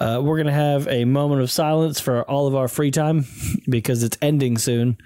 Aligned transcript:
Uh, 0.00 0.18
we're 0.22 0.38
gonna 0.38 0.50
have 0.50 0.88
a 0.88 1.04
moment 1.04 1.42
of 1.42 1.50
silence 1.50 2.00
for 2.00 2.22
all 2.22 2.46
of 2.46 2.54
our 2.54 2.68
free 2.68 2.90
time 2.90 3.26
because 3.68 4.02
it's 4.02 4.16
ending 4.22 4.56
soon. 4.56 4.96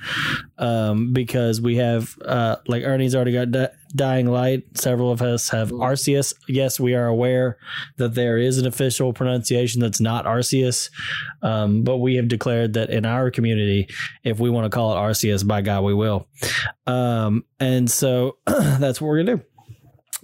Um, 0.56 1.12
because 1.12 1.60
we 1.60 1.76
have 1.76 2.16
uh, 2.24 2.56
like 2.68 2.84
Ernie's 2.84 3.14
already 3.14 3.32
got 3.32 3.50
di- 3.50 3.68
Dying 3.94 4.26
Light. 4.30 4.62
Several 4.78 5.10
of 5.10 5.20
us 5.20 5.48
have 5.48 5.70
Arceus. 5.70 6.32
Yes, 6.48 6.78
we 6.78 6.94
are 6.94 7.06
aware 7.06 7.58
that 7.96 8.14
there 8.14 8.38
is 8.38 8.58
an 8.58 8.66
official 8.66 9.12
pronunciation 9.12 9.80
that's 9.80 10.00
not 10.00 10.26
Arceus, 10.26 10.90
um, 11.42 11.82
but 11.82 11.98
we 11.98 12.14
have 12.14 12.28
declared 12.28 12.74
that 12.74 12.90
in 12.90 13.04
our 13.04 13.30
community, 13.30 13.88
if 14.22 14.38
we 14.38 14.48
want 14.48 14.64
to 14.64 14.74
call 14.74 14.92
it 14.92 14.96
Arceus, 14.96 15.46
by 15.46 15.60
God, 15.60 15.82
we 15.82 15.94
will. 15.94 16.28
Um, 16.86 17.44
and 17.58 17.90
so 17.90 18.38
that's 18.46 19.00
what 19.00 19.08
we're 19.08 19.24
gonna 19.24 19.36
do 19.38 19.42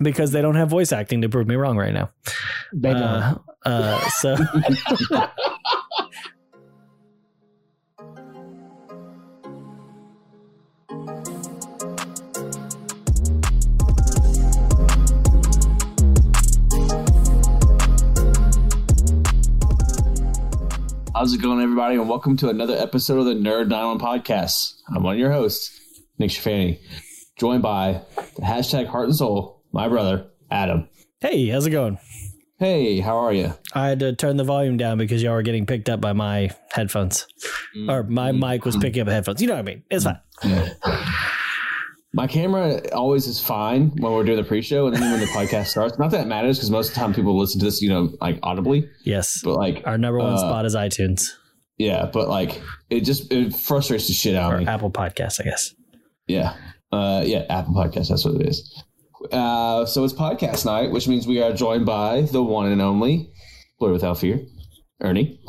because 0.01 0.33
they 0.33 0.43
don't 0.43 0.57
have 0.57 0.69
voice 0.71 0.93
acting 0.93 1.23
to 1.23 1.29
prove 1.29 1.47
me 1.47 1.57
wrong 1.57 1.77
right 1.77 1.93
now. 1.93 2.11
They 2.73 2.93
don't. 2.93 3.03
Uh, 3.03 3.39
uh, 3.65 4.09
so 4.21 4.37
How's 21.15 21.35
it 21.35 21.43
going, 21.43 21.61
everybody? 21.61 21.97
And 21.97 22.09
welcome 22.09 22.37
to 22.39 22.49
another 22.49 22.75
episode 22.77 23.19
of 23.19 23.27
the 23.27 23.35
Nerd 23.35 23.69
91 23.69 23.99
Podcast. 23.99 24.75
I'm 24.89 25.03
one 25.03 25.15
of 25.15 25.19
your 25.19 25.31
hosts, 25.31 25.79
Nick 26.19 26.31
Shafani, 26.31 26.79
joined 27.37 27.63
by 27.63 28.01
the 28.37 28.43
hashtag 28.43 28.87
Heart 28.87 29.09
and 29.09 29.17
Soul, 29.17 29.63
my 29.71 29.87
brother, 29.89 30.31
Adam. 30.51 30.89
hey, 31.21 31.49
how's 31.49 31.67
it 31.67 31.71
going? 31.71 31.99
Hey, 32.61 33.01
how 33.01 33.17
are 33.17 33.33
you? 33.33 33.55
I 33.73 33.89
had 33.89 34.01
to 34.01 34.15
turn 34.15 34.37
the 34.37 34.45
volume 34.45 34.77
down 34.77 34.99
because 34.99 35.23
y'all 35.23 35.33
were 35.33 35.43
getting 35.43 35.67
picked 35.67 35.89
up 35.89 36.01
by 36.01 36.13
my 36.13 36.51
headphones, 36.71 37.27
or 37.89 38.05
my 38.05 38.31
mic 38.33 38.65
was 38.65 38.77
picking 38.77 39.03
up 39.03 39.09
headphones. 39.09 39.41
You 39.41 39.49
know 39.49 39.55
what 39.55 39.61
I 39.61 39.63
mean? 39.63 39.83
It's 39.91 40.05
fine. 40.05 40.71
My 42.13 42.27
camera 42.27 42.81
always 42.93 43.27
is 43.27 43.41
fine 43.41 43.91
when 43.97 44.13
we're 44.13 44.25
doing 44.25 44.37
the 44.37 44.45
pre-show, 44.45 44.87
and 44.87 44.95
then 44.95 45.11
when 45.11 45.21
the 45.21 45.27
podcast 45.35 45.69
starts. 45.69 45.99
Not 45.99 46.11
that 46.13 46.23
it 46.23 46.27
matters 46.27 46.59
because 46.59 46.71
most 46.71 46.89
of 46.89 46.95
the 46.95 47.01
time 47.01 47.15
people 47.15 47.39
listen 47.39 47.61
to 47.61 47.65
this, 47.65 47.81
you 47.81 47.89
know, 47.89 48.11
like 48.21 48.39
audibly. 48.43 48.89
Yes, 49.05 49.41
But 49.43 49.55
like, 49.55 49.83
our 49.87 49.97
number 49.97 50.19
one 50.19 50.35
uh, 50.35 50.39
spot 50.39 50.67
is 50.67 50.77
iTunes 50.77 51.31
yeah, 51.81 52.11
but 52.13 52.29
like, 52.29 52.61
it 52.91 53.01
just 53.01 53.33
it 53.33 53.55
frustrates 53.55 54.07
the 54.07 54.13
shit 54.13 54.37
out 54.37 54.53
or 54.53 54.57
of 54.57 54.61
me. 54.61 54.67
Apple 54.67 54.91
Podcasts, 54.91 55.41
I 55.41 55.45
guess. 55.45 55.75
Yeah. 56.27 56.55
Uh, 56.93 57.23
yeah, 57.25 57.47
Apple 57.49 57.73
Podcast. 57.73 58.11
That's 58.11 58.23
what 58.27 58.35
it 58.35 58.47
is. 58.47 58.85
Uh, 59.31 59.85
so 59.87 60.05
it's 60.05 60.15
podcast 60.15 60.65
night, 60.65 60.91
which 60.91 61.07
means 61.09 61.27
we 61.27 61.43
are 61.43 61.53
joined 61.53 61.85
by 61.87 62.23
the 62.23 62.43
one 62.43 62.71
and 62.73 62.81
only 62.81 63.31
Blur 63.79 63.93
Without 63.93 64.19
Fear, 64.19 64.41
Ernie. 65.01 65.41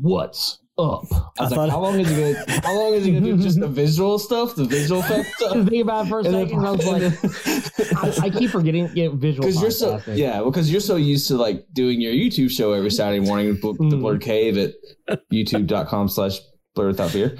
What's 0.00 0.58
up? 0.76 1.04
I 1.10 1.14
was 1.14 1.32
I 1.38 1.44
like, 1.44 1.50
thought- 1.54 1.70
how 1.70 1.80
long 1.80 2.00
is 2.00 2.08
he 2.10 2.16
gonna? 2.34 2.60
How 2.62 2.74
long 2.76 2.94
is 2.94 3.04
he 3.04 3.12
gonna 3.12 3.24
do 3.36 3.38
just 3.42 3.60
the 3.60 3.68
visual 3.68 4.18
stuff, 4.18 4.54
the 4.56 4.64
visual 4.64 5.00
effect 5.04 5.12
I 5.12 5.18
was 5.18 5.28
stuff? 5.36 5.52
thinking 5.54 5.80
about 5.80 6.06
it 6.06 6.08
for 6.08 6.20
a 6.20 6.24
And 6.24 6.34
then- 6.34 6.48
second. 6.48 6.66
I 6.66 6.70
was 6.72 6.86
like, 6.86 8.22
I, 8.22 8.26
I 8.26 8.30
keep 8.30 8.50
forgetting 8.50 8.90
yeah, 8.94 9.08
visual. 9.14 9.46
Because 9.46 9.62
you're 9.62 9.70
so 9.70 9.98
podcasting. 9.98 10.16
yeah, 10.18 10.42
because 10.42 10.70
you're 10.70 10.80
so 10.80 10.96
used 10.96 11.28
to 11.28 11.36
like 11.36 11.64
doing 11.72 12.00
your 12.00 12.12
YouTube 12.12 12.50
show 12.50 12.72
every 12.72 12.90
Saturday 12.90 13.24
morning, 13.24 13.54
bl- 13.60 13.72
the. 13.88 13.96
Blurred 13.96 14.20
Cave 14.20 14.58
at 14.58 15.20
YouTube.com/slash 15.32 16.38
Blur 16.74 16.88
Without 16.88 17.10
Fear. 17.12 17.36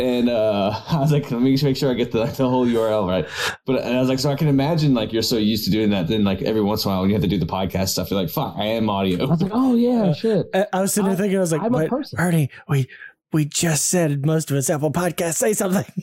And 0.00 0.30
uh, 0.30 0.80
I 0.88 0.98
was 0.98 1.12
like, 1.12 1.30
let 1.30 1.40
me 1.42 1.52
just 1.52 1.64
make 1.64 1.76
sure 1.76 1.90
I 1.90 1.94
get 1.94 2.10
the, 2.10 2.24
the 2.24 2.48
whole 2.48 2.66
URL 2.66 3.06
right. 3.06 3.28
But 3.66 3.82
and 3.82 3.96
I 3.96 4.00
was 4.00 4.08
like, 4.08 4.18
so 4.18 4.30
I 4.30 4.34
can 4.36 4.48
imagine 4.48 4.94
like 4.94 5.12
you're 5.12 5.22
so 5.22 5.36
used 5.36 5.64
to 5.66 5.70
doing 5.70 5.90
that. 5.90 6.08
Then 6.08 6.24
like 6.24 6.42
every 6.42 6.62
once 6.62 6.84
in 6.84 6.90
a 6.90 6.94
while 6.94 7.00
when 7.02 7.10
you 7.10 7.14
have 7.14 7.22
to 7.22 7.28
do 7.28 7.38
the 7.38 7.46
podcast 7.46 7.90
stuff, 7.90 8.10
you're 8.10 8.20
like, 8.20 8.30
fuck, 8.30 8.54
I 8.56 8.64
am 8.64 8.88
audio. 8.88 9.26
I 9.26 9.30
was 9.30 9.42
like, 9.42 9.52
oh 9.54 9.74
yeah, 9.74 10.12
shit. 10.12 10.46
I, 10.54 10.66
I 10.72 10.80
was 10.80 10.94
sitting 10.94 11.08
there 11.08 11.16
thinking, 11.18 11.36
I 11.36 11.40
was 11.40 11.52
like, 11.52 11.62
I'm 11.62 11.74
a 11.74 11.86
person. 11.88 12.18
Ernie, 12.18 12.50
we 12.68 12.88
we 13.32 13.44
just 13.44 13.88
said 13.90 14.26
most 14.26 14.50
of 14.50 14.56
it's 14.56 14.68
Apple 14.70 14.90
Podcasts. 14.90 15.34
Say 15.34 15.52
something. 15.52 15.84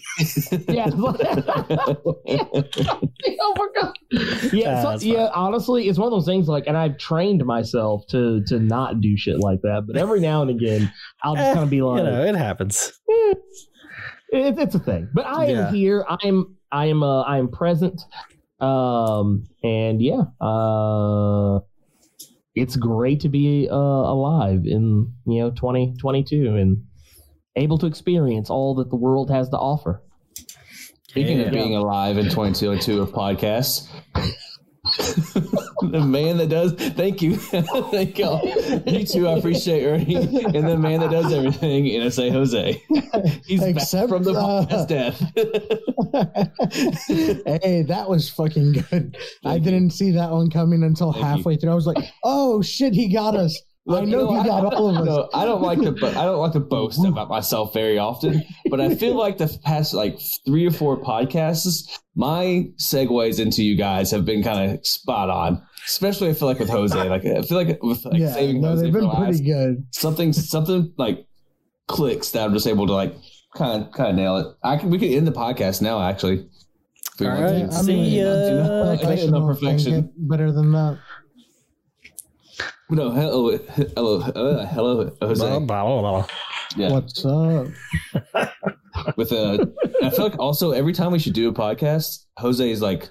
Yeah. 0.70 0.90
oh 3.40 3.54
my 3.56 3.68
god. 3.80 3.94
Yeah, 4.54 4.84
Ah, 4.86 4.98
so, 4.98 5.06
yeah. 5.06 5.30
Honestly, 5.34 5.88
it's 5.90 6.00
one 6.00 6.08
of 6.08 6.12
those 6.12 6.26
things. 6.26 6.48
Like, 6.48 6.66
and 6.68 6.78
I've 6.78 6.98
trained 6.98 7.46
myself 7.46 8.06
to 8.08 8.44
to 8.46 8.60
not 8.60 9.02
do 9.02 9.18
shit 9.18 9.40
like 9.40 9.62
that. 9.62 9.84
But 9.88 9.98
every 9.98 10.20
now 10.20 10.42
and 10.42 10.50
again, 10.50 10.92
I'll 11.24 11.36
just 11.36 11.54
kind 11.54 11.64
of 11.64 11.70
be 11.70 11.82
like, 11.82 12.00
you 12.00 12.10
know, 12.10 12.24
it 12.24 12.36
happens. 12.36 12.94
It, 14.30 14.58
it's 14.60 14.76
a 14.76 14.80
thing. 14.80 15.10
But 15.14 15.26
I 15.26 15.48
Yeah. 15.48 15.68
am 15.70 15.74
here. 15.74 16.06
I 16.08 16.18
am. 16.26 16.56
I 16.72 16.86
am. 16.88 17.04
Uh, 17.04 17.22
I 17.22 17.38
am 17.38 17.50
present. 17.50 18.02
Um. 18.60 19.48
And 19.64 20.02
yeah. 20.02 20.24
Uh. 20.42 21.60
It's 22.56 22.76
great 22.76 23.20
to 23.22 23.30
be 23.30 23.70
uh, 23.70 23.76
alive 23.76 24.66
in 24.66 25.14
you 25.28 25.42
know 25.42 25.52
2022 25.52 26.56
and 26.56 26.84
able 27.56 27.78
to 27.78 27.86
experience 27.86 28.50
all 28.50 28.74
that 28.76 28.90
the 28.90 28.96
world 28.96 29.30
has 29.30 29.50
to 29.50 29.58
offer. 29.58 30.02
Speaking 31.10 31.40
Yeah. 31.40 31.46
of 31.46 31.52
being 31.54 31.76
alive 31.76 32.18
in 32.18 32.26
2022 32.26 33.00
of 33.02 33.12
podcasts, 33.12 33.88
the 34.98 36.04
man 36.06 36.38
that 36.38 36.50
does, 36.50 36.74
thank 36.74 37.22
you, 37.22 37.36
thank 37.92 38.18
y'all. 38.18 38.46
You 38.86 39.06
too, 39.06 39.28
I 39.28 39.38
appreciate 39.38 39.86
Ernie, 39.86 40.16
and 40.16 40.68
the 40.68 40.78
man 40.78 41.02
that 41.02 41.12
does 41.12 41.32
everything, 41.32 41.86
NSA 41.86 42.32
Jose. 42.32 42.84
He's 43.46 43.62
back 43.62 44.10
from 44.10 44.24
the 44.24 44.34
uh, 44.34 44.66
podcast 44.66 44.88
death. 44.88 45.20
hey, 47.64 47.84
that 47.84 48.10
was 48.10 48.30
fucking 48.30 48.72
good. 48.74 49.18
I 49.46 49.60
didn't 49.60 49.92
see 49.92 50.12
that 50.12 50.32
one 50.32 50.50
coming 50.50 50.84
until 50.84 51.12
Thank 51.14 51.24
you. 51.24 51.30
halfway 51.30 51.56
through. 51.58 51.72
I 51.72 51.76
was 51.76 51.88
like, 51.88 52.04
"Oh 52.24 52.62
shit, 52.62 52.94
he 52.94 53.08
got 53.08 53.36
us!" 53.36 53.62
I 53.90 53.92
Look, 53.92 54.06
know 54.10 54.32
you 54.32 54.42
he 54.42 54.48
got 54.48 54.74
all 54.74 54.90
of 54.90 54.98
us. 55.02 55.06
No, 55.06 55.30
I 55.34 55.46
don't 55.46 55.62
like 55.62 55.80
to. 55.82 55.92
bo- 55.94 56.08
I 56.10 56.26
don't 56.26 56.40
like 56.40 56.52
to 56.54 56.60
boast 56.60 57.04
about 57.06 57.30
myself 57.30 57.74
very 57.74 57.98
often, 57.98 58.44
but 58.70 58.82
I 58.82 58.96
feel 58.96 59.16
like 59.16 59.38
the 59.38 59.48
past 59.64 59.94
like 59.94 60.20
three 60.46 60.68
or 60.68 60.72
four 60.72 61.02
podcasts, 61.02 61.88
my 62.16 62.70
segues 62.78 63.40
into 63.40 63.64
you 63.64 63.76
guys 63.78 64.12
have 64.12 64.26
been 64.26 64.44
kind 64.44 64.72
of 64.74 64.86
spot 64.86 65.30
on. 65.30 65.64
Especially, 65.86 66.30
I 66.30 66.34
feel 66.34 66.50
like 66.50 66.60
with 66.60 66.70
Jose. 66.70 66.98
Like 67.10 67.26
I 67.26 67.42
feel 67.44 67.58
like 67.58 67.82
with 67.82 68.04
like 68.04 68.20
yeah, 68.20 68.34
saving 68.34 68.60
no, 68.62 68.70
Jose 68.70 68.84
they've 68.84 68.92
for 68.94 69.00
been 69.00 69.08
last, 69.08 69.20
pretty 69.38 69.44
good. 69.46 69.86
something 69.92 70.34
something 70.34 70.94
like 70.98 71.26
clicks 71.88 72.32
that 72.32 72.44
I'm 72.44 72.54
just 72.54 72.68
able 72.68 72.88
to 72.88 72.94
like 72.94 73.16
kind 73.56 73.84
of 73.86 73.92
kind 73.94 74.10
of 74.10 74.16
nail 74.18 74.38
it. 74.38 74.48
I 74.64 74.76
can 74.76 74.90
we 74.90 75.00
can 75.00 75.10
end 75.10 75.26
the 75.28 75.32
podcast 75.32 75.82
now 75.82 76.02
actually. 76.02 76.50
If 77.14 77.22
we 77.22 77.28
All 77.28 77.42
want 77.42 77.48
to. 77.56 77.64
right, 77.64 77.74
I 77.74 77.82
see 77.82 77.96
mean, 77.96 78.14
ya. 78.14 78.26
I 78.26 78.34
ain't 78.36 78.62
no 78.62 78.98
Professional 78.98 79.54
thing 79.56 79.70
perfection. 79.70 80.14
better 80.18 80.52
than 80.52 80.72
that. 80.74 81.00
No, 82.90 83.12
hello, 83.12 83.58
hello, 83.96 84.20
uh, 84.22 84.66
hello, 84.68 85.12
Jose. 85.22 85.46
Blah, 85.46 85.60
blah, 85.60 85.84
blah, 85.84 86.02
blah. 86.02 86.28
Yeah. 86.78 86.92
What's 86.92 87.26
up? 87.26 87.68
with 89.18 89.32
a 89.34 89.74
I 90.04 90.10
feel 90.10 90.24
like 90.30 90.40
also 90.40 90.72
every 90.72 90.94
time 90.94 91.12
we 91.12 91.20
should 91.20 91.34
do 91.34 91.50
a 91.50 91.54
podcast, 91.54 92.26
Jose's 92.40 92.82
like 92.82 93.10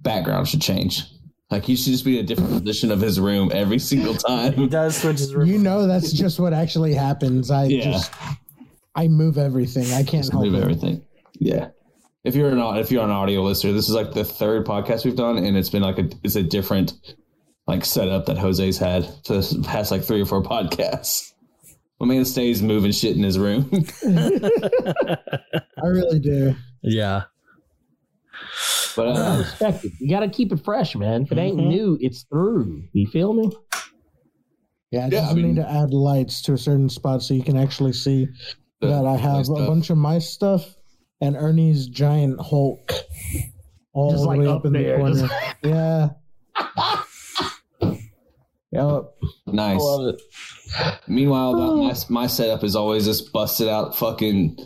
background 0.00 0.48
should 0.48 0.60
change. 0.60 1.04
Like 1.50 1.64
he 1.64 1.76
should 1.76 1.92
just 1.92 2.04
be 2.04 2.18
in 2.18 2.24
a 2.24 2.26
different 2.26 2.50
position 2.50 2.90
of 2.90 3.00
his 3.00 3.20
room 3.20 3.50
every 3.54 3.78
single 3.78 4.14
time. 4.14 4.54
He 4.54 4.66
does 4.66 4.96
switch 5.00 5.18
his 5.18 5.32
You 5.32 5.58
know, 5.58 5.86
that's 5.86 6.10
just 6.12 6.40
what 6.40 6.52
actually 6.52 6.94
happens. 6.94 7.50
I 7.50 7.64
Yeah. 7.66 7.84
just, 7.92 8.12
I 8.96 9.06
move 9.08 9.38
everything. 9.38 9.84
I 9.92 10.02
can't 10.02 10.24
Just 10.24 10.32
help 10.32 10.44
move 10.44 10.54
it. 10.54 10.62
everything. 10.62 11.02
Yeah. 11.34 11.68
If 12.24 12.34
you're 12.34 12.50
an 12.50 12.58
if 12.76 12.90
you're 12.90 13.04
an 13.04 13.10
audio 13.10 13.42
listener, 13.42 13.72
this 13.72 13.88
is 13.88 13.94
like 13.94 14.12
the 14.12 14.24
third 14.24 14.66
podcast 14.66 15.04
we've 15.04 15.16
done, 15.16 15.38
and 15.38 15.56
it's 15.56 15.70
been 15.70 15.82
like 15.82 15.98
a 15.98 16.08
it's 16.24 16.34
a 16.36 16.42
different 16.42 16.94
like 17.70 17.84
setup 17.84 18.26
that 18.26 18.36
Jose's 18.36 18.78
had 18.78 19.04
for 19.24 19.34
the 19.38 19.62
past 19.66 19.90
like 19.90 20.02
three 20.02 20.20
or 20.20 20.26
four 20.26 20.42
podcasts. 20.42 21.32
My 22.00 22.06
man 22.06 22.24
stays 22.24 22.62
moving 22.62 22.92
shit 22.92 23.16
in 23.16 23.22
his 23.22 23.38
room. 23.38 23.70
I 24.04 25.86
really 25.86 26.18
do. 26.18 26.54
Yeah. 26.82 27.24
but 28.96 29.06
uh, 29.08 29.38
Respect 29.38 29.84
it. 29.84 29.92
You 30.00 30.08
got 30.10 30.20
to 30.20 30.28
keep 30.30 30.50
it 30.52 30.64
fresh, 30.64 30.96
man. 30.96 31.22
If 31.22 31.32
it 31.32 31.38
ain't 31.38 31.58
Mhm. 31.58 31.66
new, 31.68 31.98
it's 32.00 32.22
through. 32.24 32.84
You 32.92 33.06
feel 33.06 33.34
me? 33.34 33.52
Yeah, 34.90 35.00
I 35.00 35.02
Yeah, 35.04 35.10
just 35.10 35.30
I 35.30 35.34
mean- 35.34 35.46
need 35.48 35.56
to 35.56 35.70
add 35.70 35.92
lights 35.92 36.42
to 36.42 36.54
a 36.54 36.58
certain 36.58 36.88
spot 36.88 37.22
so 37.22 37.34
you 37.34 37.42
can 37.42 37.56
actually 37.56 37.92
see 37.92 38.26
the- 38.80 38.88
that 38.88 39.04
I 39.06 39.16
have 39.16 39.48
a 39.48 39.66
bunch 39.66 39.90
of 39.90 39.98
my 39.98 40.18
stuff 40.18 40.74
and 41.20 41.36
Ernie's 41.36 41.86
giant 41.86 42.40
Hulk 42.40 42.92
all 43.92 44.10
Just 44.10 44.22
the 44.22 44.28
like 44.28 44.40
way 44.40 44.46
up 44.46 44.56
up 44.60 44.66
in 44.66 44.72
the 44.72 44.78
there, 44.82 44.96
corner. 44.98 45.14
just- 45.20 45.34
Yeah. 45.64 46.08
Yep. 48.72 48.82
I 49.48 49.50
nice. 49.52 49.80
love 49.80 50.14
it. 50.14 50.22
Meanwhile, 51.08 51.52
the- 51.54 51.62
oh. 51.62 51.76
my 51.84 51.94
my 52.08 52.26
setup 52.26 52.62
is 52.64 52.76
always 52.76 53.06
this 53.06 53.20
busted 53.20 53.68
out 53.68 53.96
fucking 53.96 54.56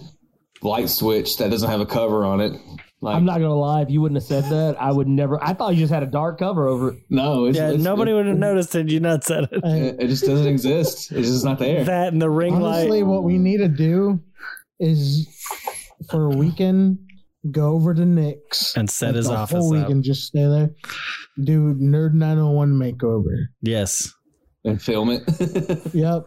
light 0.63 0.89
switch 0.91 1.37
that 1.39 1.51
doesn't 1.51 1.71
have 1.71 1.81
a 1.81 1.87
cover 1.87 2.25
on 2.25 2.41
it. 2.41 2.53
Like 3.01 3.17
I'm 3.17 3.25
not 3.25 3.35
gonna 3.39 3.55
lie. 3.55 3.83
If 3.83 3.91
you 3.91 4.01
wouldn't 4.01 4.17
have 4.21 4.27
said 4.27 4.45
that, 4.51 4.81
I 4.81 4.91
would 4.93 5.09
never. 5.09 5.43
I 5.43 5.53
thought 5.55 5.75
you 5.75 5.81
just 5.81 5.93
had 5.93 6.03
a 6.03 6.07
dark 6.07 6.39
cover 6.39 6.69
over 6.69 6.91
it. 6.91 6.99
no, 7.11 7.45
it's, 7.47 7.57
Yeah, 7.59 7.69
it's- 7.69 7.83
nobody 7.83 8.13
it, 8.13 8.15
would 8.15 8.27
have 8.27 8.37
noticed 8.39 8.73
had 8.75 8.91
you 8.91 9.01
not 9.01 9.25
said 9.25 9.45
it. 9.53 9.61
it, 9.65 10.01
it 10.01 10.09
just 10.09 10.25
doesn't 10.25 10.47
exist. 10.47 11.11
It's 11.13 11.29
just 11.29 11.45
not 11.45 11.59
there. 11.59 11.85
That 11.85 12.13
and 12.13 12.21
the 12.21 12.31
ring 12.31 12.55
Honestly, 12.55 13.03
light. 13.03 13.07
what 13.07 13.25
we 13.25 13.37
need 13.39 13.59
to 13.59 13.69
do 13.69 14.21
is 14.81 15.29
for 16.11 16.27
a 16.27 16.37
weekend 16.37 16.99
go 17.51 17.73
over 17.73 17.95
to 17.95 18.05
Nick's 18.05 18.77
And 18.77 18.89
set 18.89 19.09
like, 19.09 19.17
his 19.17 19.27
the 19.29 19.35
office 19.37 19.57
whole 19.59 19.77
up. 19.77 19.83
weekend. 19.83 20.05
Just 20.05 20.23
stay 20.25 20.47
there. 20.47 20.71
Do 21.43 21.75
Nerd 21.75 22.15
901 22.15 22.73
makeover. 22.73 23.47
Yes. 23.63 24.13
and 24.65 24.81
film 24.81 25.11
it. 25.11 25.23
Yep. 25.95 26.27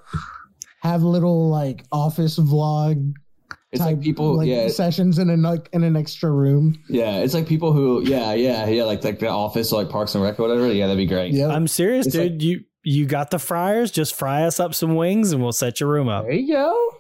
Have 0.83 1.03
little 1.03 1.49
like 1.49 1.85
office 1.91 2.37
vlog 2.37 3.13
it's 3.71 3.81
type 3.81 3.97
like 3.97 4.01
people, 4.01 4.37
like 4.37 4.47
yeah, 4.47 4.69
sessions 4.69 5.17
in 5.19 5.29
a 5.29 5.35
like 5.35 5.67
in 5.73 5.83
an 5.83 5.97
extra 5.97 6.31
room. 6.31 6.81
yeah. 6.87 7.17
It's 7.17 7.33
like 7.33 7.47
people 7.47 7.73
who, 7.73 8.01
yeah, 8.05 8.33
yeah, 8.33 8.65
yeah, 8.67 8.83
like 8.85 9.03
like 9.03 9.19
the 9.19 9.27
office, 9.27 9.73
or 9.73 9.81
like 9.83 9.91
Parks 9.91 10.15
and 10.15 10.23
Rec 10.23 10.39
or 10.39 10.43
whatever. 10.47 10.71
Yeah, 10.71 10.85
that'd 10.87 10.97
be 10.97 11.05
great. 11.05 11.33
Yep. 11.33 11.49
I'm 11.51 11.67
serious, 11.67 12.05
It's 12.05 12.15
dude. 12.15 12.41
you 12.41 12.61
you 12.83 13.05
got 13.05 13.29
the 13.31 13.39
fryers? 13.39 13.91
Just 13.91 14.15
fry 14.15 14.43
us 14.43 14.61
up 14.61 14.73
some 14.73 14.95
wings, 14.95 15.33
and 15.33 15.41
we'll 15.43 15.51
set 15.51 15.81
your 15.81 15.89
room 15.89 16.07
up. 16.07 16.23
There 16.23 16.33
you 16.33 16.53
go. 16.53 16.91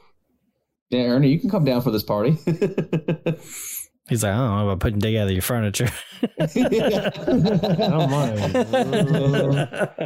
Yeah, 0.89 1.03
Ernie, 1.03 1.29
you 1.29 1.39
can 1.39 1.49
come 1.49 1.63
down 1.63 1.81
for 1.81 1.91
this 1.91 2.03
party. 2.03 2.37
He's 4.09 4.23
like, 4.23 4.33
I 4.33 4.37
don't 4.37 4.57
know 4.57 4.63
about 4.69 4.79
putting 4.79 5.01
together 5.01 5.33
your 5.33 5.41
furniture. 5.41 5.89
I 6.39 6.45
don't 6.47 8.09
mind. 8.09 8.53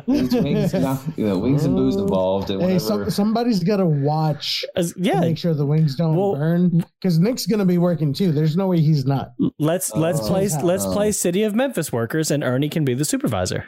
wings, 0.08 0.34
wings, 0.34 0.74
you 1.18 1.26
know, 1.28 1.38
wings 1.38 1.66
and 1.66 1.76
booze 1.76 1.96
involved, 1.96 2.50
and 2.50 2.62
Hey, 2.62 2.74
whatever. 2.74 2.80
some, 2.80 3.10
somebody's 3.12 3.64
got 3.64 3.78
to 3.78 3.86
watch 3.86 4.66
As- 4.76 4.94
to 4.94 5.00
yeah, 5.02 5.20
make 5.20 5.38
sure 5.38 5.54
the 5.54 5.66
wings 5.66 5.96
don't 5.96 6.16
Well- 6.16 6.36
burn 6.36 6.84
because 7.00 7.20
Nick's 7.20 7.46
gonna 7.46 7.66
be 7.66 7.78
working 7.78 8.12
too. 8.14 8.32
There's 8.32 8.58
no 8.58 8.68
way 8.68 8.80
he's 8.80 9.06
not. 9.06 9.34
let's 9.60 9.94
let's 9.96 10.20
Oh. 10.22 10.28
play 10.28 10.48
let's 10.64 10.86
Oh. 10.86 10.94
play 10.94 11.12
City 11.12 11.44
of 11.44 11.54
Memphis 11.56 11.92
workers, 11.92 12.32
and 12.32 12.44
Ernie 12.44 12.70
can 12.70 12.84
be 12.86 12.94
the 12.94 13.06
supervisor. 13.06 13.66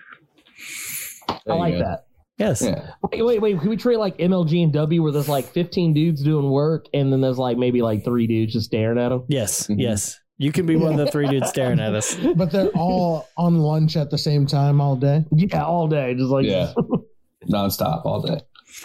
I 1.29 1.39
There 1.45 1.55
you 1.55 1.61
like 1.61 1.73
go. 1.75 1.79
that. 1.79 1.99
Yes. 2.39 2.63
Yeah, 2.63 2.89
Wait, 3.11 3.21
wait, 3.21 3.41
wait. 3.41 3.59
Can 3.59 3.69
we 3.69 3.77
treat 3.77 3.97
like 3.97 4.17
MLG 4.17 4.63
and 4.63 4.73
W 4.73 5.03
where 5.03 5.11
there's 5.11 5.29
like 5.29 5.45
15 5.45 5.93
dudes 5.93 6.23
doing 6.23 6.49
work 6.49 6.87
and 6.91 7.13
then 7.13 7.21
there's 7.21 7.37
like 7.37 7.57
maybe 7.57 7.83
like 7.83 8.03
three 8.03 8.25
dudes 8.25 8.53
just 8.53 8.65
staring 8.65 8.97
at 8.97 9.09
them? 9.09 9.23
Yes. 9.29 9.67
Mhm. 9.67 9.75
Yes. 9.79 10.19
You 10.37 10.51
can 10.51 10.65
be 10.65 10.75
one 10.75 10.93
of 10.93 10.97
the 11.05 11.11
three 11.11 11.27
dudes 11.27 11.49
staring 11.49 11.79
at 11.79 11.93
us. 11.93 12.15
But 12.35 12.51
they're 12.51 12.69
all 12.69 13.29
on 13.37 13.59
lunch 13.59 13.95
at 13.95 14.09
the 14.09 14.17
same 14.17 14.45
time 14.45 14.81
all 14.81 14.95
day. 14.95 15.25
Yeah, 15.31 15.63
all 15.63 15.87
day. 15.87 16.13
Just 16.15 16.29
like, 16.29 16.45
yeah, 16.45 16.73
nonstop 17.47 18.05
all 18.05 18.21
day. 18.21 18.41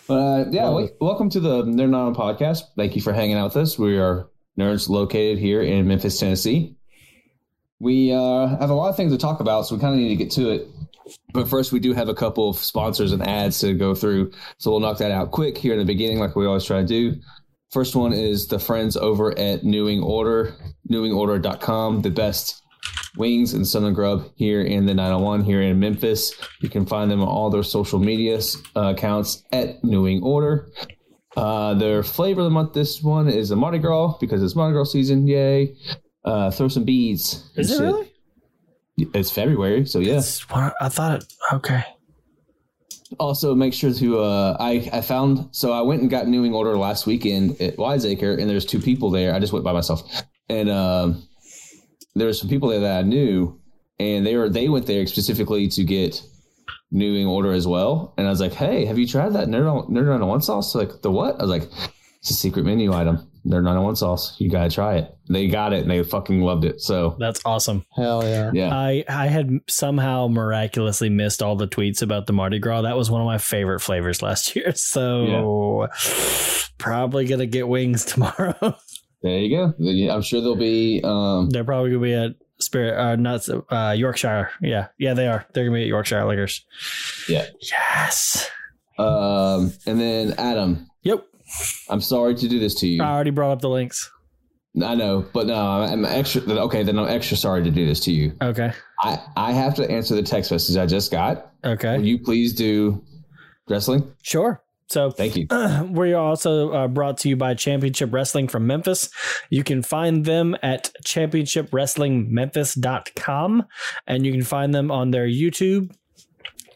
Uh, 0.08 0.44
yeah, 0.50 0.66
Love 0.66 0.74
wel- 0.74 0.90
welcome 1.00 1.30
to 1.30 1.40
the 1.40 1.62
Nerd 1.62 1.90
Not 1.90 2.06
On 2.08 2.14
podcast. 2.14 2.64
Thank 2.76 2.96
you 2.96 3.02
for 3.02 3.12
hanging 3.12 3.36
out 3.36 3.54
with 3.54 3.56
us. 3.56 3.78
We 3.78 3.98
are 3.98 4.28
nerds 4.58 4.88
located 4.88 5.38
here 5.38 5.62
in 5.62 5.88
Memphis, 5.88 6.18
Tennessee. 6.18 6.76
We 7.80 8.12
uh, 8.12 8.48
have 8.58 8.70
a 8.70 8.74
lot 8.74 8.90
of 8.90 8.96
things 8.96 9.12
to 9.12 9.18
talk 9.18 9.40
about, 9.40 9.66
so 9.66 9.76
we 9.76 9.80
kind 9.80 9.94
of 9.94 10.00
need 10.00 10.08
to 10.10 10.16
get 10.16 10.30
to 10.32 10.50
it. 10.50 10.68
But 11.32 11.48
first, 11.48 11.72
we 11.72 11.80
do 11.80 11.94
have 11.94 12.08
a 12.08 12.14
couple 12.14 12.50
of 12.50 12.56
sponsors 12.56 13.12
and 13.12 13.26
ads 13.26 13.60
to 13.60 13.72
go 13.72 13.94
through, 13.94 14.32
so 14.58 14.70
we'll 14.70 14.80
knock 14.80 14.98
that 14.98 15.10
out 15.10 15.30
quick 15.30 15.56
here 15.56 15.72
in 15.72 15.78
the 15.78 15.84
beginning, 15.86 16.18
like 16.18 16.36
we 16.36 16.44
always 16.44 16.64
try 16.64 16.80
to 16.82 16.86
do. 16.86 17.14
First 17.70 17.94
one 17.94 18.12
is 18.12 18.48
the 18.48 18.58
friends 18.58 18.96
over 18.96 19.38
at 19.38 19.62
New 19.62 19.86
Wing 19.86 20.02
Order, 20.02 20.54
newwingorder.com, 20.90 22.02
the 22.02 22.10
best 22.10 22.62
wings 23.16 23.54
and 23.54 23.66
Southern 23.66 23.94
Grub 23.94 24.30
here 24.36 24.62
in 24.62 24.86
the 24.86 24.94
901 24.94 25.42
here 25.44 25.62
in 25.62 25.78
Memphis. 25.80 26.32
You 26.60 26.68
can 26.68 26.86
find 26.86 27.10
them 27.10 27.20
on 27.20 27.28
all 27.28 27.50
their 27.50 27.62
social 27.62 27.98
media 27.98 28.38
uh, 28.76 28.94
accounts 28.96 29.42
at 29.52 29.82
New 29.84 30.02
Wing 30.02 30.22
Order. 30.22 30.68
Uh, 31.36 31.74
their 31.74 32.02
flavor 32.02 32.40
of 32.40 32.44
the 32.46 32.50
month 32.50 32.72
this 32.72 33.02
one 33.02 33.28
is 33.28 33.50
a 33.50 33.56
Mardi 33.56 33.78
Gras 33.78 34.16
because 34.20 34.42
it's 34.42 34.56
Mardi 34.56 34.72
Gras 34.72 34.84
season. 34.92 35.26
Yay. 35.26 35.74
Uh, 36.24 36.50
throw 36.50 36.68
some 36.68 36.84
beads. 36.84 37.50
Is 37.56 37.70
it 37.70 37.74
Shit. 37.74 37.82
really? 37.82 38.12
It's 39.14 39.30
February, 39.30 39.86
so 39.86 40.00
yeah. 40.00 40.14
It's- 40.18 40.44
I 40.80 40.88
thought 40.88 41.22
it. 41.22 41.32
Okay. 41.52 41.84
Also, 43.18 43.54
make 43.54 43.72
sure 43.72 43.92
to. 43.92 44.18
Uh, 44.20 44.56
I 44.60 44.90
I 44.92 45.00
found 45.00 45.48
so 45.52 45.72
I 45.72 45.80
went 45.80 46.02
and 46.02 46.10
got 46.10 46.26
New 46.28 46.42
Wing 46.42 46.52
Order 46.52 46.76
last 46.76 47.06
weekend 47.06 47.58
at 47.60 47.78
Wiseacre, 47.78 48.32
and 48.34 48.50
there's 48.50 48.66
two 48.66 48.80
people 48.80 49.10
there. 49.10 49.32
I 49.34 49.38
just 49.38 49.52
went 49.52 49.64
by 49.64 49.72
myself, 49.72 50.02
and 50.48 50.70
um, 50.70 51.22
there 52.14 52.26
were 52.26 52.32
some 52.32 52.48
people 52.48 52.68
there 52.68 52.80
that 52.80 52.98
I 52.98 53.02
knew, 53.02 53.60
and 53.98 54.26
they 54.26 54.36
were 54.36 54.48
they 54.48 54.68
went 54.68 54.86
there 54.86 55.06
specifically 55.06 55.68
to 55.68 55.84
get 55.84 56.22
New 56.90 57.12
Wing 57.14 57.26
Order 57.26 57.52
as 57.52 57.66
well. 57.66 58.14
And 58.16 58.26
I 58.26 58.30
was 58.30 58.40
like, 58.40 58.52
"Hey, 58.54 58.84
have 58.86 58.98
you 58.98 59.06
tried 59.06 59.34
that 59.34 59.48
nerd 59.48 59.70
on, 59.70 59.92
nerd 59.92 60.14
on 60.14 60.26
one 60.26 60.42
sauce?" 60.42 60.74
Like 60.74 61.02
the 61.02 61.10
what? 61.10 61.38
I 61.38 61.42
was 61.42 61.50
like, 61.50 61.64
"It's 62.20 62.30
a 62.30 62.34
secret 62.34 62.64
menu 62.64 62.92
item, 62.92 63.30
nerd 63.46 63.68
on 63.68 63.82
one 63.82 63.96
sauce. 63.96 64.34
You 64.38 64.50
gotta 64.50 64.70
try 64.70 64.96
it." 64.96 65.14
They 65.30 65.46
got 65.48 65.74
it, 65.74 65.82
and 65.82 65.90
they 65.90 66.02
fucking 66.02 66.40
loved 66.40 66.64
it. 66.64 66.80
So 66.80 67.16
That's 67.18 67.42
awesome. 67.44 67.84
Hell 67.94 68.24
yeah. 68.24 68.50
yeah, 68.54 68.74
I 68.74 69.04
I 69.08 69.26
had 69.26 69.60
somehow 69.68 70.28
miraculously 70.28 71.10
missed 71.10 71.42
all 71.42 71.56
the 71.56 71.68
tweets 71.68 72.00
about 72.00 72.26
the 72.26 72.32
Mardi 72.32 72.58
Gras. 72.58 72.82
That 72.82 72.96
was 72.96 73.10
one 73.10 73.20
of 73.20 73.26
my 73.26 73.38
favorite 73.38 73.80
flavors 73.80 74.22
last 74.22 74.54
year. 74.56 74.72
So 74.74 75.88
probably 76.78 77.26
gonna 77.26 77.46
get 77.46 77.68
wings 77.68 78.04
tomorrow. 78.06 78.76
There 79.22 79.38
you 79.38 79.56
go. 79.56 80.12
I'm 80.12 80.22
sure 80.22 80.40
there'll 80.40 80.56
be. 80.56 81.00
Um, 81.02 81.50
They're 81.50 81.64
probably 81.64 81.90
gonna 81.90 82.02
be 82.02 82.14
at 82.14 82.32
Spirit, 82.60 82.98
uh, 82.98 83.16
not 83.16 83.48
uh, 83.70 83.94
Yorkshire. 83.96 84.50
Yeah, 84.60 84.88
yeah, 84.98 85.14
they 85.14 85.26
are. 85.28 85.46
They're 85.52 85.64
gonna 85.64 85.76
be 85.76 85.82
at 85.82 85.88
Yorkshire 85.88 86.24
Liquors. 86.24 86.64
Yeah. 87.28 87.46
Yes. 87.60 88.50
um, 88.98 89.72
and 89.86 90.00
then 90.00 90.34
Adam. 90.38 90.88
Yep. 91.02 91.24
I'm 91.88 92.00
sorry 92.00 92.34
to 92.34 92.48
do 92.48 92.58
this 92.58 92.74
to 92.76 92.86
you. 92.88 93.02
I 93.02 93.12
already 93.12 93.30
brought 93.30 93.52
up 93.52 93.60
the 93.60 93.70
links. 93.70 94.10
I 94.82 94.94
know, 94.94 95.26
but 95.32 95.46
no, 95.46 95.54
I'm 95.54 96.04
extra. 96.04 96.42
Okay, 96.42 96.82
then 96.82 96.98
I'm 96.98 97.08
extra 97.08 97.36
sorry 97.36 97.64
to 97.64 97.70
do 97.70 97.86
this 97.86 98.00
to 98.00 98.12
you. 98.12 98.32
Okay. 98.42 98.72
I 99.00 99.18
I 99.36 99.52
have 99.52 99.74
to 99.76 99.90
answer 99.90 100.14
the 100.14 100.22
text 100.22 100.50
message 100.52 100.76
I 100.76 100.86
just 100.86 101.10
got. 101.10 101.52
Okay. 101.64 101.96
Will 101.96 102.04
you 102.04 102.18
please 102.18 102.52
do 102.52 103.02
wrestling? 103.68 104.12
Sure. 104.22 104.62
So 104.88 105.10
Thank 105.10 105.36
you. 105.36 105.46
we 105.90 106.14
are 106.14 106.24
also 106.24 106.72
uh, 106.72 106.88
brought 106.88 107.18
to 107.18 107.28
you 107.28 107.36
by 107.36 107.52
Championship 107.54 108.10
Wrestling 108.12 108.48
from 108.48 108.66
Memphis. 108.66 109.10
You 109.50 109.62
can 109.62 109.82
find 109.82 110.24
them 110.24 110.56
at 110.62 110.90
championshipwrestlingmemphis.com 111.04 113.66
and 114.06 114.26
you 114.26 114.32
can 114.32 114.44
find 114.44 114.74
them 114.74 114.90
on 114.90 115.10
their 115.10 115.28
YouTube. 115.28 115.92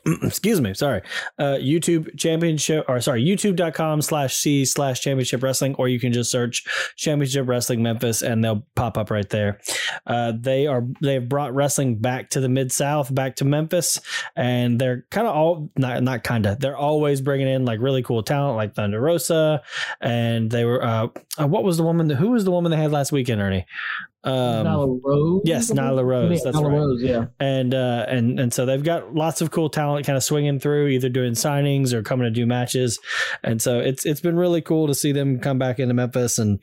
Excuse 0.22 0.60
me, 0.60 0.74
sorry. 0.74 1.02
Uh, 1.38 1.54
YouTube 1.54 2.18
championship 2.18 2.84
or 2.88 3.00
sorry, 3.00 3.24
youtube.com 3.24 4.02
slash 4.02 4.36
C 4.36 4.64
slash 4.64 5.00
championship 5.00 5.42
wrestling, 5.42 5.74
or 5.76 5.88
you 5.88 6.00
can 6.00 6.12
just 6.12 6.30
search 6.30 6.64
championship 6.96 7.46
wrestling 7.46 7.82
Memphis 7.82 8.22
and 8.22 8.42
they'll 8.42 8.66
pop 8.74 8.98
up 8.98 9.10
right 9.10 9.28
there. 9.28 9.60
Uh, 10.06 10.32
they 10.38 10.66
are 10.66 10.84
they've 11.00 11.28
brought 11.28 11.54
wrestling 11.54 11.98
back 11.98 12.30
to 12.30 12.40
the 12.40 12.48
mid 12.48 12.72
south, 12.72 13.14
back 13.14 13.36
to 13.36 13.44
Memphis, 13.44 14.00
and 14.34 14.80
they're 14.80 15.06
kind 15.10 15.26
of 15.26 15.36
all 15.36 15.70
not 15.76 16.02
not 16.02 16.24
kind 16.24 16.46
of 16.46 16.58
they're 16.58 16.76
always 16.76 17.20
bringing 17.20 17.48
in 17.48 17.64
like 17.64 17.80
really 17.80 18.02
cool 18.02 18.22
talent 18.22 18.56
like 18.56 18.74
Thunder 18.74 19.00
Rosa, 19.00 19.62
and 20.00 20.50
they 20.50 20.64
were 20.64 20.82
uh, 20.84 21.08
uh, 21.38 21.46
what 21.46 21.62
was 21.62 21.76
the 21.76 21.84
woman 21.84 22.10
who 22.10 22.30
was 22.30 22.44
the 22.44 22.50
woman 22.50 22.70
they 22.70 22.76
had 22.76 22.92
last 22.92 23.12
weekend, 23.12 23.40
Ernie? 23.40 23.66
Um, 24.24 24.66
Nyla 24.66 25.00
Rose. 25.02 25.42
yes, 25.44 25.70
Nyla 25.72 26.04
Rose, 26.04 26.30
Yeah, 26.30 26.38
that's 26.44 26.56
Nyla 26.56 26.68
right. 26.68 26.76
Rose, 26.78 27.02
yeah. 27.02 27.24
and 27.40 27.74
uh, 27.74 28.06
and 28.08 28.38
and 28.38 28.54
so 28.54 28.64
they've 28.66 28.82
got 28.84 29.14
lots 29.14 29.40
of 29.40 29.50
cool 29.50 29.68
talent 29.68 30.06
kind 30.06 30.16
of 30.16 30.22
swinging 30.22 30.60
through, 30.60 30.88
either 30.88 31.08
doing 31.08 31.32
signings 31.32 31.92
or 31.92 32.02
coming 32.02 32.24
to 32.24 32.30
do 32.30 32.46
matches, 32.46 33.00
and 33.42 33.60
so 33.60 33.80
it's 33.80 34.06
it's 34.06 34.20
been 34.20 34.36
really 34.36 34.60
cool 34.60 34.86
to 34.86 34.94
see 34.94 35.10
them 35.12 35.40
come 35.40 35.58
back 35.58 35.78
into 35.80 35.94
Memphis 35.94 36.38
and 36.38 36.60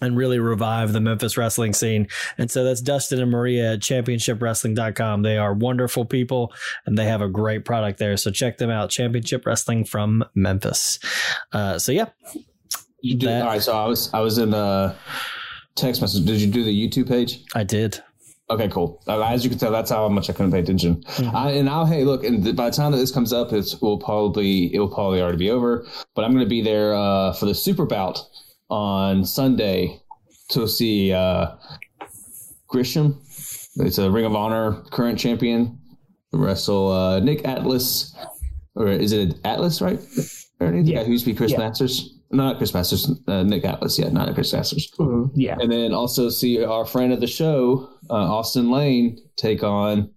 and 0.00 0.16
really 0.16 0.40
revive 0.40 0.92
the 0.92 1.00
Memphis 1.00 1.36
wrestling 1.36 1.72
scene. 1.72 2.08
And 2.36 2.50
so 2.50 2.64
that's 2.64 2.80
Dustin 2.80 3.22
and 3.22 3.30
Maria 3.30 3.74
at 3.74 3.78
championshipwrestling.com. 3.80 5.22
They 5.22 5.38
are 5.38 5.54
wonderful 5.54 6.04
people 6.04 6.52
and 6.84 6.98
they 6.98 7.04
have 7.04 7.22
a 7.22 7.28
great 7.28 7.64
product 7.64 8.00
there. 8.00 8.16
So 8.16 8.32
check 8.32 8.58
them 8.58 8.70
out. 8.70 8.90
Championship 8.90 9.46
Wrestling 9.46 9.84
from 9.84 10.24
Memphis. 10.34 10.98
Uh, 11.52 11.78
so 11.78 11.92
yeah, 11.92 12.06
You 13.02 13.16
do, 13.16 13.26
That- 13.26 13.42
all 13.42 13.48
right. 13.48 13.62
So 13.62 13.72
I 13.76 13.86
was 13.86 14.12
I 14.12 14.18
was 14.20 14.38
in 14.38 14.52
a 14.52 14.96
text 15.76 16.00
message. 16.00 16.24
Did 16.24 16.40
you 16.40 16.50
do 16.50 16.64
the 16.64 16.72
YouTube 16.88 17.08
page? 17.08 17.40
I 17.54 17.64
did. 17.64 18.00
Okay, 18.50 18.68
cool. 18.68 19.02
Uh, 19.08 19.22
As 19.22 19.42
you 19.42 19.48
can 19.50 19.58
tell, 19.58 19.72
that's 19.72 19.90
how 19.90 20.06
much 20.08 20.28
I 20.28 20.34
couldn't 20.34 20.52
pay 20.52 20.60
attention. 20.60 20.96
Mm-hmm. 21.02 21.34
I, 21.36 21.50
and 21.52 21.68
I'll 21.68 21.86
hey, 21.86 22.04
look, 22.04 22.24
and 22.24 22.54
by 22.54 22.68
the 22.68 22.76
time 22.76 22.92
that 22.92 22.98
this 22.98 23.10
comes 23.10 23.32
up, 23.32 23.52
it's 23.52 23.80
will 23.80 23.98
probably 23.98 24.72
it 24.74 24.78
will 24.78 24.88
probably 24.92 25.22
already 25.22 25.38
be 25.38 25.50
over. 25.50 25.86
But 26.14 26.24
I'm 26.24 26.32
going 26.32 26.44
to 26.44 26.48
be 26.48 26.60
there 26.60 26.94
uh, 26.94 27.32
for 27.32 27.46
the 27.46 27.54
Super 27.54 27.86
Bout 27.86 28.20
on 28.68 29.24
Sunday 29.24 30.00
to 30.50 30.68
see 30.68 31.12
uh, 31.12 31.52
Gresham. 32.68 33.20
It's 33.76 33.98
a 33.98 34.10
Ring 34.10 34.26
of 34.26 34.36
Honor 34.36 34.82
current 34.92 35.18
champion. 35.18 35.78
Wrestle 36.32 36.90
uh, 36.90 37.20
Nick 37.20 37.44
Atlas, 37.46 38.14
or 38.74 38.88
is 38.88 39.12
it 39.12 39.36
Atlas? 39.44 39.80
Right? 39.80 40.00
The 40.58 40.82
Yeah. 40.84 40.98
guy 41.00 41.04
who 41.04 41.12
used 41.12 41.24
to 41.24 41.30
be 41.30 41.36
Chris 41.36 41.52
Yeah. 41.52 41.58
Masters. 41.58 42.13
No, 42.34 42.44
not 42.44 42.58
Chris 42.58 42.74
Masters. 42.74 43.10
Uh, 43.28 43.42
Nick 43.42 43.64
Atlas. 43.64 43.98
Yeah, 43.98 44.08
not 44.08 44.32
Chris 44.34 44.52
Masters 44.52 44.90
Mhm, 44.98 45.30
Yeah. 45.34 45.56
and 45.60 45.70
then 45.70 45.92
also 45.94 46.28
see 46.28 46.62
our 46.64 46.84
friend 46.84 47.12
of 47.12 47.20
the 47.20 47.26
show, 47.26 47.88
uh, 48.10 48.14
Austin 48.14 48.70
Lane, 48.70 49.18
take 49.36 49.62
on 49.62 50.10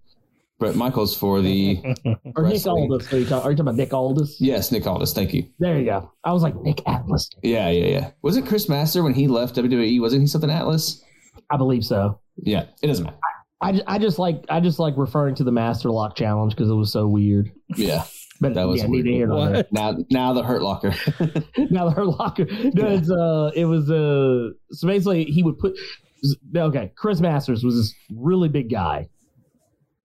Brett 0.60 0.76
Michaels 0.76 1.16
for 1.16 1.42
the 1.42 1.78
Or 2.36 2.44
Nick 2.48 2.66
Aldis. 2.66 3.14
Are 3.14 3.20
you, 3.20 3.26
talking, 3.26 3.46
are 3.46 3.52
you 3.52 3.56
talking 3.56 3.60
about 3.60 3.76
Nick 3.76 3.94
Aldis? 3.94 4.42
yes, 4.42 4.72
Nick 4.72 4.88
Aldis. 4.88 5.14
Thank 5.14 5.34
you. 5.34 5.46
There 5.60 5.78
you 5.78 5.86
go. 5.86 6.12
I 6.24 6.34
was 6.34 6.42
like, 6.42 6.56
Nick 6.64 6.82
Atlas. 6.88 7.30
Yeah, 7.44 7.70
yeah, 7.70 7.86
yeah. 7.86 8.12
Was 8.24 8.38
it 8.38 8.46
Chris 8.48 8.68
Master 8.68 9.04
when 9.04 9.14
he 9.14 9.28
left 9.28 9.56
WWE? 9.56 10.02
Wasn't 10.02 10.22
he 10.22 10.28
something 10.28 10.50
Atlas? 10.50 11.04
I 11.52 11.58
believe 11.58 11.86
so. 11.86 12.20
Yeah, 12.38 12.66
it 12.82 12.88
doesn't 12.88 13.06
matter. 13.06 13.18
I, 13.62 13.82
I 13.88 13.98
just 14.00 14.20
like 14.20 14.44
I 14.50 14.60
just 14.60 14.78
like 14.80 14.94
referring 14.98 15.34
to 15.36 15.44
the 15.44 15.52
Master 15.52 15.90
Lock 15.90 16.16
Challenge 16.16 16.54
because 16.56 16.70
it 16.70 16.76
was 16.76 16.92
so 16.92 17.08
weird. 17.08 17.52
Yeah. 17.76 18.04
But 18.40 18.54
That 18.54 18.68
was 18.68 18.82
yeah, 18.82 18.88
weird. 18.88 19.06
neither 19.06 19.18
here. 19.18 19.30
What? 19.30 19.72
Now, 19.72 19.98
now 20.12 20.34
the 20.34 20.44
Hurt 20.44 20.62
Locker. 20.62 20.90
now 21.72 21.86
the 21.86 21.92
Hurt 21.96 22.08
locker. 22.08 22.46
No, 22.46 22.88
it's 22.88 23.10
uh, 23.10 23.52
it 23.56 23.66
was 23.66 23.90
uh, 23.90 24.50
so 24.72 24.88
basically 24.88 25.26
he 25.26 25.44
would 25.44 25.58
put. 25.58 25.74
Okay, 26.56 26.92
Chris 26.98 27.20
Masters 27.20 27.64
was 27.64 27.76
this 27.76 27.94
really 28.16 28.50
big 28.50 28.70
guy, 28.72 29.08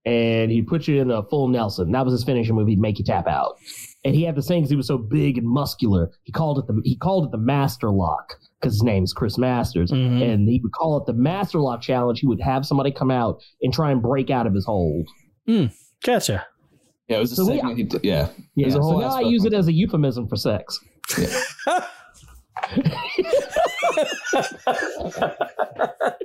and 0.04 0.50
he'd 0.50 0.66
put 0.66 0.88
you 0.88 1.00
in 1.00 1.10
a 1.10 1.22
full 1.22 1.48
Nelson. 1.48 1.92
That 1.92 2.04
was 2.04 2.12
his 2.12 2.24
finishing 2.24 2.54
move. 2.54 2.68
He'd 2.68 2.78
make 2.78 2.98
you 2.98 3.04
tap 3.04 3.26
out, 3.26 3.56
and 4.04 4.14
he 4.14 4.22
had 4.24 4.34
the 4.34 4.42
saying 4.42 4.62
because 4.62 4.70
he 4.70 4.76
was 4.76 4.86
so 4.86 4.98
big 4.98 5.38
and 5.38 5.46
muscular. 5.46 6.10
He 6.24 6.32
called 6.32 6.58
it 6.58 6.66
the 6.66 6.80
he 6.84 6.96
called 6.96 7.26
it 7.26 7.30
the 7.32 7.38
Master 7.38 7.90
Lock 7.90 8.34
because 8.60 8.74
his 8.74 8.82
name's 8.82 9.12
Chris 9.12 9.38
Masters, 9.38 9.90
Mhm. 9.90 10.22
and 10.22 10.48
he 10.48 10.60
would 10.62 10.72
call 10.72 10.96
it 10.98 11.06
the 11.06 11.12
Master 11.14 11.58
Lock 11.60 11.80
Challenge. 11.82 12.18
He 12.20 12.26
would 12.26 12.40
have 12.40 12.64
somebody 12.66 12.90
come 12.92 13.10
out 13.10 13.40
and 13.62 13.72
try 13.72 13.90
and 13.90 14.02
break 14.02 14.30
out 14.30 14.46
of 14.46 14.54
his 14.54 14.64
hold. 14.66 15.08
Gotcha. 16.04 16.46
Yeah, 17.12 17.18
it 17.18 17.20
was 17.20 17.32
a 17.32 17.36
So 17.36 17.44
we- 17.46 17.56
segment. 17.56 17.76
he 17.78 17.84
did- 17.84 18.04
yeah, 18.04 18.28
Yeah, 18.54 18.64
There's 18.68 18.74
a 18.76 18.82
so 18.82 18.98
now 18.98 19.14
I 19.14 19.20
use 19.20 19.44
it 19.44 19.52
as 19.52 19.68
a 19.68 19.72
euphemism 19.72 20.26
for 20.28 20.36
sex. 20.36 20.78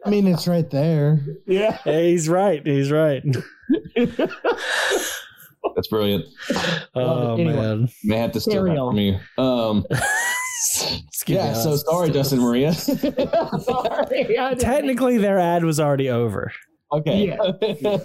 I 0.05 0.09
mean, 0.09 0.27
it's 0.27 0.47
right 0.47 0.69
there. 0.69 1.19
Yeah, 1.45 1.77
Hey, 1.83 2.11
he's 2.11 2.29
right. 2.29 2.65
He's 2.65 2.91
right. 2.91 3.23
That's 5.75 5.87
brilliant. 5.89 6.25
Oh 6.95 7.33
Anyway. 7.33 7.53
man. 7.53 7.89
May 8.03 8.17
have 8.17 8.31
to 8.33 8.39
steal 8.39 8.53
Carry 8.65 8.69
that 8.71 8.77
from 8.77 8.97
you. 8.97 9.17
Um, 9.37 9.85
yeah. 11.27 11.53
So 11.53 11.75
sorry, 11.75 12.09
Dustin 12.11 12.39
Maria. 12.39 12.73
sorry. 12.73 14.35
Technically, 14.59 15.17
their 15.17 15.39
ad 15.39 15.63
was 15.65 15.79
already 15.79 16.09
over. 16.09 16.51
Okay. 16.91 17.27
Yeah. 17.27 17.37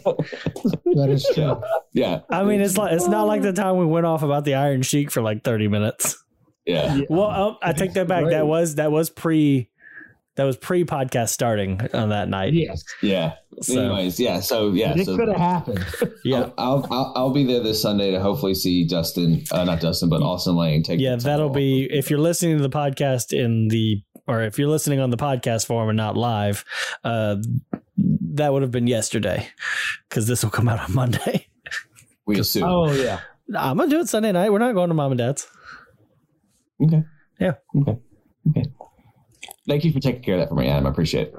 That 0.94 1.08
is 1.08 1.26
true. 1.34 1.60
yeah. 1.92 2.20
I 2.28 2.44
mean, 2.44 2.60
it's 2.60 2.76
like 2.76 2.92
it's 2.92 3.08
not 3.08 3.26
like 3.26 3.42
the 3.42 3.52
time 3.52 3.78
we 3.78 3.86
went 3.86 4.04
off 4.06 4.22
about 4.22 4.44
the 4.44 4.54
Iron 4.54 4.82
Sheik 4.82 5.10
for 5.10 5.22
like 5.22 5.42
thirty 5.42 5.68
minutes. 5.68 6.22
Yeah. 6.66 7.00
Well, 7.08 7.30
oh, 7.30 7.58
I 7.62 7.72
take 7.72 7.94
that 7.94 8.08
back. 8.08 8.26
That 8.26 8.46
was 8.46 8.76
that 8.76 8.92
was 8.92 9.10
pre 9.10 9.70
that 10.36 10.44
was 10.44 10.56
pre 10.56 10.84
podcast 10.84 11.28
starting 11.28 11.80
on 11.92 12.08
that 12.08 12.28
night. 12.28 12.54
Yes, 12.54 12.82
Yeah. 13.02 13.34
So 13.60 13.80
Anyways, 13.80 14.18
yeah. 14.18 14.40
So 14.40 14.72
yeah. 14.72 14.94
it 14.96 15.04
so 15.04 15.16
could 15.16 15.28
have 15.28 15.36
happened. 15.36 15.84
yeah, 16.24 16.50
I'll, 16.56 16.86
I'll 16.90 17.12
I'll 17.14 17.32
be 17.32 17.44
there 17.44 17.60
this 17.60 17.82
Sunday 17.82 18.10
to 18.12 18.20
hopefully 18.20 18.54
see 18.54 18.86
Dustin, 18.86 19.44
uh, 19.50 19.64
not 19.64 19.80
Dustin, 19.80 20.08
but 20.08 20.22
Austin 20.22 20.56
Lane 20.56 20.82
take. 20.82 21.00
yeah, 21.00 21.16
the 21.16 21.24
that'll 21.24 21.48
title. 21.48 21.54
be 21.54 21.84
if 21.90 22.08
you're 22.10 22.18
listening 22.18 22.56
to 22.56 22.62
the 22.62 22.70
podcast 22.70 23.32
in 23.32 23.68
the 23.68 24.02
or 24.32 24.42
if 24.42 24.58
you're 24.58 24.68
listening 24.68 25.00
on 25.00 25.10
the 25.10 25.16
podcast 25.16 25.66
form 25.66 25.88
and 25.88 25.96
not 25.96 26.16
live, 26.16 26.64
uh, 27.04 27.36
that 28.34 28.52
would 28.52 28.62
have 28.62 28.70
been 28.70 28.86
yesterday 28.86 29.46
because 30.08 30.26
this 30.26 30.42
will 30.42 30.50
come 30.50 30.68
out 30.68 30.80
on 30.80 30.94
Monday. 30.94 31.46
We 32.24 32.38
assume. 32.38 32.62
Oh 32.62 32.92
yeah. 32.92 33.18
I'm 33.52 33.76
gonna 33.76 33.90
do 33.90 33.98
it 33.98 34.08
Sunday 34.08 34.30
night. 34.30 34.52
We're 34.52 34.60
not 34.60 34.74
going 34.74 34.88
to 34.90 34.94
mom 34.94 35.10
and 35.10 35.18
dad's. 35.18 35.48
Okay. 36.80 37.02
Yeah. 37.40 37.54
Okay. 37.76 37.98
Okay. 38.48 38.64
Thank 39.66 39.84
you 39.84 39.92
for 39.92 39.98
taking 39.98 40.22
care 40.22 40.34
of 40.34 40.40
that 40.42 40.48
for 40.48 40.54
me, 40.54 40.68
Adam. 40.68 40.86
I 40.86 40.90
appreciate 40.90 41.28
it. 41.28 41.34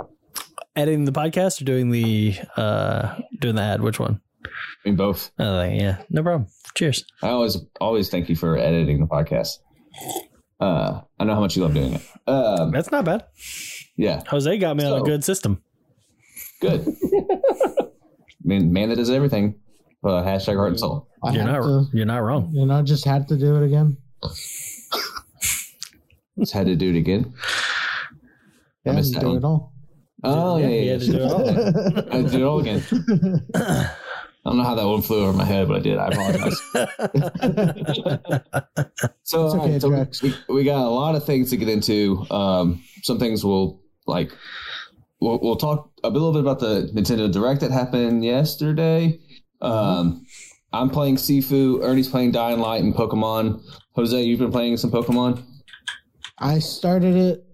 Editing 0.75 1.05
the 1.05 1.13
podcast 1.13 1.61
or 1.61 1.63
doing 1.63 1.89
the 1.89 2.35
uh 2.57 3.17
doing 3.39 3.55
the 3.55 3.61
ad? 3.61 3.81
Which 3.81 3.97
one? 3.97 4.19
I 4.45 4.49
mean, 4.89 4.97
both. 4.97 5.31
Oh, 5.39 5.63
yeah, 5.63 6.01
no 6.09 6.21
problem. 6.21 6.49
Cheers. 6.75 7.05
I 7.21 7.29
always 7.29 7.57
always 7.79 8.09
thank 8.09 8.27
you 8.27 8.35
for 8.35 8.57
editing 8.57 8.99
the 8.99 9.07
podcast. 9.07 9.59
Uh, 10.63 11.01
I 11.19 11.23
know 11.25 11.33
how 11.35 11.41
much 11.41 11.55
you 11.57 11.63
love 11.63 11.73
doing 11.73 11.93
it. 11.95 12.01
Um, 12.27 12.71
That's 12.71 12.89
not 12.91 13.03
bad. 13.05 13.25
yeah, 13.97 14.23
Jose 14.27 14.57
got 14.59 14.77
me 14.77 14.85
on 14.85 15.01
a 15.01 15.03
good 15.03 15.23
system. 15.23 15.61
good. 16.61 16.87
I 17.13 18.45
mean, 18.45 18.71
man 18.71 18.89
that 18.89 18.95
does 18.95 19.09
everything. 19.09 19.55
Uh, 20.03 20.21
hashtag 20.23 20.55
heart 20.57 20.69
and 20.69 20.79
soul. 20.79 21.07
I 21.23 21.31
You're 21.33 21.45
not 21.45 21.61
to, 21.63 21.85
you're 21.93 22.05
not 22.05 22.17
wrong. 22.23 22.51
you 22.53 22.65
know, 22.65 22.81
just 22.83 23.05
had 23.05 23.27
to 23.29 23.37
do 23.37 23.55
it 23.57 23.65
again. 23.65 23.97
Just 26.39 26.51
had 26.53 26.65
to 26.67 26.75
do 26.75 26.89
it 26.89 26.97
again. 26.97 27.33
I 28.85 28.89
Yeah, 28.89 28.91
missed 28.93 29.13
that 29.13 29.21
do 29.21 29.27
one. 29.27 29.37
it 29.37 29.43
all. 29.43 29.73
Oh 30.25 30.57
yeah, 30.57 30.67
you 30.67 30.81
yeah, 30.81 30.91
had 30.93 31.01
to 31.01 31.07
do 31.07 31.17
it 31.17 31.31
all. 31.31 31.49
I 32.11 32.15
had 32.17 32.31
do 32.31 32.37
it 32.37 32.43
all 32.43 32.59
again. 32.59 32.83
I 34.45 34.49
don't 34.49 34.57
know 34.57 34.65
how 34.65 34.75
that 34.75 34.85
one 34.85 35.01
flew 35.01 35.23
over 35.23 35.31
my 35.31 35.45
head, 35.45 35.69
but 35.69 35.77
I 35.77 35.79
did. 35.79 35.97
I 35.97 36.07
apologize. 36.07 36.61
so, 39.23 39.47
okay, 39.57 39.79
right, 39.87 40.13
so 40.13 40.27
we, 40.27 40.35
we 40.55 40.63
got 40.65 40.85
a 40.85 40.89
lot 40.89 41.15
of 41.15 41.25
things 41.25 41.49
to 41.51 41.57
get 41.57 41.69
into. 41.69 42.25
Um, 42.29 42.83
some 43.03 43.19
things 43.19 43.45
we'll 43.45 43.81
like. 44.05 44.33
We'll, 45.21 45.39
we'll 45.41 45.55
talk 45.55 45.91
a 46.03 46.09
little 46.09 46.33
bit 46.33 46.41
about 46.41 46.59
the 46.59 46.91
Nintendo 46.93 47.31
Direct 47.31 47.61
that 47.61 47.71
happened 47.71 48.25
yesterday. 48.25 49.17
Um, 49.61 50.25
I'm 50.73 50.89
playing 50.89 51.15
Sifu. 51.15 51.81
Ernie's 51.81 52.09
playing 52.09 52.31
Dying 52.31 52.59
Light 52.59 52.83
and 52.83 52.93
Pokemon. 52.93 53.61
Jose, 53.95 54.21
you've 54.21 54.39
been 54.39 54.51
playing 54.51 54.75
some 54.75 54.91
Pokemon. 54.91 55.41
I 56.39 56.59
started 56.59 57.15
it, 57.15 57.45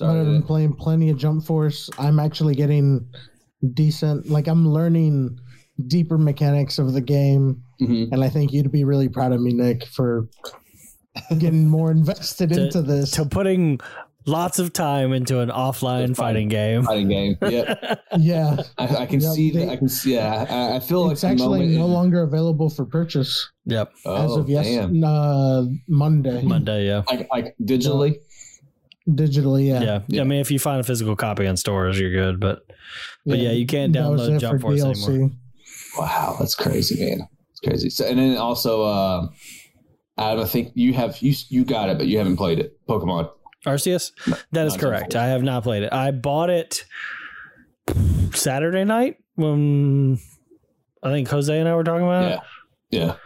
but 0.00 0.08
I've 0.08 0.24
been 0.24 0.40
Sorry. 0.40 0.46
playing 0.46 0.76
plenty 0.76 1.10
of 1.10 1.18
Jump 1.18 1.44
Force. 1.44 1.90
I'm 1.98 2.18
actually 2.18 2.54
getting 2.54 3.06
decent. 3.74 4.30
Like 4.30 4.46
I'm 4.46 4.66
learning 4.66 5.38
deeper 5.86 6.18
mechanics 6.18 6.78
of 6.78 6.92
the 6.92 7.00
game, 7.00 7.62
hmm 7.78 8.04
and 8.12 8.24
I 8.24 8.28
think 8.28 8.52
you'd 8.52 8.72
be 8.72 8.84
really 8.84 9.08
proud 9.08 9.32
of 9.32 9.40
me, 9.40 9.52
Nick, 9.52 9.84
for 9.86 10.28
getting 11.38 11.68
more 11.68 11.90
invested 11.90 12.50
To- 12.50 12.64
into 12.64 12.82
this. 12.82 13.10
to 13.12 13.24
putting 13.24 13.80
lots 14.26 14.58
of 14.58 14.72
time 14.72 15.12
into 15.12 15.40
an 15.40 15.48
offline 15.48 16.14
Fighting. 16.14 16.14
fighting 16.14 16.48
game. 16.48 16.82
Fighting 16.82 17.08
game. 17.08 17.36
Yeah, 17.48 17.94
yeah, 18.18 18.62
I, 18.76 18.96
I 18.96 19.06
can 19.06 19.20
Yeah, 19.20 19.30
see. 19.32 19.50
they- 19.50 19.64
that. 19.66 19.72
I 19.72 19.76
can 19.76 19.88
see. 19.88 20.14
Yeah, 20.14 20.46
I, 20.48 20.76
I 20.76 20.80
feel 20.80 21.10
it's 21.10 21.22
like 21.22 21.36
the 21.38 21.42
actually 21.44 21.58
moment 21.60 21.78
no 21.78 21.84
it- 21.84 21.88
longer 21.88 22.22
available 22.22 22.68
for 22.70 22.84
purchase 22.84 23.48
Yep. 23.66 23.90
as 23.94 24.02
Oh, 24.04 24.40
of 24.40 24.48
yes, 24.48 24.66
uh, 24.66 25.64
Monday, 25.88 26.42
Monday, 26.42 26.86
yeah. 26.86 27.02
Like, 27.08 27.28
like 27.30 27.54
digitally. 27.62 28.16
digitally. 29.08 29.66
Yeah, 29.68 29.82
yeah. 29.82 30.00
Yeah. 30.08 30.20
I 30.22 30.24
mean, 30.24 30.40
if 30.40 30.50
you 30.50 30.58
find 30.58 30.80
a 30.80 30.84
physical 30.84 31.16
copy 31.16 31.46
in 31.46 31.56
stores, 31.56 31.98
you're 31.98 32.10
good. 32.12 32.40
But 32.40 32.64
but 33.24 33.38
yeah, 33.38 33.50
you 33.52 33.66
can't 33.66 33.94
download 33.94 34.36
it 34.36 34.40
Jump 34.40 34.60
Force 34.60 34.80
DLC. 34.80 35.08
anymore. 35.08 35.30
Wow, 35.98 36.36
that's 36.38 36.54
crazy, 36.54 37.04
man. 37.04 37.28
It's 37.50 37.60
crazy. 37.60 37.90
So, 37.90 38.06
and 38.06 38.18
then 38.18 38.36
also, 38.36 38.82
uh, 38.82 39.28
Adam, 40.16 40.44
I 40.44 40.46
think 40.46 40.72
you 40.74 40.92
have 40.94 41.20
you 41.20 41.34
you 41.48 41.64
got 41.64 41.88
it, 41.88 41.98
but 41.98 42.06
you 42.06 42.18
haven't 42.18 42.36
played 42.36 42.58
it. 42.58 42.78
Pokemon. 42.86 43.30
Arceus? 43.66 44.12
That 44.52 44.66
is 44.66 44.76
correct. 44.76 45.16
I 45.16 45.26
have 45.26 45.42
not 45.42 45.64
played 45.64 45.82
it. 45.82 45.92
I 45.92 46.12
bought 46.12 46.50
it 46.50 46.84
Saturday 48.32 48.84
night 48.84 49.16
when 49.34 50.18
I 51.02 51.10
think 51.10 51.28
Jose 51.28 51.56
and 51.56 51.68
I 51.68 51.74
were 51.74 51.84
talking 51.84 52.06
about 52.06 52.30
Yeah, 52.30 52.40
yeah. 52.90 53.16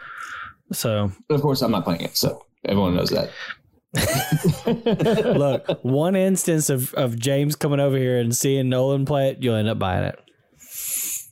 So 0.71 1.11
But 1.27 1.35
of 1.35 1.41
course, 1.41 1.61
I'm 1.61 1.71
not 1.71 1.83
playing 1.83 2.01
it, 2.01 2.17
so 2.17 2.43
everyone 2.65 2.95
knows 2.95 3.09
that. 3.11 3.29
look, 5.37 5.83
one 5.83 6.15
instance 6.15 6.69
of, 6.69 6.93
of 6.95 7.17
James 7.19 7.55
coming 7.55 7.79
over 7.79 7.95
here 7.95 8.17
and 8.17 8.35
seeing 8.35 8.69
Nolan 8.69 9.05
play 9.05 9.29
it, 9.29 9.43
you'll 9.43 9.55
end 9.55 9.69
up 9.69 9.77
buying 9.77 10.03
it. 10.03 10.19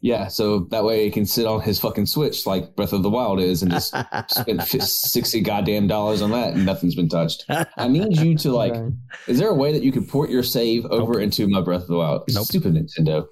Yeah, 0.03 0.29
so 0.29 0.62
that 0.72 0.84
way 0.84 1.05
he 1.05 1.12
can 1.12 1.27
sit 1.27 1.46
on 1.46 1.62
his 1.62 1.79
fucking 1.79 2.08
Switch 2.08 2.48
like 2.48 2.75
Breath 2.75 2.91
of 2.91 3.03
the 3.03 3.10
Wild 3.10 3.39
is, 3.39 3.62
and 3.62 3.72
just 3.72 3.93
spend 4.29 4.63
sixty 4.63 5.41
goddamn 5.41 5.88
dollars 5.88 6.24
on 6.24 6.31
that, 6.31 6.53
and 6.53 6.65
nothing's 6.65 6.96
been 6.96 7.08
touched. 7.08 7.46
I 7.77 7.88
need 7.88 8.17
you 8.20 8.36
to 8.39 8.51
like. 8.51 8.74
Okay. 8.74 8.96
Is 9.27 9.38
there 9.38 9.50
a 9.50 9.53
way 9.53 9.72
that 9.72 9.84
you 9.84 9.91
could 9.91 10.08
port 10.10 10.31
your 10.31 10.41
save 10.41 10.86
over 10.88 11.20
into 11.20 11.48
my 11.48 11.62
Breath 11.62 11.84
of 11.84 11.88
the 11.88 11.98
Wild? 11.98 12.24
Nope. 12.29 12.46
Stupid 12.46 12.74
Nintendo. 12.74 13.27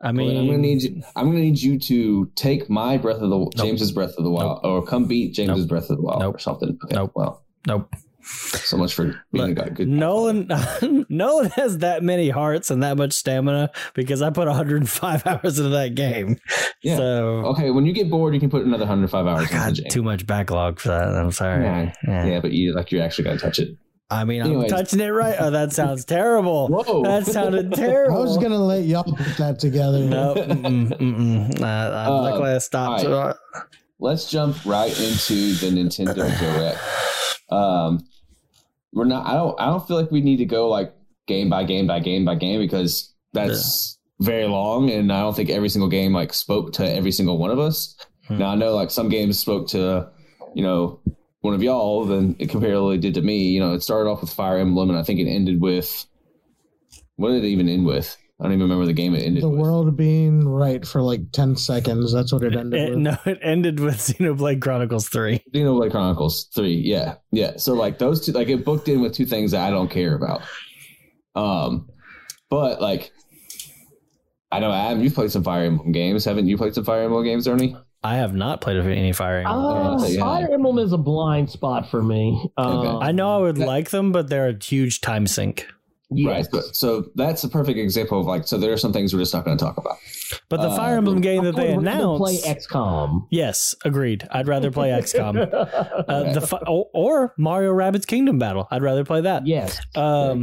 I 0.00 0.10
mean, 0.10 0.28
then 0.28 0.36
I'm 0.38 0.46
gonna 0.46 0.58
need 0.58 0.82
you. 0.82 1.02
I'm 1.14 1.26
gonna 1.26 1.40
need 1.40 1.60
you 1.60 1.78
to 1.80 2.30
take 2.34 2.70
my 2.70 2.96
Breath 2.96 3.20
of 3.20 3.28
the 3.28 3.50
James's 3.56 3.92
Breath 3.92 4.14
of 4.16 4.24
the 4.24 4.30
Wild, 4.30 4.60
or 4.64 4.84
come 4.84 5.04
beat 5.04 5.34
James's 5.34 5.60
Nope. 5.64 5.68
Breath 5.68 5.90
of 5.90 5.98
the 5.98 6.02
Wild, 6.02 6.20
Nope. 6.20 6.36
or 6.36 6.38
something. 6.38 6.78
Okay. 6.84 6.94
Nope. 6.96 7.12
Well, 7.14 7.44
nope. 7.66 7.94
So 8.22 8.76
much 8.76 8.94
for 8.94 9.20
being 9.32 9.54
Look, 9.54 9.66
a 9.66 9.70
good. 9.70 9.88
Nolan 9.88 10.48
Nolan 11.08 11.50
has 11.50 11.78
that 11.78 12.02
many 12.02 12.28
hearts 12.30 12.70
and 12.70 12.82
that 12.82 12.96
much 12.96 13.12
stamina 13.12 13.70
because 13.94 14.22
I 14.22 14.30
put 14.30 14.46
105 14.46 15.26
hours 15.26 15.58
into 15.58 15.70
that 15.70 15.94
game. 15.94 16.36
Yeah. 16.82 16.96
So 16.96 17.26
Okay, 17.46 17.70
when 17.70 17.84
you 17.86 17.92
get 17.92 18.08
bored, 18.10 18.34
you 18.34 18.40
can 18.40 18.50
put 18.50 18.64
another 18.64 18.84
105 18.84 19.26
hours 19.26 19.38
I 19.38 19.42
into 19.42 19.54
got 19.54 19.74
the 19.76 19.82
game. 19.82 19.90
too 19.90 20.02
much 20.02 20.26
backlog 20.26 20.78
for 20.80 20.88
that. 20.88 21.08
I'm 21.08 21.30
sorry. 21.32 21.64
Yeah. 21.64 21.92
Yeah. 22.06 22.26
Yeah, 22.26 22.40
but 22.40 22.52
you 22.52 22.74
like 22.74 22.92
you're 22.92 23.02
actually 23.02 23.24
gonna 23.24 23.38
touch 23.38 23.58
it. 23.58 23.76
I 24.10 24.24
mean, 24.24 24.42
Anyways. 24.42 24.70
I'm 24.70 24.78
touching 24.78 25.00
it 25.00 25.08
right. 25.08 25.34
Oh, 25.38 25.50
that 25.50 25.72
sounds 25.72 26.04
terrible. 26.04 26.68
Whoa. 26.70 27.02
That 27.02 27.24
sounded 27.24 27.72
terrible. 27.72 28.18
I 28.18 28.20
was 28.20 28.36
gonna 28.36 28.58
let 28.58 28.84
y'all 28.84 29.04
put 29.04 29.36
that 29.38 29.58
together. 29.58 30.00
No, 30.00 30.34
mm-mm, 30.34 30.88
mm-mm. 30.98 31.60
Uh, 31.60 31.64
uh, 31.64 32.06
Uh, 32.08 32.20
luckily 32.22 32.50
I 32.50 32.58
stopped. 32.58 33.04
all 33.06 33.34
Let's 33.98 34.28
jump 34.30 34.56
right 34.66 34.90
into 34.90 35.54
the 35.54 35.70
Nintendo 35.70 36.14
Direct. 36.38 36.78
Um, 37.50 38.00
we're 38.92 39.04
not. 39.04 39.26
I 39.26 39.34
don't. 39.34 39.60
I 39.60 39.66
don't 39.66 39.86
feel 39.86 40.00
like 40.00 40.10
we 40.10 40.20
need 40.20 40.38
to 40.38 40.44
go 40.44 40.68
like 40.68 40.94
game 41.26 41.48
by 41.48 41.64
game 41.64 41.86
by 41.86 42.00
game 42.00 42.24
by 42.24 42.34
game 42.34 42.60
because 42.60 43.12
that's 43.32 43.98
very 44.20 44.46
long, 44.46 44.90
and 44.90 45.12
I 45.12 45.20
don't 45.20 45.34
think 45.34 45.50
every 45.50 45.68
single 45.68 45.88
game 45.88 46.12
like 46.12 46.32
spoke 46.34 46.72
to 46.74 46.88
every 46.88 47.12
single 47.12 47.38
one 47.38 47.50
of 47.50 47.58
us. 47.58 47.96
Hmm. 48.28 48.38
Now 48.38 48.50
I 48.50 48.54
know 48.54 48.74
like 48.74 48.90
some 48.90 49.08
games 49.08 49.38
spoke 49.38 49.68
to, 49.68 50.10
you 50.54 50.62
know, 50.62 51.00
one 51.40 51.54
of 51.54 51.62
y'all 51.62 52.04
than 52.04 52.36
it 52.38 52.50
comparatively 52.50 52.98
did 52.98 53.14
to 53.14 53.22
me. 53.22 53.48
You 53.48 53.60
know, 53.60 53.74
it 53.74 53.82
started 53.82 54.10
off 54.10 54.20
with 54.20 54.32
Fire 54.32 54.58
Emblem, 54.58 54.90
and 54.90 54.98
I 54.98 55.02
think 55.02 55.20
it 55.20 55.28
ended 55.28 55.60
with. 55.60 56.06
What 57.16 57.30
did 57.30 57.44
it 57.44 57.48
even 57.48 57.68
end 57.68 57.84
with? 57.86 58.16
I 58.42 58.46
don't 58.46 58.54
even 58.54 58.62
remember 58.64 58.86
the 58.86 58.92
game 58.92 59.14
it 59.14 59.20
ended 59.24 59.44
the 59.44 59.48
with. 59.48 59.60
world 59.60 59.96
being 59.96 60.48
right 60.48 60.84
for 60.84 61.00
like 61.00 61.30
10 61.30 61.54
seconds. 61.54 62.12
That's 62.12 62.32
what 62.32 62.42
it 62.42 62.56
ended 62.56 62.80
It, 62.80 62.90
with. 62.90 62.98
no, 62.98 63.16
it 63.24 63.38
ended 63.40 63.78
with 63.78 63.98
Xenoblade 63.98 64.60
Chronicles 64.60 65.08
3. 65.08 65.40
Xenoblade 65.54 65.92
Chronicles 65.92 66.48
three, 66.52 66.74
yeah, 66.74 67.14
yeah. 67.30 67.52
So 67.56 67.74
like 67.74 67.98
those 67.98 68.26
two, 68.26 68.32
like 68.32 68.48
it 68.48 68.64
booked 68.64 68.88
in 68.88 69.00
with 69.00 69.14
two 69.14 69.26
things 69.26 69.52
that 69.52 69.64
I 69.64 69.70
don't 69.70 69.88
care 69.88 70.16
about. 70.16 70.42
Um, 71.36 71.88
but 72.50 72.80
like, 72.82 73.12
I 74.50 74.58
know 74.58 74.72
Adam, 74.72 75.02
you've 75.02 75.14
played 75.14 75.30
some 75.30 75.44
Fire 75.44 75.64
Emblem 75.64 75.92
games, 75.92 76.24
haven't 76.24 76.46
you? 76.48 76.56
Played 76.58 76.74
some 76.74 76.84
Fire 76.84 77.04
Emblem 77.04 77.24
games, 77.24 77.46
Ernie? 77.48 77.76
I 78.02 78.16
have 78.16 78.34
not 78.34 78.60
played 78.60 78.76
any 78.78 79.12
Fire 79.12 79.38
Emblem 79.38 79.64
Uh, 79.64 79.98
games. 79.98 80.14
yeah. 80.16 80.20
Fire 80.20 80.48
Emblem 80.52 80.78
is 80.80 80.92
a 80.92 80.98
blind 80.98 81.48
spot 81.48 81.88
for 81.90 82.02
me. 82.02 82.44
Okay. 82.58 82.88
Um, 82.88 82.98
I 83.02 83.12
know 83.12 83.36
I 83.36 83.38
would 83.38 83.58
like 83.58 83.90
them, 83.90 84.10
but 84.10 84.28
they're 84.28 84.48
a 84.48 84.56
huge 84.60 85.00
time 85.00 85.26
sink. 85.28 85.66
Yes. 86.16 86.48
Right. 86.52 86.62
So, 86.64 86.70
so 86.72 87.10
that's 87.14 87.44
a 87.44 87.48
perfect 87.48 87.78
example 87.78 88.20
of 88.20 88.26
like, 88.26 88.46
so 88.46 88.58
there 88.58 88.72
are 88.72 88.76
some 88.76 88.92
things 88.92 89.12
we're 89.14 89.20
just 89.20 89.34
not 89.34 89.44
going 89.44 89.56
to 89.56 89.64
talk 89.64 89.76
about. 89.76 89.96
But 90.48 90.60
the 90.62 90.68
Uh, 90.68 90.76
Fire 90.76 90.96
Emblem 90.96 91.20
game 91.20 91.44
that 91.44 91.54
I 91.58 91.60
they 91.66 91.74
would 91.76 91.84
rather 91.84 91.98
announced, 91.98 92.20
play 92.44 92.54
XCOM. 92.54 93.26
yes, 93.30 93.74
agreed. 93.84 94.26
I'd 94.30 94.48
rather 94.48 94.70
play 94.70 94.88
XCOM. 95.00 95.36
Uh, 96.08 96.32
the 96.32 96.40
fi- 96.40 96.62
or, 96.66 96.86
or 96.94 97.34
Mario 97.38 97.72
Rabbids 97.72 98.06
Kingdom 98.06 98.38
Battle. 98.38 98.66
I'd 98.70 98.82
rather 98.82 99.04
play 99.04 99.20
that. 99.22 99.46
yes. 99.46 99.78
Um, 99.94 100.42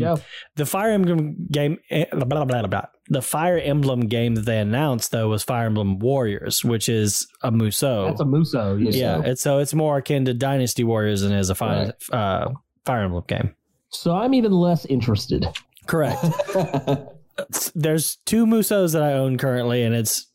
the 0.55 0.65
Fire 0.65 0.91
Emblem 0.91 1.47
game, 1.51 1.77
eh, 1.89 2.05
blah, 2.11 2.25
blah, 2.25 2.45
blah, 2.45 2.59
blah, 2.61 2.67
blah. 2.67 2.85
the 3.09 3.21
Fire 3.21 3.57
Emblem 3.57 4.01
game 4.01 4.35
that 4.35 4.45
they 4.45 4.59
announced 4.59 5.11
though 5.11 5.29
was 5.29 5.43
Fire 5.43 5.65
Emblem 5.65 5.99
Warriors, 5.99 6.63
which 6.63 6.87
is 6.89 7.27
a 7.43 7.51
Musou. 7.51 8.07
That's 8.09 8.21
a 8.21 8.25
Musou. 8.25 8.83
Yes. 8.85 8.95
yeah, 8.95 9.21
it's 9.25 9.41
so 9.41 9.57
it's 9.59 9.73
more 9.73 9.97
akin 9.97 10.25
to 10.25 10.33
Dynasty 10.33 10.83
Warriors 10.83 11.21
than 11.21 11.31
is 11.31 11.49
a 11.49 11.55
Fire 11.55 11.93
Right. 12.11 12.17
uh, 12.19 12.49
Fire 12.85 13.03
Emblem 13.03 13.23
game. 13.27 13.55
So 13.91 14.15
I'm 14.15 14.33
even 14.33 14.51
less 14.51 14.85
interested. 14.85 15.45
Correct. 15.87 16.23
There's 17.75 18.17
two 18.25 18.45
Musous 18.45 18.91
that 18.93 19.01
I 19.01 19.13
own 19.13 19.37
currently, 19.37 19.83
and 19.83 19.95
it's 19.95 20.27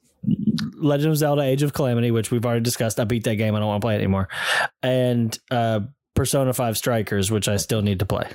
Legend 0.76 1.12
of 1.12 1.18
Zelda: 1.18 1.42
Age 1.42 1.62
of 1.62 1.72
Calamity, 1.72 2.10
which 2.10 2.30
we've 2.30 2.44
already 2.44 2.62
discussed. 2.62 2.98
I 2.98 3.04
beat 3.04 3.24
that 3.24 3.36
game. 3.36 3.54
I 3.54 3.58
don't 3.58 3.68
want 3.68 3.80
to 3.82 3.84
play 3.84 3.94
it 3.94 3.98
anymore, 3.98 4.28
and 4.82 5.38
uh, 5.50 5.80
Persona 6.14 6.52
Five 6.54 6.76
Strikers, 6.78 7.30
which 7.30 7.46
I 7.48 7.56
still 7.56 7.82
need 7.82 7.98
to 8.00 8.06
play. 8.06 8.26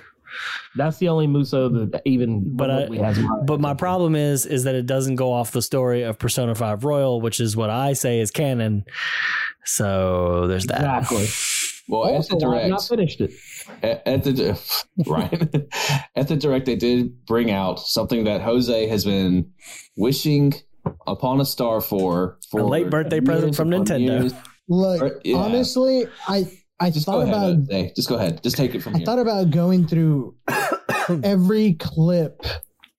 That's 0.75 0.99
the 0.99 1.09
only 1.09 1.25
Musou 1.25 1.89
that 1.91 2.03
even 2.05 2.55
But 2.55 2.69
I- 2.69 2.95
has 2.97 3.17
my 3.17 3.39
But 3.45 3.59
my 3.59 3.73
problem 3.73 4.15
is 4.15 4.45
is 4.45 4.63
that 4.65 4.75
it 4.75 4.85
doesn't 4.85 5.15
go 5.15 5.33
off 5.33 5.51
the 5.51 5.61
story 5.63 6.03
of 6.03 6.19
Persona 6.19 6.53
5 6.53 6.83
Royal, 6.85 7.19
which 7.19 7.39
is 7.39 7.57
what 7.57 7.71
I 7.71 7.93
say 7.93 8.19
is 8.19 8.29
canon. 8.29 8.85
So 9.65 10.45
there's 10.47 10.67
that. 10.67 10.77
Exactly. 11.01 11.27
well, 11.89 12.05
at 12.05 12.13
Also, 12.13 12.38
the 12.39 12.46
I've 12.46 12.51
direct, 12.51 12.69
not 12.69 12.84
finished 12.84 13.19
it. 13.22 13.31
at, 13.84 14.08
at 14.08 14.24
the 14.24 14.60
right 15.08 15.34
at 16.15 16.27
the 16.29 16.36
direct, 16.38 16.65
they 16.65 16.75
did 16.77 17.25
bring 17.25 17.51
out 17.51 17.79
something 17.79 18.24
that 18.24 18.41
Jose 18.41 18.88
has 18.88 19.03
been 19.05 19.51
wishing 19.98 20.53
upon 21.08 21.41
a 21.41 21.46
star 21.46 21.81
for 21.81 22.38
for 22.50 22.62
A 22.62 22.65
late 22.65 22.89
birthday 22.89 23.19
present 23.22 23.55
from 23.55 23.69
Nintendo. 23.69 24.00
years. 24.22 24.34
Like 24.67 25.01
Or- 25.01 25.19
yeah. 25.25 25.38
honestly, 25.38 26.05
I 26.27 26.48
I 26.79 26.91
Just 26.91 27.05
thought 27.05 27.27
about 27.27 27.55
Jose. 27.55 27.91
Just 27.96 28.08
go 28.08 28.15
ahead. 28.15 28.41
Just 28.43 28.55
take 28.55 28.74
it 28.75 28.81
from 28.81 28.96
I 28.96 29.00
here. 29.00 29.05
thought 29.05 29.19
about 29.19 29.50
going 29.51 29.86
through 29.88 30.36
every 31.24 31.74
clip 31.74 32.41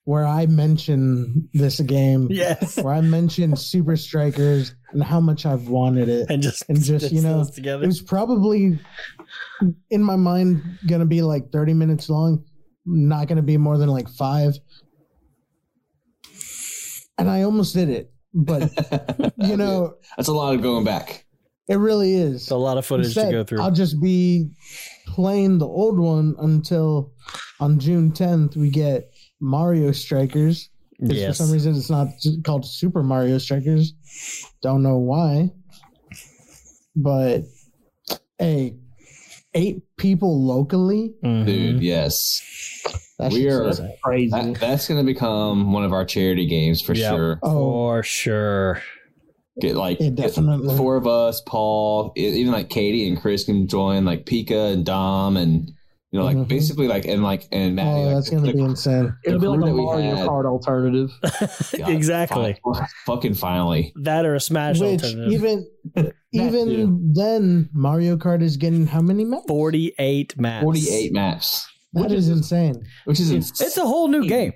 where 0.05 0.27
I 0.27 0.47
mention 0.47 1.49
this 1.53 1.79
game, 1.81 2.29
Yes. 2.31 2.77
where 2.83 2.95
I 2.95 3.01
mention 3.01 3.55
Super 3.57 3.97
Strikers 3.97 4.75
and 4.93 5.03
how 5.03 5.21
much 5.21 5.47
I've 5.47 5.69
wanted 5.69 6.09
it. 6.09 6.27
And 6.31 6.43
just 6.43 6.65
And 6.69 6.83
just, 6.83 7.07
stitch 7.07 7.13
you 7.17 7.21
know, 7.23 7.39
those 7.39 7.51
together. 7.51 7.85
It 7.85 7.87
was 7.87 8.01
probably 8.03 8.79
in 9.91 10.03
my 10.03 10.17
mind 10.17 10.63
gonna 10.89 11.07
be 11.07 11.23
like 11.23 11.53
30 11.53 11.75
minutes 11.75 12.09
long, 12.09 12.45
not 12.87 13.29
gonna 13.29 13.43
be 13.43 13.57
more 13.57 13.79
than 13.79 13.89
like 13.89 14.09
five. 14.09 14.55
And 17.19 17.29
I 17.31 17.43
almost 17.43 17.75
did 17.75 17.91
it, 17.91 18.13
but 18.33 18.71
you 19.37 19.57
know, 19.57 19.95
That's 20.17 20.29
a 20.29 20.33
lot 20.33 20.55
of 20.55 20.63
going 20.63 20.85
back. 20.85 21.27
it 21.69 21.77
really 21.77 22.15
is. 22.15 22.43
It's 22.43 22.51
a 22.51 22.57
lot 22.57 22.79
of 22.79 22.87
footage 22.87 23.15
to 23.15 23.31
go 23.31 23.45
through. 23.45 23.61
I'll 23.61 23.71
just 23.71 24.01
be 24.01 24.49
playing 25.07 25.59
the 25.59 25.67
old 25.67 25.99
one 26.01 26.35
until 26.39 27.13
on 27.61 27.79
June 27.79 28.11
10th 28.13 28.57
we 28.57 28.71
get 28.71 29.13
Mario 29.41 29.93
Strikers. 29.93 30.69
yes. 30.99 31.39
For 31.39 31.45
some 31.45 31.53
reason, 31.53 31.75
it's 31.75 31.91
not 31.91 32.09
called 32.45 32.65
Super 32.67 33.03
Mario 33.03 33.39
Strikers. 33.39 33.95
Don't 34.63 34.83
know 34.83 34.99
why. 34.99 35.51
But 36.97 37.43
hey, 38.39 38.77
eight 39.55 39.83
people 39.97 40.45
locally. 40.45 41.15
Mhm. 41.25 41.47
Dude, 41.47 41.83
yes. 41.83 42.43
That 43.19 43.33
We 43.33 43.49
are- 43.51 43.73
Crazy. 44.03 44.31
That, 44.31 44.57
that's 44.61 44.89
going 44.89 44.99
to 45.01 45.05
become 45.07 45.73
one 45.73 45.85
of 45.85 45.93
our 45.93 46.05
charity 46.05 46.47
games 46.47 46.81
for 46.81 46.95
Yeah. 46.95 47.11
sure. 47.11 47.39
Oh, 47.43 47.51
For 47.53 48.03
sure. 48.03 48.83
Get 49.61 49.77
like 49.77 50.01
It 50.01 50.15
get 50.15 50.29
definitely- 50.29 50.69
the 50.69 50.77
four 50.77 50.97
of 50.97 51.07
us, 51.07 51.43
Paul, 51.47 52.13
even 52.17 52.51
like 52.53 52.71
Katie 52.71 53.07
and 53.09 53.21
Chris 53.21 53.45
can 53.45 53.67
join, 53.69 54.05
like 54.07 54.25
Pika 54.25 54.73
and 54.73 54.87
Dom, 54.87 55.37
and 55.37 55.71
you 56.13 56.19
know, 56.19 56.25
like 56.25 56.37
Mhm. 56.37 56.49
basically 56.49 56.89
like 56.89 57.05
and 57.07 57.23
like 57.23 57.47
and 57.53 57.77
Maddie. 57.77 57.89
oh 57.89 58.03
like, 58.07 58.15
that's 58.17 58.31
gonna 58.31 58.47
the- 58.47 58.53
be 58.53 58.63
insane. 58.63 59.15
It'll 59.25 59.39
be 59.39 59.47
the 59.47 59.51
like 59.53 59.71
a 59.71 59.75
Mario 59.75 60.15
had- 60.17 60.29
Kart 60.29 60.45
alternative. 60.47 61.11
God, 61.79 61.89
exactly. 61.89 62.57
fi- 62.65 62.87
fucking 63.07 63.35
finally. 63.35 63.93
That 64.03 64.25
or 64.27 64.35
a 64.35 64.41
Smash 64.41 64.81
Which 64.81 65.03
alternative. 65.05 65.33
even 65.33 65.67
too. 65.97 66.13
even 66.33 67.13
then, 67.15 67.69
Mario 67.73 68.17
Kart 68.17 68.43
is 68.43 68.57
getting 68.57 68.87
how 68.87 69.01
many 69.01 69.25
maps? 69.25 69.45
48 69.49 70.37
maps. 70.39 70.63
Forty-eight 70.65 71.13
maps, 71.13 71.67
That 71.93 72.03
Which 72.05 72.13
is 72.13 72.29
is- 72.29 72.37
insane. 72.39 72.83
which 73.05 73.21
is 73.21 73.31
It's- 73.31 73.61
It's 73.61 73.77
a 73.77 73.83
whole 73.87 74.09
new 74.09 74.27
game. 74.27 74.53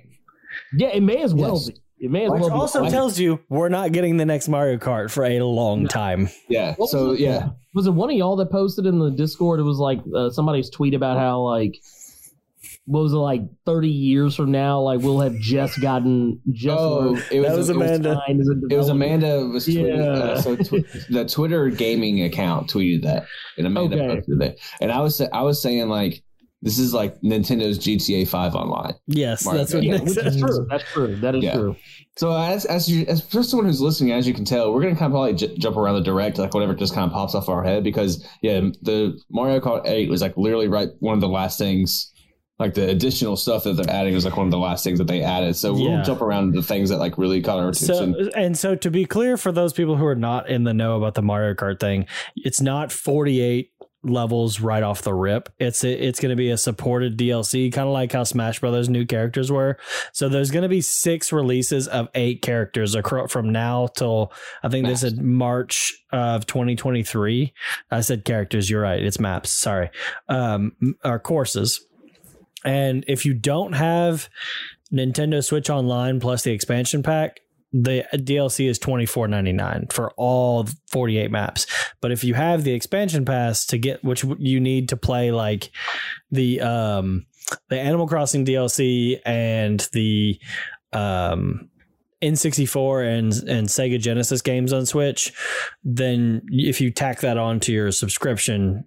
Yeah, 0.77 0.87
it 0.89 1.03
may 1.03 1.21
as 1.23 1.33
well 1.33 1.53
Yes. 1.55 1.69
be. 1.69 1.75
It 1.99 2.11
may 2.11 2.25
as 2.25 2.31
Which 2.31 2.41
well 2.41 2.49
be. 2.49 2.55
also 2.55 2.81
Like- 2.81 2.91
tells 2.91 3.17
you 3.19 3.39
we're 3.49 3.69
not 3.69 3.91
getting 3.93 4.17
the 4.17 4.25
next 4.25 4.47
Mario 4.49 4.77
Kart 4.77 5.09
for 5.09 5.23
a 5.23 5.39
long 5.41 5.83
No. 5.83 5.87
time. 5.87 6.29
yeah. 6.49 6.75
What 6.75 6.89
So 6.89 7.09
was 7.09 7.19
it? 7.19 7.23
yeah, 7.23 7.49
was 7.73 7.87
it 7.87 7.91
one 7.91 8.09
of 8.09 8.15
y'all 8.17 8.35
that 8.35 8.51
posted 8.51 8.85
in 8.85 8.99
the 8.99 9.09
Discord? 9.11 9.59
It 9.59 9.63
was 9.63 9.77
like 9.79 9.99
uh, 10.15 10.29
somebody's 10.29 10.69
tweet 10.69 10.93
about 10.93 11.17
how 11.17 11.41
like 11.41 11.75
what 12.87 13.01
was 13.01 13.13
it 13.13 13.17
like 13.17 13.41
thirty 13.65 13.89
years 13.89 14.35
from 14.35 14.51
now? 14.51 14.81
Like 14.81 14.99
we'll 15.01 15.19
have 15.21 15.37
just 15.39 15.81
gotten 15.81 16.39
just 16.51 16.77
oh, 16.79 17.15
it 17.31 17.39
was, 17.39 17.47
That 17.47 17.57
was 17.57 17.69
it 17.69 17.75
was 17.77 17.89
Amanda. 17.89 18.15
time 18.27 18.41
as 18.41 18.47
It 18.69 18.77
was. 18.77 18.89
Amanda 18.89 19.45
was 19.47 19.65
tweeting, 19.67 19.97
Yeah. 19.97 20.11
uh, 20.11 20.41
so 20.41 20.55
tw- 20.55 20.85
the 21.09 21.25
Twitter 21.25 21.69
gaming 21.69 22.23
account 22.23 22.69
tweeted 22.69 23.03
that, 23.03 23.25
and 23.57 23.65
Amanda 23.65 23.95
Okay. 24.03 24.15
posted 24.17 24.41
it. 24.41 24.59
And 24.81 24.91
I 24.91 25.01
was 25.01 25.19
I 25.21 25.41
was 25.41 25.61
saying 25.61 25.87
like 25.89 26.23
this 26.65 26.77
is 26.79 26.93
like 26.93 27.15
Nintendo's 27.21 27.79
GTA 27.79 28.27
Five 28.27 28.55
online. 28.55 28.95
Yes, 29.07 29.45
Mario 29.45 29.59
that's 29.61 29.73
what 29.73 29.83
Kart. 29.83 29.85
Yeah, 29.85 29.91
Nick 29.93 30.03
which 30.03 30.13
said. 30.15 30.25
is 30.27 30.37
true. 30.41 30.67
That's 30.69 30.83
true. 30.91 31.15
That 31.15 31.35
is 31.35 31.43
Yeah. 31.43 31.53
true. 31.53 31.75
So 32.17 32.33
as 32.35 32.65
as 32.65 32.89
you 32.89 33.05
as 33.07 33.21
for 33.21 33.43
someone 33.43 33.67
who's 33.67 33.79
listening, 33.81 34.11
as 34.11 34.27
you 34.27 34.33
can 34.33 34.43
tell, 34.45 34.73
we're 34.73 34.81
gonna 34.81 34.95
kind 34.95 35.05
of 35.05 35.11
probably 35.11 35.33
j- 35.33 35.55
jump 35.57 35.77
around 35.77 35.95
the 35.95 36.01
direct, 36.01 36.37
like 36.37 36.53
whatever 36.53 36.73
just 36.73 36.93
kind 36.93 37.05
of 37.05 37.13
pops 37.13 37.35
off 37.35 37.47
our 37.47 37.63
head, 37.63 37.83
because 37.83 38.27
yeah, 38.41 38.59
the 38.81 39.17
Mario 39.29 39.59
Kart 39.61 39.85
Eight 39.85 40.09
was 40.09 40.21
like 40.21 40.35
literally 40.35 40.67
right 40.67 40.89
one 40.99 41.13
of 41.13 41.21
the 41.21 41.29
last 41.29 41.57
things. 41.59 42.11
Like 42.57 42.73
the 42.73 42.87
additional 42.89 43.35
stuff 43.35 43.65
that 43.65 43.73
they're 43.73 43.93
adding 43.93 44.13
was 44.13 44.23
like 44.23 44.37
one 44.37 44.47
of 44.47 44.51
the 44.51 44.57
last 44.57 44.81
things 44.85 44.97
that 44.99 45.07
they 45.09 45.21
added. 45.21 45.57
So 45.57 45.73
we'll 45.73 46.01
jump 46.03 46.21
around 46.21 46.53
the 46.55 46.63
things 46.63 46.87
that 46.89 46.99
like 46.99 47.17
really 47.17 47.41
caught 47.41 47.59
our 47.59 47.67
attention. 47.67 48.15
So 48.17 48.29
and 48.33 48.57
so 48.57 48.75
to 48.75 48.89
be 48.89 49.03
clear 49.03 49.35
for 49.35 49.51
those 49.51 49.73
people 49.73 49.97
who 49.97 50.05
are 50.05 50.15
not 50.15 50.47
in 50.49 50.63
the 50.63 50.73
know 50.73 50.95
about 50.95 51.15
the 51.15 51.21
Mario 51.21 51.53
Kart 51.53 51.81
thing, 51.81 52.05
it's 52.37 52.61
not 52.61 52.93
48 52.93 53.71
levels 54.05 54.59
right 54.59 54.83
off 54.83 55.01
the 55.01 55.13
rip. 55.13 55.49
It's 55.59 55.83
it's 55.83 56.19
going 56.19 56.29
to 56.29 56.35
be 56.35 56.51
a 56.51 56.57
supported 56.57 57.17
DLC, 57.17 57.71
kind 57.71 57.87
of 57.87 57.93
like 57.93 58.11
how 58.11 58.23
Smash 58.23 58.59
Brothers 58.59 58.89
new 58.89 59.05
characters 59.05 59.51
were. 59.51 59.77
So 60.13 60.29
there's 60.29 60.51
going 60.51 60.63
to 60.63 60.69
be 60.69 60.81
six 60.81 61.31
releases 61.31 61.87
of 61.87 62.09
eight 62.15 62.41
characters 62.41 62.95
acro- 62.95 63.27
from 63.27 63.51
now 63.51 63.87
till 63.87 64.31
I 64.63 64.69
think 64.69 64.87
this 64.87 65.03
is 65.03 65.19
March 65.19 65.93
of 66.11 66.45
2023. 66.45 67.53
I 67.91 68.01
said 68.01 68.25
characters. 68.25 68.69
You're 68.69 68.81
right. 68.81 69.01
It's 69.01 69.19
maps. 69.19 69.51
Sorry, 69.51 69.89
um, 70.29 70.95
or 71.03 71.19
courses. 71.19 71.85
And 72.63 73.05
if 73.07 73.25
you 73.25 73.33
don't 73.33 73.73
have 73.73 74.29
Nintendo 74.91 75.43
Switch 75.43 75.69
Online 75.69 76.19
plus 76.19 76.43
the 76.43 76.51
expansion 76.51 77.03
pack, 77.03 77.41
the 77.83 78.05
DLC 78.13 78.69
is 78.69 78.79
twenty 78.79 79.05
four 79.05 79.27
ninety 79.27 79.51
nine 79.51 79.87
for 79.91 80.11
all 80.15 80.65
forty 80.87 81.17
eight 81.17 81.31
maps. 81.31 81.65
But 81.99 82.11
if 82.11 82.23
you 82.23 82.33
have 82.33 82.63
the 82.63 82.73
expansion 82.73 83.25
pass 83.25 83.65
to 83.67 83.77
get, 83.77 84.03
which 84.03 84.23
you 84.39 84.61
need 84.61 84.89
to 84.89 84.97
play 84.97 85.31
like 85.31 85.71
the 86.31 86.61
um 86.61 87.25
the 87.69 87.79
Animal 87.79 88.07
Crossing 88.07 88.45
DLC 88.45 89.19
and 89.25 89.87
the 89.91 90.39
um 90.93 91.69
N64 92.21 93.17
and 93.17 93.33
and 93.49 93.67
Sega 93.67 93.99
Genesis 93.99 94.41
games 94.41 94.71
on 94.71 94.85
Switch, 94.85 95.33
then 95.83 96.43
if 96.49 96.79
you 96.79 96.91
tack 96.91 97.19
that 97.21 97.37
onto 97.37 97.73
your 97.73 97.91
subscription, 97.91 98.85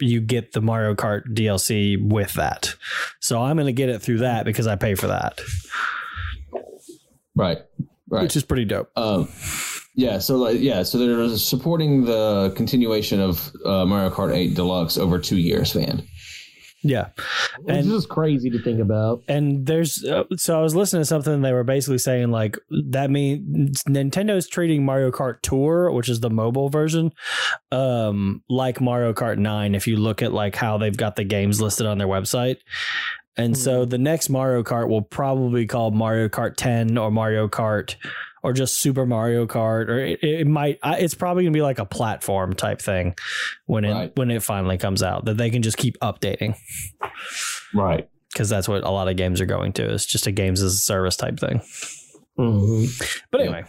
you 0.00 0.22
get 0.22 0.52
the 0.52 0.62
Mario 0.62 0.94
Kart 0.94 1.24
DLC 1.34 2.02
with 2.02 2.32
that. 2.34 2.74
So 3.20 3.42
I'm 3.42 3.56
going 3.56 3.66
to 3.66 3.72
get 3.72 3.90
it 3.90 4.00
through 4.00 4.18
that 4.18 4.46
because 4.46 4.66
I 4.66 4.76
pay 4.76 4.94
for 4.94 5.08
that, 5.08 5.42
right. 7.36 7.58
Right. 8.10 8.22
which 8.24 8.36
is 8.36 8.42
pretty 8.44 8.64
dope. 8.64 8.90
Um, 8.96 9.28
yeah, 9.94 10.18
so 10.18 10.36
like 10.36 10.58
yeah, 10.60 10.82
so 10.82 10.98
they're 10.98 11.36
supporting 11.36 12.04
the 12.04 12.52
continuation 12.56 13.20
of 13.20 13.52
uh, 13.64 13.84
Mario 13.86 14.10
Kart 14.10 14.34
8 14.34 14.54
Deluxe 14.54 14.98
over 14.98 15.18
two 15.18 15.38
years, 15.38 15.74
man. 15.74 16.02
Yeah. 16.82 17.08
It's 17.66 17.68
And- 17.68 17.84
just 17.90 18.08
crazy 18.08 18.48
to 18.50 18.62
think 18.62 18.80
about. 18.80 19.22
and 19.28 19.66
there's 19.66 20.02
uh, 20.02 20.24
so 20.36 20.58
I 20.58 20.62
was 20.62 20.74
listening 20.74 21.02
to 21.02 21.04
something 21.06 21.34
and 21.34 21.44
they 21.44 21.52
were 21.52 21.62
basically 21.64 21.98
saying 21.98 22.30
like 22.30 22.56
that 22.88 23.10
means 23.10 23.82
Nintendo's 23.84 24.48
treating 24.48 24.84
Mario 24.86 25.10
Kart 25.10 25.42
Tour, 25.42 25.90
which 25.92 26.08
is 26.08 26.20
the 26.20 26.30
mobile 26.30 26.70
version, 26.70 27.12
um, 27.70 28.42
like 28.48 28.80
Mario 28.80 29.12
Kart 29.12 29.36
9 29.38 29.74
if 29.74 29.86
you 29.86 29.96
look 29.98 30.22
at 30.22 30.32
like 30.32 30.56
how 30.56 30.78
they've 30.78 30.96
got 30.96 31.16
the 31.16 31.24
games 31.24 31.60
listed 31.60 31.86
on 31.86 31.98
their 31.98 32.08
website. 32.08 32.56
And 33.36 33.56
so 33.56 33.84
the 33.84 33.96
next 33.98 34.28
Mario 34.28 34.62
Kart 34.62 34.88
will 34.88 35.02
probably 35.02 35.62
be 35.62 35.66
called 35.66 35.94
Mario 35.94 36.28
Kart 36.28 36.56
10 36.56 36.98
or 36.98 37.10
Mario 37.10 37.48
Kart 37.48 37.94
or 38.42 38.52
just 38.52 38.80
Super 38.80 39.06
Mario 39.06 39.46
Kart, 39.46 39.88
or 39.88 39.98
it, 39.98 40.18
it 40.22 40.46
might. 40.46 40.78
It's 40.84 41.14
probably 41.14 41.44
gonna 41.44 41.52
be 41.52 41.62
like 41.62 41.78
a 41.78 41.84
platform 41.84 42.54
type 42.54 42.80
thing 42.80 43.14
when 43.66 43.84
it 43.84 43.92
Right. 43.92 44.16
when 44.16 44.30
it 44.30 44.42
finally 44.42 44.78
comes 44.78 45.02
out 45.02 45.24
that 45.26 45.36
they 45.36 45.50
can 45.50 45.62
just 45.62 45.76
keep 45.76 45.98
updating 46.00 46.54
Right. 47.74 48.08
because 48.32 48.48
that's 48.48 48.68
what 48.68 48.82
a 48.84 48.90
lot 48.90 49.08
of 49.08 49.16
games 49.16 49.40
are 49.40 49.46
going 49.46 49.72
to. 49.74 49.92
It's 49.92 50.06
just 50.06 50.26
a 50.26 50.32
games 50.32 50.62
as 50.62 50.74
a 50.74 50.78
service 50.78 51.16
type 51.16 51.38
thing. 51.38 51.60
Mhm. 52.38 53.22
But 53.30 53.40
Yeah. 53.42 53.46
anyway, 53.46 53.64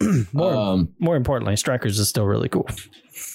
more 0.32 0.54
Um, 0.54 0.88
more 0.98 1.16
importantly, 1.16 1.56
Strikers 1.56 1.98
is 1.98 2.08
still 2.08 2.26
really 2.26 2.48
cool. 2.48 2.68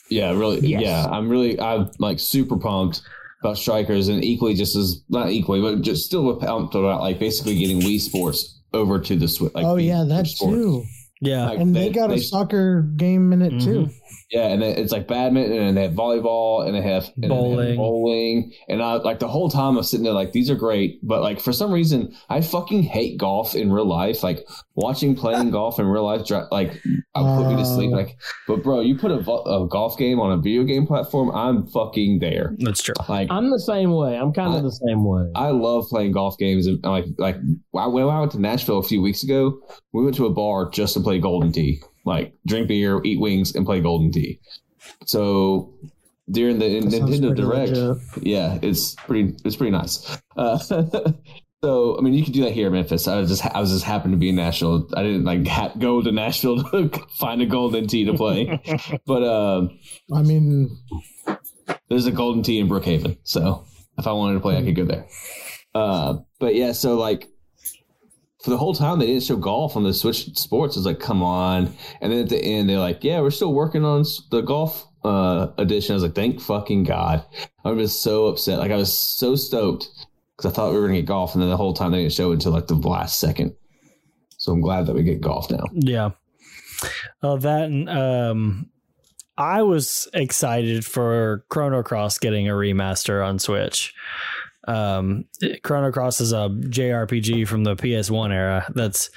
yeah, 0.09 0.31
really. 0.31 0.59
Yes. 0.67 0.81
Yeah, 0.81 1.05
I'm 1.07 1.29
really, 1.29 1.59
I'm 1.59 1.89
like 1.99 2.19
super 2.19 2.57
pumped 2.57 3.01
about 3.41 3.57
strikers, 3.57 4.07
and 4.07 4.23
equally 4.23 4.53
just 4.53 4.75
as 4.75 5.03
not 5.09 5.31
equally, 5.31 5.61
but 5.61 5.81
just 5.81 6.05
still 6.05 6.35
pumped 6.35 6.75
about 6.75 7.01
like 7.01 7.19
basically 7.19 7.57
getting 7.57 7.81
Wii 7.81 7.99
Sports 7.99 8.59
over 8.73 8.99
to 8.99 9.15
the 9.15 9.27
Switch. 9.27 9.53
Like 9.53 9.65
oh 9.65 9.75
Wii 9.75 9.87
yeah, 9.87 10.03
that 10.07 10.27
Sports. 10.27 10.55
too. 10.55 10.83
Yeah, 11.19 11.45
Like, 11.47 11.59
And 11.59 11.75
they, 11.75 11.89
got 11.89 12.11
a 12.11 12.19
soccer 12.19 12.83
game 12.95 13.33
in 13.33 13.41
it 13.41 13.59
too. 13.61 13.85
Mm-hmm. 13.85 13.91
Yeah, 14.29 14.47
and 14.47 14.61
it's 14.61 14.91
like 14.91 15.07
badminton, 15.07 15.57
and 15.57 15.77
they 15.77 15.83
have 15.83 15.93
volleyball, 15.93 16.65
and 16.65 16.75
they 16.75 16.81
have 16.81 17.05
and 17.15 17.23
then 17.23 17.29
they 17.29 17.35
have 17.35 17.77
Bowling. 17.77 17.77
bowling, 17.77 18.53
and 18.67 18.83
I 18.83 18.95
like 18.95 19.19
the 19.19 19.27
whole 19.29 19.49
time 19.49 19.77
I'm 19.77 19.83
sitting 19.83 20.03
there 20.03 20.11
like 20.11 20.33
these 20.33 20.49
are 20.49 20.55
great, 20.55 20.99
but 21.01 21.21
like 21.21 21.39
for 21.39 21.53
some 21.53 21.71
reason 21.71 22.13
I 22.27 22.41
fucking 22.41 22.83
hate 22.83 23.17
golf 23.17 23.55
in 23.55 23.71
real 23.71 23.85
life. 23.85 24.23
Like 24.23 24.45
watching 24.75 25.15
playing 25.15 25.51
golf 25.51 25.79
in 25.79 25.85
real 25.87 26.03
life, 26.03 26.29
like 26.51 26.81
I'll 27.15 27.41
put 27.41 27.49
me 27.49 27.55
to 27.55 27.65
sleep. 27.65 27.93
Uh. 27.93 27.97
Like, 27.97 28.17
but 28.49 28.63
bro, 28.63 28.81
you 28.81 28.97
put 28.97 29.11
a, 29.11 29.19
a 29.19 29.65
golf 29.69 29.97
game 29.97 30.19
on 30.19 30.33
a 30.33 30.37
video 30.37 30.63
game 30.65 30.85
platform, 30.85 31.31
I'm 31.33 31.65
fucking 31.67 32.19
there. 32.19 32.53
that's 32.59 32.83
true. 32.83 32.95
Like 33.07 33.29
I'm 33.31 33.49
the 33.49 33.61
same 33.61 33.91
way. 33.93 34.17
I'm 34.17 34.33
kind 34.33 34.51
I- 34.53 34.57
of 34.57 34.63
the 34.63 34.71
same 34.87 35.05
way. 35.05 35.31
I 35.35 35.51
love 35.51 35.87
playing 35.87 36.11
golf 36.11 36.37
games, 36.37 36.67
and 36.67 36.83
like 36.83 37.05
like 37.17 37.37
when 37.71 38.03
I 38.09 38.19
went 38.19 38.33
to 38.33 38.41
Nashville 38.41 38.79
a 38.79 38.83
few 38.83 39.01
weeks 39.01 39.23
ago, 39.23 39.57
we 39.93 40.03
went 40.03 40.17
to 40.17 40.25
a 40.25 40.29
bar 40.33 40.69
just 40.69 40.95
to 40.95 40.99
play 40.99 41.17
Golden 41.19 41.53
Tee, 41.53 41.81
like 42.07 42.33
drink 42.47 42.67
beer, 42.67 43.01
eat 43.03 43.19
wings, 43.19 43.53
and 43.55 43.65
play 43.65 43.79
Golden 43.81 44.11
Tee. 44.11 44.39
So 45.05 45.73
during 46.29 46.59
the 46.59 46.79
That 46.79 46.89
Nintendo 46.89 47.35
Direct, 47.35 47.71
legit. 47.71 48.23
yeah, 48.25 48.57
it's 48.61 48.95
pretty 48.95 49.35
it's 49.45 49.55
pretty 49.55 49.71
nice. 49.71 50.17
Uh, 50.35 50.57
so 51.63 51.97
I 51.97 52.01
mean, 52.01 52.13
you 52.13 52.23
could 52.23 52.33
do 52.33 52.43
that 52.45 52.51
here 52.53 52.67
in 52.67 52.73
Memphis. 52.73 53.07
I 53.07 53.19
was 53.19 53.29
just 53.29 53.45
I 53.45 53.59
was 53.59 53.71
just 53.71 53.83
happened 53.85 54.13
to 54.13 54.17
be 54.17 54.29
in 54.29 54.35
Nashville. 54.35 54.87
I 54.95 55.03
didn't 55.03 55.25
like 55.25 55.45
ha- 55.47 55.73
go 55.77 56.01
to 56.01 56.11
Nashville 56.11 56.63
to 56.63 56.89
find 57.19 57.41
a 57.41 57.45
Golden 57.45 57.87
Tee 57.87 58.05
to 58.05 58.13
play, 58.13 58.61
but 59.05 59.23
um, 59.23 59.77
I 60.13 60.21
mean, 60.23 60.69
there's 61.89 62.05
a 62.07 62.11
golden 62.11 62.43
tee 62.43 62.59
in 62.59 62.67
Brookhaven. 62.67 63.17
So 63.23 63.65
if 63.97 64.07
I 64.07 64.11
wanted 64.13 64.35
to 64.35 64.39
play, 64.41 64.57
I 64.57 64.63
could 64.63 64.75
go 64.75 64.85
there. 64.85 65.07
Uh, 65.75 66.17
but 66.39 66.55
yeah, 66.55 66.71
so 66.71 66.97
like 66.97 67.27
for 68.47 68.51
the 68.51 68.57
whole 68.57 68.73
time 68.73 68.97
they 68.97 69.07
didn't 69.07 69.23
show 69.23 69.35
golf 69.35 69.75
on 69.75 69.83
the 69.83 69.93
Switch 69.93 70.33
Sports. 70.37 70.77
It's 70.77 70.85
like, 70.85 71.01
come 71.01 71.21
on. 71.21 71.69
And 71.99 72.13
then 72.13 72.21
at 72.21 72.29
the 72.29 72.41
end, 72.41 72.69
they're 72.69 72.79
like, 72.79 73.03
yeah, 73.03 73.19
we're 73.19 73.29
still 73.29 73.53
working 73.53 73.83
on 73.83 74.05
the 74.31 74.39
golf 74.39 74.87
uh, 75.03 75.47
edition. 75.57 75.91
I 75.91 75.95
was 75.95 76.03
like, 76.03 76.15
thank 76.15 76.39
fucking 76.39 76.85
God. 76.85 77.25
I 77.65 77.71
was 77.71 77.99
so 77.99 78.27
upset. 78.27 78.59
Like 78.59 78.71
I 78.71 78.77
was 78.77 78.97
so 78.97 79.35
stoked 79.35 79.89
because 80.37 80.49
I 80.49 80.55
thought 80.55 80.71
we 80.71 80.79
were 80.79 80.87
gonna 80.87 81.01
get 81.01 81.07
golf, 81.07 81.33
and 81.33 81.41
then 81.41 81.49
the 81.49 81.57
whole 81.57 81.73
time 81.73 81.91
they 81.91 82.03
didn't 82.03 82.13
show 82.13 82.31
it 82.31 82.35
until 82.35 82.53
like 82.53 82.67
the 82.67 82.75
last 82.75 83.19
second. 83.19 83.53
So 84.37 84.53
I'm 84.53 84.61
glad 84.61 84.85
that 84.85 84.95
we 84.95 85.03
get 85.03 85.19
golf 85.19 85.51
now. 85.51 85.65
Yeah. 85.73 86.11
Oh, 87.21 87.35
that 87.35 87.63
and 87.63 87.89
um, 87.89 88.69
I 89.37 89.61
was 89.61 90.07
excited 90.13 90.85
for 90.85 91.43
Chrono 91.49 91.83
Cross 91.83 92.19
getting 92.19 92.47
a 92.47 92.53
remaster 92.53 93.27
on 93.27 93.39
Switch. 93.39 93.93
Um, 94.67 95.25
Chrono 95.63 95.91
Cross 95.91 96.21
is 96.21 96.33
a 96.33 96.49
JRPG 96.49 97.47
from 97.47 97.63
the 97.63 97.75
PS1 97.75 98.33
era. 98.33 98.71
That's 98.75 99.09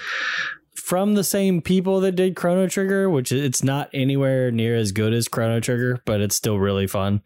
from 0.90 1.14
the 1.14 1.22
same 1.22 1.60
people 1.60 2.00
that 2.00 2.16
did 2.16 2.34
Chrono 2.34 2.66
Trigger, 2.66 3.08
which 3.08 3.30
it's 3.30 3.62
not 3.62 3.88
anywhere 3.92 4.50
near 4.50 4.74
as 4.74 4.90
good 4.90 5.12
as 5.12 5.28
Chrono 5.28 5.60
Trigger, 5.60 6.02
but 6.04 6.20
it's 6.20 6.34
still 6.34 6.58
really 6.58 6.88
fun. 6.88 7.22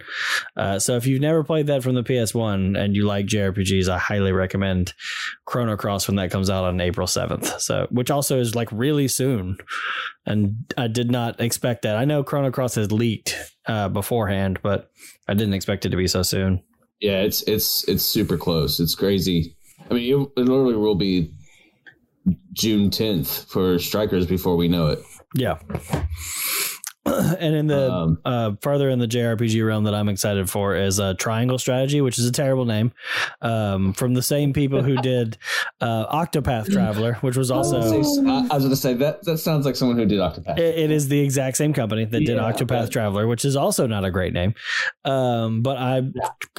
Uh, 0.55 0.79
so 0.79 0.97
if 0.97 1.07
you've 1.07 1.23
never 1.23 1.43
played 1.43 1.69
that 1.69 1.83
from 1.83 1.95
the 1.95 2.03
PS1 2.03 2.79
and 2.79 2.95
you 2.95 3.07
like 3.07 3.25
JRPGs, 3.25 3.89
I 3.89 3.97
highly 3.97 4.33
recommend 4.33 4.93
Chrono 5.47 5.79
Cross 5.79 6.09
when 6.09 6.17
that 6.17 6.31
comes 6.31 6.51
out 6.51 6.65
on 6.65 6.79
April 6.79 7.07
7th. 7.07 7.59
So, 7.61 7.87
which 7.91 8.11
also 8.11 8.39
is 8.39 8.55
like 8.55 8.69
really 8.71 9.09
soon. 9.09 9.57
And 10.27 10.71
I 10.77 10.89
did 10.89 11.11
not 11.11 11.41
expect 11.41 11.83
that. 11.83 11.97
I 11.97 12.05
know 12.05 12.23
Chrono 12.23 12.51
Cross 12.51 12.75
has 12.75 12.93
leaked 12.93 13.35
uh, 13.67 13.89
beforehand, 13.89 14.59
but 14.63 14.91
I 15.27 15.33
didn't 15.33 15.55
expect 15.55 15.87
it 15.87 15.91
to 15.91 15.97
be 15.97 16.07
so 16.07 16.23
soon. 16.23 16.63
Yeah, 17.01 17.21
it's 17.21 17.43
it's 17.43 17.87
it's 17.89 18.05
super 18.05 18.37
close. 18.37 18.81
It's 18.81 18.95
crazy. 18.95 19.57
I 19.91 19.95
mean, 19.95 20.23
it, 20.37 20.41
it 20.41 20.45
literally 20.45 20.77
will 20.77 20.95
be 20.95 21.31
June 22.53 22.91
10th 22.91 23.47
for 23.47 23.79
strikers 23.79 24.27
before 24.27 24.57
we 24.57 24.69
know 24.69 24.87
it. 24.89 25.03
Yeah. 25.35 25.59
and 27.39 27.55
in 27.55 27.67
the 27.67 27.93
Um, 27.93 28.19
uh, 28.25 28.53
further 28.63 28.89
in 28.89 28.99
the 28.99 29.07
JRPG 29.07 29.67
realm 29.67 29.85
that 29.85 29.95
I'm 29.95 30.09
excited 30.09 30.49
for 30.49 30.75
is 30.75 30.99
uh, 30.99 31.15
Triangle 31.15 31.59
Strategy, 31.59 32.01
which 32.01 32.19
is 32.19 32.27
a 32.27 32.33
terrible 32.33 32.65
name, 32.65 32.93
um, 33.43 33.93
from 33.93 34.15
the 34.15 34.23
same 34.23 34.53
people 34.53 34.83
who 34.83 34.97
did 35.03 35.37
uh, 35.81 36.07
Octopath 36.15 36.73
Traveler, 36.73 37.15
which 37.21 37.37
was 37.37 37.51
also. 37.51 37.81
I 37.81 37.85
I 37.85 38.55
was 38.55 38.65
going 38.65 38.71
to 38.71 38.77
say 38.77 38.95
that 38.95 39.23
that 39.25 39.39
sounds 39.39 39.67
like 39.67 39.77
someone 39.77 39.97
who 39.99 40.07
did 40.07 40.19
Octopath. 40.19 40.59
It, 40.59 40.79
it 40.79 40.91
is 40.91 41.09
the 41.09 41.21
exact 41.21 41.57
same 41.57 41.73
company 41.73 42.05
that 42.05 42.21
did 42.21 42.29
Yeah, 42.37 42.53
Octopath 42.53 42.69
but- 42.85 42.93
Traveler, 42.93 43.27
which 43.27 43.45
is 43.45 43.57
also 43.57 43.87
not 43.87 44.05
a 44.05 44.11
great 44.11 44.33
name. 44.33 44.55
Um, 45.05 45.63
but 45.63 45.77
I, 45.77 46.03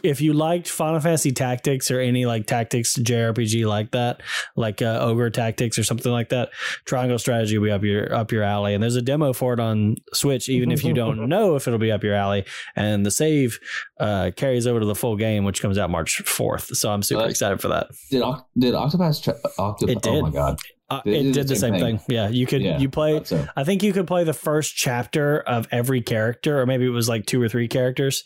if 0.03 0.21
you 0.21 0.33
liked 0.33 0.69
Final 0.69 0.99
Fantasy 0.99 1.31
Tactics 1.31 1.89
or 1.89 1.99
any 1.99 2.25
like 2.25 2.45
tactics 2.45 2.97
JRPG 2.97 3.65
like 3.67 3.91
that, 3.91 4.21
like 4.55 4.81
uh, 4.81 4.99
Ogre 5.01 5.29
Tactics 5.31 5.79
or 5.79 5.83
something 5.83 6.11
like 6.11 6.29
that, 6.29 6.49
Triangle 6.85 7.17
Strategy 7.17 7.57
will 7.57 7.65
be 7.65 7.71
up 7.71 7.83
your 7.83 8.13
up 8.13 8.31
your 8.31 8.43
alley. 8.43 8.73
And 8.75 8.83
there's 8.83 8.95
a 8.95 9.01
demo 9.01 9.33
for 9.33 9.53
it 9.53 9.59
on 9.59 9.95
Switch, 10.13 10.34
even 10.49 10.71
if 10.71 10.83
you 10.83 10.93
don't 10.93 11.27
know 11.29 11.55
if 11.55 11.67
it'll 11.67 11.79
be 11.79 11.91
up 11.91 12.03
your 12.03 12.15
alley. 12.15 12.45
And 12.75 13.05
the 13.05 13.11
save 13.11 13.59
uh, 13.99 14.31
carries 14.35 14.67
over 14.67 14.79
to 14.79 14.85
the 14.85 14.95
full 14.95 15.15
game, 15.15 15.43
which 15.45 15.61
comes 15.61 15.77
out 15.77 15.89
March 15.89 16.21
fourth. 16.25 16.75
So 16.77 16.91
I'm 16.91 17.03
super 17.03 17.21
Nice. 17.21 17.31
excited 17.31 17.61
for 17.61 17.69
that. 17.69 17.87
Did 18.11 18.23
did 18.57 18.73
Octopath 18.73 19.23
tra- 19.23 19.39
Octopath? 19.57 19.89
It 19.89 20.07
Oh 20.07 20.21
my 20.21 20.29
god! 20.29 20.59
Uh, 20.89 21.01
They 21.03 21.15
it 21.15 21.23
did 21.23 21.33
did 21.33 21.47
the 21.47 21.55
same 21.55 21.73
thing. 21.79 21.99
Yeah, 22.07 22.29
you 22.29 22.45
could 22.45 22.61
Yeah, 22.61 22.77
you 22.77 22.89
play. 22.89 23.23
So 23.23 23.45
I 23.55 23.63
think 23.63 23.81
you 23.81 23.91
could 23.93 24.05
play 24.07 24.23
the 24.23 24.33
first 24.33 24.75
chapter 24.75 25.39
of 25.39 25.67
every 25.71 26.01
character, 26.01 26.59
or 26.59 26.65
maybe 26.65 26.85
it 26.85 26.89
was 26.89 27.09
like 27.09 27.25
two 27.25 27.41
or 27.41 27.49
three 27.49 27.67
characters, 27.67 28.23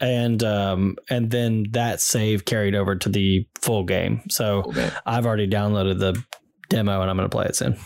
and 0.00 0.42
um, 0.42 0.96
and 1.08 1.30
then 1.30 1.66
that 1.70 2.00
save 2.00 2.44
carried 2.44 2.74
over 2.74 2.96
to 2.96 3.08
the 3.08 3.46
full 3.60 3.84
game. 3.84 4.22
So 4.30 4.60
okay. 4.68 4.90
I've 5.06 5.26
already 5.26 5.48
downloaded 5.48 5.98
the 6.00 6.20
demo, 6.68 7.00
and 7.02 7.10
I'm 7.10 7.16
going 7.16 7.28
to 7.28 7.34
play 7.34 7.46
it 7.46 7.54
soon. 7.56 7.76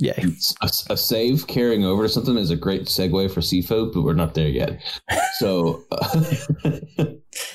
Yay! 0.00 0.24
a, 0.62 0.70
a 0.90 0.96
save 0.96 1.46
carrying 1.48 1.84
over 1.84 2.04
to 2.04 2.08
something 2.08 2.36
is 2.36 2.50
a 2.50 2.56
great 2.56 2.82
segue 2.84 3.32
for 3.32 3.40
Sifu, 3.40 3.92
but 3.92 4.02
we're 4.02 4.14
not 4.14 4.34
there 4.34 4.48
yet. 4.48 4.80
So, 5.38 5.82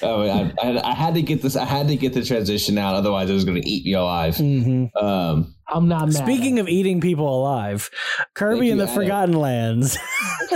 oh, 0.01 0.21
I, 0.23 0.53
I, 0.61 0.65
had, 0.65 0.77
I 0.77 0.93
had 0.93 1.13
to 1.15 1.21
get 1.21 1.41
this. 1.41 1.55
I 1.55 1.65
had 1.65 1.87
to 1.87 1.95
get 1.95 2.13
the 2.13 2.23
transition 2.23 2.77
out, 2.77 2.95
otherwise 2.95 3.29
it 3.29 3.33
was 3.33 3.45
going 3.45 3.61
to 3.61 3.67
eat 3.69 3.85
me 3.85 3.93
alive. 3.93 4.35
Mm-hmm. 4.35 4.97
Um, 5.05 5.55
I'm 5.69 5.87
not 5.87 6.05
mad. 6.07 6.15
Speaking 6.15 6.59
of 6.59 6.67
eating 6.67 6.99
people 7.01 7.27
alive, 7.41 7.89
Kirby 8.33 8.69
Thank 8.69 8.71
and 8.71 8.79
the 8.81 8.83
Adam. 8.85 8.95
Forgotten 8.95 9.33
Lands. 9.35 9.97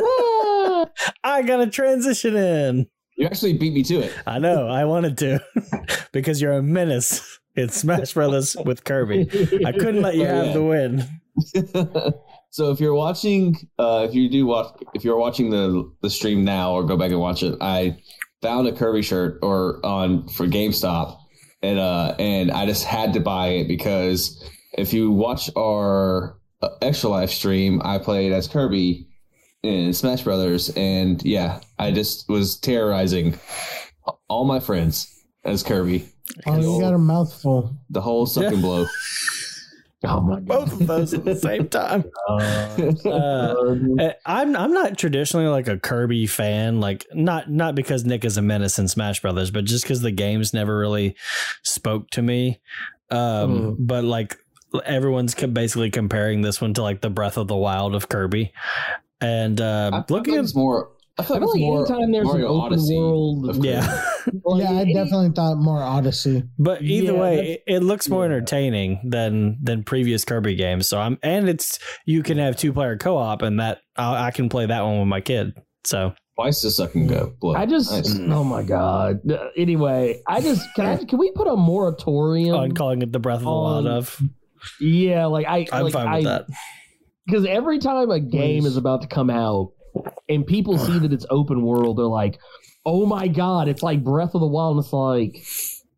I 1.23 1.41
got 1.45 1.57
to 1.57 1.67
transition 1.69 2.35
in. 2.35 2.87
you 3.17 3.25
actually 3.25 3.53
beat 3.53 3.73
me 3.73 3.83
to 3.83 3.99
it. 4.01 4.13
I 4.25 4.39
know. 4.39 4.67
I 4.67 4.85
wanted 4.85 5.17
to 5.19 5.39
because 6.11 6.41
you're 6.41 6.53
a 6.53 6.61
menace 6.63 7.39
in 7.55 7.69
Smash 7.69 8.13
Brothers 8.13 8.55
with 8.65 8.83
Kirby. 8.83 9.27
I 9.65 9.71
couldn't 9.71 10.01
let 10.01 10.15
you 10.15 10.23
Oh, 10.25 10.27
have 10.27 10.45
yeah. 10.47 10.53
the 10.53 10.63
win. 10.63 11.03
so 12.49 12.71
if 12.71 12.79
you're 12.79 12.93
watching, 12.93 13.55
uh, 13.77 14.05
if 14.07 14.15
you 14.15 14.29
do 14.29 14.45
watch, 14.45 14.73
if 14.93 15.03
you're 15.03 15.17
watching 15.17 15.49
the 15.49 15.91
the 16.01 16.09
stream 16.09 16.43
now 16.43 16.73
or 16.73 16.83
go 16.83 16.97
back 16.97 17.11
and 17.11 17.19
watch 17.19 17.43
it, 17.43 17.57
I 17.61 17.97
found 18.41 18.67
a 18.67 18.71
Kirby 18.71 19.01
shirt 19.01 19.39
or 19.41 19.85
on 19.85 20.27
for 20.29 20.47
GameStop, 20.47 21.19
and 21.61 21.79
uh, 21.79 22.15
and 22.19 22.51
I 22.51 22.65
just 22.65 22.83
had 22.83 23.13
to 23.13 23.19
buy 23.19 23.49
it 23.49 23.67
because 23.67 24.43
if 24.73 24.93
you 24.93 25.11
watch 25.11 25.49
our 25.55 26.37
uh, 26.61 26.69
extra 26.81 27.09
live 27.09 27.31
stream, 27.31 27.81
I 27.83 27.97
played 27.99 28.31
as 28.31 28.47
Kirby 28.47 29.07
in 29.63 29.93
Smash 29.93 30.23
Brothers, 30.23 30.69
and 30.75 31.23
yeah, 31.23 31.61
I 31.77 31.91
just 31.91 32.29
was 32.29 32.57
terrorizing 32.59 33.37
all 34.29 34.45
my 34.45 34.59
friends 34.59 35.13
as 35.43 35.63
Kirby. 35.63 36.07
oh, 36.45 36.59
you 36.59 36.81
got 36.81 36.93
a 36.93 36.97
mouthful. 36.97 37.77
The 37.89 38.01
whole 38.01 38.25
suck 38.25 38.51
and 38.51 38.61
blow. 38.61 38.85
oh 40.03 40.21
my 40.21 40.35
god. 40.35 40.45
Both 40.45 40.73
of 40.73 40.87
those 40.87 41.13
at 41.13 41.25
the 41.25 41.35
same 41.35 41.67
time. 41.69 42.05
Uh, 42.29 42.95
Uh, 43.05 44.13
I'm 44.25 44.55
I'm 44.55 44.73
not 44.73 44.97
traditionally 44.97 45.47
like 45.47 45.67
a 45.67 45.77
Kirby 45.79 46.27
fan, 46.27 46.79
like 46.79 47.05
not 47.13 47.49
not 47.49 47.75
because 47.75 48.05
Nick 48.05 48.25
is 48.25 48.37
a 48.37 48.41
menace 48.41 48.77
in 48.79 48.87
Smash 48.87 49.21
Brothers, 49.21 49.49
but 49.51 49.65
just 49.65 49.83
because 49.83 50.01
the 50.01 50.11
games 50.11 50.53
never 50.53 50.77
really 50.77 51.15
spoke 51.63 52.09
to 52.11 52.21
me. 52.21 52.59
Um, 53.09 53.17
Mm. 53.17 53.75
But 53.79 54.03
like 54.03 54.37
everyone's 54.85 55.33
basically 55.33 55.89
comparing 55.89 56.41
this 56.41 56.59
one 56.61 56.73
to 56.75 56.83
like 56.83 57.01
the 57.01 57.09
Breath 57.09 57.37
of 57.37 57.47
the 57.47 57.55
Wild 57.55 57.95
of 57.95 58.09
Kirby, 58.09 58.51
and 59.21 59.59
uh, 59.59 59.91
I 59.93 60.03
looking 60.11 60.35
like 60.35 60.45
at 60.45 60.55
more. 60.55 60.91
I 61.19 61.23
feel 61.23 61.37
I 61.37 61.39
like 61.39 61.41
feel 61.41 61.43
it's 61.49 61.53
like 61.53 61.61
more 61.61 61.79
anytime 61.97 62.11
there's 62.11 62.25
Mario 62.25 62.45
an 62.45 62.51
open 62.51 62.73
Odyssey. 62.73 62.97
world, 62.97 63.65
Yeah. 63.65 64.03
like, 64.43 64.61
yeah, 64.63 64.71
I 64.71 64.85
definitely 64.85 65.31
thought 65.35 65.57
more 65.57 65.81
Odyssey. 65.81 66.43
But 66.59 66.81
either 66.83 67.13
Yeah, 67.13 67.19
way, 67.19 67.51
it, 67.65 67.75
it 67.75 67.79
looks 67.83 68.07
more 68.07 68.21
yeah. 68.21 68.25
entertaining 68.35 68.99
than 69.09 69.57
than 69.61 69.83
previous 69.83 70.23
Kirby 70.25 70.55
games. 70.55 70.87
So 70.87 70.99
I'm 70.99 71.17
and 71.23 71.49
it's 71.49 71.79
you 72.05 72.21
can 72.23 72.37
have 72.37 72.55
two 72.55 72.71
player 72.73 72.97
co 72.97 73.17
op, 73.17 73.41
and 73.41 73.59
that 73.59 73.79
I, 73.95 74.27
I 74.27 74.31
can 74.31 74.47
play 74.49 74.65
that 74.67 74.81
one 74.83 74.99
with 74.99 75.07
my 75.07 75.21
kid. 75.21 75.53
So 75.85 76.13
Twice 76.35 76.61
the 76.61 76.69
sucking 76.69 77.07
go. 77.07 77.33
Blood. 77.41 77.57
I 77.57 77.65
just, 77.65 77.91
Nice. 77.91 78.15
oh 78.29 78.43
my 78.43 78.61
god. 78.61 79.21
Uh, 79.31 79.47
Anyway, 79.57 80.21
I 80.27 80.39
just 80.39 80.61
can 80.75 80.85
I 80.85 80.97
can 81.03 81.17
we 81.17 81.31
put 81.31 81.47
a 81.47 81.55
moratorium 81.55 82.55
on 82.55 82.73
calling 82.73 83.01
it 83.01 83.11
the 83.11 83.17
Breath 83.17 83.37
of 83.39 83.45
the 83.45 83.49
Wild 83.49 83.87
of, 83.87 84.21
Yeah, 84.79 85.25
like 85.25 85.47
I, 85.47 85.65
I'm 85.71 85.85
like, 85.85 85.93
fine 85.93 86.07
I, 86.07 86.23
that. 86.25 86.45
because 87.25 87.43
every 87.47 87.79
time 87.79 88.11
a 88.11 88.19
game 88.19 88.61
Please. 88.61 88.65
is 88.67 88.77
about 88.77 89.01
to 89.01 89.07
come 89.07 89.31
out 89.31 89.71
and 90.29 90.45
people 90.45 90.77
see 90.77 90.99
that 90.99 91.13
it's 91.13 91.25
open 91.29 91.61
world, 91.61 91.97
they're 91.97 92.05
like, 92.05 92.39
"Oh 92.85 93.05
my 93.05 93.27
god, 93.27 93.67
it's 93.67 93.83
like 93.83 94.03
Breath 94.03 94.35
of 94.35 94.41
the 94.41 94.47
Wild." 94.47 94.77
And 94.77 94.83
it's 94.85 94.93
like, 94.93 95.35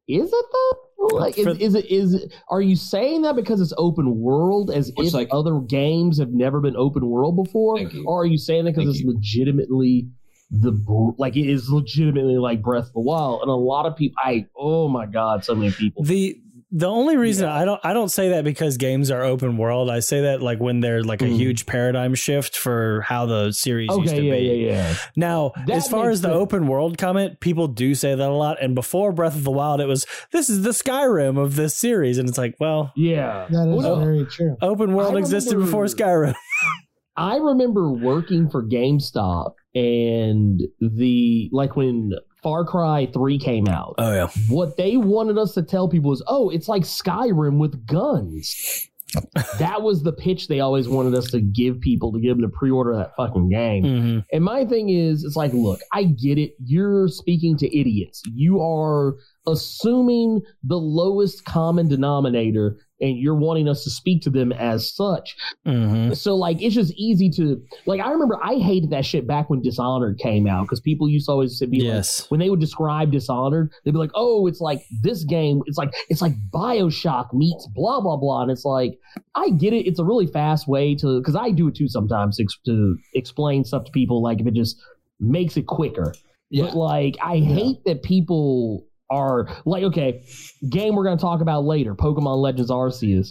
is 0.08 0.32
it 0.34 0.46
though? 0.52 1.18
Like, 1.18 1.38
is, 1.38 1.48
is 1.60 1.76
it? 1.76 1.86
Is 1.86 2.14
it? 2.14 2.34
Are 2.50 2.62
you 2.62 2.76
saying 2.76 3.22
that 3.24 3.36
because 3.36 3.62
it's 3.62 3.74
open 3.78 4.20
world, 4.20 4.70
as 4.70 4.92
Which, 4.96 5.08
if 5.08 5.14
like- 5.14 5.30
other 5.32 5.60
games 5.60 6.20
have 6.20 6.32
never 6.32 6.60
been 6.60 6.76
open 6.76 7.06
world 7.08 7.36
before, 7.36 7.80
or 8.06 8.22
are 8.22 8.26
you 8.26 8.38
saying 8.38 8.66
that 8.66 8.76
because 8.76 8.90
it's 8.90 9.00
you. 9.02 9.14
legitimately 9.14 10.08
the 10.52 10.72
like 11.18 11.38
it 11.38 11.48
is 11.48 11.70
legitimately 11.70 12.38
like 12.38 12.62
Breath 12.62 12.88
of 12.88 12.94
the 12.94 13.00
Wild? 13.00 13.42
And 13.42 13.50
a 13.50 13.56
lot 13.56 13.86
of 13.86 13.96
people, 13.96 14.18
I 14.24 14.46
oh 14.58 14.88
my 14.88 15.06
god, 15.06 15.46
so 15.46 15.56
many 15.56 15.72
people. 15.72 16.04
The 16.04 16.40
the 16.72 16.88
only 16.88 17.18
reason 17.18 17.48
I 17.50 17.66
don't 17.66 17.80
I 17.84 17.94
don't 17.94 18.10
say 18.10 18.30
that 18.30 18.44
because 18.44 18.78
games 18.78 19.10
are 19.10 19.24
open 19.24 19.58
world. 19.58 19.90
I 19.90 20.02
say 20.02 20.22
that 20.22 20.42
like 20.42 20.60
when 20.60 20.82
they're 20.82 21.04
like 21.04 21.22
a 21.22 21.26
Mm. 21.26 21.36
huge 21.36 21.66
paradigm 21.66 22.14
shift 22.14 22.56
for 22.56 23.02
how 23.02 23.26
the 23.26 23.52
series 23.52 23.90
used 23.98 24.16
to 24.16 24.22
yeah, 24.22 24.32
be. 24.34 24.40
yeah, 24.40 24.72
yeah. 24.74 24.96
Now, 25.16 25.52
That 25.66 25.78
as 25.78 25.88
far 25.90 26.10
as 26.12 26.22
the 26.22 26.28
sense. 26.28 26.38
open 26.38 26.68
world 26.68 26.98
comment, 27.00 27.40
people 27.40 27.68
do 27.68 27.96
say 27.96 28.14
that 28.14 28.30
a 28.30 28.34
lot. 28.34 28.62
And 28.62 28.76
before 28.76 29.12
Breath 29.12 29.36
of 29.36 29.44
the 29.44 29.52
Wild, 29.52 29.82
it 29.82 29.88
was 29.88 30.06
this 30.32 30.50
is 30.50 30.62
the 30.62 30.70
Skyrim 30.70 31.38
of 31.40 31.56
this 31.56 31.74
series, 31.76 32.18
and 32.20 32.30
it's 32.30 32.38
like, 32.38 32.56
well, 32.60 32.92
Yeah, 32.96 33.48
That 33.50 33.68
is 33.70 33.84
Well, 33.84 34.00
very 34.00 34.26
true. 34.26 34.56
open 34.62 34.94
world 34.94 35.16
I 35.16 35.20
existed 35.20 35.58
before 35.58 35.86
Skyrim. 35.86 36.36
I 37.18 37.36
remember 37.38 37.92
working 37.92 38.50
for 38.50 38.64
GameStop 38.64 39.54
and 39.76 40.62
the 40.80 41.50
like 41.52 41.76
when 41.76 42.12
Far 42.42 42.64
Cry 42.66 43.08
3 43.14 43.38
came 43.40 43.68
out. 43.68 43.96
Oh 43.98 44.14
yeah, 44.14 44.30
what 44.48 44.78
they 44.78 44.98
wanted 44.98 45.38
us 45.38 45.54
to 45.54 45.64
tell 45.64 45.88
people 45.88 46.10
was, 46.10 46.24
"Oh, 46.28 46.50
it's 46.50 46.68
like 46.68 46.84
Skyrim 46.84 47.58
with 47.58 47.86
guns." 47.86 48.86
that 49.58 49.82
was 49.82 50.04
the 50.04 50.14
pitch 50.14 50.48
they 50.48 50.60
always 50.60 50.88
wanted 50.88 51.16
us 51.16 51.26
to 51.32 51.42
give 51.42 51.80
people 51.80 52.12
to 52.12 52.20
give 52.20 52.38
them 52.38 52.50
to 52.50 52.58
pre-order 52.58 52.96
that 52.96 53.16
fucking 53.16 53.50
game. 53.50 53.84
hmm 53.84 54.20
And 54.32 54.44
my 54.44 54.66
thing 54.66 54.90
is, 54.90 55.24
it's 55.24 55.36
like, 55.36 55.52
look, 55.54 55.80
I 55.94 56.04
get 56.04 56.38
it. 56.38 56.54
You're 56.64 57.08
speaking 57.08 57.58
to 57.58 57.78
idiots. 57.78 58.22
You 58.32 58.62
are 58.62 59.16
assuming 59.48 60.42
the 60.64 60.78
lowest 60.78 61.46
common 61.46 61.88
denominator 61.88 62.78
and 63.02 63.18
you're 63.18 63.36
wanting 63.36 63.68
us 63.68 63.84
to 63.84 63.90
speak 63.90 64.22
to 64.24 64.30
them 64.30 64.52
as 64.52 64.94
such. 64.94 65.36
hmm 65.66 66.14
So 66.14 66.36
like 66.36 66.62
it's 66.62 66.76
just 66.76 66.94
easy 66.96 67.30
to 67.32 67.62
like 67.86 68.02
I 68.02 68.12
remember 68.12 68.38
I 68.44 68.56
hated 68.56 68.90
that 68.92 69.06
shit 69.06 69.28
back 69.28 69.50
when 69.50 69.62
Dishonored 69.62 70.18
came 70.20 70.48
out 70.48 70.64
because 70.64 70.80
people 70.80 71.10
used 71.10 71.28
to 71.28 71.32
always 71.32 71.60
be 71.60 71.80
like 71.80 71.84
yes, 71.84 72.30
when 72.30 72.40
they 72.40 72.50
would 72.50 72.60
describe 72.60 73.12
Dishonored, 73.12 73.72
they'd 73.84 73.92
be 73.92 73.98
like, 73.98 74.12
"Oh, 74.16 74.48
it's 74.48 74.62
like 74.62 74.82
this 75.02 75.24
game. 75.24 75.62
It's 75.66 75.78
like 75.78 75.94
it's 76.10 76.22
like 76.22 76.34
Bioshock 76.52 77.34
meets 77.34 77.68
blah 77.68 78.02
blah 78.02 78.18
blah." 78.18 78.42
And 78.42 78.52
it's 78.52 78.66
like, 78.66 79.00
I 79.36 79.50
get 79.52 79.74
it. 79.74 79.88
It's 79.88 80.00
a 80.00 80.04
really 80.04 80.28
fast 80.28 80.68
way 80.68 80.96
to 80.96 81.20
because 81.20 81.36
I 81.36 81.52
do 81.52 81.68
it 81.68 81.76
too 81.76 81.88
sometimes 81.88 82.38
to, 82.38 82.44
ex- 82.44 82.60
to 82.66 82.98
explain 83.14 83.64
stuff 83.64 83.86
to 83.86 83.92
people. 83.92 84.22
Like 84.22 84.40
if 84.40 84.48
it 84.48 84.54
just 84.54 84.78
makes 85.20 85.58
it 85.58 85.68
quicker. 85.68 86.14
Yeah. 86.50 86.66
But 86.66 86.76
like, 86.76 87.18
I 87.24 87.38
hate 87.38 87.84
that 87.86 88.02
people 88.04 88.86
are 89.10 89.48
like, 89.66 89.84
okay, 89.84 90.24
game 90.70 90.96
we're 90.96 91.04
gonna 91.04 91.18
talk 91.18 91.42
about 91.42 91.64
later, 91.66 91.96
Pokemon 91.96 92.38
Legends 92.42 92.72
Arceus. 92.72 93.30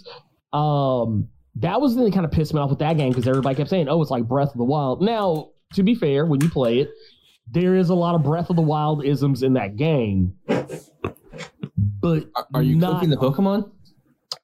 Um, 0.53 1.29
that 1.55 1.81
was 1.81 1.93
the 1.93 1.99
thing 2.01 2.05
that 2.09 2.13
kind 2.13 2.25
of 2.25 2.31
pissed 2.31 2.53
me 2.53 2.59
off 2.59 2.69
with 2.69 2.79
that 2.79 2.97
game 2.97 3.09
because 3.09 3.27
everybody 3.27 3.55
kept 3.55 3.69
saying, 3.69 3.87
"Oh, 3.89 4.01
it's 4.01 4.11
like 4.11 4.27
Breath 4.27 4.51
of 4.51 4.57
the 4.57 4.63
Wild." 4.63 5.01
Now, 5.01 5.49
to 5.73 5.83
be 5.83 5.95
fair, 5.95 6.25
when 6.25 6.41
you 6.41 6.49
play 6.49 6.79
it, 6.79 6.89
there 7.51 7.75
is 7.75 7.89
a 7.89 7.95
lot 7.95 8.15
of 8.15 8.23
Breath 8.23 8.49
of 8.49 8.55
the 8.55 8.61
Wild 8.61 9.03
isms 9.05 9.43
in 9.43 9.53
that 9.53 9.75
game. 9.75 10.35
But 12.01 12.29
Are, 12.35 12.45
are 12.55 12.61
you 12.63 12.75
not- 12.77 12.93
cooking 12.95 13.09
the 13.09 13.17
Pokemon? 13.17 13.71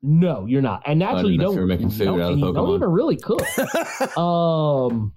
no, 0.02 0.46
you're 0.46 0.62
not. 0.62 0.84
And 0.86 1.00
naturally, 1.00 1.34
you 1.34 1.40
don't. 1.40 1.56
you 1.58 1.66
making 1.66 1.90
food 1.90 2.06
don't- 2.06 2.22
out 2.22 2.26
of 2.28 2.32
and 2.34 2.42
you 2.42 2.54
don't 2.54 2.76
even 2.76 2.90
really 2.90 3.18
cook. 3.18 3.42
um, 4.18 5.14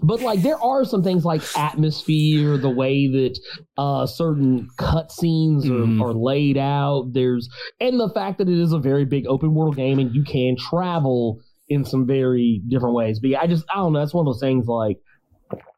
but 0.00 0.20
like 0.20 0.42
there 0.42 0.58
are 0.58 0.84
some 0.84 1.02
things 1.02 1.24
like 1.24 1.42
atmosphere, 1.56 2.56
the 2.58 2.70
way 2.70 3.06
that 3.08 3.38
uh 3.78 4.06
certain 4.06 4.68
cutscenes 4.78 5.68
are, 5.68 6.04
are 6.08 6.12
laid 6.12 6.56
out. 6.58 7.10
There's 7.12 7.48
and 7.80 7.98
the 8.00 8.10
fact 8.10 8.38
that 8.38 8.48
it 8.48 8.58
is 8.58 8.72
a 8.72 8.78
very 8.78 9.04
big 9.04 9.26
open 9.26 9.54
world 9.54 9.76
game 9.76 9.98
and 9.98 10.14
you 10.14 10.24
can 10.24 10.56
travel 10.56 11.40
in 11.68 11.84
some 11.84 12.06
very 12.06 12.60
different 12.68 12.94
ways. 12.94 13.20
But 13.20 13.30
yeah, 13.30 13.40
I 13.40 13.46
just 13.46 13.64
I 13.72 13.76
don't 13.76 13.92
know. 13.92 14.00
That's 14.00 14.14
one 14.14 14.26
of 14.26 14.32
those 14.32 14.40
things 14.40 14.66
like. 14.66 14.98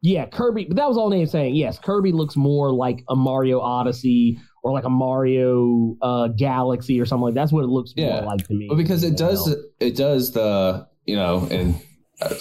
Yeah, 0.01 0.27
Kirby, 0.27 0.67
but 0.69 0.77
that 0.77 0.89
was 0.89 0.97
all 0.97 1.11
name 1.11 1.27
saying. 1.27 1.55
Yes, 1.55 1.79
Kirby 1.79 2.13
looks 2.13 2.37
more 2.37 2.73
like 2.73 3.03
a 3.11 3.17
Mario 3.17 3.61
Odyssey 3.61 4.39
or 4.63 4.73
like 4.73 4.85
a 4.85 4.89
Mario 4.91 5.97
uh, 6.01 6.29
Galaxy 6.29 7.01
or 7.01 7.05
something 7.05 7.25
like 7.25 7.35
that's 7.35 7.53
what 7.53 7.65
it 7.65 7.69
looks 7.69 7.93
Yeah. 7.97 8.21
more 8.21 8.33
like 8.33 8.47
to 8.47 8.55
me. 8.55 8.69
Well, 8.71 8.79
because 8.79 9.03
it 9.03 9.17
does 9.19 9.47
know? 9.47 9.57
it 9.81 9.97
does 9.97 10.33
the 10.33 10.87
you 11.05 11.17
know 11.17 11.47
and 11.51 11.79
uh, 12.23 12.35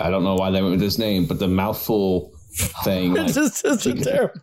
I 0.00 0.10
don't 0.10 0.24
know 0.24 0.34
why 0.34 0.50
they 0.50 0.60
went 0.62 0.72
with 0.72 0.80
this 0.80 0.98
name, 0.98 1.26
but 1.26 1.38
the 1.38 1.48
mouthful 1.48 2.32
thing. 2.84 3.14
like, 3.14 3.26
it's 3.28 3.34
just 3.34 3.64
it's 3.64 3.86
a 3.86 3.94
terrible. 4.10 4.34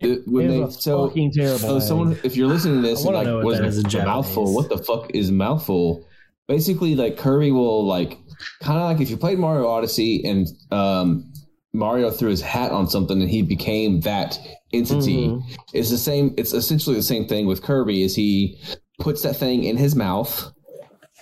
it- 0.00 0.22
when 0.26 0.50
It's 0.50 0.54
they 0.54 0.62
a 0.62 0.70
so 0.82 1.08
fucking 1.08 1.32
terrible. 1.32 1.58
so 1.58 1.72
name. 1.72 1.80
someone 1.80 2.18
if 2.24 2.36
you're 2.36 2.48
listening 2.48 2.82
to 2.82 2.88
this 2.88 2.98
I 3.04 3.08
and 3.08 3.14
wanna 3.14 3.18
like 3.18 3.26
know 3.26 3.36
what 3.36 3.44
what 3.46 3.58
that 3.58 3.64
is 3.66 3.78
is 3.78 3.94
a 3.94 4.04
mouthful? 4.04 4.54
What 4.54 4.68
the 4.68 4.78
fuck 4.78 5.10
is 5.14 5.30
mouthful? 5.30 6.06
Basically, 6.48 6.94
like 6.96 7.16
Kirby 7.16 7.50
will 7.52 7.84
like 7.86 8.18
kind 8.60 8.78
of 8.78 8.84
like 8.90 9.00
if 9.00 9.10
you 9.10 9.16
played 9.16 9.38
Mario 9.38 9.68
Odyssey 9.68 10.24
and 10.24 10.48
um, 10.72 11.32
Mario 11.72 12.10
threw 12.10 12.28
his 12.30 12.40
hat 12.42 12.72
on 12.72 12.88
something 12.88 13.20
and 13.20 13.30
he 13.30 13.42
became 13.42 14.00
that 14.00 14.38
entity. 14.72 15.28
Mhm. 15.28 15.42
It's 15.72 15.90
the 15.90 15.98
same. 15.98 16.34
It's 16.36 16.52
essentially 16.52 16.96
the 16.96 17.02
same 17.02 17.26
thing 17.28 17.46
with 17.46 17.62
Kirby. 17.62 18.02
Is 18.02 18.14
he 18.16 18.58
puts 18.98 19.22
that 19.22 19.36
thing 19.36 19.62
in 19.64 19.76
his 19.76 19.94
mouth, 19.94 20.52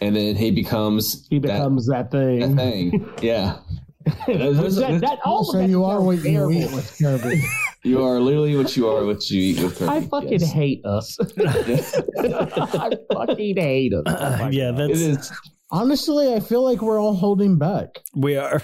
and 0.01 0.17
then 0.17 0.37
he 0.37 0.51
becomes 0.51 1.27
he 1.31 1.39
becomes 1.39 1.87
that, 1.89 2.11
thing. 2.11 2.41
that 2.41 2.57
thing. 2.57 3.13
Yeah, 3.23 3.59
Which 4.27 4.75
that, 4.75 5.01
that, 5.03 5.19
all 5.25 5.45
so 5.45 5.61
you 5.61 5.85
are 5.85 6.01
what 6.01 6.25
you 6.25 6.51
eat 6.51 6.73
with 6.73 6.97
Kirby. 7.03 7.43
you 7.85 8.03
are 8.03 8.19
literally 8.19 8.57
what 8.57 8.77
you 8.77 8.89
are. 8.89 9.05
What 9.05 9.29
you 9.31 9.41
eat 9.41 9.63
with 9.63 9.79
Kirby. 9.79 9.91
I 9.91 10.01
fucking 10.07 10.41
yes. 10.41 10.53
hate 10.53 10.85
us. 10.85 11.19
I 11.39 12.97
fucking 13.13 13.57
hate 13.57 13.93
us. 13.95 14.03
Uh, 14.07 14.39
oh 14.43 14.49
yeah, 14.49 14.71
God. 14.71 14.79
That's 14.79 15.01
is. 15.01 15.33
Honestly, 15.73 16.35
I 16.35 16.41
feel 16.41 16.65
like 16.65 16.83
we're 16.83 17.01
all 17.01 17.15
holding 17.15 17.57
back. 17.57 18.01
we 18.17 18.37
are. 18.37 18.61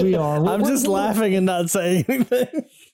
we 0.00 0.14
are. 0.14 0.36
I'm 0.36 0.60
We're- 0.62 0.72
just 0.72 0.86
we're- 0.86 0.94
laughing 0.94 1.34
and 1.34 1.44
not 1.46 1.70
saying 1.70 2.04
anything. 2.08 2.46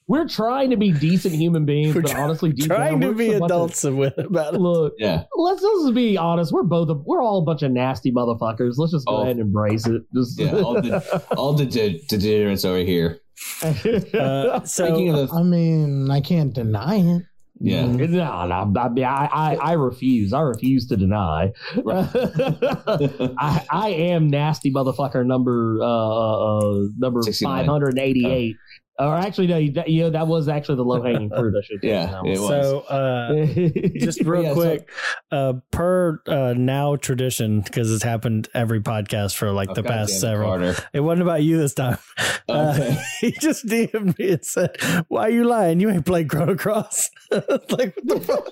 We're 0.09 0.29
trying 0.29 0.71
to 0.71 0.77
be 0.77 0.93
decent 0.93 1.35
human 1.35 1.65
beings, 1.65 1.93
We're 1.95 2.03
but 2.03 2.13
try- 2.13 2.21
honestly, 2.23 2.53
deep 2.53 2.67
Trying 2.69 2.93
down, 2.93 3.01
to 3.01 3.07
we're 3.09 3.15
be 3.15 3.25
just 3.27 3.37
a 3.37 3.41
bunch 3.41 3.51
of- 3.51 3.57
adults 3.57 3.83
with 3.85 4.19
about 4.19 4.55
it. 4.55 4.61
Look, 4.61 4.93
Yeah. 4.99 5.25
let's 5.37 5.61
just 5.61 5.95
be 5.95 6.17
honest. 6.17 6.53
We're 6.53 6.63
both 6.63 6.89
a, 6.91 6.95
we're 6.95 7.21
all 7.23 7.39
a 7.39 7.45
bunch 7.45 7.63
of 7.63 7.73
nasty 7.73 8.13
motherfuckers. 8.13 8.75
Let's 8.77 8.93
just 8.93 9.07
go 9.07 9.17
Oh. 9.17 9.23
ahead 9.23 9.33
and 9.33 9.41
embrace 9.41 9.85
it. 9.87 10.03
Just, 10.15 10.39
Yeah. 10.39 10.53
All 10.61 10.75
the 10.81 11.25
all 11.37 11.53
the 11.55 11.67
degenerates 11.67 12.65
over 12.65 12.79
here. 12.79 13.19
Uh, 13.65 14.63
so 14.65 14.87
Speaking 14.87 15.15
of 15.15 15.31
I 15.33 15.43
mean, 15.43 16.11
I 16.11 16.21
can't 16.21 16.55
deny 16.55 16.97
it. 16.97 17.23
yeah. 17.61 17.85
no, 17.87 18.07
no, 18.07 18.23
I, 18.23 18.89
mean, 18.89 19.05
I, 19.05 19.29
I, 19.33 19.55
I 19.57 19.73
refuse. 19.73 20.33
I 20.33 20.41
refuse 20.41 20.87
to 20.89 20.97
deny. 20.97 21.53
I, 21.87 23.65
I 23.71 23.89
am 23.91 24.29
nasty 24.29 24.73
motherfucker 24.73 25.25
number 25.27 25.79
uh, 25.83 25.87
uh 25.87 26.87
number 26.99 27.23
69. 27.23 27.57
five 27.59 27.67
hundred 27.67 27.99
eighty 27.99 28.27
eight. 28.27 28.57
Or 28.99 29.15
actually, 29.15 29.47
no, 29.49 29.67
that, 29.75 29.89
you 29.91 30.05
know 30.05 30.11
that 30.11 30.27
was 30.27 30.49
actually 30.49 30.77
the 30.77 30.85
low 30.85 31.03
hanging 31.03 31.29
fruit. 31.29 31.55
I 31.55 31.63
should. 31.67 31.81
Yeah, 31.83 32.23
it 32.25 32.39
was. 32.41 32.49
so 32.49 32.79
uh, 32.81 33.45
just 33.99 34.23
real 34.23 34.43
Yeah, 34.43 34.49
so- 34.51 34.55
quick, 34.55 34.91
uh, 35.31 35.53
per 35.71 36.23
uh, 36.27 36.55
now 36.57 36.97
tradition, 36.97 37.61
because 37.61 37.93
it's 37.93 38.03
happened 38.03 38.49
every 38.55 38.81
podcast 38.81 39.35
for 39.37 39.53
like 39.53 39.69
Oh, 39.71 39.75
the 39.75 39.83
goddamn 39.83 39.99
past 40.07 40.21
several. 40.21 40.49
Carter. 40.49 40.77
It 40.95 41.01
wasn't 41.01 41.23
about 41.23 41.43
you 41.43 41.59
this 41.59 41.75
time. 41.75 41.99
Uh, 42.49 42.73
Okay. 42.77 42.97
he 43.21 43.33
just 43.33 43.67
DM'd 43.67 44.17
me 44.21 44.31
and 44.31 44.45
said, 44.45 44.77
"Why 45.09 45.23
are 45.23 45.31
you 45.31 45.43
lying? 45.43 45.81
You 45.81 45.91
ain't 45.91 46.07
played 46.07 46.31
Chrono 46.31 46.55
Cross." 46.55 47.11
like 47.33 47.97
what 47.97 48.07
the 48.07 48.21
fuck? 48.21 48.49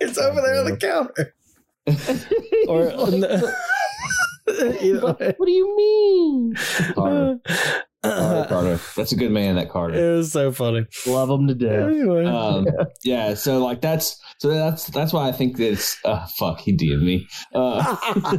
it's 0.00 0.16
over 0.16 0.40
there 0.40 0.58
on 0.60 0.64
the 0.64 0.76
counter. 0.78 1.34
Or 2.66 2.84
you 4.80 4.94
know, 4.94 5.12
what 5.36 5.46
do 5.46 5.52
you 5.52 5.76
mean? 5.76 6.54
Uh, 6.96 7.34
Carter, 8.02 8.46
Carter. 8.48 8.80
That's 8.96 9.12
a 9.12 9.16
good 9.16 9.32
man, 9.32 9.56
that 9.56 9.70
Carter. 9.70 9.94
it 9.94 9.96
Carter. 9.98 10.16
was 10.16 10.32
so 10.32 10.52
funny. 10.52 10.86
Love 11.06 11.30
him 11.30 11.46
to 11.48 11.54
death. 11.54 11.88
Anyway, 11.90 12.24
Um, 12.26 12.66
yeah, 13.04 13.34
so 13.34 13.58
like 13.64 13.80
that's 13.80 14.20
so 14.38 14.48
that's 14.48 14.86
that's 14.86 15.12
why 15.12 15.28
I 15.28 15.32
think 15.32 15.56
that 15.56 15.72
it's 15.72 15.98
uh, 16.04 16.26
fuck 16.38 16.60
he 16.60 16.76
DM'd 16.76 17.02
me. 17.02 17.26
Uh, 17.54 17.96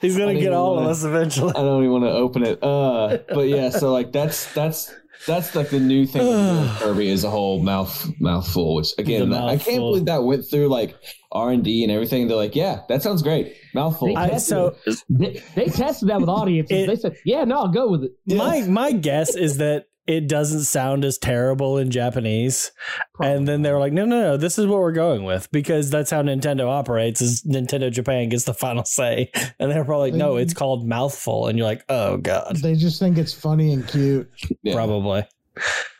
He's 0.00 0.16
gonna 0.16 0.34
get 0.38 0.52
all 0.52 0.72
of 0.74 0.76
wanna- 0.80 0.90
us 0.90 1.02
eventually. 1.04 1.50
I 1.56 1.60
don't 1.62 1.82
even 1.82 1.92
want 1.92 2.04
to 2.04 2.10
open 2.12 2.44
it. 2.44 2.62
Uh, 2.62 3.18
but 3.28 3.48
yeah, 3.48 3.70
so 3.70 3.92
like 3.92 4.12
that's 4.12 4.52
that's 4.54 4.94
that's 5.26 5.54
like 5.54 5.70
the 5.70 5.80
new 5.80 6.06
thing 6.06 6.22
Kirby 6.78 7.08
is 7.08 7.24
a 7.24 7.30
whole 7.30 7.60
mouth 7.62 8.10
mouthful. 8.20 8.74
Which 8.76 8.92
again, 8.98 9.30
The 9.30 9.36
I 9.38 9.56
can't 9.56 9.78
believe 9.78 10.04
that 10.06 10.22
went 10.24 10.44
through 10.48 10.68
like 10.68 10.94
R 11.32 11.50
and 11.50 11.64
D 11.64 11.82
and 11.82 11.90
everything. 11.92 12.28
They're 12.28 12.36
like, 12.36 12.54
yeah, 12.54 12.82
that 12.88 13.02
sounds 13.02 13.22
great, 13.22 13.56
mouthful. 13.74 14.16
I, 14.16 14.36
so 14.38 14.76
They, 15.08 15.42
they 15.54 15.66
tested 15.66 16.08
that 16.08 16.20
with 16.20 16.28
audiences. 16.28 16.84
It- 16.84 16.86
they 16.86 16.96
said, 16.96 17.16
"Yeah, 17.24 17.44
no, 17.44 17.58
I'll 17.60 17.68
go 17.68 17.88
with 17.88 18.04
it." 18.04 18.12
my 18.26 18.62
my 18.62 18.92
guess 18.92 19.34
is 19.34 19.58
that 19.58 19.86
it 20.06 20.28
doesn't 20.28 20.64
sound 20.64 21.04
as 21.04 21.16
terrible 21.18 21.78
in 21.78 21.90
Japanese, 21.90 22.72
and 23.20 23.48
then 23.48 23.62
they 23.62 23.72
were 23.72 23.78
like, 23.78 23.92
"No, 23.92 24.04
no, 24.04 24.20
no, 24.20 24.36
this 24.36 24.58
is 24.58 24.66
what 24.66 24.80
we're 24.80 24.92
going 24.92 25.24
with 25.24 25.50
because 25.52 25.90
that's 25.90 26.10
how 26.10 26.22
Nintendo 26.22 26.66
operates. 26.68 27.20
Is 27.22 27.42
Nintendo 27.42 27.90
Japan 27.90 28.28
gets 28.28 28.44
the 28.44 28.54
final 28.54 28.84
say?" 28.84 29.30
And 29.58 29.70
they're 29.70 29.84
probably 29.84 30.10
like, 30.10 30.18
"No, 30.18 30.36
it's 30.36 30.52
called 30.54 30.86
mouthful," 30.86 31.46
and 31.48 31.56
you're 31.58 31.66
like, 31.66 31.84
"Oh 31.88 32.16
God, 32.18 32.56
They 32.56 32.74
just 32.74 32.98
think 32.98 33.16
it's 33.18 33.32
funny 33.32 33.72
and 33.72 33.86
cute. 33.86 34.30
yeah. 34.62 34.74
probably." 34.74 35.24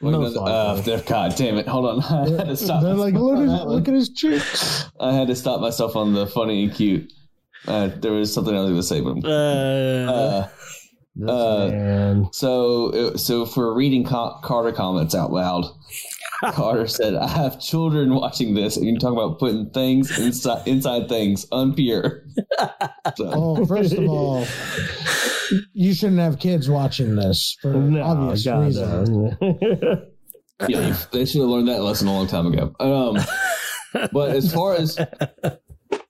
Look 0.01 0.13
Most 0.21 0.37
at 0.37 0.45
the- 0.45 0.51
uh, 0.51 0.75
they're- 0.83 1.03
God 1.07 1.35
damn 1.37 1.57
it! 1.59 1.69
Hold 1.69 1.87
on, 1.87 2.03
I 2.35 2.37
had 2.37 2.47
to 2.49 2.57
stop. 2.57 2.83
They're 2.83 2.95
like, 2.95 3.15
look 3.15 3.39
at, 3.39 3.47
that 3.47 3.69
look 3.69 3.87
at 3.89 3.95
his 3.95 4.09
cheeks. 4.11 4.85
I 4.99 5.13
had 5.15 5.29
to 5.29 5.37
stop 5.37 5.61
myself 5.61 5.95
on 5.97 6.13
the 6.13 6.27
funny 6.27 6.65
and 6.65 6.75
cute. 6.75 7.13
Uh, 7.67 7.89
there 8.01 8.13
was 8.13 8.35
something 8.35 8.55
I 8.55 8.61
was 8.61 8.69
going 8.71 8.81
to 8.81 8.87
say, 8.87 9.01
but 9.01 9.27
Uh, 9.27 10.49
uh, 11.23 11.31
Uh, 11.33 11.69
man. 11.71 12.29
So, 12.33 13.15
so 13.17 13.47
for 13.47 13.73
reading 13.75 14.05
Co- 14.05 14.39
Carter 14.43 14.73
comments 14.73 15.15
out 15.15 15.33
loud, 15.33 15.65
Carter 16.53 16.87
said, 16.87 17.15
"I 17.15 17.29
have 17.29 17.61
children 17.61 18.15
watching 18.15 18.55
this, 18.55 18.77
and 18.77 18.87
you 18.87 18.99
talk 18.99 19.13
about 19.13 19.39
putting 19.39 19.71
things 19.71 20.19
inside 20.19 20.67
inside 20.67 21.09
things 21.09 21.47
unpure." 21.47 22.21
So, 23.17 23.31
Oh, 23.33 23.67
first 23.67 23.93
of 23.93 24.09
all, 24.09 24.47
you 25.75 25.93
shouldn't 25.93 26.21
have 26.21 26.39
kids 26.39 26.71
watching 26.71 27.15
this 27.17 27.55
for 27.61 27.75
No, 27.75 28.03
obvious 28.03 28.45
God, 28.47 28.65
reasons. 28.65 29.09
no. 29.11 29.37
yeah, 30.69 30.97
they 31.13 31.27
should 31.27 31.43
have 31.43 31.51
learned 31.51 31.69
that 31.69 31.83
lesson 31.83 32.09
a 32.09 32.13
long 32.13 32.27
time 32.27 32.47
ago. 32.47 32.75
Um, 32.81 33.19
but 34.11 34.31
as 34.31 34.53
far 34.53 34.75
as 34.75 34.99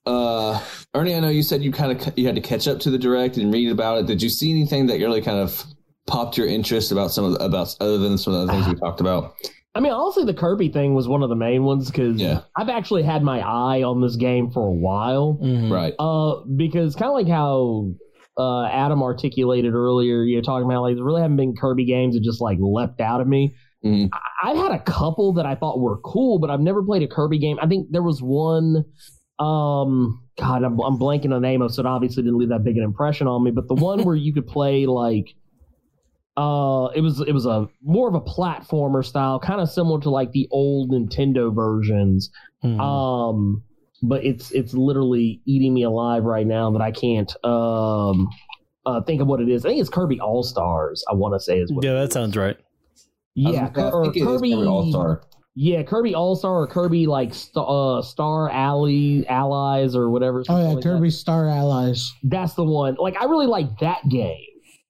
uh, 0.07 0.63
Ernie, 0.95 1.15
I 1.15 1.21
know 1.21 1.29
you 1.29 1.43
said 1.43 1.63
you 1.63 1.73
kind 1.73 1.93
of 1.93 2.17
you 2.19 2.27
had 2.27 2.37
to 2.37 2.41
catch 2.41 2.69
up 2.69 2.79
to 2.81 2.91
the 2.91 2.99
direct 2.99 3.37
and 3.37 3.53
read 3.53 3.71
about 3.71 3.99
it. 3.99 4.07
Did 4.07 4.23
you 4.23 4.29
see 4.29 4.51
anything 4.51 4.87
that 4.87 4.95
really 4.99 5.21
kind 5.23 5.39
of 5.39 5.65
popped 6.07 6.37
your 6.39 6.47
interest 6.47 6.93
about 6.93 7.11
some 7.11 7.25
of 7.25 7.33
the, 7.33 7.45
about 7.45 7.75
other 7.81 7.99
than 7.99 8.17
some 8.19 8.35
of 8.35 8.47
the 8.47 8.53
things 8.53 8.69
we 8.69 8.75
talked 8.77 9.01
about? 9.01 9.35
I 9.75 9.81
mean, 9.81 9.91
honestly, 9.93 10.25
the 10.25 10.35
Kirby 10.35 10.69
thing 10.69 10.95
was 10.95 11.09
one 11.09 11.25
of 11.25 11.31
the 11.31 11.35
main 11.35 11.65
ones 11.65 11.91
because 11.91 12.21
Yeah. 12.21 12.43
I've 12.57 12.69
actually 12.69 13.03
had 13.03 13.25
my 13.25 13.41
eye 13.41 13.83
on 13.83 14.01
this 14.01 14.15
game 14.15 14.51
for 14.53 14.65
a 14.65 14.73
while. 14.73 15.37
mhm. 15.43 15.69
Right. 15.73 15.95
Uh, 15.99 16.45
because 16.57 16.95
kind 16.95 17.09
of 17.11 17.15
like 17.15 17.27
how 17.29 17.91
uh, 18.39 18.67
Adam 18.67 19.03
articulated 19.03 19.75
earlier, 19.75 20.23
you're 20.23 20.43
talking 20.43 20.65
about 20.65 20.83
like 20.83 20.95
there 20.95 21.05
really 21.05 21.23
haven't 21.23 21.37
been 21.39 21.57
Kirby 21.57 21.87
games 21.87 22.15
that 22.15 22.23
just 22.23 22.41
like 22.41 22.59
leapt 22.61 23.01
out 23.01 23.21
of 23.21 23.27
me. 23.27 23.55
Mhm. 23.85 24.11
I- 24.13 24.51
I've 24.51 24.57
had 24.59 24.71
a 24.73 24.79
couple 24.79 25.33
that 25.35 25.47
I 25.47 25.57
thought 25.57 25.81
were 25.81 25.97
cool, 26.05 26.39
but 26.39 26.51
I've 26.51 26.61
never 26.61 26.83
played 26.85 27.03
a 27.03 27.09
Kirby 27.09 27.39
game. 27.41 27.59
I 27.61 27.67
think 27.67 27.89
there 27.91 28.03
was 28.03 28.21
one. 28.23 28.85
Um, 29.45 30.23
God, 30.39 30.63
I'm, 30.65 30.79
I'm 30.81 30.99
blanking 30.99 31.27
on 31.27 31.31
the 31.31 31.41
name 31.41 31.63
of, 31.63 31.71
it, 31.71 31.75
so 31.75 31.81
it 31.81 31.87
obviously 31.87 32.23
didn't 32.23 32.39
leave 32.39 32.49
that 32.49 32.65
big 32.65 32.77
an 32.77 32.83
impression 32.83 33.27
on 33.27 33.45
me. 33.45 33.51
But 33.51 33.69
the 33.69 33.75
one 33.75 34.03
where 34.05 34.17
you 34.17 34.33
could 34.33 34.47
play 34.47 34.87
like, 34.87 35.35
uh, 36.37 36.89
it 36.95 37.01
was 37.01 37.21
it 37.21 37.33
was 37.33 37.47
a 37.47 37.69
more 37.83 38.09
of 38.09 38.15
a 38.15 38.21
platformer 38.21 39.05
style, 39.05 39.39
kind 39.39 39.61
of 39.61 39.71
similar 39.71 40.01
to 40.01 40.11
like 40.11 40.33
the 40.33 40.49
old 40.51 40.91
Nintendo 40.91 41.55
versions. 41.55 42.31
Mhm. 42.65 42.81
Um, 42.81 43.63
but 44.03 44.25
it's 44.25 44.51
it's 44.51 44.75
literally 44.75 45.41
eating 45.47 45.73
me 45.75 45.83
alive 45.85 46.25
right 46.25 46.47
now 46.47 46.71
that 46.73 46.83
I 46.83 46.91
can't 46.91 47.33
um 47.45 48.29
uh, 48.87 49.01
think 49.03 49.21
of 49.21 49.29
what 49.29 49.41
it 49.41 49.49
is. 49.49 49.65
I 49.65 49.71
think 49.71 49.81
it's 49.81 49.89
Kirby 49.91 50.21
All 50.21 50.43
Stars. 50.43 51.05
I 51.09 51.15
want 51.15 51.35
to 51.35 51.41
say 51.41 51.59
is 51.59 51.73
what. 51.73 51.85
yeah, 51.85 51.95
that 51.95 52.13
sounds 52.13 52.37
right. 52.37 52.57
Yeah, 53.35 53.71
I, 53.75 53.91
or 53.91 54.05
think 54.05 54.17
it 54.17 54.21
is 54.21 54.27
Kirby 54.27 54.55
All 54.55 54.91
Star. 54.91 55.23
Yeah, 55.57 55.83
Kirby 55.85 56.15
All 56.15 56.35
Star 56.37 56.63
or 56.63 56.67
Kirby 56.67 57.07
like 57.07 57.33
st- 57.33 57.57
uh, 57.57 58.03
Star 58.03 58.51
Alley 58.51 59.27
Allies 59.29 59.95
or 59.95 60.11
whatever. 60.11 60.41
it's 60.41 60.51
Oh 60.51 60.57
yeah, 60.57 60.65
called 60.65 60.75
like 60.77 60.85
that. 60.85 60.91
Kirby 60.91 61.11
Star 61.11 61.49
Allies. 61.49 62.13
That's 62.25 62.55
the 62.55 62.65
one. 62.65 62.97
Like 62.99 63.17
I 63.21 63.25
really 63.27 63.47
like 63.47 63.79
that 63.79 64.01
game, 64.09 64.37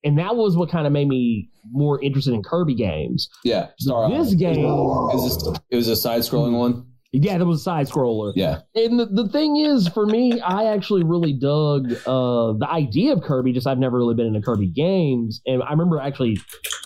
and 0.04 0.18
that 0.18 0.36
was 0.36 0.56
what 0.56 0.70
kind 0.70 0.86
of 0.86 0.92
made 0.92 1.08
me 1.08 1.50
more 1.70 2.02
interested 2.02 2.32
in 2.34 2.42
Kirby 2.42 2.74
games. 2.74 3.28
Yeah, 3.44 3.68
Star 3.78 4.08
This 4.08 4.18
Island. 4.28 4.38
game- 4.38 4.58
It 4.60 4.64
was, 4.64 5.46
a, 5.46 5.60
it 5.70 5.76
was 5.76 5.88
a 5.88 5.96
side-scrolling 5.96 6.56
one. 6.58 6.86
Yeah, 7.22 7.38
that 7.38 7.44
was 7.46 7.60
a 7.60 7.62
side 7.62 7.86
scroller. 7.88 8.32
Yeah, 8.34 8.60
And 8.74 8.98
the, 8.98 9.06
the 9.06 9.28
thing 9.28 9.56
is, 9.56 9.86
for 9.88 10.04
me, 10.04 10.40
I 10.40 10.72
actually 10.74 11.04
really 11.04 11.32
dug 11.32 11.92
uh, 12.06 12.52
the 12.54 12.66
idea 12.68 13.12
of 13.12 13.22
Kirby. 13.22 13.52
Just 13.52 13.66
I've 13.66 13.78
never 13.78 13.96
really 13.96 14.14
been 14.14 14.26
into 14.26 14.40
Kirby 14.40 14.66
games, 14.68 15.40
and 15.46 15.62
I 15.62 15.70
remember 15.70 16.00
actually 16.00 16.38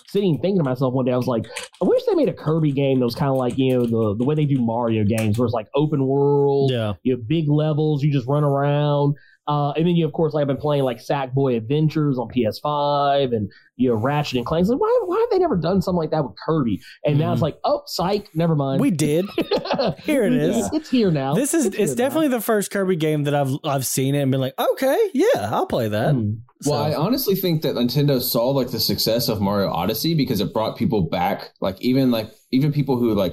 sitting 0.09 0.39
thinking 0.41 0.59
to 0.59 0.65
myself 0.65 0.95
one 0.95 1.05
day, 1.05 1.13
I 1.13 1.17
was 1.17 1.27
like, 1.27 1.45
I 1.83 1.85
wish 1.85 2.03
they 2.07 2.15
made 2.15 2.29
a 2.29 2.35
Kirby 2.35 2.73
game 2.73 2.99
that 3.01 3.05
was 3.05 3.15
kind 3.15 3.31
of 3.31 3.37
like 3.37 3.57
you 3.59 3.75
know 3.79 3.87
the 3.87 4.17
the 4.19 4.25
way 4.25 4.35
they 4.35 4.45
do 4.45 4.59
Mario 4.61 5.05
games, 5.05 5.39
where 5.39 5.47
it's 5.47 5.55
like 5.55 5.69
open 5.75 6.07
world, 6.07 6.71
Yeah. 6.73 6.93
you 7.03 7.17
have 7.17 7.27
big 7.27 7.49
levels, 7.49 8.03
you 8.03 8.13
just 8.13 8.27
run 8.29 8.45
around. 8.45 9.15
Uh, 9.49 9.71
and 9.71 9.87
then 9.87 9.97
you, 9.97 10.05
of 10.05 10.13
course, 10.13 10.35
like 10.35 10.43
I've 10.43 10.47
been 10.47 10.59
playing 10.59 10.85
like 10.85 10.99
Sackboy 10.99 11.57
Adventures 11.57 12.19
on 12.19 12.29
PS5 12.29 13.35
and 13.35 13.51
you 13.77 13.89
know 13.89 13.97
Ratchet 13.97 14.37
and 14.37 14.45
Clank. 14.45 14.63
It's 14.63 14.71
Like, 14.71 14.79
why, 14.79 15.01
why 15.07 15.19
have 15.19 15.31
they 15.31 15.39
never 15.39 15.57
done 15.57 15.81
something 15.81 15.97
like 15.97 16.11
that 16.11 16.23
with 16.23 16.37
Kirby? 16.45 16.83
And 17.03 17.19
now 17.19 17.33
it's 17.33 17.41
like, 17.41 17.59
oh, 17.65 17.81
psych, 17.87 18.29
never 18.35 18.55
mind. 18.55 18.83
We 18.83 18.91
did. 18.91 19.25
Here 20.01 20.25
it 20.25 20.35
is. 20.35 20.67
It's, 20.67 20.75
it's 20.75 20.91
here 20.91 21.11
now. 21.11 21.35
This 21.35 21.55
is 21.55 21.65
here 21.65 21.73
it's 21.79 21.93
now. 21.93 21.97
definitely 21.97 22.29
the 22.29 22.43
first 22.43 22.71
Kirby 22.71 22.97
game 22.97 23.25
that 23.25 23.35
I've 23.35 23.55
I've 23.65 23.87
seen 23.87 24.15
it 24.15 24.21
and 24.21 24.31
been 24.31 24.41
like, 24.41 24.59
okay, 24.59 25.11
yeah, 25.15 25.49
I'll 25.51 25.67
play 25.67 25.89
that. 25.89 26.15
Hmm. 26.15 26.33
So, 26.61 26.73
Well, 26.73 26.83
I 26.83 26.95
honestly 26.95 27.37
think 27.37 27.63
that 27.63 27.77
Nintendo 27.77 28.21
saw 28.21 28.51
like 28.51 28.71
the 28.71 28.81
success 28.81 29.29
of 29.29 29.41
Mario 29.41 29.71
Odyssey 29.71 30.15
because 30.15 30.41
it 30.41 30.53
brought 30.53 30.77
people 30.77 31.03
back. 31.03 31.53
Like 31.61 31.81
even 31.81 32.11
like 32.11 32.31
even 32.51 32.73
people 32.73 32.99
who 32.99 33.15
like 33.15 33.33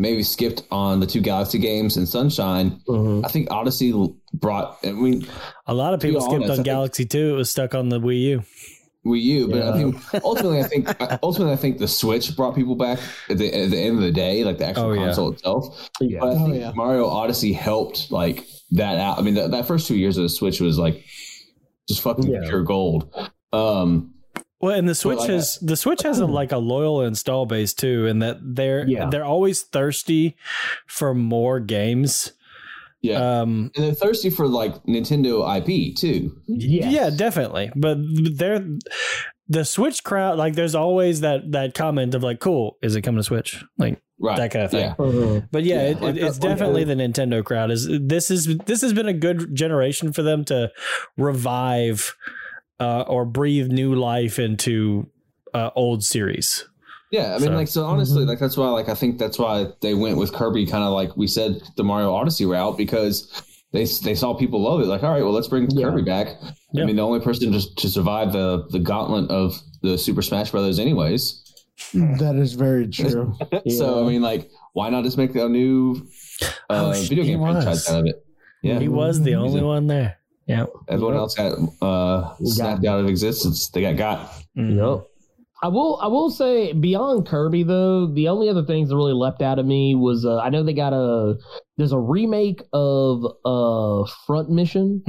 maybe 0.00 0.22
skipped 0.22 0.62
on 0.70 0.98
the 1.00 1.06
two 1.06 1.20
Galaxy 1.20 1.58
games 1.58 1.96
and 1.98 2.08
Sunshine. 2.08 2.80
Mhm. 2.88 3.24
I 3.24 3.28
think 3.28 3.50
Odyssey 3.50 3.92
brought. 4.32 4.78
I 4.82 4.92
mean, 4.92 5.26
a 5.66 5.74
lot 5.74 5.92
of 5.94 6.00
people 6.00 6.20
skipped 6.22 6.36
honest, 6.36 6.48
I 6.48 6.52
on 6.52 6.56
think- 6.56 6.64
Galaxy 6.64 7.04
2. 7.04 7.34
It 7.34 7.36
was 7.36 7.50
stuck 7.50 7.74
on 7.74 7.90
the 7.90 8.00
Wii 8.00 8.20
U. 8.22 8.42
Wii 9.06 9.22
U, 9.22 9.48
but 9.48 9.62
I 9.62 9.66
Yeah. 9.66 9.72
think 9.90 9.96
ultimately, 10.24 10.60
I 10.60 10.62
think 10.64 11.22
ultimately, 11.22 11.52
I 11.52 11.56
think 11.56 11.78
the 11.78 11.88
Switch 11.88 12.34
brought 12.36 12.54
people 12.54 12.74
back 12.76 12.98
at 13.28 13.38
the, 13.38 13.46
at 13.54 13.70
the 13.70 13.78
end 13.78 13.96
of 13.96 14.02
the 14.02 14.12
day, 14.12 14.42
like 14.44 14.58
the 14.58 14.66
actual 14.66 14.84
Oh, 14.86 14.92
yeah. 14.92 15.04
console 15.06 15.32
itself. 15.32 15.90
Yeah. 16.00 16.18
But 16.20 16.26
I 16.28 16.30
Oh, 16.32 16.44
think 16.46 16.60
yeah. 16.60 16.72
Mario 16.74 17.06
Odyssey 17.06 17.52
helped 17.52 18.10
like 18.10 18.46
that 18.72 18.98
out. 18.98 19.18
I 19.18 19.22
mean, 19.22 19.34
that, 19.34 19.50
that 19.52 19.66
first 19.66 19.86
two 19.86 19.96
years 19.96 20.16
of 20.16 20.22
the 20.22 20.28
Switch 20.28 20.60
was 20.60 20.78
like 20.78 21.02
just 21.88 22.00
fucking 22.02 22.26
Yeah. 22.30 22.40
pure 22.48 22.62
gold. 22.62 23.08
Um, 23.52 24.14
Well, 24.60 24.74
and 24.76 24.88
the 24.88 24.94
Switch 24.94 25.18
like 25.20 25.30
has 25.30 25.58
the 25.62 25.76
Switch 25.76 26.02
has 26.02 26.18
a, 26.18 26.26
like 26.40 26.52
a 26.52 26.58
loyal 26.58 27.02
install 27.02 27.46
base 27.46 27.72
too, 27.74 28.06
and 28.06 28.20
that 28.22 28.38
they're 28.42 28.86
Yeah. 28.86 29.08
they're 29.10 29.24
always 29.24 29.62
thirsty 29.62 30.36
for 30.86 31.14
more 31.14 31.60
games. 31.60 32.32
yeah, 33.02 33.40
Um, 33.40 33.70
and 33.74 33.84
they're 33.86 33.94
thirsty 33.94 34.28
for 34.28 34.46
like 34.46 34.74
Nintendo 34.84 35.40
IP 35.56 35.96
too. 35.96 36.36
Yes. 36.46 36.92
yeah, 36.92 37.08
definitely. 37.10 37.70
But 37.74 37.98
they're 38.34 38.66
the 39.48 39.64
Switch 39.64 40.04
crowd. 40.04 40.36
Like, 40.38 40.54
there's 40.54 40.74
always 40.74 41.22
that 41.22 41.50
that 41.52 41.72
comment 41.74 42.14
of 42.14 42.22
like, 42.22 42.38
"Cool, 42.40 42.76
is 42.82 42.94
it 42.96 43.00
coming 43.02 43.18
to 43.18 43.24
Switch?" 43.24 43.64
Like 43.78 44.00
Right. 44.22 44.36
that 44.36 44.50
kind 44.50 44.66
of 44.66 44.70
thing. 44.70 44.80
Yeah. 44.80 44.94
Mhm. 44.98 45.48
But 45.50 45.64
yeah, 45.64 45.76
Yeah, 45.76 45.88
it, 45.92 46.00
like 46.02 46.16
it's 46.16 46.38
that- 46.38 46.46
like, 46.46 46.58
definitely 46.58 46.82
uh, 46.82 46.86
the 46.88 46.94
Nintendo 46.96 47.42
crowd. 47.42 47.70
Is 47.70 47.88
this 47.90 48.30
is 48.30 48.58
this 48.66 48.82
has 48.82 48.92
been 48.92 49.08
a 49.08 49.14
good 49.14 49.54
generation 49.56 50.12
for 50.12 50.22
them 50.22 50.44
to 50.44 50.70
revive 51.16 52.14
uh, 52.80 53.02
or 53.02 53.24
breathe 53.24 53.68
new 53.70 53.94
life 53.94 54.38
into 54.38 55.08
uh, 55.54 55.70
old 55.76 56.02
series. 56.02 56.64
Yeah, 57.12 57.34
I 57.34 57.38
mean, 57.38 57.48
So- 57.48 57.54
like, 57.54 57.68
so 57.68 57.84
honestly, 57.84 58.24
Mhm. 58.24 58.28
like, 58.28 58.38
that's 58.38 58.56
why, 58.56 58.68
like, 58.70 58.88
I 58.88 58.94
think 58.94 59.18
that's 59.18 59.38
why 59.38 59.66
they 59.80 59.94
went 59.94 60.16
with 60.16 60.32
Kirby, 60.32 60.64
kind 60.66 60.84
of 60.84 60.92
like 60.92 61.16
we 61.16 61.26
said, 61.26 61.60
the 61.76 61.82
Mario 61.84 62.14
Odyssey 62.14 62.46
route, 62.46 62.76
because 62.78 63.28
they 63.72 63.84
they 64.04 64.14
saw 64.14 64.32
people 64.34 64.62
love 64.62 64.80
it. 64.80 64.86
Like, 64.86 65.02
all 65.02 65.10
right, 65.12 65.22
well, 65.22 65.32
let's 65.32 65.48
bring 65.48 65.68
Yeah. 65.70 65.86
Kirby 65.90 66.02
back. 66.02 66.28
Yeah. 66.72 66.84
I 66.84 66.86
mean, 66.86 66.96
the 66.96 67.02
only 67.02 67.18
person 67.20 67.50
to, 67.52 67.74
to 67.76 67.88
survive 67.88 68.32
the 68.32 68.64
the 68.70 68.78
gauntlet 68.78 69.28
of 69.30 69.60
the 69.82 69.98
Super 69.98 70.22
Smash 70.22 70.50
Brothers, 70.52 70.78
anyways. 70.78 71.42
That 71.94 72.36
is 72.36 72.52
very 72.54 72.86
true. 73.00 73.34
So, 73.70 74.04
I 74.04 74.08
mean, 74.08 74.22
like, 74.22 74.48
why 74.74 74.88
not 74.90 75.02
just 75.02 75.18
make 75.18 75.34
a 75.34 75.48
new 75.48 76.06
uh, 76.70 76.92
Oh, 76.94 77.02
video 77.08 77.24
game 77.24 77.40
was. 77.40 77.64
franchise 77.64 77.88
out 77.88 78.00
of 78.00 78.06
it? 78.06 78.24
Yeah, 78.62 78.78
He 78.78 78.86
was 78.88 79.20
the 79.22 79.34
only 79.34 79.62
one 79.62 79.88
there. 79.88 80.18
Yeah. 80.50 80.66
everyone 80.88 81.14
Yep. 81.14 81.20
else 81.20 81.34
got 81.34 81.52
uh, 81.82 82.20
Got- 82.22 82.36
snapped 82.42 82.84
out 82.84 83.00
of 83.00 83.06
existence. 83.06 83.68
They 83.70 83.82
got 83.82 83.96
got. 83.96 84.32
Yep. 84.54 85.06
I 85.62 85.68
will. 85.68 85.98
I 86.00 86.06
will 86.06 86.30
say 86.30 86.72
beyond 86.72 87.26
Kirby 87.26 87.64
though, 87.64 88.06
the 88.06 88.28
only 88.28 88.48
other 88.48 88.64
things 88.64 88.88
that 88.88 88.96
really 88.96 89.12
leapt 89.12 89.42
out 89.42 89.58
of 89.58 89.66
me 89.66 89.94
was 89.94 90.24
uh, 90.24 90.38
I 90.38 90.48
know 90.48 90.62
they 90.62 90.72
got 90.72 90.94
a 90.94 91.34
there's 91.76 91.92
a 91.92 91.98
remake 91.98 92.62
of 92.72 93.24
uh 93.44 94.08
Front 94.26 94.48
Mission. 94.50 95.02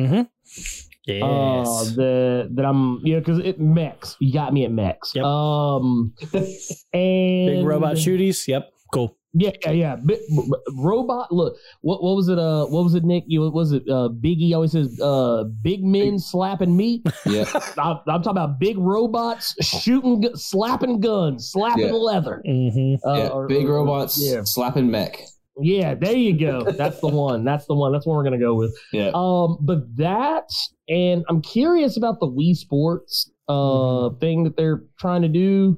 Yes. 1.08 1.24
Uh, 1.24 1.84
that 1.96 2.50
that 2.56 2.66
I'm 2.66 3.00
you 3.04 3.14
know 3.14 3.20
because 3.20 3.40
it 3.40 3.60
mechs. 3.60 4.18
You 4.20 4.34
got 4.34 4.54
me 4.54 4.66
at 4.66 4.72
mechs. 4.72 5.16
Yep. 5.16 5.24
Um, 5.26 6.14
and 6.34 7.48
Big 7.48 7.66
robot 7.66 7.96
shooties. 7.96 8.48
Yep. 8.48 8.70
Cool. 8.94 9.16
Yeah, 9.34 9.52
yeah, 9.66 9.72
yeah. 9.72 9.96
Bi- 9.96 10.16
b- 10.30 10.52
robot. 10.78 11.32
Look, 11.32 11.56
what 11.82 12.04
what 12.04 12.16
was 12.18 12.28
it? 12.28 12.38
Uh, 12.38 12.66
what 12.66 12.84
was 12.84 12.96
it, 12.96 13.04
Nick? 13.06 13.24
You 13.28 13.50
was 13.50 13.72
it? 13.72 13.84
Uh, 13.90 14.10
Biggie 14.10 14.54
always 14.54 14.74
says, 14.74 15.00
uh, 15.02 15.46
big 15.62 15.84
men 15.86 16.20
slapping 16.20 16.76
meat. 16.76 17.06
Yeah, 17.26 17.46
I'm, 17.78 17.98
I'm 18.08 18.22
talking 18.24 18.32
about 18.32 18.60
big 18.60 18.78
robots 18.78 19.56
shooting, 19.66 20.22
gu- 20.22 20.36
slapping 20.36 21.00
guns, 21.00 21.50
slapping 21.52 21.86
Yeah. 21.88 21.92
leather. 21.94 22.42
hmm 22.46 22.96
Uh, 23.06 23.14
yeah. 23.14 23.28
or- 23.30 23.48
big 23.48 23.70
or- 23.70 23.76
robots 23.76 24.22
Yeah, 24.22 24.42
slapping 24.44 24.92
mech. 24.92 25.18
yeah. 25.62 25.96
There 25.96 26.12
you 26.16 26.38
go. 26.38 26.64
That's 26.70 27.00
the 27.00 27.08
one. 27.08 27.46
That's 27.46 27.66
the 27.68 27.74
one. 27.76 27.94
That's 27.94 28.06
what 28.06 28.16
we're 28.18 28.24
gonna 28.26 28.38
go 28.38 28.56
with. 28.56 28.76
Yeah, 28.92 29.12
Um, 29.14 29.58
but 29.62 29.96
that, 29.96 30.50
and 30.90 31.24
I'm 31.30 31.42
curious 31.42 31.96
about 31.96 32.20
the 32.20 32.28
Wii 32.28 32.56
Sports 32.58 33.32
uh 33.48 34.10
thing 34.20 34.44
that 34.44 34.58
they're 34.58 34.84
trying 35.00 35.22
to 35.22 35.28
do. 35.30 35.78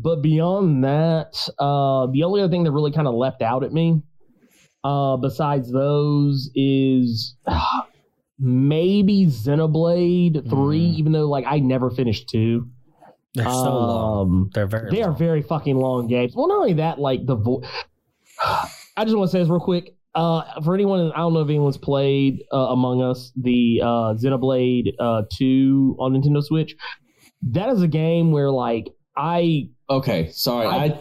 But 0.00 0.22
beyond 0.22 0.84
that, 0.84 1.34
uh, 1.58 2.06
the 2.12 2.22
only 2.22 2.40
other 2.40 2.50
thing 2.50 2.64
that 2.64 2.72
really 2.72 2.92
kind 2.92 3.08
of 3.08 3.14
leapt 3.14 3.42
out 3.42 3.64
at 3.64 3.72
me, 3.72 4.00
uh, 4.84 5.16
besides 5.16 5.72
those, 5.72 6.50
is 6.54 7.36
maybe 8.38 9.26
Xenoblade 9.26 10.48
Three. 10.48 10.92
Mm. 10.92 10.98
Even 10.98 11.12
though, 11.12 11.28
like, 11.28 11.44
I 11.46 11.58
never 11.58 11.90
finished 11.90 12.28
two. 12.28 12.68
They're 13.34 13.44
so 13.44 13.50
long. 13.50 14.20
Um, 14.20 14.50
They're 14.54 14.66
very. 14.66 14.90
they 14.90 15.02
are 15.02 15.12
very 15.12 15.42
fucking 15.42 15.76
long 15.76 16.06
games. 16.06 16.34
Well, 16.34 16.48
not 16.48 16.58
only 16.58 16.74
that, 16.74 16.98
like 16.98 17.26
the 17.26 17.36
vo- 17.36 17.62
I 18.42 19.04
just 19.04 19.16
want 19.16 19.30
to 19.30 19.32
say 19.32 19.40
this 19.40 19.48
real 19.48 19.60
quick. 19.60 19.94
Uh, 20.14 20.60
for 20.62 20.74
anyone, 20.74 21.12
I 21.12 21.18
don't 21.18 21.34
know 21.34 21.40
if 21.40 21.48
anyone's 21.48 21.76
played 21.76 22.42
uh, 22.52 22.56
Among 22.56 23.02
Us, 23.02 23.30
the 23.36 23.80
uh, 23.82 24.14
Xenoblade 24.14 24.94
uh, 24.98 25.22
2 25.36 25.96
on 26.00 26.14
Nintendo 26.14 26.42
Switch. 26.42 26.74
That 27.42 27.68
is 27.68 27.82
a 27.82 27.86
game 27.86 28.32
where, 28.32 28.50
like, 28.50 28.88
I 29.16 29.68
okay. 29.90 30.30
Sorry, 30.32 30.66
I- 30.66 30.84
I. 30.86 31.00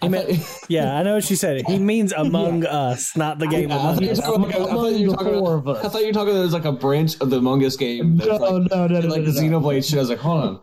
I, 0.00 0.06
meant- 0.06 0.30
Yeah, 0.68 0.94
I 0.96 1.02
know 1.02 1.14
what 1.16 1.24
she 1.24 1.34
said. 1.34 1.66
He 1.66 1.80
means 1.80 2.12
Among 2.12 2.64
Us, 2.64 3.16
not 3.16 3.40
the 3.40 3.48
game 3.48 3.72
I- 3.72 3.74
I 3.74 3.78
Among 3.78 3.94
thought 3.96 4.02
you 4.02 4.06
were 4.08 4.12
Us. 4.12 4.20
talking 4.20 4.44
about- 4.44 4.54
I 4.54 4.72
thought 4.72 4.92
you 4.92 5.08
were 5.10 5.16
talking 5.16 5.32
four 5.40 5.54
about- 5.56 5.84
I 5.84 5.88
thought 5.88 6.00
you 6.02 6.06
were 6.06 6.12
talking. 6.12 6.34
There's 6.34 6.52
like 6.52 6.64
a 6.66 6.70
branch 6.72 7.20
of 7.20 7.30
the 7.30 7.38
Among 7.38 7.64
Us 7.64 7.74
game. 7.76 8.16
That's 8.16 8.28
no, 8.28 8.36
like, 8.36 8.70
no, 8.70 8.86
no, 8.86 9.00
no, 9.00 9.08
like 9.08 9.22
no, 9.22 9.30
the 9.32 9.42
no. 9.50 9.60
Xenoblade 9.60 9.84
shit. 9.84 9.96
I 9.96 10.00
was 10.00 10.08
like, 10.10 10.18
hold 10.20 10.40
on, 10.44 10.60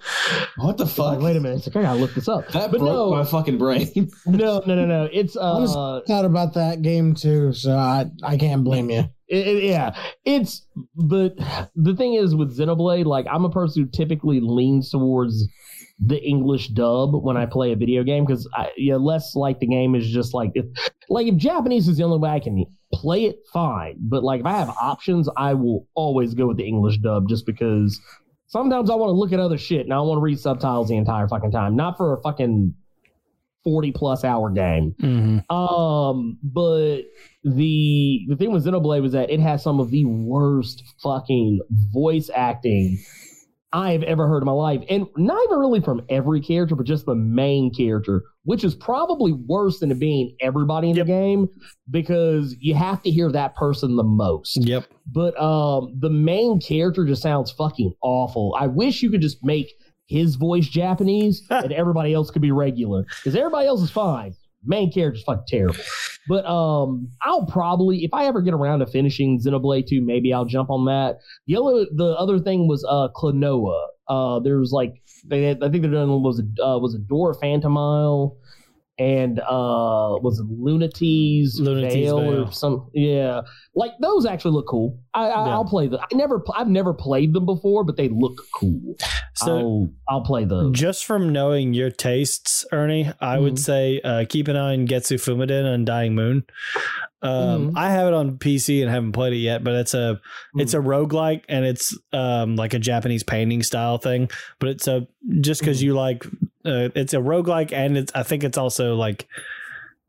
what 0.55 0.77
the 0.77 0.85
fuck? 0.87 1.19
wait 1.19 1.35
a 1.35 1.41
minute, 1.41 1.57
it's 1.57 1.67
like, 1.67 1.75
I 1.75 1.81
gotta 1.81 1.99
look 1.99 2.13
this 2.13 2.29
up. 2.29 2.47
That 2.53 2.71
but 2.71 2.79
broke 2.79 2.93
no, 2.93 3.11
my 3.11 3.25
fucking 3.25 3.57
brain. 3.57 3.91
no, 4.25 4.61
no, 4.65 4.73
no, 4.75 4.85
no. 4.85 5.09
It's 5.11 5.35
I 5.35 5.59
was 5.59 5.75
uh, 5.75 5.99
thought 6.07 6.23
about 6.23 6.53
that 6.53 6.81
game 6.81 7.13
too, 7.13 7.51
so 7.51 7.75
I 7.75 8.05
I 8.23 8.37
can't 8.37 8.63
blame 8.63 8.89
you. 8.89 9.03
It, 9.27 9.47
it- 9.47 9.63
yeah, 9.65 9.97
it's 10.23 10.65
but 10.95 11.35
the 11.75 11.93
thing 11.93 12.13
is 12.13 12.33
with 12.33 12.57
Xenoblade, 12.57 13.03
like 13.05 13.25
I'm 13.29 13.43
a 13.43 13.49
person 13.49 13.83
who 13.83 13.89
typically 13.89 14.39
leans 14.39 14.91
towards 14.91 15.45
the 15.99 16.21
English 16.21 16.69
dub 16.69 17.11
when 17.23 17.37
I 17.37 17.45
play 17.45 17.71
a 17.71 17.75
video 17.75 18.03
game 18.03 18.25
because 18.25 18.47
I 18.53 18.71
yeah, 18.77 18.95
less 18.95 19.35
like 19.35 19.59
the 19.59 19.67
game 19.67 19.95
is 19.95 20.09
just 20.09 20.33
like 20.33 20.51
if 20.53 20.65
like 21.09 21.27
if 21.27 21.35
Japanese 21.37 21.87
is 21.87 21.97
the 21.97 22.03
only 22.03 22.17
way 22.17 22.29
I 22.29 22.39
can 22.39 22.65
play 22.93 23.25
it, 23.25 23.37
fine. 23.53 23.95
But 23.99 24.23
like 24.23 24.41
if 24.41 24.45
I 24.45 24.57
have 24.57 24.69
options, 24.69 25.29
I 25.37 25.53
will 25.53 25.87
always 25.95 26.33
go 26.33 26.47
with 26.47 26.57
the 26.57 26.67
English 26.67 26.97
dub 26.97 27.29
just 27.29 27.45
because 27.45 27.99
sometimes 28.47 28.89
I 28.89 28.95
want 28.95 29.09
to 29.09 29.13
look 29.13 29.31
at 29.31 29.39
other 29.39 29.57
shit 29.57 29.85
and 29.85 29.93
I 29.93 29.99
want 30.01 30.17
to 30.17 30.21
read 30.21 30.39
subtitles 30.39 30.89
the 30.89 30.97
entire 30.97 31.27
fucking 31.27 31.51
time, 31.51 31.75
not 31.75 31.95
for 31.95 32.13
a 32.13 32.21
fucking 32.21 32.73
forty 33.63 33.91
plus 33.91 34.23
hour 34.23 34.51
game. 34.51 34.95
Mhm. 35.01 35.49
Um, 35.49 36.37
but 36.43 37.03
the 37.43 38.19
the 38.27 38.35
thing 38.37 38.51
with 38.51 38.65
Xenoblade 38.65 39.01
was 39.01 39.13
that 39.13 39.29
it 39.29 39.39
has 39.39 39.63
some 39.63 39.79
of 39.79 39.91
the 39.91 40.03
worst 40.05 40.83
fucking 41.01 41.61
voice 41.93 42.29
acting 42.35 42.97
I 43.75 43.91
have 43.91 44.03
ever 44.03 44.25
heard 44.27 44.41
in 44.41 44.45
my 44.45 44.53
life, 44.53 44.81
and 44.89 45.05
not 45.17 45.37
even 45.45 45.59
really 45.59 45.81
from 45.81 46.01
every 46.07 46.39
character, 46.39 46.75
but 46.75 46.85
just 46.85 47.05
the 47.05 47.13
main 47.13 47.73
character, 47.73 48.23
which 48.45 48.63
is 48.63 48.73
probably 48.73 49.33
worse 49.33 49.79
than 49.79 49.91
it 49.91 49.99
being 49.99 50.33
everybody 50.39 50.89
in 50.89 50.95
Yep. 50.95 51.05
the 51.05 51.11
game 51.11 51.49
because 51.91 52.55
you 52.59 52.73
have 52.73 53.03
to 53.03 53.11
hear 53.11 53.29
that 53.33 53.53
person 53.55 53.97
the 53.97 54.03
most. 54.03 54.57
Yep. 54.65 54.85
But 55.11 55.37
um, 55.41 55.93
the 55.99 56.09
main 56.09 56.61
character 56.61 57.05
just 57.05 57.21
sounds 57.21 57.51
fucking 57.51 57.93
awful. 58.01 58.55
I 58.57 58.67
wish 58.67 59.03
you 59.03 59.11
could 59.11 59.21
just 59.21 59.43
make 59.43 59.73
his 60.07 60.35
voice 60.35 60.67
Japanese 60.69 61.45
and 61.49 61.73
everybody 61.73 62.13
else 62.13 62.31
could 62.31 62.41
be 62.41 62.51
regular 62.51 63.03
because 63.17 63.35
everybody 63.35 63.67
else 63.67 63.81
is 63.81 63.91
fine. 63.91 64.35
Main 64.65 64.91
character's 64.91 65.23
fucking 65.23 65.45
terrible. 65.47 65.75
But 66.27 66.45
um, 66.45 67.09
I'll 67.21 67.45
probably 67.45 68.03
if 68.03 68.13
I 68.13 68.25
ever 68.25 68.41
get 68.41 68.53
around 68.53 68.79
to 68.79 68.87
finishing 68.87 69.39
Xenoblade 69.39 69.87
2, 69.87 70.01
maybe 70.01 70.33
I'll 70.33 70.45
jump 70.45 70.69
on 70.69 70.85
that. 70.85 71.19
The 71.47 71.57
other 71.57 71.85
the 71.93 72.15
other 72.17 72.39
thing 72.39 72.67
was 72.67 72.85
uh 72.87 73.09
Klonoa. 73.15 73.87
Uh, 74.07 74.39
there 74.39 74.57
was 74.57 74.71
like 74.71 75.01
they 75.25 75.43
had, 75.43 75.63
I 75.63 75.69
think 75.69 75.81
they're 75.81 75.91
doing 75.91 76.21
was 76.21 76.39
a 76.39 76.63
uh, 76.63 76.77
was 76.79 76.95
a 76.95 76.99
Door 76.99 77.35
Phantomile 77.35 78.37
and 78.97 79.39
uh 79.41 80.15
was 80.21 80.39
it 80.39 80.47
Lunatea's, 80.47 81.59
Lunatea's 81.59 81.93
Veil 81.93 82.19
Veil. 82.21 82.43
or 82.45 82.51
some 82.51 82.89
yeah 82.93 83.41
like 83.75 83.91
those 83.99 84.25
actually 84.25 84.51
look 84.51 84.67
cool. 84.67 84.97
I, 85.13 85.23
I 85.25 85.45
Yeah. 85.47 85.53
I'll 85.53 85.65
play 85.65 85.87
them. 85.87 85.99
I 86.01 86.15
never 86.15 86.41
I've 86.55 86.69
never 86.69 86.93
played 86.93 87.33
them 87.33 87.45
before, 87.45 87.83
but 87.83 87.97
they 87.97 88.07
look 88.07 88.39
cool. 88.55 88.95
So 89.33 89.57
I'll 89.57 89.89
I'll 90.07 90.21
play 90.21 90.45
them 90.45 90.73
just 90.73 91.03
from 91.05 91.33
knowing 91.33 91.73
your 91.73 91.89
tastes, 91.91 92.65
Ernie, 92.71 93.11
I 93.19 93.37
would 93.37 93.55
Mhm. 93.55 93.59
say 93.59 93.99
uh, 94.01 94.23
keep 94.29 94.47
an 94.47 94.55
eye 94.55 94.73
on 94.73 94.87
Getsu 94.87 95.15
Fuma 95.17 95.45
Den 95.47 95.65
and 95.65 95.85
Dying 95.85 96.15
Moon. 96.15 96.45
Um, 97.21 97.71
Mhm. 97.71 97.73
I 97.75 97.89
have 97.91 98.07
it 98.07 98.13
on 98.13 98.37
PC 98.37 98.81
and 98.81 98.89
haven't 98.89 99.11
played 99.13 99.33
it 99.33 99.37
yet, 99.37 99.63
but 99.63 99.73
it's 99.73 99.93
a 99.93 100.21
it's 100.55 100.73
a 100.73 100.79
roguelike 100.79 101.43
and 101.49 101.65
it's 101.65 101.97
um, 102.13 102.55
like 102.55 102.73
a 102.73 102.79
Japanese 102.79 103.23
painting 103.23 103.61
style 103.63 103.97
thing. 103.97 104.29
But 104.59 104.69
it's 104.69 104.87
a 104.87 105.07
just 105.41 105.59
because 105.61 105.81
you 105.83 105.95
like 105.95 106.25
uh, 106.65 106.89
it's 106.95 107.13
a 107.13 107.17
roguelike 107.17 107.71
and 107.71 107.97
it's 107.97 108.11
I 108.15 108.23
think 108.23 108.43
it's 108.43 108.57
also 108.57 108.95
like 108.95 109.27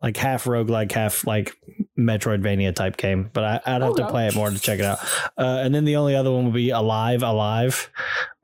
like 0.02 0.16
half 0.18 0.44
roguelike, 0.44 0.92
half 0.92 1.26
like 1.26 1.56
Metroidvania 1.98 2.74
type 2.74 2.96
game. 2.98 3.30
But 3.32 3.44
I, 3.44 3.60
I'd 3.76 3.82
have 3.82 3.94
to 3.96 4.02
Okay. 4.04 4.10
play 4.10 4.26
it 4.28 4.34
more 4.34 4.50
to 4.50 4.58
check 4.58 4.78
it 4.78 4.84
out. 4.84 4.98
Uh, 5.38 5.60
and 5.64 5.74
then 5.74 5.84
the 5.86 5.96
only 5.96 6.14
other 6.14 6.30
one 6.30 6.44
would 6.44 6.54
be 6.54 6.68
Alive, 6.70 7.22
Alive. 7.22 7.90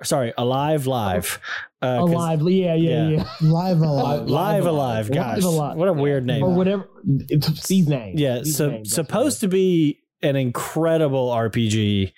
Sorry, 0.03 0.33
Alive 0.39 0.87
Live. 0.87 1.39
Uh, 1.83 1.99
'cause- 1.99 2.11
Alive, 2.11 2.43
yeah, 2.51 2.75
yeah, 2.75 3.09
yeah. 3.09 3.09
yeah, 3.19 3.49
Live 3.51 3.81
alive. 3.83 4.27
Live 4.29 4.67
Alive, 4.67 5.11
gosh, 5.13 5.37
Live 5.37 5.45
Alive. 5.45 5.77
what 5.77 5.89
a 5.89 5.93
weird 5.93 6.25
name. 6.25 6.43
or 6.43 6.55
whatever. 6.55 6.89
It's 7.29 7.47
Steve's 7.63 7.89
name. 7.89 8.15
Yeah, 8.17 8.41
Steve's 8.41 8.57
so 8.57 8.69
name, 8.69 8.77
that's 8.79 8.95
supposed 8.95 9.41
to 9.41 9.49
be 9.49 9.99
an 10.23 10.37
incredible 10.37 11.29
RPG 11.31 12.13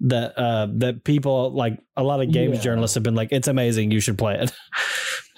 that 0.00 0.38
uh 0.38 0.66
that 0.74 1.04
people 1.04 1.50
like 1.52 1.78
a 1.96 2.02
lot 2.02 2.20
of 2.20 2.30
games 2.30 2.56
Yeah. 2.56 2.62
journalists 2.62 2.94
have 2.94 3.02
been 3.02 3.14
like 3.14 3.30
it's 3.32 3.48
amazing 3.48 3.90
you 3.90 4.00
should 4.00 4.18
play 4.18 4.34
it. 4.38 4.52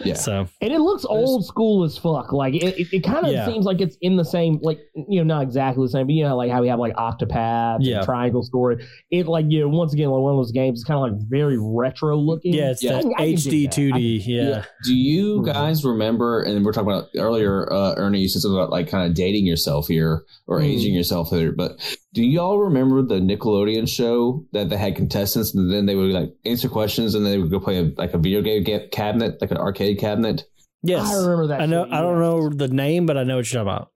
Yeah. 0.04 0.14
So 0.14 0.46
and 0.60 0.72
it 0.72 0.78
looks 0.78 1.04
old 1.04 1.44
school 1.44 1.82
as 1.82 1.98
fuck. 1.98 2.32
Like 2.32 2.54
it, 2.54 2.78
it, 2.78 2.86
it 2.92 3.00
kind 3.02 3.26
of 3.26 3.32
Yeah. 3.32 3.46
seems 3.46 3.64
like 3.64 3.80
it's 3.80 3.96
in 4.00 4.14
the 4.16 4.24
same, 4.24 4.60
like 4.62 4.78
you 4.94 5.18
know, 5.18 5.24
not 5.34 5.42
exactly 5.42 5.84
the 5.84 5.90
same, 5.90 6.06
but 6.06 6.12
you 6.12 6.22
know, 6.22 6.36
like 6.36 6.52
how 6.52 6.60
we 6.62 6.68
have 6.68 6.78
like 6.78 6.94
Octopath, 6.94 7.78
Yeah. 7.80 7.96
and 7.96 8.04
Triangle 8.04 8.44
Story. 8.44 8.86
It 9.10 9.26
like 9.26 9.46
you 9.48 9.58
know, 9.62 9.68
once 9.76 9.92
again, 9.92 10.08
like 10.10 10.20
one 10.22 10.34
of 10.34 10.38
those 10.38 10.52
games. 10.52 10.78
It's 10.78 10.86
kind 10.86 11.04
of 11.04 11.18
like 11.18 11.28
very 11.28 11.58
retro 11.60 12.16
looking. 12.16 12.54
yeah, 12.54 12.70
it's 12.70 12.80
Yeah. 12.80 12.92
that 12.92 12.98
I 12.98 13.02
can- 13.02 13.12
I 13.18 13.26
can 13.26 13.34
HD 13.38 13.64
that. 13.66 13.72
two 13.72 13.90
D. 13.92 14.22
Yeah. 14.24 14.42
Yeah. 14.48 14.64
Do 14.84 14.94
you 14.94 15.40
Mhm. 15.40 15.46
guys 15.46 15.84
remember? 15.84 16.42
And 16.42 16.64
we're 16.64 16.72
talking 16.72 16.92
about 16.92 17.08
earlier, 17.16 17.66
uh, 17.72 17.94
Ernie. 17.96 18.20
You 18.20 18.28
said 18.28 18.42
something 18.42 18.56
about 18.56 18.70
like 18.70 18.86
kind 18.88 19.04
of 19.10 19.16
dating 19.16 19.46
yourself 19.46 19.88
here 19.88 20.22
or 20.46 20.60
Mhm. 20.60 20.64
aging 20.64 20.94
yourself 20.94 21.30
here. 21.30 21.50
But 21.50 21.72
do 22.18 22.24
y'all 22.24 22.58
remember 22.58 23.00
the 23.00 23.20
Nickelodeon 23.20 23.88
show 23.88 24.44
that 24.50 24.68
they 24.68 24.76
had 24.76 24.96
contestants 24.96 25.54
and 25.54 25.72
then 25.72 25.86
they 25.86 25.94
would 25.94 26.10
like 26.10 26.34
answer 26.44 26.68
questions 26.68 27.14
and 27.14 27.24
then 27.24 27.30
they 27.30 27.38
would 27.38 27.48
go 27.48 27.60
play 27.60 27.78
a, 27.78 27.92
like 27.96 28.12
a 28.12 28.18
video 28.18 28.42
game 28.42 28.64
cabinet, 28.90 29.40
like 29.40 29.52
an 29.52 29.56
arcade 29.56 30.00
cabinet? 30.00 30.42
Yes, 30.82 31.08
I 31.08 31.20
remember 31.20 31.46
that. 31.46 31.60
I 31.60 31.66
know. 31.66 31.84
shit, 31.84 31.94
I 31.94 32.00
don't 32.00 32.18
know 32.18 32.48
the 32.48 32.66
name, 32.66 33.06
but 33.06 33.16
I 33.16 33.22
know 33.22 33.36
what 33.36 33.52
you're 33.52 33.62
talking 33.62 33.72
about. 33.72 33.92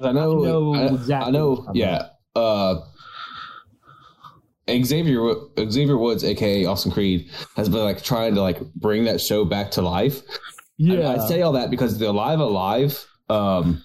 I 0.00 0.12
know. 0.12 0.44
I 0.44 0.48
know 0.48 0.74
I, 0.76 0.94
exactly 0.94 1.26
I 1.26 1.30
know. 1.32 1.68
Yeah. 1.74 2.02
Uh, 2.36 2.82
Xavier 4.70 5.20
Wo- 5.20 5.50
Xavier 5.68 5.96
Woods, 5.96 6.22
aka 6.22 6.66
Austin 6.66 6.92
Creed, 6.92 7.28
has 7.56 7.68
been 7.68 7.80
like 7.80 8.00
trying 8.00 8.36
to 8.36 8.42
like 8.42 8.60
bring 8.74 9.06
that 9.06 9.20
show 9.20 9.44
back 9.44 9.72
to 9.72 9.82
life. 9.82 10.22
Yeah, 10.78 11.08
I, 11.08 11.24
I 11.24 11.26
say 11.26 11.42
all 11.42 11.54
that 11.54 11.72
because 11.72 11.98
the 11.98 12.08
Alive 12.08 12.38
Alive 12.38 13.04
um 13.28 13.82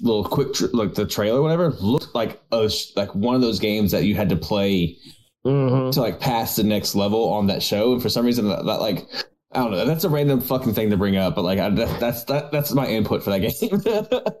little 0.00 0.24
quick 0.24 0.52
tr- 0.54 0.66
like 0.72 0.94
the 0.94 1.06
trailer 1.06 1.40
whatever 1.42 1.70
looked 1.80 2.14
like 2.14 2.40
a 2.52 2.68
sh- 2.68 2.90
like 2.96 3.14
one 3.14 3.34
of 3.34 3.40
those 3.40 3.58
games 3.58 3.90
that 3.92 4.04
you 4.04 4.14
had 4.14 4.28
to 4.28 4.36
play 4.36 4.96
Mhm. 5.46 5.92
to 5.92 6.00
like 6.00 6.18
pass 6.20 6.56
the 6.56 6.64
next 6.64 6.94
level 6.94 7.28
on 7.30 7.46
that 7.46 7.62
show 7.62 7.92
and 7.92 8.02
for 8.02 8.08
some 8.08 8.26
reason 8.26 8.48
that, 8.48 8.64
that 8.66 8.80
like 8.80 9.06
I 9.52 9.60
don't 9.60 9.70
know 9.70 9.84
that's 9.86 10.04
a 10.04 10.08
random 10.10 10.40
fucking 10.40 10.74
thing 10.74 10.90
to 10.90 10.96
bring 10.96 11.16
up 11.16 11.34
but 11.36 11.42
like 11.44 11.58
I, 11.58 11.70
that, 11.70 12.00
that's 12.00 12.24
that, 12.24 12.50
that's 12.52 12.72
my 12.72 12.86
input 12.86 13.22
for 13.22 13.30
that 13.30 13.38
game 14.20 14.34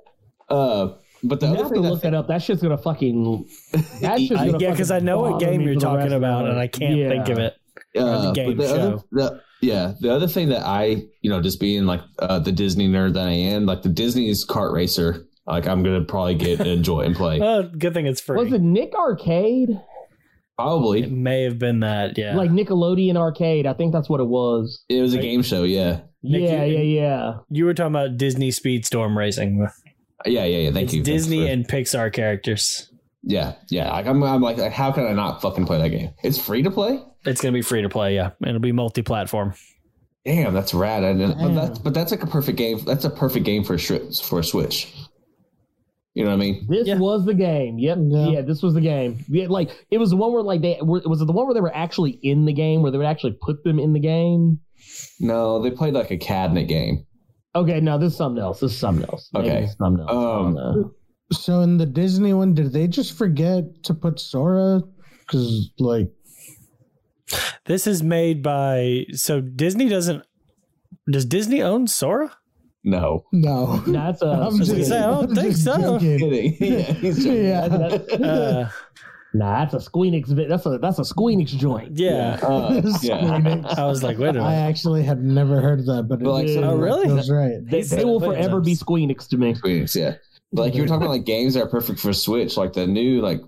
uh 0.48 0.88
but 1.22 1.40
the 1.40 1.46
You 1.46 1.52
other 1.54 1.62
have 1.62 1.68
to 1.68 1.74
thing 1.74 1.82
that 1.82 1.90
look 1.90 2.02
that 2.02 2.14
up. 2.14 2.28
That 2.28 2.42
shit's 2.42 2.60
gonna 2.62 2.76
fucking. 2.76 3.48
That 4.02 4.18
shit's 4.20 4.30
gonna 4.38 4.58
yeah, 4.58 4.70
because 4.70 4.90
I 4.90 5.00
know 5.00 5.18
what 5.20 5.40
game 5.40 5.62
you're 5.62 5.74
for 5.74 5.80
the 5.80 5.86
rest 5.86 5.98
talking 6.02 6.12
about, 6.12 6.46
and. 6.46 6.58
I 6.58 6.66
can't 6.68 6.94
Yeah. 6.94 7.08
think 7.08 7.28
of 7.30 7.38
it. 7.38 7.54
Uh, 7.98 8.26
the 8.26 8.32
game 8.32 8.56
but 8.56 8.66
the 8.66 8.74
other, 8.74 8.90
show. 8.98 9.04
the, 9.12 9.40
yeah, 9.62 9.94
the 10.00 10.12
other 10.14 10.28
thing 10.28 10.50
that 10.50 10.62
I, 10.64 11.02
you 11.22 11.30
know, 11.30 11.40
just 11.40 11.58
being 11.58 11.86
like 11.86 12.02
uh, 12.18 12.38
the 12.38 12.52
Disney 12.52 12.86
nerd 12.86 13.14
that 13.14 13.26
I 13.26 13.32
am, 13.32 13.64
like 13.64 13.82
the 13.82 13.88
Disney's 13.88 14.46
kart 14.46 14.72
racer, 14.74 15.26
like 15.46 15.66
I'm 15.66 15.82
gonna 15.82 16.04
probably 16.04 16.34
get 16.34 16.60
and 16.60 16.68
enjoy 16.68 17.00
and 17.02 17.14
play. 17.16 17.40
Oh, 17.42 17.62
good 17.64 17.94
thing 17.94 18.06
it's 18.06 18.20
free. 18.20 18.36
Was 18.36 18.52
it 18.52 18.60
Nick 18.62 18.94
Arcade? 18.94 19.68
Probably. 20.58 21.00
It 21.00 21.02
Probably 21.02 21.06
may 21.10 21.42
have 21.42 21.58
been 21.58 21.80
that. 21.80 22.16
Yeah. 22.16 22.34
Like 22.36 22.50
Nickelodeon 22.50 23.16
Arcade? 23.16 23.66
I 23.66 23.74
think 23.74 23.92
that's 23.92 24.08
what 24.08 24.20
it 24.20 24.26
was. 24.28 24.82
it 24.88 25.02
was 25.02 25.12
a 25.12 25.16
Like- 25.16 25.22
game 25.22 25.42
show. 25.42 25.64
Yeah, 25.64 26.00
Nick, 26.22 26.42
yeah, 26.42 26.64
you- 26.64 26.76
yeah, 26.78 27.00
yeah. 27.00 27.34
You 27.50 27.64
were 27.66 27.74
talking 27.74 27.94
about 27.94 28.16
Disney 28.16 28.50
Speedstorm 28.50 29.16
Racing. 29.16 29.62
Uh, 29.62 29.68
yeah, 30.24 30.44
yeah, 30.46 30.58
yeah. 30.58 30.70
Thank 30.72 30.84
it's 30.86 30.94
you. 30.94 31.02
Disney 31.02 31.44
for- 31.46 31.52
and 31.52 31.68
Pixar 31.68 32.10
characters. 32.12 32.90
yeah, 33.22 33.52
yeah. 33.70 33.92
Like 33.92 34.06
I'm, 34.06 34.22
I'm 34.22 34.40
like, 34.40 34.56
like, 34.56 34.72
how 34.72 34.90
can 34.92 35.06
I 35.06 35.12
not 35.12 35.42
fucking 35.42 35.66
play 35.66 35.78
that 35.78 35.90
game? 35.90 36.10
It's 36.24 36.38
free 36.38 36.62
to 36.62 36.70
play. 36.70 37.02
It's 37.26 37.40
gonna 37.42 37.52
be 37.52 37.60
free 37.62 37.82
to 37.82 37.88
play. 37.90 38.14
Yeah, 38.14 38.30
it'll 38.46 38.58
be 38.60 38.72
multi-platform. 38.72 39.52
Damn, 40.24 40.54
that's 40.54 40.72
rad. 40.74 41.04
I 41.04 41.12
didn't, 41.12 41.38
but 41.38 41.54
that's 41.54 41.78
but 41.78 41.92
that's 41.94 42.10
like 42.12 42.22
a 42.22 42.26
perfect 42.26 42.56
game. 42.56 42.80
That's 42.86 43.04
a 43.04 43.10
perfect 43.10 43.44
game 43.44 43.62
for 43.62 43.74
a 43.74 43.78
Shri- 43.78 44.08
for 44.24 44.38
a 44.40 44.44
Switch. 44.44 44.92
You 46.16 46.24
know 46.24 46.30
what 46.30 46.36
I 46.36 46.40
mean? 46.40 46.66
This 46.66 46.88
Yeah. 46.88 46.96
was 46.98 47.26
the 47.26 47.34
game. 47.34 47.78
Yep. 47.78 47.98
Yeah. 48.08 48.28
Yeah. 48.28 48.40
this 48.40 48.62
was 48.62 48.72
the 48.72 48.80
game. 48.80 49.18
Yeah, 49.28 49.48
like 49.50 49.68
it 49.90 49.98
was 49.98 50.08
the 50.10 50.16
one 50.16 50.32
where 50.32 50.42
like 50.42 50.62
they 50.62 50.78
were, 50.80 51.02
was 51.04 51.20
it 51.20 51.26
the 51.26 51.32
one 51.32 51.44
where 51.46 51.52
they 51.54 51.60
were 51.60 51.76
actually 51.76 52.12
in 52.22 52.46
the 52.46 52.54
game 52.54 52.80
where 52.80 52.90
they 52.90 52.96
would 52.96 53.06
actually 53.06 53.36
put 53.42 53.62
them 53.64 53.78
in 53.78 53.92
the 53.92 54.00
game? 54.00 54.58
No, 55.20 55.60
they 55.62 55.70
played 55.70 55.92
like 55.92 56.10
a 56.10 56.16
cabinet 56.16 56.68
game. 56.68 57.04
Okay, 57.54 57.80
no, 57.80 57.98
this 57.98 58.12
is 58.12 58.18
something 58.18 58.42
else. 58.42 58.60
This 58.60 58.72
is 58.72 58.78
something 58.78 59.04
else. 59.10 59.28
Maybe 59.34 59.48
Okay. 59.50 59.60
this 59.60 59.70
is 59.72 59.76
something 59.76 60.00
else. 60.08 60.10
Um, 60.10 60.16
I 60.18 60.42
don't 60.42 60.54
know. 60.54 60.90
So 61.32 61.60
in 61.60 61.76
the 61.76 61.84
Disney 61.86 62.32
one, 62.32 62.54
did 62.54 62.72
they 62.72 62.86
just 62.88 63.12
forget 63.18 63.64
to 63.84 63.92
put 63.92 64.18
Sora? 64.18 64.80
Because 65.20 65.70
like, 65.78 66.08
This 67.66 67.86
is 67.86 68.02
made 68.02 68.42
by 68.42 69.04
so 69.12 69.40
Disney 69.42 69.88
doesn't. 69.90 70.22
Does 71.10 71.26
Disney 71.26 71.60
own 71.62 71.88
Sora? 71.88 72.32
No, 72.86 73.24
no. 73.32 73.76
That's 73.86 74.22
a 74.22 74.26
I'm 74.30 74.58
was 74.58 74.68
gonna 74.68 74.78
just, 74.78 74.90
say, 74.90 74.98
I 74.98 75.06
don't 75.06 75.28
I'm 75.30 75.34
think 75.34 75.50
just 75.50 75.64
so. 75.64 75.98
kidding. 75.98 76.56
yeah, 76.60 76.82
he's 76.92 77.16
joking. 77.24 77.44
Yeah. 77.44 77.64
Uh, 78.26 78.70
nah. 79.34 79.64
That's 79.64 79.74
a 79.74 79.90
Squeenix. 79.90 80.28
That's 80.48 80.64
a 80.66 80.78
that's 80.78 80.98
a 80.98 81.02
Squeenix 81.02 81.48
joint. 81.48 81.98
yeah. 81.98 82.38
Uh, 82.42 82.80
yeah. 83.02 83.20
Squeenix. 83.22 83.76
I 83.76 83.84
was 83.86 84.02
like, 84.02 84.18
wait 84.18 84.28
a 84.30 84.32
minute. 84.34 84.46
I 84.46 84.54
actually 84.54 85.02
had 85.02 85.22
never 85.22 85.60
heard 85.60 85.80
of 85.80 85.86
that, 85.86 86.04
but 86.08 86.20
But, 86.20 86.30
like, 86.30 86.46
it, 86.46 86.54
so- 86.54 86.62
Oh, 86.62 86.76
really? 86.76 87.08
That's 87.14 87.28
right. 87.30 87.54
They, 87.62 87.78
He 87.82 87.88
they 87.96 88.04
will 88.04 88.22
it 88.22 88.26
forever 88.26 88.60
be 88.60 88.70
times. 88.76 88.82
Squeenix 88.84 89.28
to 89.30 89.36
me. 89.36 89.54
Queens, 89.54 89.94
yeah. 89.96 90.14
But 90.52 90.62
like 90.62 90.74
you 90.76 90.82
were 90.82 90.86
talking 90.88 91.02
about 91.02 91.12
like 91.12 91.24
games 91.24 91.54
that 91.54 91.64
are 91.64 91.68
perfect 91.68 91.98
for 91.98 92.12
Switch, 92.12 92.56
like 92.56 92.72
the 92.72 92.86
new 92.86 93.20
like 93.20 93.40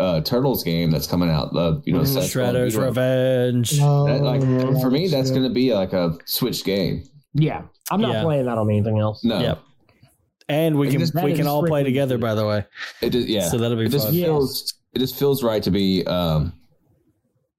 uh 0.00 0.20
Turtles 0.22 0.64
game 0.64 0.90
that's 0.90 1.06
coming 1.06 1.30
out. 1.30 1.52
The 1.52 1.80
you 1.86 1.92
know 1.92 2.00
Mm, 2.00 2.16
Shredder's 2.22 2.76
Revenge. 2.76 3.78
Oh, 3.80 4.06
That, 4.06 4.22
like 4.22 4.40
for 4.80 4.90
me, 4.90 5.06
that's 5.08 5.30
going 5.30 5.44
to 5.44 5.48
be 5.50 5.72
like 5.72 5.92
a 5.92 6.18
Switch 6.24 6.64
game. 6.64 7.04
Yeah, 7.34 7.62
I'm 7.90 8.00
not 8.00 8.12
Yeah. 8.14 8.22
playing 8.22 8.46
that 8.46 8.58
on 8.58 8.68
anything 8.70 8.98
else. 8.98 9.22
No, 9.24 9.38
Yep. 9.40 9.60
And 10.48 10.78
we 10.78 10.88
It 10.88 10.90
can 10.90 11.00
just- 11.00 11.14
that 11.14 11.24
we 11.24 11.32
is 11.32 11.38
can 11.38 11.46
all 11.46 11.60
play 11.60 11.82
strictly 11.82 11.90
together. 11.92 12.14
Switch. 12.16 12.22
By 12.22 12.34
the 12.34 12.46
way, 12.46 12.64
it 13.02 13.10
just, 13.10 13.28
yeah. 13.28 13.48
so 13.48 13.56
that'll 13.58 13.76
be 13.76 13.84
it 13.84 13.90
just 13.90 14.06
fun. 14.06 14.14
Yes. 14.14 14.24
feels 14.26 14.74
it 14.94 14.98
just 14.98 15.16
feels 15.16 15.44
right 15.44 15.62
to 15.62 15.70
be 15.70 16.04
um 16.06 16.52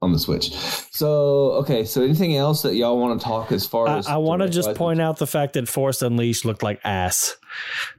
on 0.01 0.11
the 0.11 0.19
Switch. 0.19 0.51
So 0.91 1.51
okay, 1.61 1.85
so 1.85 2.01
anything 2.03 2.35
else 2.35 2.63
that 2.63 2.75
y'all 2.75 2.99
want 2.99 3.17
to 3.21 3.23
talk 3.25 3.53
as 3.53 3.65
far 3.65 3.87
I, 3.87 3.97
as 3.99 4.07
I 4.07 4.17
want 4.17 4.41
to 4.41 4.49
just 4.49 4.65
direct 4.67 4.77
point 4.77 4.99
out 4.99 5.17
the 5.19 5.27
fact 5.27 5.53
that 5.53 5.69
Force 5.69 6.01
Unleashed 6.01 6.43
looked 6.43 6.63
like 6.63 6.81
ass. 6.83 7.37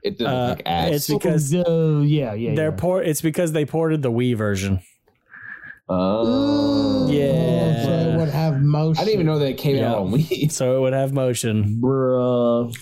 it 0.03 0.19
didn't 0.19 0.31
uh, 0.31 0.47
look 0.49 0.57
like 0.59 0.67
ass. 0.67 0.91
it's 0.91 1.07
because 1.07 1.55
Oh, 1.65 2.01
yeah, 2.03 2.33
yeah, 2.35 2.53
They're 2.53 2.69
yeah. 2.69 2.75
port. 2.77 3.07
It's 3.07 3.21
because 3.21 3.51
they 3.53 3.65
ported 3.65 4.03
the 4.03 4.11
Wii 4.11 4.35
version. 4.37 4.79
Oh. 5.89 7.09
Yeah. 7.09 8.02
So 8.27 8.31
it 8.31 8.35
would 8.35 8.53
have 8.53 8.61
motion. 8.61 9.01
I 9.01 9.05
didn't 9.05 9.13
even 9.15 9.25
know 9.25 9.39
that 9.39 9.49
it 9.49 9.57
came 9.57 9.75
Yeah. 9.77 9.91
out 9.91 9.97
on 9.99 10.11
Wii. 10.11 10.51
so 10.51 10.77
it 10.77 10.79
would 10.81 10.93
have 10.93 11.13
motion. 11.13 11.79
Bruh. 11.81 12.73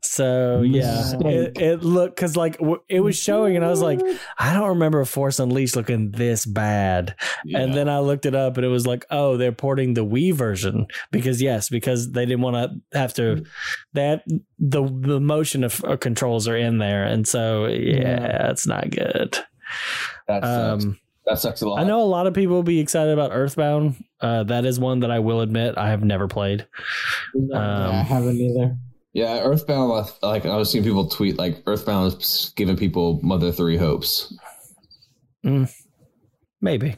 So 0.00 0.62
yeah, 0.62 1.12
it, 1.24 1.58
it 1.60 1.82
looked 1.82 2.14
because 2.16 2.36
like 2.36 2.56
w- 2.58 2.80
it 2.88 3.00
was 3.00 3.18
showing, 3.18 3.56
and 3.56 3.64
I 3.64 3.68
was 3.68 3.82
like, 3.82 4.00
I 4.38 4.54
don't 4.54 4.68
remember 4.70 5.04
Force 5.04 5.38
Unleashed 5.40 5.74
looking 5.76 6.12
this 6.12 6.46
bad. 6.46 7.16
And 7.52 7.74
then 7.74 7.88
I 7.88 7.98
looked 7.98 8.24
it 8.24 8.34
up, 8.34 8.56
and 8.56 8.64
it 8.64 8.68
was 8.70 8.86
like, 8.86 9.04
oh, 9.10 9.36
they're 9.36 9.52
porting 9.52 9.94
the 9.94 10.06
Wii 10.06 10.32
version 10.32 10.86
because 11.10 11.42
yes, 11.42 11.68
because 11.68 12.12
they 12.12 12.24
didn't 12.24 12.42
want 12.42 12.56
to 12.92 12.98
have 12.98 13.12
to. 13.14 13.44
That 13.94 14.22
the 14.58 14.84
the 14.84 15.20
motion 15.20 15.64
of 15.64 15.84
uh, 15.84 15.96
controls 15.96 16.46
are 16.46 16.56
in 16.56 16.78
there, 16.78 17.04
and 17.04 17.26
so 17.26 17.66
yeah, 17.66 18.50
it's 18.50 18.66
not 18.68 18.90
good. 18.90 19.36
that 20.28 20.42
sucks. 20.44 20.84
Um, 20.84 20.98
that 21.26 21.38
sucks 21.40 21.60
a 21.60 21.68
lot. 21.68 21.80
I 21.80 21.84
know 21.84 22.00
a 22.00 22.04
lot 22.04 22.26
of 22.28 22.34
people 22.34 22.54
will 22.54 22.62
be 22.62 22.78
excited 22.80 23.12
about 23.12 23.32
Earthbound. 23.34 23.96
Uh, 24.20 24.42
that 24.44 24.64
is 24.64 24.80
one 24.80 25.00
that 25.00 25.10
I 25.10 25.18
will 25.20 25.40
admit 25.40 25.78
I 25.78 25.90
have 25.90 26.02
never 26.02 26.26
played. 26.28 26.66
Yeah, 27.34 27.58
I 27.58 27.98
Um, 28.00 28.04
haven't 28.06 28.36
either. 28.36 28.76
Yeah, 29.12 29.40
Earthbound. 29.40 29.90
Like 30.22 30.44
I 30.46 30.56
was 30.56 30.70
seeing 30.70 30.84
people 30.84 31.08
tweet, 31.08 31.38
like 31.38 31.62
Earthbound 31.66 32.12
is 32.12 32.52
giving 32.56 32.76
people 32.76 33.20
Mother 33.22 33.50
Three 33.52 33.76
hopes. 33.76 34.32
maybe. 36.60 36.96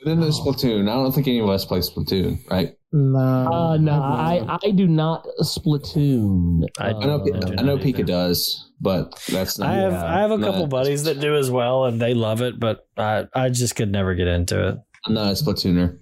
But 0.00 0.04
then 0.04 0.20
there's 0.20 0.38
Splatoon. 0.38 0.82
I 0.88 0.94
don't 0.94 1.12
think 1.12 1.26
any 1.26 1.40
of 1.40 1.48
us 1.48 1.64
play 1.64 1.80
Splatoon, 1.80 2.38
right? 2.50 2.74
No, 2.92 3.18
Uh, 3.18 3.76
no, 3.76 3.92
I, 3.92 4.58
I 4.62 4.70
do 4.70 4.86
not 4.86 5.26
Splatoon. 5.42 6.64
I- 6.78 6.90
I 6.90 6.92
know, 6.92 7.16
Uh, 7.16 7.54
I 7.58 7.62
know, 7.62 7.76
Pika 7.78 7.88
either. 8.00 8.04
does, 8.04 8.70
but 8.80 9.12
that's 9.30 9.58
not. 9.58 9.68
I 9.70 9.74
have 9.74 9.92
Yeah, 9.92 10.04
I 10.16 10.20
have 10.20 10.30
a 10.30 10.38
couple 10.38 10.66
buddies 10.68 11.04
that 11.04 11.18
do 11.20 11.34
as 11.36 11.50
well, 11.50 11.84
and 11.86 12.00
they 12.00 12.14
love 12.14 12.40
it, 12.42 12.58
but 12.60 12.86
I 12.96 13.26
I 13.34 13.48
just 13.48 13.74
could 13.76 13.90
never 13.90 14.14
get 14.14 14.28
into 14.28 14.68
it. 14.68 14.78
I'm 15.08 15.14
not 15.14 15.28
a 15.28 15.34
Splatooner. 15.34 15.98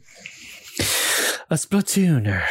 A 1.51 1.55
Splatooner. 1.55 2.43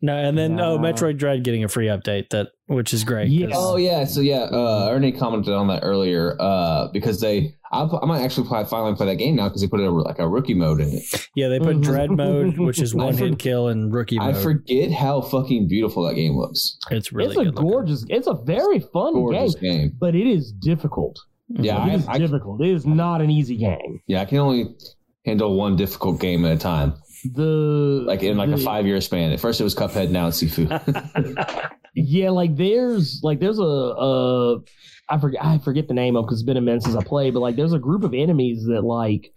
No, 0.00 0.16
and 0.16 0.38
then 0.38 0.58
oh, 0.58 0.78
Metroid 0.78 1.18
Dread 1.18 1.44
getting 1.44 1.64
a 1.64 1.68
free 1.68 1.86
update 1.86 2.30
that 2.30 2.48
which 2.66 2.94
is 2.94 3.04
great. 3.04 3.28
Yeah. 3.28 3.48
Oh 3.52 3.76
yeah, 3.76 4.04
so 4.06 4.20
yeah, 4.20 4.44
uh, 4.44 4.88
Ernie 4.90 5.12
commented 5.12 5.52
on 5.52 5.68
that 5.68 5.80
earlier 5.82 6.36
uh, 6.40 6.88
because 6.92 7.20
they. 7.20 7.54
I, 7.70 7.84
I 7.84 8.04
might 8.06 8.20
actually 8.22 8.46
play, 8.48 8.64
finally 8.64 8.94
play 8.94 9.06
that 9.06 9.16
game 9.16 9.36
now 9.36 9.48
because 9.48 9.62
they 9.62 9.68
put 9.68 9.80
a, 9.80 9.90
like 9.90 10.18
a 10.18 10.28
rookie 10.28 10.54
mode 10.54 10.80
in 10.80 10.88
it. 10.92 11.28
yeah. 11.34 11.48
They 11.48 11.58
put 11.58 11.76
Mhm. 11.76 11.82
Dread 11.82 12.10
mode, 12.10 12.58
which 12.58 12.80
is 12.80 12.94
I 12.98 12.98
one 12.98 13.16
hit 13.16 13.38
kill 13.38 13.68
and 13.68 13.92
rookie 13.92 14.18
Mode. 14.18 14.34
I 14.36 14.42
forget 14.42 14.92
how 14.92 15.20
fucking 15.22 15.68
beautiful 15.68 16.06
that 16.06 16.14
game 16.14 16.36
looks. 16.36 16.76
it's 16.90 17.12
really 17.12 17.30
it's 17.30 17.38
a 17.40 17.44
good 17.44 17.54
looking. 17.56 17.70
gorgeous. 17.70 18.04
It's 18.08 18.26
a 18.26 18.34
very 18.34 18.80
fun 18.80 19.12
Gorgeous 19.14 19.54
game, 19.56 19.62
game. 19.80 19.96
but 19.98 20.14
it 20.14 20.26
is 20.26 20.52
difficult. 20.52 21.18
Yeah, 21.48 21.86
it 21.86 21.94
is 21.96 22.08
I, 22.08 22.12
I, 22.12 22.18
difficult. 22.18 22.60
It 22.62 22.68
is 22.70 22.86
not 22.86 23.20
an 23.20 23.30
easy 23.30 23.56
game. 23.58 24.00
yeah, 24.06 24.20
I 24.22 24.24
can 24.26 24.38
only 24.38 24.74
handle 25.24 25.56
one 25.56 25.76
difficult 25.76 26.20
game 26.20 26.44
at 26.44 26.52
a 26.52 26.58
time, 26.58 26.94
The 27.24 28.02
like 28.06 28.22
in 28.22 28.36
like 28.36 28.50
a 28.50 28.56
five 28.56 28.86
year 28.86 29.00
span. 29.00 29.32
At 29.32 29.40
first 29.40 29.60
it 29.60 29.64
was 29.64 29.74
Cuphead, 29.74 30.10
now 30.10 30.28
it's 30.28 30.42
Sifu. 30.42 30.68
Yeah, 31.94 32.30
like 32.30 32.56
there's 32.56 33.20
like 33.22 33.38
there's 33.38 33.58
a 33.58 33.62
uh 33.62 34.58
I 35.10 35.18
forget 35.18 35.44
I 35.44 35.58
forget 35.58 35.88
the 35.88 35.94
name 35.94 36.16
of 36.16 36.24
because 36.24 36.38
it's 36.38 36.46
been 36.46 36.56
a 36.56 36.62
minute 36.62 36.82
since 36.82 36.96
I 36.96 37.04
played, 37.04 37.34
but 37.34 37.40
like 37.40 37.56
there's 37.56 37.74
a 37.74 37.78
group 37.78 38.02
of 38.02 38.14
enemies 38.14 38.64
that 38.64 38.82
like 38.82 39.30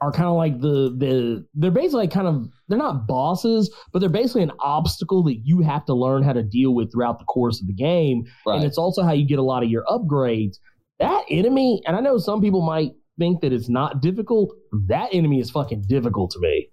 are 0.00 0.10
kind 0.10 0.26
of 0.26 0.34
like 0.34 0.60
the 0.60 0.96
the 0.98 1.46
they're 1.54 1.70
basically 1.70 2.08
kind 2.08 2.26
of 2.26 2.48
they're 2.68 2.78
not 2.78 3.06
bosses, 3.06 3.72
but 3.92 4.00
they're 4.00 4.08
basically 4.08 4.42
an 4.42 4.50
obstacle 4.58 5.22
that 5.24 5.42
you 5.44 5.60
have 5.60 5.84
to 5.84 5.94
learn 5.94 6.24
how 6.24 6.32
to 6.32 6.42
deal 6.42 6.74
with 6.74 6.90
throughout 6.92 7.20
the 7.20 7.24
course 7.26 7.60
of 7.60 7.68
the 7.68 7.72
game, 7.72 8.24
and 8.56 8.64
it's 8.64 8.78
also 8.78 9.04
how 9.04 9.12
you 9.12 9.24
get 9.24 9.38
a 9.38 9.42
lot 9.44 9.62
of 9.62 9.70
your 9.70 9.84
upgrades. 9.84 10.56
That 10.98 11.24
enemy, 11.30 11.82
and 11.86 11.96
I 11.96 12.00
know 12.00 12.18
some 12.18 12.40
people 12.40 12.62
might 12.62 12.92
think 13.22 13.40
that 13.42 13.52
it's 13.52 13.68
not 13.68 13.90
difficult. 14.08 14.48
That 14.88 15.08
enemy 15.12 15.38
is 15.44 15.50
fucking 15.50 15.82
difficult 15.88 16.28
to 16.32 16.38
me. 16.40 16.68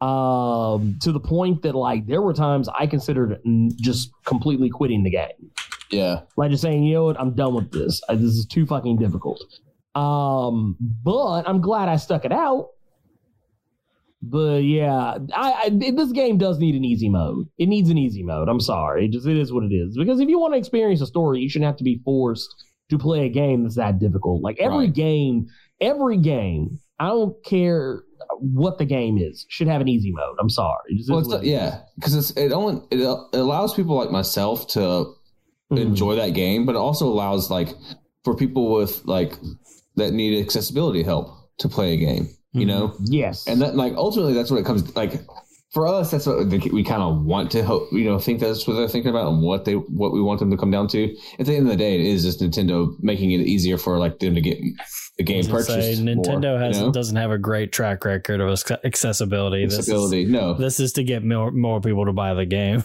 Um 0.00 0.98
to 1.04 1.10
the 1.12 1.20
point 1.20 1.62
that 1.62 1.74
like 1.74 2.06
there 2.06 2.20
were 2.26 2.34
times 2.34 2.68
i 2.78 2.86
considered 2.86 3.30
just 3.88 4.10
completely 4.32 4.68
quitting 4.78 5.02
the 5.04 5.10
game. 5.10 5.40
Yeah. 5.90 6.14
like 6.36 6.50
just 6.50 6.62
saying 6.62 6.82
you 6.84 6.94
know 6.96 7.04
what? 7.04 7.18
I'm 7.20 7.34
done 7.34 7.54
with 7.54 7.70
this. 7.72 8.00
This 8.10 8.34
is 8.40 8.46
too 8.54 8.66
fucking 8.66 8.96
difficult. 8.98 9.40
Um 9.94 10.76
but 11.10 11.42
i'm 11.48 11.60
glad 11.68 11.88
i 11.88 11.96
stuck 11.96 12.24
it 12.26 12.32
out. 12.32 12.64
But 14.22 14.64
yeah 14.64 15.18
I, 15.34 15.52
I 15.64 15.68
this 16.00 16.12
game 16.12 16.36
does 16.36 16.58
need 16.58 16.74
an 16.74 16.84
easy 16.84 17.08
mode. 17.08 17.46
It 17.58 17.66
needs 17.74 17.88
an 17.90 17.98
easy 17.98 18.22
mode. 18.22 18.48
I'm 18.48 18.60
sorry. 18.60 19.06
It 19.06 19.12
just 19.12 19.26
it 19.26 19.36
is 19.38 19.52
what 19.52 19.64
it 19.64 19.74
is. 19.74 19.96
Because 19.96 20.20
if 20.20 20.28
you 20.28 20.38
want 20.38 20.52
to 20.54 20.58
experience 20.58 21.00
a 21.00 21.06
story 21.06 21.40
you 21.40 21.48
shouldn't 21.48 21.66
have 21.72 21.76
to 21.78 21.84
be 21.84 22.00
forced 22.04 22.52
to 22.90 22.98
play 22.98 23.20
a 23.26 23.28
game 23.28 23.62
that's 23.62 23.76
that 23.76 23.98
difficult. 23.98 24.42
Like 24.42 24.58
every 24.60 24.86
Right. 24.86 24.92
game 25.06 25.46
every 25.80 26.16
game 26.16 26.78
i 26.98 27.08
don't 27.08 27.42
care 27.44 28.02
what 28.40 28.78
the 28.78 28.84
game 28.84 29.18
is 29.18 29.44
should 29.48 29.68
have 29.68 29.80
an 29.80 29.88
easy 29.88 30.10
mode 30.12 30.36
i'm 30.40 30.50
sorry 30.50 30.96
just 30.96 31.10
Well, 31.10 31.20
it's, 31.34 31.44
yeah, 31.44 31.80
because 31.96 32.30
it 32.36 32.52
only 32.52 32.82
it, 32.90 33.00
it 33.00 33.38
allows 33.38 33.74
people 33.74 33.94
like 33.96 34.10
myself 34.10 34.66
to 34.68 35.12
Mhm. 35.72 35.78
enjoy 35.80 36.14
that 36.14 36.30
game, 36.30 36.64
but 36.64 36.76
it 36.76 36.78
also 36.78 37.06
allows 37.08 37.50
like 37.50 37.70
for 38.22 38.36
people 38.36 38.72
with 38.72 39.04
like 39.04 39.36
that 39.96 40.12
need 40.12 40.40
accessibility 40.40 41.02
help 41.02 41.28
to 41.58 41.68
play 41.68 41.92
a 41.94 41.96
game. 41.96 42.28
You 42.52 42.62
Mhm. 42.62 42.66
know, 42.68 42.94
yes 43.04 43.46
and 43.48 43.60
that 43.62 43.74
like 43.74 43.94
ultimately 43.96 44.32
that's 44.32 44.48
what 44.50 44.60
it 44.60 44.64
comes 44.64 44.94
like 44.94 45.20
for 45.76 45.86
us. 45.86 46.10
That's 46.10 46.24
what 46.26 46.46
we 46.48 46.82
kind 46.82 47.02
of 47.02 47.22
want 47.22 47.50
to 47.50 47.62
hope. 47.62 47.92
You 47.92 48.04
know, 48.06 48.18
think 48.18 48.40
that's 48.40 48.66
what 48.66 48.74
they're 48.74 48.88
thinking 48.88 49.10
about 49.10 49.28
and 49.28 49.42
what 49.42 49.66
they 49.66 49.74
what 49.74 50.10
we 50.14 50.22
want 50.22 50.40
them 50.40 50.50
to 50.50 50.56
come 50.56 50.70
down 50.70 50.88
to. 50.88 51.14
At 51.38 51.44
the 51.44 51.54
end 51.54 51.66
of 51.66 51.70
the 51.70 51.76
day, 51.76 51.96
it 51.96 52.00
is 52.00 52.24
just 52.24 52.40
Nintendo 52.40 52.88
making 53.00 53.30
it 53.32 53.40
easier 53.40 53.76
for 53.76 53.98
like 53.98 54.18
them 54.18 54.34
to 54.34 54.40
get 54.40 54.58
the 55.18 55.22
game 55.24 55.44
purchased. 55.44 55.68
say, 55.68 55.94
Nintendo 56.02 56.52
more, 56.52 56.58
has 56.58 56.78
you 56.78 56.86
know? 56.86 56.92
doesn't 56.92 57.16
have 57.16 57.30
a 57.30 57.36
great 57.36 57.72
track 57.72 58.06
record 58.06 58.40
of 58.40 58.50
ac- 58.50 58.76
accessibility. 58.84 59.66
This 59.66 59.74
is- 59.74 59.78
accessibility. 59.80 60.24
no, 60.24 60.54
This 60.54 60.80
is 60.80 60.94
to 60.94 61.04
get 61.04 61.22
more 61.22 61.50
more 61.50 61.82
people 61.82 62.06
to 62.06 62.12
buy 62.14 62.32
the 62.32 62.46
game. 62.46 62.82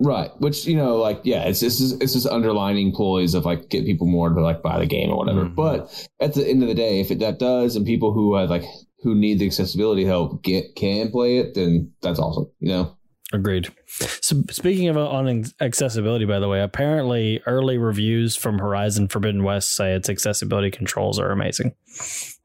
Right, 0.00 0.30
which 0.40 0.66
you 0.66 0.74
know, 0.76 0.96
like, 0.96 1.20
yeah, 1.22 1.44
it's 1.44 1.62
it's 1.62 1.78
just, 1.78 2.02
it's 2.02 2.12
just 2.14 2.26
underlining 2.26 2.90
ploys 2.90 3.34
of 3.34 3.44
like 3.44 3.68
get 3.68 3.84
people 3.84 4.08
more 4.08 4.30
to 4.30 4.40
like 4.40 4.60
buy 4.60 4.80
the 4.80 4.86
game 4.86 5.10
or 5.10 5.16
whatever. 5.16 5.44
Mhm. 5.44 5.54
But 5.54 6.08
at 6.18 6.34
the 6.34 6.44
end 6.44 6.60
of 6.62 6.68
the 6.68 6.74
day, 6.74 6.98
if 7.00 7.12
it 7.12 7.20
that 7.20 7.38
does, 7.38 7.76
and 7.76 7.86
people 7.86 8.12
who 8.12 8.34
have 8.34 8.50
like 8.50 8.64
who 9.02 9.14
need 9.14 9.38
the 9.38 9.46
accessibility 9.46 10.04
help 10.04 10.42
get 10.42 10.76
can 10.76 11.10
play 11.10 11.38
it, 11.38 11.54
then 11.54 11.92
that's 12.02 12.18
awesome. 12.18 12.46
You 12.60 12.68
know, 12.68 12.96
Agreed. 13.32 13.72
So 13.86 14.42
speaking 14.50 14.88
of 14.88 14.96
on 14.98 15.44
accessibility, 15.60 16.26
by 16.26 16.38
the 16.38 16.48
way, 16.48 16.60
apparently 16.60 17.40
early 17.46 17.78
reviews 17.78 18.36
from 18.36 18.58
Horizon 18.58 19.08
Forbidden 19.08 19.42
West 19.42 19.72
say 19.72 19.94
its 19.94 20.10
accessibility 20.10 20.70
controls 20.70 21.18
are 21.18 21.30
amazing. 21.30 21.74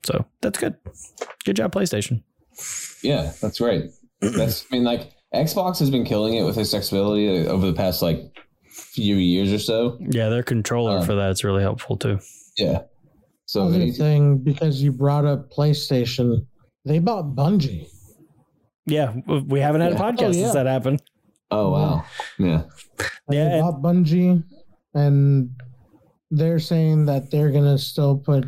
So 0.06 0.26
that's 0.42 0.58
good. 0.58 0.76
Good 1.44 1.58
job, 1.58 1.74
PlayStation. 1.74 2.24
Yeah, 3.04 3.34
that's 3.42 3.60
great. 3.60 3.92
That's 4.22 4.66
I 4.72 4.76
mean, 4.76 4.86
like 4.86 5.12
Xbox 5.34 5.80
has 5.80 5.92
been 5.92 6.06
killing 6.06 6.36
it 6.36 6.44
with 6.44 6.58
accessibility 6.58 7.48
over 7.48 7.68
the 7.68 7.74
past 7.74 8.02
like 8.02 8.22
few 8.70 9.18
years 9.18 9.52
or 9.52 9.60
so. 9.60 9.98
Yeah, 10.00 10.30
their 10.30 10.44
controller 10.44 11.00
Uh, 11.00 11.06
for 11.06 11.16
that's 11.16 11.44
really 11.44 11.62
helpful 11.64 11.98
too. 11.98 12.20
Yeah. 12.58 12.84
So 13.48 13.64
Other 13.68 13.76
any- 13.76 13.92
thing, 13.92 14.38
because 14.38 14.82
you 14.84 14.92
brought 14.92 15.26
up 15.26 15.50
PlayStation, 15.52 16.46
they 16.86 17.00
bought 17.00 17.34
Bungie. 17.36 17.88
Yeah, 18.86 19.16
we 19.48 19.60
haven't 19.60 19.82
had 19.82 19.94
a 19.94 19.96
podcast 19.96 20.22
Oh, 20.22 20.26
yeah. 20.28 20.32
since 20.34 20.54
that 20.54 20.66
happened. 20.68 21.02
oh 21.52 21.72
wow, 21.72 22.04
yeah, 22.40 22.64
They 23.30 23.38
Yeah, 23.38 23.48
and- 23.56 23.62
bought 23.62 23.82
Bungie, 23.82 24.44
and 24.94 25.50
they're 26.30 26.60
saying 26.60 27.06
that 27.06 27.32
they're 27.32 27.52
gonna 27.52 27.78
still 27.78 28.18
put 28.18 28.46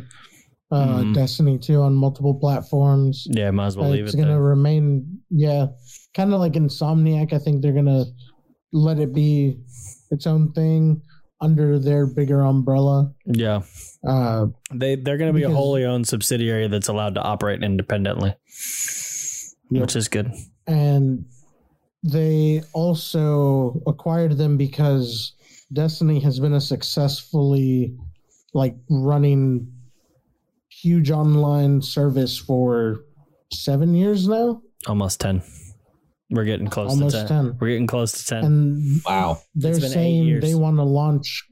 uh, 0.72 1.00
Mhm. 1.02 1.14
Destiny 1.14 1.58
2 1.58 1.80
on 1.82 1.94
multiple 1.96 2.32
platforms. 2.32 3.26
Yeah, 3.28 3.50
might 3.50 3.66
as 3.66 3.76
well 3.76 3.86
Uh, 3.88 3.94
leave 3.94 4.04
it's 4.04 4.14
it 4.14 4.18
gonna 4.18 4.34
there. 4.34 4.40
remain, 4.42 5.18
yeah, 5.28 5.66
kind 6.14 6.32
of 6.32 6.38
like 6.38 6.52
Insomniac. 6.52 7.32
I 7.32 7.38
think 7.38 7.60
they're 7.60 7.72
gonna 7.72 8.04
let 8.72 9.00
it 9.00 9.12
be 9.12 9.58
its 10.12 10.28
own 10.28 10.52
thing 10.52 11.02
under 11.40 11.76
their 11.80 12.06
bigger 12.06 12.42
umbrella. 12.42 13.12
Yeah, 13.26 13.62
Uh, 14.06 14.46
they 14.72 14.94
they're 14.96 15.18
going 15.18 15.32
to 15.32 15.36
be 15.38 15.42
a 15.44 15.50
wholly 15.50 15.84
owned 15.84 16.08
subsidiary 16.08 16.68
that's 16.68 16.88
allowed 16.88 17.14
to 17.16 17.20
operate 17.22 17.62
independently, 17.62 18.34
Yep. 19.70 19.80
which 19.82 19.96
is 19.96 20.08
good. 20.08 20.32
and 20.66 21.24
they 22.02 22.62
also 22.72 23.82
acquired 23.86 24.38
them 24.38 24.56
because 24.56 25.34
Destiny 25.72 26.18
has 26.20 26.40
been 26.40 26.54
a 26.54 26.60
successfully 26.60 27.94
like 28.54 28.74
running 28.88 29.70
huge 30.70 31.10
online 31.10 31.82
service 31.82 32.38
for 32.38 33.04
seven 33.52 33.94
years 33.94 34.26
now, 34.26 34.62
Almost 34.86 35.20
ten. 35.20 35.42
We're 36.30 36.44
getting 36.44 36.68
close 36.68 36.90
almost 36.90 37.16
to 37.16 37.26
10. 37.26 37.28
ten. 37.28 37.56
We're 37.60 37.68
getting 37.68 37.86
close 37.86 38.12
to 38.12 38.24
ten. 38.24 38.44
And 38.44 39.02
wow, 39.04 39.40
they're 39.54 39.74
been 39.74 39.84
eight 39.84 39.88
saying 39.90 40.24
years. 40.24 40.42
they 40.42 40.54
want 40.54 40.76
to 40.78 40.84
launch 40.84 41.44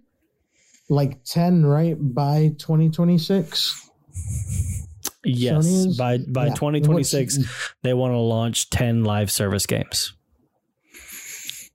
like 0.88 1.22
10 1.24 1.66
right 1.66 1.96
by 1.98 2.48
2026 2.58 3.88
yes, 5.24 5.96
by 5.96 6.18
by 6.18 6.46
Yeah. 6.46 6.54
2026, 6.54 7.38
they 7.82 7.94
want 7.94 8.12
to 8.12 8.18
launch 8.18 8.70
10 8.70 9.04
live 9.04 9.30
service 9.30 9.66
games. 9.66 10.12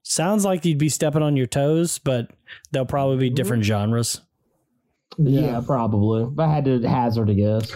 Sounds 0.03 0.45
like 0.45 0.65
you'd 0.65 0.77
be 0.77 0.89
stepping 0.89 1.23
on 1.23 1.37
your 1.37 1.47
toes, 1.47 1.99
but 1.99 2.31
they'll 2.71 2.85
probably 2.85 3.17
be 3.17 3.29
different 3.29 3.63
genres. 3.63 4.21
Yeah, 5.17 5.41
yeah, 5.41 5.61
probably. 5.65 6.23
If 6.23 6.39
I 6.39 6.47
had 6.47 6.65
to 6.65 6.79
hazard 6.87 7.29
a 7.29 7.33
guess. 7.33 7.71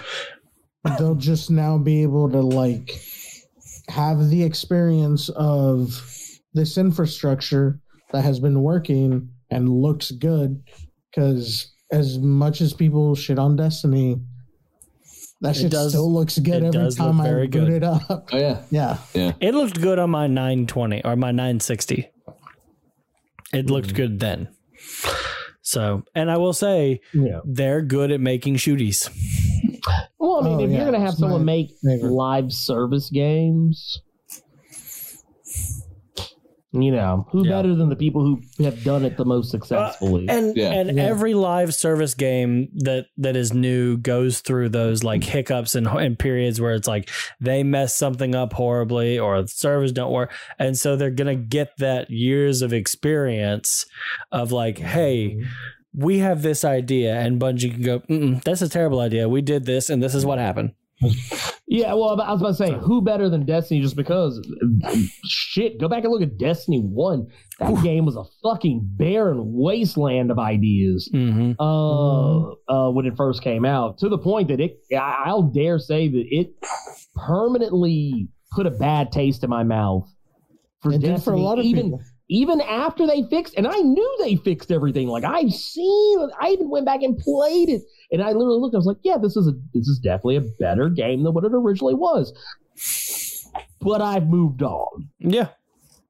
they'll 0.97 1.15
just 1.15 1.49
now 1.49 1.77
be 1.77 2.03
able 2.03 2.29
to 2.31 2.41
like 2.41 2.91
have 3.89 4.29
the 4.29 4.43
experience 4.43 5.29
of 5.29 5.89
this 6.53 6.77
infrastructure 6.77 7.79
that 8.11 8.23
has 8.23 8.39
been 8.39 8.61
working 8.61 9.29
and 9.49 9.69
looks 9.69 10.11
good 10.11 10.61
because 11.17 11.73
as 11.91 12.19
much 12.19 12.61
as 12.61 12.73
people 12.73 13.15
shit 13.15 13.39
on 13.39 13.55
destiny 13.55 14.17
that 15.41 15.55
It 15.55 15.61
shit 15.61 15.71
does- 15.71 15.91
still 15.91 16.11
looks 16.13 16.37
good 16.37 16.63
every 16.63 16.91
time 16.91 17.17
look 17.17 17.25
i 17.25 17.29
very 17.29 17.47
boot 17.47 17.65
good. 17.65 17.69
it 17.73 17.83
up 17.83 18.29
oh 18.31 18.37
yeah, 18.37 18.61
yeah 18.69 19.33
It 19.39 19.53
looked 19.55 19.81
good 19.81 19.97
on 19.99 20.09
my 20.11 20.27
920 20.27 21.03
or 21.03 21.15
my 21.15 21.31
960. 21.31 21.93
It 23.53 23.65
mm-hmm. 23.65 23.69
looked 23.73 23.93
good 23.95 24.19
then. 24.19 24.49
So, 25.61 26.03
and 26.15 26.29
I 26.31 26.37
will 26.37 26.53
say 26.53 26.99
Yeah. 27.13 27.39
they're 27.45 27.81
good 27.81 28.11
at 28.11 28.19
making 28.19 28.55
shooties. 28.55 29.09
Well, 30.19 30.41
I 30.41 30.43
mean, 30.43 30.53
Oh, 30.59 30.63
if 30.63 30.69
yeah, 30.71 30.75
you're 30.77 30.85
gonna 30.85 30.99
have 30.99 31.09
it's 31.11 31.19
someone 31.19 31.41
my 31.45 31.53
make 31.53 31.69
favorite. 31.83 32.11
live 32.11 32.51
service 32.51 33.09
games, 33.09 34.01
you 36.73 36.91
know, 36.91 37.25
who 37.31 37.45
Yeah. 37.45 37.51
better 37.51 37.75
than 37.75 37.89
the 37.89 37.95
people 37.95 38.21
who 38.21 38.63
have 38.63 38.83
done 38.83 39.05
it 39.05 39.15
the 39.17 39.25
most 39.25 39.47
uh, 39.47 39.51
successfully? 39.51 40.25
And 40.29 40.55
Yeah. 40.55 40.71
and 40.71 40.97
Yeah. 40.97 41.03
every 41.05 41.33
live 41.33 41.73
service 41.73 42.13
game 42.13 42.69
that 42.75 43.05
that 43.17 43.35
is 43.35 43.53
new 43.53 43.97
goes 43.97 44.41
through 44.41 44.69
those 44.69 45.03
like 45.03 45.21
mm. 45.21 45.25
hiccups 45.25 45.75
and, 45.75 45.87
and 45.87 46.19
periods 46.19 46.59
where 46.59 46.73
it's 46.73 46.87
like 46.87 47.09
they 47.39 47.63
mess 47.63 47.95
something 47.95 48.35
up 48.35 48.53
horribly 48.53 49.17
or 49.17 49.41
the 49.41 49.47
servers 49.47 49.91
don't 49.91 50.11
work, 50.11 50.33
and 50.59 50.77
so 50.77 50.95
they're 50.95 51.09
gonna 51.09 51.35
get 51.35 51.69
that 51.77 52.09
years 52.09 52.61
of 52.61 52.73
experience 52.73 53.85
of 54.31 54.51
like, 54.51 54.75
mm-hmm. 54.75 54.87
hey, 54.87 55.37
we 55.93 56.19
have 56.19 56.41
this 56.41 56.63
idea, 56.63 57.15
and 57.15 57.39
Bungie 57.41 57.71
can 57.71 57.81
go, 57.81 57.99
Mm-mm, 58.01 58.43
that's 58.43 58.61
a 58.61 58.69
terrible 58.69 58.99
idea. 58.99 59.27
We 59.27 59.41
did 59.41 59.65
this, 59.65 59.89
and 59.89 60.03
this 60.03 60.13
is 60.13 60.25
what 60.25 60.37
happened. 60.37 60.73
Yeah, 61.67 61.93
well, 61.93 62.19
I 62.19 62.31
was 62.31 62.41
about 62.41 62.49
to 62.49 62.53
say, 62.55 62.71
who 62.71 63.01
better 63.01 63.29
than 63.29 63.45
Destiny? 63.45 63.81
Just 63.81 63.95
because, 63.95 64.41
shit, 65.25 65.79
go 65.79 65.87
back 65.87 66.03
and 66.03 66.11
look 66.11 66.21
at 66.21 66.37
Destiny 66.37 66.79
One. 66.79 67.27
That 67.59 67.83
game 67.83 68.05
was 68.05 68.15
a 68.15 68.23
fucking 68.43 68.81
barren 68.83 69.53
wasteland 69.53 70.31
of 70.31 70.39
ideas. 70.39 71.09
Mm-hmm. 71.13 71.53
uh, 71.59 72.51
uh, 72.67 72.91
when 72.91 73.05
it 73.05 73.15
first 73.15 73.43
came 73.43 73.65
out, 73.65 73.99
to 73.99 74.09
the 74.09 74.17
point 74.17 74.47
that 74.47 74.59
it, 74.59 74.79
I'll 74.97 75.43
dare 75.43 75.79
say 75.79 76.07
that 76.07 76.25
it 76.29 76.53
permanently 77.15 78.27
put 78.51 78.65
a 78.65 78.71
bad 78.71 79.11
taste 79.11 79.43
in 79.43 79.49
my 79.49 79.63
mouth 79.63 80.07
for 80.81 80.91
Destiny. 80.91 81.19
for 81.19 81.33
a 81.33 81.39
lot 81.39 81.59
of 81.59 81.65
even 81.65 81.83
people 81.83 82.01
even 82.29 82.61
after 82.61 83.07
they 83.07 83.23
fixed, 83.29 83.53
and 83.55 83.67
I 83.67 83.77
knew 83.77 84.17
they 84.21 84.35
fixed 84.35 84.71
everything. 84.71 85.07
Like 85.07 85.23
I've 85.23 85.53
seen, 85.53 86.29
I 86.39 86.49
even 86.49 86.69
went 86.69 86.85
back 86.85 87.01
and 87.01 87.17
played 87.17 87.69
it, 87.69 87.81
and 88.11 88.21
I 88.21 88.31
literally 88.31 88.59
looked. 88.59 88.75
I 88.75 88.79
was 88.79 88.85
like, 88.85 88.97
yeah, 89.03 89.17
this 89.17 89.37
is 89.37 89.47
a 89.47 89.53
this 89.73 89.87
is 89.87 89.99
definitely 89.99 90.37
a 90.37 90.45
better 90.59 90.89
game 90.89 91.23
than 91.23 91.33
what 91.33 91.45
it 91.45 91.53
originally 91.53 91.95
was. 91.95 92.33
But 93.79 94.01
I've 94.01 94.27
moved 94.27 94.63
on 94.63 95.09
Yeah, 95.19 95.49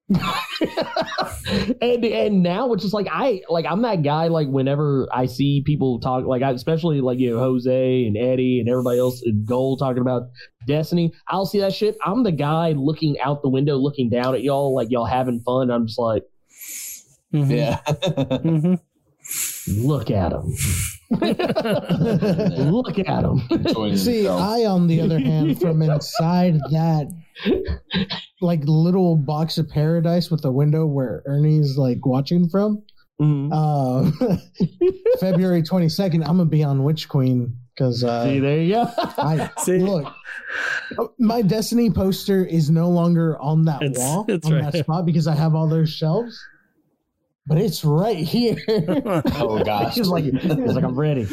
and 1.82 2.06
and 2.06 2.42
now 2.44 2.72
it's 2.72 2.82
just 2.84 2.94
like 2.94 3.08
I 3.12 3.42
like 3.50 3.66
I'm 3.66 3.82
that 3.82 4.04
guy 4.04 4.28
like 4.28 4.48
whenever 4.48 5.08
I 5.12 5.26
see 5.26 5.62
people 5.66 6.00
talk 6.00 6.26
like 6.26 6.42
I, 6.42 6.52
especially 6.52 7.02
like 7.02 7.20
you 7.20 7.32
know 7.32 7.40
Jose 7.40 8.06
and 8.06 8.16
Eddie 8.18 8.60
and 8.62 8.70
everybody 8.70 9.00
else 9.00 9.22
in 9.26 9.44
Gold 9.44 9.80
talking 9.80 10.02
about 10.02 10.30
Destiny, 10.66 11.12
I'll 11.28 11.46
see 11.46 11.60
that 11.60 11.74
shit. 11.74 11.98
I'm 12.06 12.24
the 12.24 12.32
guy 12.32 12.72
looking 12.72 13.20
out 13.20 13.42
the 13.42 13.50
window, 13.50 13.76
looking 13.76 14.10
down 14.10 14.34
at 14.34 14.44
y'all 14.44 14.74
like 14.74 14.88
y'all 14.92 15.06
having 15.06 15.42
fun. 15.42 15.70
I'm 15.70 15.88
just 15.88 16.00
like, 16.00 16.24
Mhm. 17.34 17.50
yeah. 17.58 17.80
Mhm. 17.86 18.80
look 19.86 20.10
at 20.10 20.32
him, 20.32 20.56
look 22.72 22.98
at 23.00 23.24
him. 23.26 23.42
Enjoying 23.52 23.98
See. 23.98 24.26
I, 24.28 24.64
on 24.66 24.88
the 24.88 25.02
other 25.02 25.20
hand, 25.20 25.60
from 25.60 25.82
inside 25.82 26.56
that 26.72 27.12
like 28.42 28.62
little 28.66 29.16
box 29.16 29.58
of 29.58 29.70
paradise 29.70 30.30
with 30.32 30.44
a 30.46 30.52
window 30.52 30.86
where 30.86 31.24
Ernie's 31.26 31.78
like 31.78 32.06
watching 32.06 32.50
from, 32.50 32.84
Mhm. 33.22 33.50
uh, 33.52 34.38
February 35.20 35.64
22nd, 35.64 36.22
I'm 36.22 36.38
gonna 36.38 36.46
be 36.46 36.64
on 36.64 36.84
Witch 36.84 37.10
Queen 37.10 37.56
because 37.76 38.02
see, 38.02 38.08
uh, 38.08 38.24
there 38.26 38.60
you 38.62 38.74
go. 38.74 38.90
I 39.18 39.50
See? 39.64 39.80
look. 39.80 40.12
My 41.20 41.42
Destiny 41.42 41.90
poster 41.90 42.46
is 42.46 42.70
no 42.70 42.90
longer 42.90 43.38
on 43.40 43.66
that 43.66 43.82
It's- 43.84 43.98
wall, 44.00 44.26
it's 44.28 44.46
on 44.48 44.54
right. 44.54 44.72
that 44.72 44.84
spot 44.84 45.06
because 45.06 45.28
I 45.28 45.36
have 45.36 45.56
all 45.56 45.68
those 45.68 45.90
shelves, 45.90 46.40
but 47.48 47.58
it's 47.58 47.86
right 47.86 48.18
here. 48.18 48.58
oh 48.68 49.64
gosh, 49.64 49.96
He's 49.96 50.08
like, 50.10 50.26
he's 50.26 50.44
like, 50.46 50.84
I'm 50.84 51.00
ready. 51.00 51.26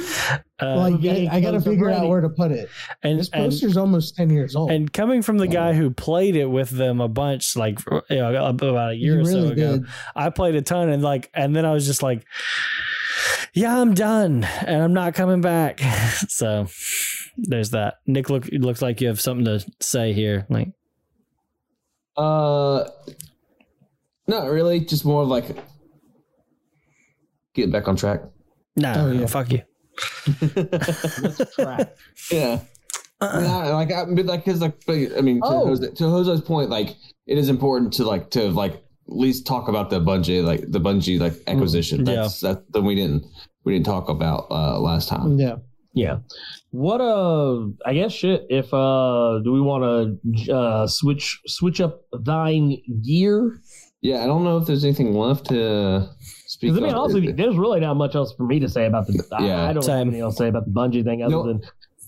Uh, 0.62 0.76
like 0.76 1.00
getting 1.00 1.28
I, 1.28 1.36
I 1.36 1.40
got 1.40 1.50
to 1.50 1.60
figure 1.60 1.90
out 1.90 2.08
where 2.08 2.20
to 2.20 2.28
put 2.28 2.52
it. 2.52 2.70
and, 3.02 3.18
This 3.18 3.28
and 3.30 3.50
poster's 3.50 3.76
almost 3.76 4.14
10 4.16 4.30
years 4.30 4.54
old. 4.54 4.70
And 4.70 4.92
coming 4.92 5.22
from 5.22 5.38
the 5.38 5.48
guy 5.48 5.72
who 5.72 5.90
played 5.90 6.36
it 6.36 6.46
with 6.46 6.70
them 6.70 7.00
a 7.00 7.08
bunch, 7.08 7.56
like 7.56 7.80
you 8.08 8.16
know, 8.16 8.46
about 8.46 8.92
a 8.92 8.94
year 8.94 9.14
You 9.16 9.20
or 9.22 9.24
so 9.24 9.48
ago, 9.48 9.78
did. 9.78 9.86
I 10.14 10.30
played 10.30 10.54
a 10.54 10.62
ton, 10.62 10.88
and 10.88 11.02
like, 11.02 11.30
and 11.34 11.54
then 11.54 11.66
I 11.66 11.72
was 11.72 11.84
just 11.86 12.02
like, 12.02 12.24
"Yeah, 13.52 13.76
I'm 13.80 13.94
done, 13.94 14.44
and 14.44 14.82
I'm 14.82 14.94
not 14.94 15.14
coming 15.14 15.40
back." 15.40 15.80
so 16.28 16.68
there's 17.36 17.70
that. 17.70 17.94
Nick, 18.06 18.30
look, 18.30 18.46
it 18.46 18.60
looks 18.60 18.80
like 18.80 19.00
you 19.00 19.08
have 19.08 19.20
something 19.20 19.44
to 19.46 19.64
say 19.80 20.12
here. 20.12 20.46
Like, 20.48 20.68
Uh, 22.16 22.88
not 24.28 24.44
really. 24.48 24.78
Just 24.80 25.04
more 25.04 25.22
of 25.22 25.28
like 25.28 25.46
getting 27.54 27.70
back 27.70 27.88
on 27.88 27.96
track. 27.96 28.20
nah, 28.76 28.94
Oh, 29.04 29.10
yeah. 29.12 29.26
fuck 29.26 29.50
you. 29.52 29.62
Track. 31.54 31.94
Yeah. 32.30 32.60
Yeah, 33.22 33.68
like 33.74 33.90
I 33.92 34.04
but 34.04 34.26
like 34.26 34.44
because 34.44 34.60
like 34.60 34.76
I 34.88 35.20
mean 35.22 35.40
to, 35.40 35.46
Oh. 35.46 35.66
Jose, 35.66 35.88
to 35.92 36.04
Jose's 36.04 36.40
point, 36.42 36.68
like 36.68 36.94
it 37.26 37.38
is 37.38 37.48
important 37.48 37.92
to 37.94 38.04
like 38.04 38.30
to 38.30 38.50
like 38.50 38.72
at 38.74 38.80
least 39.06 39.46
talk 39.46 39.68
about 39.68 39.88
the 39.88 40.00
Bungie 40.00 40.44
like 40.44 40.60
the 40.70 40.80
Bungie 40.80 41.18
like 41.20 41.34
acquisition. 41.46 42.04
Yeah. 42.04 42.14
That's 42.22 42.40
that 42.40 42.70
that 42.72 42.82
we 42.82 42.94
didn't 42.94 43.24
we 43.64 43.72
didn't 43.72 43.86
talk 43.86 44.08
about 44.10 44.46
uh 44.50 44.78
last 44.78 45.08
time. 45.08 45.38
Yeah. 45.38 45.56
Yeah. 45.94 46.18
What 46.72 47.00
uh 47.00 47.66
I 47.86 47.94
guess 47.94 48.12
shit 48.12 48.44
if 48.50 48.74
uh 48.74 49.38
do 49.42 49.52
we 49.52 49.60
want 49.60 50.18
to 50.44 50.52
uh 50.52 50.86
switch 50.86 51.40
switch 51.46 51.80
up 51.80 52.02
thine 52.12 52.76
gear 53.02 53.58
Yeah, 54.02 54.22
I 54.22 54.26
don't 54.26 54.44
know 54.44 54.58
if 54.58 54.66
there's 54.66 54.84
anything 54.84 55.14
left 55.14 55.46
to 55.46 56.10
speak. 56.20 56.33
Because 56.60 56.76
I 56.78 56.80
mean, 56.80 56.90
of. 56.92 56.96
honestly, 56.98 57.32
there's 57.32 57.56
really 57.56 57.80
not 57.80 57.94
much 57.94 58.14
else 58.14 58.32
for 58.34 58.44
me 58.44 58.58
to 58.60 58.68
say 58.68 58.86
about 58.86 59.06
the. 59.06 59.22
I- 59.32 59.44
Yeah. 59.46 59.68
I, 59.68 59.72
don't 59.72 59.86
have 59.86 60.00
anything 60.00 60.20
else 60.20 60.36
to 60.36 60.44
say 60.44 60.48
about 60.48 60.64
the 60.66 60.70
Bungie 60.70 61.04
thing 61.04 61.22
other 61.22 61.30
No. 61.34 61.46
than 61.46 61.62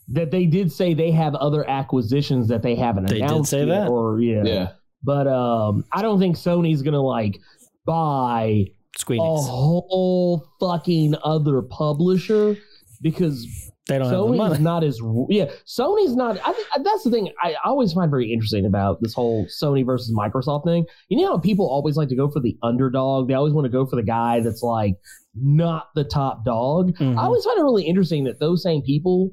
that 0.08 0.30
they 0.30 0.46
did 0.46 0.70
say 0.70 0.94
they 0.94 1.10
have 1.10 1.34
other 1.34 1.68
acquisitions 1.68 2.46
that 2.48 2.62
they 2.62 2.76
haven't 2.76 3.06
They 3.08 3.14
did 3.14 3.22
announced. 3.24 3.50
say 3.50 3.60
yet, 3.66 3.66
that? 3.66 3.88
or 3.88 4.20
yeah. 4.20 4.42
yeah, 4.44 4.68
But 5.02 5.26
um, 5.26 5.84
I 5.92 6.00
don't 6.02 6.20
think 6.20 6.36
Sony's 6.36 6.82
gonna 6.82 7.02
like 7.02 7.40
buy 7.84 8.42
a 8.68 8.98
Squeenix. 8.98 9.48
whole 9.48 10.46
fucking 10.60 11.16
other 11.24 11.60
publisher 11.62 12.56
because 13.02 13.46
they 13.86 13.98
don't 13.98 14.08
have 14.08 14.18
the 14.18 14.24
Sony's 14.24 14.38
money. 14.38 14.58
not 14.64 14.82
as 14.84 15.00
yeah. 15.28 15.46
Sony's 15.66 16.16
not. 16.16 16.38
I 16.44 16.52
think 16.52 16.66
that's 16.82 17.04
the 17.04 17.10
thing 17.10 17.30
I 17.42 17.54
always 17.64 17.92
find 17.92 18.10
very 18.10 18.32
interesting 18.32 18.66
about 18.66 19.00
this 19.00 19.14
whole 19.14 19.46
Sony 19.46 19.86
versus 19.86 20.12
Microsoft 20.12 20.64
thing. 20.64 20.86
You 21.08 21.18
know 21.18 21.32
how 21.32 21.38
people 21.38 21.68
always 21.68 21.96
like 21.96 22.08
to 22.08 22.16
go 22.16 22.28
for 22.28 22.40
the 22.40 22.56
underdog. 22.62 23.28
They 23.28 23.34
always 23.34 23.52
want 23.52 23.64
to 23.66 23.70
go 23.70 23.86
for 23.86 23.96
the 23.96 24.02
guy 24.02 24.40
that's 24.40 24.62
like 24.62 24.96
not 25.34 25.88
the 25.94 26.04
top 26.04 26.44
dog. 26.44 26.96
Mhm. 26.98 27.16
I 27.16 27.22
always 27.24 27.44
find 27.44 27.58
it 27.58 27.62
really 27.62 27.84
interesting 27.84 28.24
that 28.24 28.40
those 28.40 28.62
same 28.62 28.82
people 28.82 29.30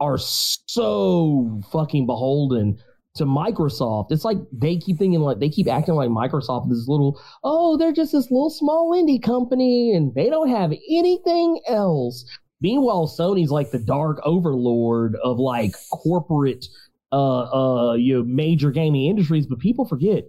are 0.00 0.18
so 0.18 1.60
fucking 1.72 2.06
beholden 2.06 2.78
to 3.14 3.24
Microsoft. 3.24 4.12
It's 4.12 4.24
like 4.24 4.36
they 4.52 4.76
keep 4.76 4.98
thinking 4.98 5.20
like 5.20 5.40
they 5.40 5.48
keep 5.48 5.66
acting 5.66 5.94
like 5.94 6.10
Microsoft 6.10 6.70
is 6.70 6.80
this 6.80 6.88
little 6.88 7.20
oh 7.42 7.76
they're 7.76 7.92
just 7.92 8.12
this 8.12 8.30
little 8.30 8.50
small 8.50 8.92
indie 8.92 9.20
company 9.20 9.92
and 9.94 10.14
they 10.14 10.28
don't 10.30 10.50
have 10.50 10.72
anything 10.90 11.60
else. 11.66 12.24
Meanwhile, 12.60 13.08
Sony's 13.18 13.50
like 13.50 13.70
the 13.70 13.78
dark 13.78 14.18
overlord 14.24 15.16
of 15.22 15.38
like 15.38 15.72
corporate 15.90 16.66
uh 17.10 17.90
uh 17.90 17.92
you 17.94 18.18
know, 18.18 18.24
major 18.24 18.70
gaming 18.70 19.06
industries, 19.06 19.46
but 19.46 19.58
people 19.58 19.86
forget 19.86 20.24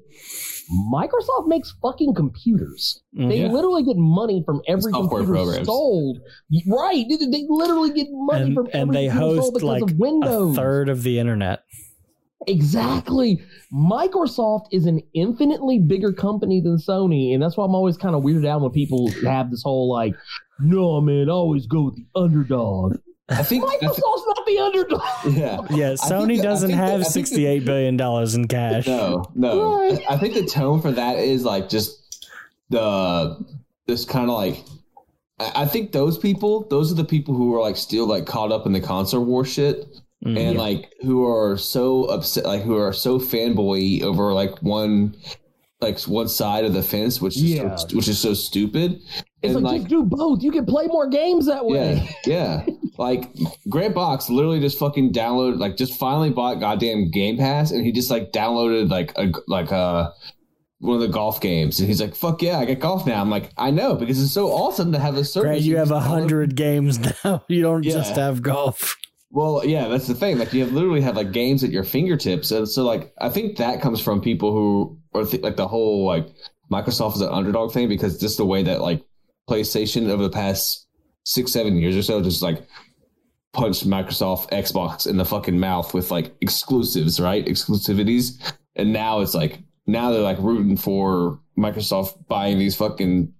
Microsoft 0.93 1.47
makes 1.47 1.73
fucking 1.82 2.13
computers. 2.13 3.01
Mhm. 3.17 3.30
They 3.30 3.41
Yeah. 3.41 3.51
literally 3.51 3.84
get 3.84 3.97
money 3.97 4.43
from 4.45 4.61
every 4.67 4.91
Software 4.91 5.23
computer 5.23 5.43
programs. 5.45 5.67
sold. 5.67 6.19
Right. 6.67 7.05
They, 7.09 7.17
they 7.25 7.45
literally 7.49 7.91
get 7.91 8.07
money 8.11 8.43
And- 8.43 8.53
from 8.53 8.65
and 8.67 8.75
every 8.75 8.93
they 8.95 9.07
host, 9.07 9.63
like, 9.63 9.82
a 9.82 10.53
third 10.53 10.88
of 10.89 11.01
the 11.03 11.17
internet. 11.17 11.61
Exactly. 12.47 13.41
Microsoft 13.73 14.67
is 14.71 14.86
an 14.86 15.01
infinitely 15.13 15.80
bigger 15.80 16.13
company 16.13 16.61
than 16.61 16.77
Sony, 16.77 17.34
and 17.34 17.41
that's 17.43 17.57
why 17.57 17.65
I'm 17.65 17.75
always 17.75 17.97
kind 17.97 18.15
of 18.15 18.23
weirded 18.23 18.47
out 18.47 18.61
when 18.61 18.71
people 18.71 19.09
have 19.25 19.51
this 19.51 19.61
whole 19.63 19.89
like, 19.91 20.15
no 20.60 20.99
man, 21.01 21.30
I 21.30 21.34
always 21.34 21.66
go 21.68 21.84
with 21.84 21.95
the 21.95 22.05
underdog. 22.16 22.97
I 23.30 23.43
think. 23.43 23.64
I 23.64 23.78
thi- 23.78 23.86
Microsoft's 23.86 24.24
not 24.28 24.45
the 24.47 24.57
underdog. 24.60 25.01
yeah. 25.38 25.60
Yeah, 25.70 25.93
Sony 25.93 26.28
think 26.28 26.41
doesn't 26.43 26.70
think 26.70 26.80
that- 26.80 26.86
have 26.88 27.01
I 27.01 27.03
think 27.03 27.03
that- 27.05 27.12
sixty-eight 27.12 27.66
billion 27.66 27.95
dollars 27.97 28.34
in 28.36 28.47
cash. 28.47 28.88
No, 28.88 29.24
no. 29.36 29.78
Right. 29.78 30.01
I 30.10 30.18
think 30.18 30.34
the 30.34 30.45
tone 30.45 30.82
for 30.82 30.91
that 30.91 31.18
is 31.20 31.43
like 31.43 31.70
just 31.70 32.26
the 32.70 33.38
this 33.88 34.05
kind 34.05 34.30
of 34.30 34.36
like. 34.38 34.64
I 35.39 35.51
I 35.64 35.66
think 35.66 35.91
those 35.91 36.18
people, 36.18 36.68
those 36.70 36.91
are 36.91 36.95
the 36.95 37.05
people 37.05 37.34
who 37.36 37.53
are 37.55 37.62
like 37.62 37.78
still 37.78 38.05
like 38.07 38.26
caught 38.26 38.51
up 38.51 38.66
in 38.66 38.74
the 38.74 38.82
console 38.82 39.24
war 39.24 39.45
shit, 39.45 39.86
Mhm. 40.26 40.38
and 40.38 40.57
like 40.57 40.91
who 41.01 41.26
are 41.26 41.55
so 41.57 42.05
upset, 42.05 42.45
like 42.45 42.64
who 42.64 42.76
are 42.76 42.91
so 42.93 43.20
fanboy 43.20 44.01
over 44.01 44.34
like 44.34 44.62
one, 44.64 45.16
like 45.82 45.99
one 46.01 46.28
side 46.28 46.66
of 46.66 46.74
the 46.74 46.84
fence, 46.84 47.22
which 47.22 47.38
is 47.38 47.43
Yeah. 47.43 47.76
so, 47.76 47.95
which 47.95 48.07
is 48.10 48.20
so 48.20 48.34
stupid. 48.34 48.99
It's 49.42 49.56
And, 49.56 49.64
like, 49.64 49.78
just 49.82 49.90
do 49.90 50.04
both. 50.04 50.44
You 50.44 50.52
can 50.52 50.66
play 50.66 50.88
more 50.88 51.08
games 51.08 51.46
that 51.46 51.66
way. 51.66 52.06
yeah, 52.26 52.64
yeah. 52.66 52.74
Like 52.98 53.30
Grant 53.70 53.96
Box 53.96 54.30
literally 54.30 54.60
just 54.60 54.78
fucking 54.78 55.14
downloaded, 55.14 55.60
like 55.60 55.78
just 55.78 55.98
finally 55.98 56.30
bought 56.30 56.60
goddamn 56.60 57.10
Game 57.12 57.38
Pass, 57.38 57.72
and 57.72 57.86
he 57.86 57.92
just 57.94 58.12
like 58.12 58.32
downloaded 58.34 58.90
like 58.90 59.14
a 59.18 59.32
like 59.48 59.72
a 59.72 60.12
one 60.80 60.96
of 60.96 61.02
the 61.02 61.08
golf 61.08 61.40
games, 61.40 61.80
and 61.80 61.88
he's 61.88 62.02
like, 62.02 62.14
"Fuck 62.16 62.42
yeah, 62.42 62.58
I 62.60 62.66
got 62.66 62.80
golf 62.80 63.08
now." 63.08 63.22
I'm 63.22 63.30
like, 63.30 63.52
"I 63.58 63.72
know," 63.72 63.96
because 63.96 64.22
it's 64.22 64.34
so 64.34 64.48
awesome 64.48 64.92
to 64.92 65.00
have 65.00 65.16
a 65.16 65.24
service. 65.24 65.48
Grant, 65.50 65.62
you 65.62 65.78
have 65.78 65.92
a 65.92 66.00
hundred 66.02 66.56
games 66.58 67.00
now. 67.24 67.44
You 67.48 67.62
don't 67.62 67.84
Yeah. 67.84 67.94
just 67.94 68.16
have 68.18 68.42
golf. 68.42 68.98
Well, 69.32 69.62
yeah, 69.66 69.88
that's 69.88 70.08
the 70.08 70.16
thing. 70.16 70.38
Like 70.38 70.52
you 70.52 70.62
have 70.66 70.74
literally 70.74 71.02
have 71.02 71.16
like 71.16 71.32
games 71.32 71.64
at 71.64 71.70
your 71.70 71.84
fingertips, 71.86 72.52
and 72.52 72.68
so 72.68 72.84
like 72.84 73.14
I 73.22 73.30
think 73.30 73.58
that 73.60 73.82
comes 73.82 74.02
from 74.02 74.20
people 74.20 74.52
who 74.52 74.98
are 75.14 75.24
th- 75.26 75.42
like 75.44 75.56
the 75.56 75.68
whole 75.70 76.06
like 76.06 76.28
Microsoft 76.70 77.16
is 77.16 77.22
an 77.22 77.30
underdog 77.30 77.72
thing 77.72 77.88
because 77.88 78.20
just 78.20 78.36
the 78.38 78.46
way 78.46 78.64
that 78.64 78.82
like 78.82 79.02
PlayStation 79.50 80.10
over 80.10 80.24
the 80.24 80.30
past 80.30 80.88
six 81.26 81.52
seven 81.52 81.78
years 81.78 81.95
or 81.95 82.04
so 82.04 82.22
just 82.22 82.41
like 82.41 82.66
punched 83.54 83.88
Microsoft 83.88 84.50
Xbox 84.52 85.08
in 85.08 85.18
the 85.18 85.26
fucking 85.26 85.60
mouth 85.60 85.93
with 85.93 86.12
like 86.12 86.34
exclusives, 86.41 87.20
right? 87.20 87.45
Exclusivities, 87.45 88.54
and 88.76 88.93
now 88.93 89.22
it's 89.22 89.34
like 89.34 89.60
now 89.88 90.12
they're 90.12 90.22
like 90.22 90.39
rooting 90.39 90.78
for 90.78 91.39
Microsoft 91.58 92.28
buying 92.28 92.60
these 92.60 92.76
fucking 92.76 93.34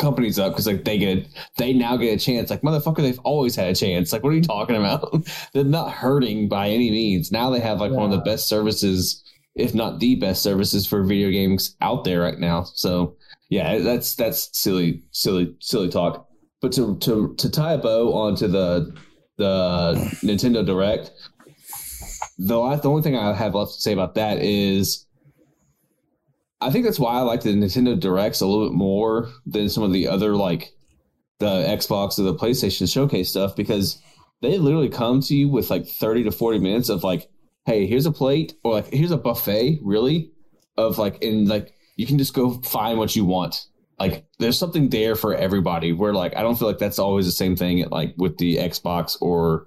companies 0.00 0.38
up 0.38 0.52
because 0.52 0.66
like 0.66 0.84
they 0.84 0.98
get 0.98 1.26
they 1.58 1.72
now 1.72 1.96
get 1.96 2.14
a 2.14 2.18
chance. 2.18 2.50
Like 2.50 2.62
motherfucker, 2.62 3.02
they've 3.02 3.20
always 3.20 3.54
had 3.54 3.68
a 3.68 3.74
chance. 3.74 4.12
Like 4.12 4.24
what 4.24 4.30
are 4.30 4.36
you 4.36 4.42
talking 4.42 4.76
about? 4.76 5.24
They're 5.52 5.64
not 5.64 5.92
hurting 5.92 6.48
by 6.48 6.68
any 6.68 6.90
means. 6.90 7.30
Now 7.30 7.50
they 7.50 7.60
have 7.60 7.80
like 7.80 7.92
one 7.92 8.04
of 8.04 8.10
the 8.10 8.24
best 8.24 8.48
services, 8.48 9.22
if 9.54 9.74
not 9.74 10.00
the 10.00 10.16
best 10.16 10.42
services 10.42 10.86
for 10.86 11.02
video 11.04 11.30
games 11.30 11.76
out 11.80 12.04
there 12.04 12.20
right 12.20 12.38
now. 12.38 12.64
So 12.64 13.16
yeah, 13.50 13.78
that's 13.78 14.14
that's 14.14 14.48
silly, 14.52 15.02
silly, 15.10 15.54
silly 15.60 15.90
talk. 15.90 16.26
But 16.62 16.72
to 16.72 16.96
to 16.98 17.34
to 17.36 17.50
tie 17.50 17.74
a 17.74 17.78
bow 17.78 18.14
onto 18.14 18.46
the 18.46 18.96
the 19.36 19.94
Nintendo 20.22 20.64
Direct, 20.64 21.10
the 22.38 22.76
the 22.76 22.88
only 22.88 23.02
thing 23.02 23.16
I 23.16 23.34
have 23.34 23.54
left 23.54 23.74
to 23.74 23.80
say 23.80 23.92
about 23.92 24.14
that 24.14 24.38
is 24.38 25.04
I 26.60 26.70
think 26.70 26.84
that's 26.84 27.00
why 27.00 27.14
I 27.14 27.22
like 27.22 27.42
the 27.42 27.50
Nintendo 27.50 27.98
Directs 27.98 28.40
a 28.40 28.46
little 28.46 28.68
bit 28.68 28.76
more 28.76 29.28
than 29.46 29.68
some 29.68 29.82
of 29.82 29.92
the 29.92 30.06
other 30.06 30.36
like 30.36 30.72
the 31.40 31.64
Xbox 31.64 32.18
or 32.18 32.22
the 32.22 32.34
PlayStation 32.34 32.90
showcase 32.90 33.30
stuff 33.30 33.56
because 33.56 34.00
they 34.42 34.58
literally 34.58 34.90
come 34.90 35.20
to 35.22 35.34
you 35.34 35.48
with 35.48 35.70
like 35.70 35.86
30 35.86 36.24
to 36.24 36.30
40 36.30 36.58
minutes 36.60 36.88
of 36.88 37.02
like, 37.02 37.28
hey, 37.64 37.86
here's 37.86 38.06
a 38.06 38.12
plate 38.12 38.54
or 38.62 38.74
like 38.74 38.92
here's 38.92 39.10
a 39.10 39.16
buffet, 39.16 39.80
really, 39.82 40.30
of 40.76 40.98
like 40.98 41.20
in 41.22 41.46
like 41.46 41.74
you 42.00 42.06
can 42.06 42.16
just 42.16 42.32
go 42.32 42.44
find 42.62 42.98
what 42.98 43.14
you 43.14 43.26
want. 43.26 43.66
Like 43.98 44.24
there's 44.38 44.58
something 44.58 44.88
there 44.88 45.14
for 45.14 45.34
everybody. 45.34 45.92
Where 45.92 46.14
like 46.14 46.34
I 46.34 46.40
don't 46.42 46.58
feel 46.58 46.66
like 46.66 46.78
that's 46.78 46.98
always 46.98 47.26
the 47.26 47.32
same 47.32 47.54
thing 47.56 47.86
like 47.90 48.14
with 48.16 48.38
the 48.38 48.56
Xbox 48.56 49.18
or 49.20 49.66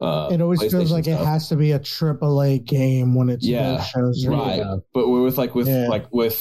uh 0.00 0.30
It 0.32 0.40
always 0.40 0.60
feels 0.72 0.90
like 0.90 1.06
it 1.06 1.18
has 1.18 1.50
to 1.50 1.56
be 1.56 1.72
a 1.72 1.78
triple 1.78 2.42
A 2.42 2.58
game 2.58 3.14
when 3.14 3.28
it's 3.28 3.46
Yeah, 3.46 3.82
shows. 3.84 4.26
right 4.26 4.62
but 4.94 5.08
with 5.08 5.36
like 5.36 5.54
with 5.54 5.68
Yeah. 5.68 5.88
like 5.88 6.06
with 6.12 6.38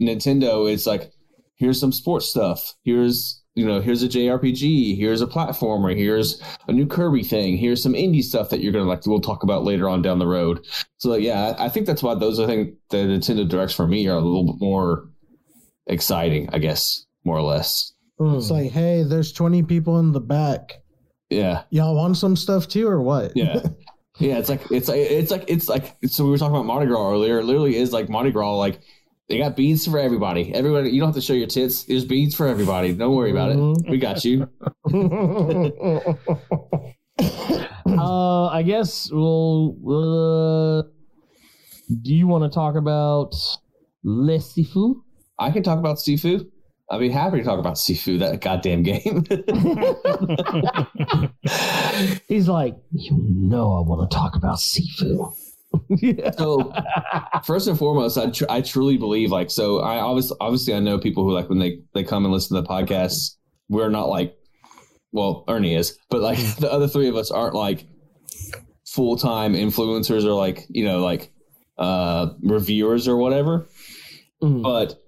nintendo 0.00 0.70
it's 0.72 0.86
like 0.86 1.10
here's 1.56 1.80
some 1.80 1.90
sports 1.92 2.26
stuff 2.28 2.74
here's 2.84 3.42
you 3.58 3.66
know 3.66 3.80
here's 3.80 4.02
a 4.02 4.08
jrpg 4.08 4.96
here's 4.96 5.20
a 5.22 5.26
platformer 5.26 5.94
here's 5.96 6.40
a 6.68 6.72
new 6.72 6.86
kirby 6.86 7.22
thing 7.22 7.56
here's 7.56 7.82
some 7.82 7.94
indie 7.94 8.22
stuff 8.22 8.50
that 8.50 8.60
you're 8.60 8.72
gonna 8.72 8.84
like 8.92 9.04
we'll 9.06 9.20
talk 9.20 9.42
about 9.42 9.64
later 9.64 9.88
on 9.88 10.00
down 10.02 10.18
the 10.18 10.26
road 10.26 10.64
so 10.98 11.14
yeah 11.16 11.54
i 11.58 11.66
I 11.66 11.68
think 11.68 11.86
that's 11.86 12.02
why 12.02 12.14
those 12.14 12.38
i 12.38 12.46
think 12.46 12.74
the 12.90 12.98
nintendo 12.98 13.48
directs 13.48 13.74
for 13.74 13.86
me 13.86 14.06
are 14.08 14.16
a 14.16 14.20
little 14.20 14.46
bit 14.52 14.60
more 14.60 15.08
exciting 15.86 16.48
i 16.52 16.58
guess 16.58 17.04
more 17.24 17.36
or 17.36 17.42
less 17.42 17.92
Hmm. 18.20 18.34
It's 18.34 18.50
like, 18.50 18.72
hey, 18.72 19.04
there's 19.04 19.32
20 19.32 19.62
people 19.62 20.00
in 20.00 20.10
the 20.10 20.18
back. 20.20 20.82
yeah 21.30 21.62
Y'all 21.70 21.94
want 21.94 22.16
some 22.16 22.34
stuff 22.34 22.66
too, 22.66 22.88
or 22.88 23.00
what? 23.00 23.30
yeah 23.36 23.60
yeah 24.18 24.38
it's 24.38 24.48
like 24.48 24.62
it's 24.72 24.88
like 24.88 24.98
it's 24.98 25.30
like 25.30 25.44
it's 25.46 25.68
like 25.68 25.96
so 26.06 26.24
we 26.24 26.30
were 26.30 26.38
talking 26.38 26.56
about 26.56 26.66
mardi 26.66 26.86
gras 26.86 27.12
earlier 27.12 27.38
it 27.38 27.44
literally 27.44 27.76
is 27.76 27.92
like 27.92 28.08
mardi 28.08 28.32
gras 28.32 28.56
like 28.56 28.80
they 29.28 29.38
got 29.38 29.56
beads 29.56 29.86
for 29.86 29.98
everybody 29.98 30.54
everybody 30.54 30.90
you 30.90 31.00
don't 31.00 31.08
have 31.08 31.14
to 31.14 31.20
show 31.20 31.32
your 31.32 31.46
tits 31.46 31.84
there's 31.84 32.04
beads 32.04 32.34
for 32.34 32.46
everybody 32.46 32.92
don't 32.92 33.14
worry 33.14 33.30
about 33.30 33.50
it 33.52 33.58
we 33.88 33.98
got 33.98 34.24
you 34.24 34.48
uh, 37.98 38.46
I 38.46 38.62
guess 38.64 39.10
we'll. 39.10 39.74
Uh, 39.86 40.82
do 42.02 42.14
you 42.14 42.26
want 42.26 42.50
to 42.50 42.54
talk 42.54 42.76
about 42.76 43.34
Le 44.04 44.38
Sifu? 44.38 45.02
i 45.38 45.50
can 45.50 45.62
talk 45.62 45.78
about 45.78 45.96
sifu 45.98 46.44
i'd 46.90 46.98
be 46.98 47.08
happy 47.08 47.38
to 47.38 47.44
talk 47.44 47.58
about 47.58 47.74
sifu 47.74 48.18
that 48.18 48.40
goddamn 48.40 48.82
game 48.82 49.24
He's 52.28 52.48
like, 52.48 52.76
you 52.92 53.16
know, 53.18 53.72
I 53.72 53.80
want 53.80 54.10
to 54.10 54.14
talk 54.14 54.36
about 54.36 54.58
Sifu. 54.58 55.32
yeah. 55.90 56.30
so 56.32 56.72
first 57.44 57.68
and 57.68 57.78
foremost 57.78 58.16
I, 58.18 58.30
tr- 58.30 58.44
I 58.48 58.60
truly 58.60 58.96
believe 58.96 59.30
like 59.30 59.50
so 59.50 59.80
i 59.80 59.98
obviously 59.98 60.36
obviously 60.40 60.74
i 60.74 60.80
know 60.80 60.98
people 60.98 61.24
who 61.24 61.32
like 61.32 61.48
when 61.48 61.58
they 61.58 61.80
they 61.94 62.04
come 62.04 62.24
and 62.24 62.32
listen 62.32 62.56
to 62.56 62.62
the 62.62 62.68
podcast 62.68 63.36
we're 63.68 63.88
not 63.90 64.08
like 64.08 64.36
well 65.12 65.44
ernie 65.48 65.74
is 65.74 65.98
but 66.10 66.20
like 66.20 66.38
the 66.58 66.70
other 66.72 66.88
three 66.88 67.08
of 67.08 67.16
us 67.16 67.30
aren't 67.30 67.54
like 67.54 67.86
full-time 68.86 69.54
influencers 69.54 70.24
or 70.24 70.32
like 70.32 70.66
you 70.70 70.84
know 70.84 71.00
like 71.00 71.30
uh 71.78 72.28
reviewers 72.42 73.06
or 73.08 73.16
whatever 73.16 73.68
Mm. 74.42 74.62
but 74.62 75.02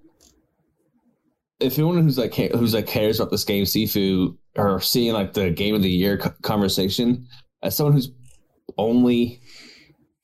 if 1.60 1.74
anyone 1.78 2.02
who's 2.02 2.18
like 2.18 2.34
who's 2.34 2.74
like 2.74 2.86
cares 2.88 3.20
about 3.20 3.30
this 3.30 3.44
game 3.44 3.64
Sifu 3.64 4.36
or 4.56 4.80
seeing 4.80 5.12
like 5.12 5.34
the 5.34 5.50
game 5.50 5.74
of 5.74 5.82
the 5.82 5.88
year 5.90 6.18
conversation 6.42 7.28
as 7.62 7.76
someone 7.76 7.92
who's 7.92 8.10
only 8.78 9.40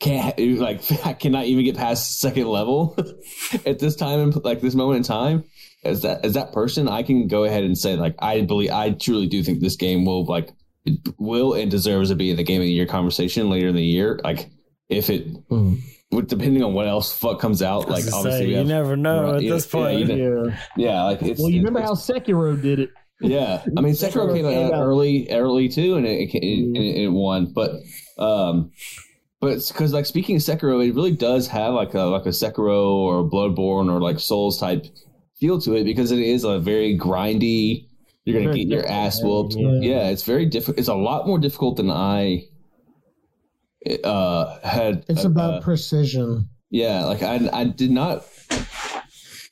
can't 0.00 0.38
like 0.58 0.82
I 1.06 1.12
cannot 1.14 1.46
even 1.46 1.64
get 1.64 1.76
past 1.76 2.20
second 2.20 2.46
level 2.48 2.96
at 3.66 3.78
this 3.78 3.96
time 3.96 4.20
and 4.20 4.44
like 4.44 4.60
this 4.60 4.74
moment 4.74 4.98
in 4.98 5.02
time. 5.02 5.44
As 5.84 6.02
that 6.02 6.24
as 6.24 6.34
that 6.34 6.52
person, 6.52 6.88
I 6.88 7.02
can 7.02 7.28
go 7.28 7.44
ahead 7.44 7.62
and 7.64 7.76
say 7.78 7.96
like 7.96 8.14
I 8.18 8.40
believe 8.42 8.70
I 8.72 8.90
truly 8.90 9.26
do 9.28 9.42
think 9.42 9.60
this 9.60 9.76
game 9.76 10.04
will 10.04 10.24
like 10.24 10.50
will 11.18 11.54
and 11.54 11.70
deserves 11.70 12.10
to 12.10 12.14
be 12.16 12.30
in 12.30 12.36
the 12.36 12.42
game 12.44 12.60
of 12.60 12.66
the 12.66 12.72
year 12.72 12.86
conversation 12.86 13.48
later 13.50 13.68
in 13.68 13.74
the 13.76 13.84
year. 13.84 14.18
Like 14.24 14.50
if 14.88 15.10
it 15.10 15.28
Mm. 15.48 15.78
with 16.10 16.28
depending 16.28 16.62
on 16.64 16.74
what 16.74 16.88
else 16.88 17.16
fuck 17.16 17.40
comes 17.40 17.62
out, 17.62 17.88
like 17.88 18.04
Like 18.04 18.14
obviously 18.14 18.46
we 18.46 18.52
you 18.52 18.58
have- 18.58 18.66
never 18.66 18.96
know 18.96 19.22
Right, 19.22 19.34
at 19.36 19.42
yeah, 19.42 19.50
this 19.52 19.66
point. 19.66 19.98
you 20.00 20.04
know. 20.06 20.44
Yeah. 20.46 20.58
yeah, 20.76 21.02
like 21.04 21.22
it's 21.22 21.40
Well, 21.40 21.50
you 21.50 21.60
it's- 21.60 21.64
remember 21.66 21.80
how 21.82 21.94
Sekiro 21.94 22.60
did 22.60 22.80
it? 22.80 22.90
yeah, 23.20 23.62
I 23.76 23.80
mean 23.80 23.94
Sekiro 23.94 24.32
came 24.34 24.44
out 24.46 24.72
early, 24.74 25.28
early 25.30 25.68
too, 25.68 25.96
and 25.96 26.06
it, 26.06 26.34
it, 26.34 26.42
Mm-hmm. 26.42 26.76
it, 26.76 26.96
it 27.04 27.08
won. 27.08 27.52
But 27.52 27.72
um, 28.18 28.70
but 29.40 29.58
because 29.68 29.92
like 29.92 30.06
speaking 30.06 30.36
of 30.36 30.42
Sekiro, 30.42 30.86
it 30.86 30.94
really 30.94 31.12
does 31.12 31.46
have 31.48 31.74
like 31.74 31.94
a 31.94 32.02
like 32.02 32.26
a 32.26 32.30
Sekiro 32.30 32.86
or 32.94 33.20
a 33.20 33.24
Bloodborne 33.24 33.90
or 33.92 34.00
like 34.00 34.18
Souls 34.18 34.58
type 34.58 34.86
feel 35.38 35.60
to 35.60 35.74
it 35.74 35.84
because 35.84 36.10
it 36.12 36.18
is 36.20 36.44
a 36.44 36.58
very 36.58 36.98
grindy. 36.98 37.88
You're 38.24 38.40
gonna 38.40 38.52
Very 38.52 38.64
get 38.64 38.72
your 38.74 38.86
ass 38.88 39.22
whooped. 39.22 39.54
yeah. 39.54 39.78
Yeah. 39.80 40.08
it's 40.08 40.24
very 40.24 40.46
difficult. 40.46 40.78
It's 40.78 40.88
a 40.88 40.94
lot 40.94 41.26
more 41.28 41.38
difficult 41.38 41.76
than 41.76 41.90
I 41.90 42.44
uh 44.04 44.58
had. 44.66 45.04
It's 45.08 45.24
uh, 45.24 45.28
about 45.28 45.54
uh, 45.54 45.60
precision. 45.60 46.48
yeah, 46.70 47.04
like 47.04 47.22
I 47.22 47.48
I 47.52 47.64
did 47.64 47.90
not. 47.90 48.24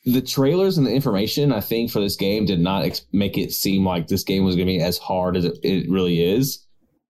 The 0.07 0.21
trailers 0.21 0.77
and 0.77 0.87
the 0.87 0.93
information 0.93 1.51
I 1.51 1.61
think 1.61 1.91
for 1.91 1.99
this 2.01 2.17
game 2.17 2.45
did 2.45 2.61
not 2.61 2.85
ex- 2.85 3.07
make 3.13 3.39
it 3.39 3.53
seem 3.53 3.87
like 3.87 4.07
this 4.09 4.23
game 4.23 4.45
was 4.45 4.55
going 4.55 4.67
to 4.67 4.73
be 4.75 4.81
as 4.81 4.99
hard 4.99 5.35
as 5.35 5.47
it, 5.47 5.59
it 5.63 5.89
really 5.89 6.21
is. 6.23 6.63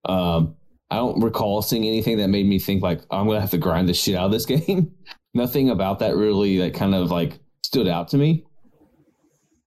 Um, 0.04 0.54
I 0.94 0.98
don't 0.98 1.20
recall 1.20 1.60
seeing 1.60 1.84
anything 1.84 2.18
that 2.18 2.28
made 2.28 2.46
me 2.46 2.60
think 2.60 2.80
like 2.80 3.00
I'm 3.10 3.26
going 3.26 3.36
to 3.36 3.40
have 3.40 3.50
to 3.50 3.58
grind 3.58 3.88
the 3.88 3.94
shit 3.94 4.14
out 4.14 4.26
of 4.26 4.30
this 4.30 4.46
game. 4.46 4.94
Nothing 5.34 5.68
about 5.68 5.98
that 5.98 6.14
really 6.14 6.58
that 6.58 6.74
kind 6.74 6.94
of 6.94 7.10
like 7.10 7.40
stood 7.64 7.88
out 7.88 8.08
to 8.10 8.16
me. 8.16 8.46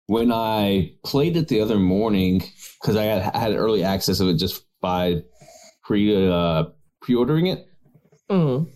When 0.06 0.32
I 0.32 0.94
played 1.04 1.36
it 1.36 1.50
the 1.50 1.60
other 1.60 1.78
morning, 1.78 2.42
because 2.82 2.96
I 2.96 3.04
had, 3.04 3.36
I 3.36 3.40
had 3.40 3.54
early 3.56 3.84
access 3.84 4.22
of 4.22 4.30
it 4.30 4.36
just 4.36 4.64
by 4.80 5.24
pre 5.84 6.32
uh, 6.32 6.68
pre 7.02 7.16
ordering 7.16 7.48
it. 7.48 7.68
Mm. 8.32 8.72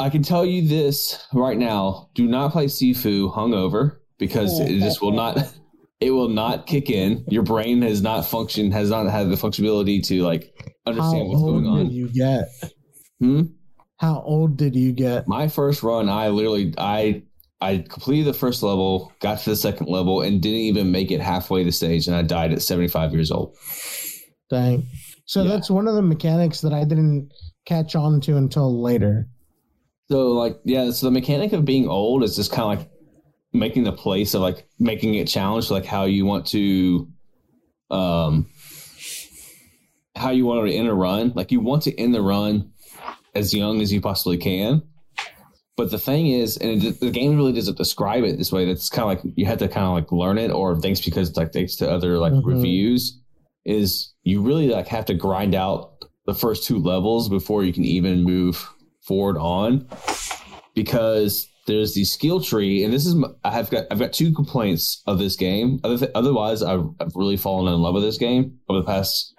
I 0.00 0.10
can 0.10 0.24
tell 0.24 0.44
you 0.44 0.66
this 0.66 1.24
right 1.32 1.56
now: 1.56 2.10
do 2.14 2.26
not 2.26 2.50
play 2.50 2.66
Sifu 2.66 3.32
hungover 3.32 3.98
because 4.18 4.58
it 4.58 4.80
just 4.80 5.00
will 5.00 5.12
not. 5.12 5.38
It 6.00 6.10
will 6.12 6.28
not 6.28 6.66
kick 6.66 6.88
in. 6.88 7.24
Your 7.28 7.42
brain 7.42 7.82
has 7.82 8.00
not 8.00 8.24
functioned, 8.26 8.72
has 8.72 8.88
not 8.90 9.06
had 9.10 9.28
the 9.30 9.36
functionality 9.36 10.02
to 10.06 10.22
like 10.22 10.74
understand 10.86 11.28
what's 11.28 11.42
going 11.42 11.66
on. 11.66 11.70
How 11.70 11.70
old 11.70 11.74
going 11.74 11.84
did 11.84 11.86
on. 11.86 11.92
you 11.92 12.08
get? 12.08 12.48
Hmm? 13.20 13.42
How 13.98 14.22
old 14.22 14.56
did 14.56 14.74
you 14.74 14.92
get? 14.92 15.28
My 15.28 15.48
first 15.48 15.82
run, 15.82 16.08
I 16.08 16.28
literally, 16.28 16.72
I, 16.78 17.22
I 17.60 17.84
completed 17.86 18.24
the 18.24 18.32
first 18.38 18.62
level, 18.62 19.12
got 19.20 19.40
to 19.40 19.50
the 19.50 19.56
second 19.56 19.88
level, 19.88 20.22
and 20.22 20.40
didn't 20.40 20.60
even 20.60 20.90
make 20.90 21.10
it 21.10 21.20
halfway 21.20 21.64
the 21.64 21.72
stage, 21.72 22.06
and 22.06 22.16
I 22.16 22.22
died 22.22 22.52
at 22.52 22.62
seventy 22.62 22.88
five 22.88 23.12
years 23.12 23.30
old. 23.30 23.54
Dang. 24.48 24.86
So 25.26 25.42
Yeah. 25.42 25.50
that's 25.50 25.68
one 25.70 25.86
of 25.86 25.94
the 25.94 26.02
mechanics 26.02 26.62
that 26.62 26.72
I 26.72 26.84
didn't 26.84 27.30
catch 27.66 27.94
on 27.94 28.22
to 28.22 28.38
until 28.38 28.80
later. 28.80 29.28
So 30.10 30.28
like 30.32 30.58
yeah, 30.64 30.90
so 30.92 31.06
the 31.06 31.12
mechanic 31.12 31.52
of 31.52 31.66
being 31.66 31.86
old 31.86 32.24
is 32.24 32.34
just 32.36 32.50
kind 32.50 32.72
of 32.72 32.78
like 32.80 32.90
making 33.52 33.84
the 33.84 33.92
place 33.92 34.34
of 34.34 34.42
like 34.42 34.66
making 34.78 35.14
it 35.14 35.26
challenge 35.28 35.70
like 35.70 35.84
how 35.84 36.04
you 36.04 36.24
want 36.24 36.46
to 36.46 37.08
um 37.90 38.46
how 40.16 40.30
you 40.30 40.44
want 40.46 40.66
to 40.66 40.74
end 40.74 40.88
a 40.88 40.94
run. 40.94 41.32
Like 41.34 41.50
you 41.52 41.60
want 41.60 41.82
to 41.84 41.98
end 41.98 42.14
the 42.14 42.20
run 42.22 42.72
as 43.34 43.54
young 43.54 43.80
as 43.80 43.92
you 43.92 44.00
possibly 44.00 44.36
can. 44.36 44.82
But 45.76 45.90
the 45.90 45.98
thing 45.98 46.26
is, 46.26 46.58
and 46.58 46.82
it, 46.84 47.00
the 47.00 47.10
game 47.10 47.36
really 47.36 47.52
doesn't 47.54 47.78
describe 47.78 48.22
it 48.24 48.36
this 48.36 48.52
way. 48.52 48.66
That's 48.66 48.90
kind 48.90 49.04
of 49.18 49.24
like 49.24 49.32
you 49.36 49.46
have 49.46 49.58
to 49.60 49.68
kind 49.68 49.86
of 49.86 49.94
like 49.94 50.12
learn 50.12 50.36
it, 50.36 50.50
or 50.50 50.78
thanks 50.78 51.00
because 51.00 51.34
like 51.36 51.52
thanks 51.52 51.76
to 51.76 51.90
other 51.90 52.18
like 52.18 52.32
Mhm. 52.34 52.44
reviews, 52.44 53.18
is 53.64 54.12
you 54.22 54.42
really 54.42 54.68
like 54.68 54.88
have 54.88 55.06
to 55.06 55.14
grind 55.14 55.54
out 55.54 55.92
the 56.26 56.34
first 56.34 56.66
two 56.66 56.78
levels 56.78 57.28
before 57.30 57.64
you 57.64 57.72
can 57.72 57.84
even 57.84 58.22
move 58.24 58.68
forward 59.00 59.38
on 59.38 59.88
because 60.74 61.48
there's 61.70 61.94
the 61.94 62.04
skill 62.04 62.40
tree 62.40 62.82
and 62.84 62.92
this 62.92 63.06
is 63.06 63.14
I 63.44 63.50
have 63.52 63.70
got 63.70 63.86
i've 63.90 63.98
got 63.98 64.12
two 64.12 64.32
complaints 64.32 65.02
of 65.06 65.18
this 65.18 65.36
game. 65.36 65.80
Other 65.84 65.98
th- 65.98 66.10
otherwise 66.14 66.62
I've, 66.62 66.84
I've 67.00 67.14
really 67.14 67.36
fallen 67.36 67.72
in 67.72 67.80
love 67.80 67.94
with 67.94 68.02
this 68.02 68.18
game 68.18 68.58
over 68.68 68.80
the 68.80 68.86
past 68.86 69.34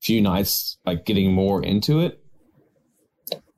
few 0.00 0.20
nights 0.22 0.78
like 0.86 1.04
getting 1.04 1.32
more 1.32 1.62
into 1.62 2.00
it. 2.00 2.20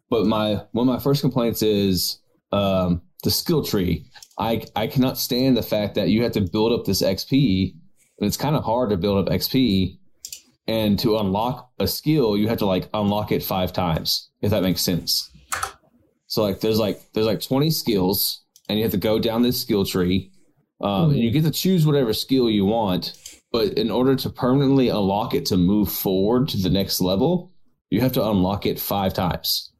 But 0.09 0.27
my 0.27 0.63
one 0.73 0.89
of 0.89 0.95
my 0.95 1.01
first 1.01 1.21
complaints 1.21 1.63
is 1.63 2.19
um 2.53 3.03
the 3.23 3.31
skill 3.31 3.65
tree. 3.65 4.07
I 4.39 4.65
i 4.75 4.87
cannot 4.87 5.17
stand 5.17 5.57
the 5.57 5.63
fact 5.63 5.95
that 5.95 6.09
you 6.09 6.23
have 6.25 6.33
to 6.33 6.41
build 6.41 6.73
up 6.73 6.87
this 6.87 7.03
xp 7.03 7.75
and 8.19 8.27
it's 8.27 8.37
kind 8.37 8.57
of 8.57 8.65
hard 8.65 8.91
to 8.91 8.97
build 8.97 9.29
up 9.29 9.33
xp 9.35 9.99
and 10.67 10.99
to 10.99 11.19
unlock 11.19 11.71
a 11.79 11.87
skill 11.87 12.37
you 12.37 12.49
have 12.49 12.59
to 12.59 12.67
like 12.67 12.89
unlock 12.95 13.33
it 13.33 13.43
five 13.43 13.73
times 13.73 14.31
if 14.41 14.51
that 14.51 14.63
makes 14.63 14.81
sense 14.81 15.31
so 16.31 16.43
like 16.43 16.61
there's 16.61 16.79
like 16.79 17.01
there's 17.13 17.27
like 17.27 17.41
20 17.41 17.71
skills 17.73 18.45
and 18.69 18.79
you 18.79 18.85
have 18.85 18.93
to 18.93 18.99
go 18.99 19.19
down 19.19 19.43
this 19.43 19.61
skill 19.61 19.85
tree. 19.85 20.31
Um, 20.81 21.11
and 21.11 21.19
you 21.19 21.31
get 21.33 21.43
to 21.43 21.51
choose 21.51 21.85
whatever 21.85 22.15
skill 22.15 22.49
you 22.49 22.65
want 22.65 23.13
but 23.53 23.75
in 23.75 23.91
order 23.91 24.15
to 24.15 24.31
permanently 24.31 24.89
unlock 24.89 25.35
it 25.35 25.45
to 25.47 25.57
move 25.57 25.91
forward 25.93 26.49
to 26.51 26.57
the 26.57 26.71
next 26.71 27.01
level 27.03 27.53
you 27.91 28.01
have 28.01 28.13
to 28.13 28.27
unlock 28.27 28.65
it 28.65 28.79
five 28.79 29.13
times. 29.13 29.73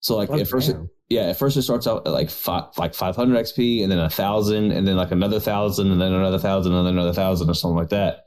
So 0.00 0.16
like 0.16 0.30
Oh, 0.30 0.38
at 0.38 0.48
first 0.48 0.70
it, 0.70 0.76
yeah 1.10 1.24
at 1.24 1.38
first 1.38 1.56
it 1.58 1.62
starts 1.62 1.86
out 1.86 2.06
at 2.06 2.12
like 2.12 2.30
five, 2.30 2.64
like 2.78 2.94
500 2.94 3.44
xp 3.44 3.82
and 3.82 3.92
then 3.92 3.98
a 3.98 4.08
thousand 4.10 4.72
and 4.72 4.88
then 4.88 4.96
like 4.96 5.12
another 5.12 5.38
thousand 5.38 5.92
and 5.92 6.00
then 6.00 6.14
another 6.14 6.38
thousand 6.38 6.72
and 6.72 6.86
then 6.86 6.94
another 6.94 7.12
thousand 7.12 7.50
or 7.50 7.54
something 7.54 7.76
like 7.76 7.90
that. 7.90 8.24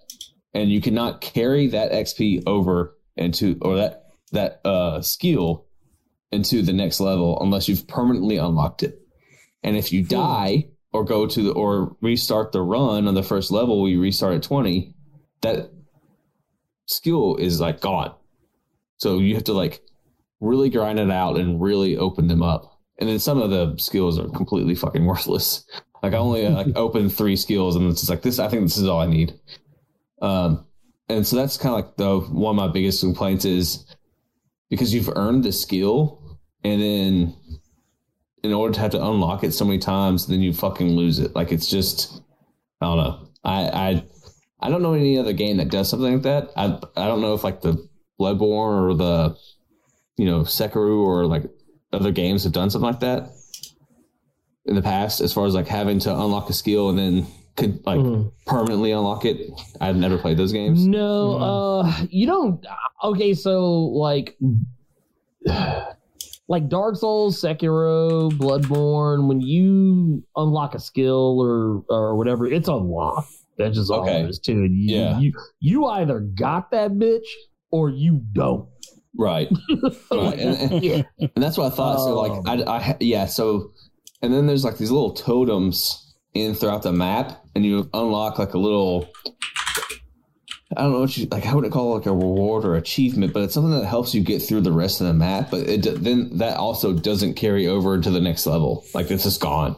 And 0.53 0.69
you 0.69 0.79
cannot 0.79 1.21
carry 1.21 1.67
that 1.67 1.91
xp 1.91 2.43
over 2.45 2.95
into 3.17 3.57
or 3.63 3.77
that 3.77 4.03
that 4.31 4.61
uh 4.63 5.01
skill 5.01 5.66
into 6.32 6.61
the 6.61 6.73
next 6.73 6.99
level 6.99 7.39
unless 7.41 7.67
you've 7.67 7.88
permanently 7.88 8.38
unlocked 8.38 8.84
it. 8.84 8.99
And 9.63 9.78
if 9.78 9.91
you 9.91 10.03
die 10.03 10.69
or 10.91 11.03
go 11.03 11.25
to 11.25 11.41
the 11.41 11.51
or 11.51 11.95
restart 12.01 12.51
the 12.51 12.61
run 12.61 13.07
on 13.07 13.13
the 13.13 13.23
first 13.23 13.51
level, 13.51 13.88
you 13.88 14.01
restart 14.01 14.36
at 14.36 14.43
20, 14.43 14.93
that 15.41 15.71
skill 16.86 17.36
is 17.36 17.59
like 17.59 17.82
gone. 17.82 18.13
So 18.97 19.19
you 19.19 19.36
have 19.36 19.45
to 19.45 19.53
like 19.53 19.82
really 20.39 20.69
grind 20.69 20.99
it 20.99 21.11
out 21.11 21.38
and 21.38 21.61
really 21.61 21.97
open 21.97 22.28
them 22.28 22.43
up. 22.43 22.80
And 22.99 23.09
then 23.09 23.19
some 23.19 23.39
of 23.41 23.49
the 23.49 23.75
skills 23.78 24.19
are 24.19 24.28
completely 24.30 24.75
fucking 24.75 25.05
worthless. 25.05 25.65
Like 26.01 26.13
I 26.13 26.17
only 26.17 26.47
like 26.47 26.67
opened 26.75 27.13
three 27.13 27.36
skills 27.36 27.75
and 27.75 27.89
it's 27.89 28.01
just 28.01 28.09
like 28.09 28.21
this 28.21 28.39
I 28.39 28.49
think 28.49 28.63
this 28.63 28.78
is 28.78 28.88
all 28.88 28.99
I 28.99 29.07
need. 29.07 29.34
Um 30.21 30.65
and 31.09 31.25
so 31.25 31.36
that's 31.36 31.57
kind 31.57 31.75
of 31.75 31.86
like 31.86 31.97
the 31.97 32.19
one 32.19 32.57
of 32.57 32.57
my 32.57 32.71
biggest 32.71 33.01
complaints 33.01 33.45
is 33.45 33.86
because 34.69 34.93
you've 34.93 35.09
earned 35.15 35.43
the 35.43 35.51
skill 35.51 36.16
and 36.68 36.82
then 36.82 37.36
in 38.43 38.53
order 38.53 38.74
to 38.74 38.80
have 38.80 38.91
to 38.91 39.03
unlock 39.03 39.43
it 39.43 39.51
so 39.53 39.65
many 39.65 39.80
times 39.80 40.28
then 40.28 40.41
you 40.41 40.53
fucking 40.53 40.89
lose 40.95 41.20
it. 41.20 41.36
Like 41.36 41.51
it's 41.51 41.70
just 41.70 42.22
i 42.82 42.86
don't 42.86 42.97
know. 42.97 43.28
I 43.43 43.61
i 43.70 44.03
i 44.59 44.70
don't 44.70 44.82
know 44.82 44.93
any 44.93 45.18
other 45.18 45.34
game 45.34 45.57
that 45.57 45.70
does 45.70 45.89
something 45.89 46.13
like 46.13 46.24
that. 46.24 46.51
I 46.55 46.65
i 46.95 47.07
don't 47.07 47.22
know 47.22 47.34
if 47.34 47.43
like 47.43 47.61
the 47.61 47.88
bloodborne 48.20 48.89
or 48.89 48.93
the 48.95 49.36
you 50.18 50.26
know 50.26 50.41
sekiro 50.41 50.99
or 51.05 51.26
like 51.26 51.43
other 51.93 52.11
games 52.11 52.43
have 52.43 52.53
done 52.53 52.70
something 52.70 52.89
like 52.91 52.99
that 53.01 53.30
in 54.65 54.76
the 54.76 54.82
past 54.82 55.22
as 55.22 55.32
far 55.34 55.45
as 55.45 55.53
like 55.55 55.68
having 55.68 55.99
to 55.99 56.11
unlock 56.11 56.49
a 56.49 56.53
skill 56.53 56.89
and 56.89 56.97
then 56.99 57.28
could 57.55 57.84
like 57.86 57.99
Mhm. 57.99 58.32
permanently 58.45 58.91
unlock 58.91 59.26
it. 59.26 59.49
I've 59.82 59.95
never 59.95 60.18
played 60.18 60.38
those 60.38 60.51
games. 60.51 60.86
No, 60.86 61.38
uh, 61.38 61.91
you 62.09 62.28
don't. 62.28 62.63
Okay, 63.03 63.34
so 63.34 63.74
like, 64.07 64.38
like 66.47 66.69
Dark 66.69 66.95
Souls, 66.95 67.41
Sekiro, 67.41 68.31
Bloodborne. 68.31 69.27
When 69.27 69.41
you 69.41 70.23
unlock 70.35 70.75
a 70.75 70.79
skill 70.79 71.39
or 71.41 71.83
or 71.89 72.15
whatever, 72.15 72.45
it's 72.47 72.67
unlocked. 72.67 73.29
That's 73.57 73.75
just 73.75 73.89
all 73.91 74.01
Okay. 74.01 74.13
there 74.21 74.27
is 74.29 74.39
to 74.39 74.51
it. 74.51 74.71
You, 74.71 74.95
Yeah. 74.95 75.19
you 75.19 75.33
you 75.59 75.85
either 75.85 76.19
got 76.19 76.71
that 76.71 76.91
bitch 76.91 77.25
or 77.71 77.89
you 77.89 78.21
don't. 78.33 78.67
right 79.17 79.49
right 80.11 80.37
and, 80.39 80.71
and- 80.73 80.83
yeah. 80.83 81.01
And 81.19 81.43
that's 81.43 81.57
what 81.57 81.71
I 81.73 81.75
thought. 81.75 81.97
So 81.97 82.19
Um, 82.19 82.43
like 82.43 82.67
I, 82.67 82.71
I 82.91 82.97
yeah. 82.99 83.25
So 83.25 83.71
and 84.21 84.31
then 84.33 84.45
there's 84.47 84.63
like 84.63 84.77
these 84.77 84.91
little 84.91 85.11
totems 85.13 86.15
in 86.33 86.53
throughout 86.53 86.83
the 86.83 86.91
map, 86.91 87.43
and 87.55 87.65
you 87.65 87.89
unlock 87.95 88.37
like 88.39 88.53
a 88.53 88.59
little. 88.59 89.09
I 90.76 90.82
don't 90.82 90.91
know 90.91 90.99
what 90.99 91.15
you 91.15 91.28
like. 91.32 91.45
I 91.45 91.55
wouldn't 91.55 91.72
call 91.72 91.93
it 91.93 91.99
like 91.99 92.05
a 92.07 92.11
reward 92.11 92.65
or 92.65 92.76
achievement, 92.76 93.32
but 93.34 93.43
it's 93.43 93.53
something 93.53 93.72
that 93.72 93.86
helps 93.86 94.13
you 94.13 94.22
get 94.22 94.41
through 94.41 94.61
the 94.61 94.72
rest 94.74 94.99
of 94.99 95.07
the 95.07 95.13
map. 95.13 95.49
But 95.49 95.61
it 95.61 96.03
then 96.03 96.38
that 96.39 96.57
also 96.57 96.93
doesn't 96.93 97.36
carry 97.36 97.68
over 97.68 97.99
to 98.01 98.09
the 98.09 98.20
next 98.20 98.45
level. 98.45 98.84
Like 98.93 99.09
it's 99.09 99.24
just 99.24 99.39
gone. 99.39 99.78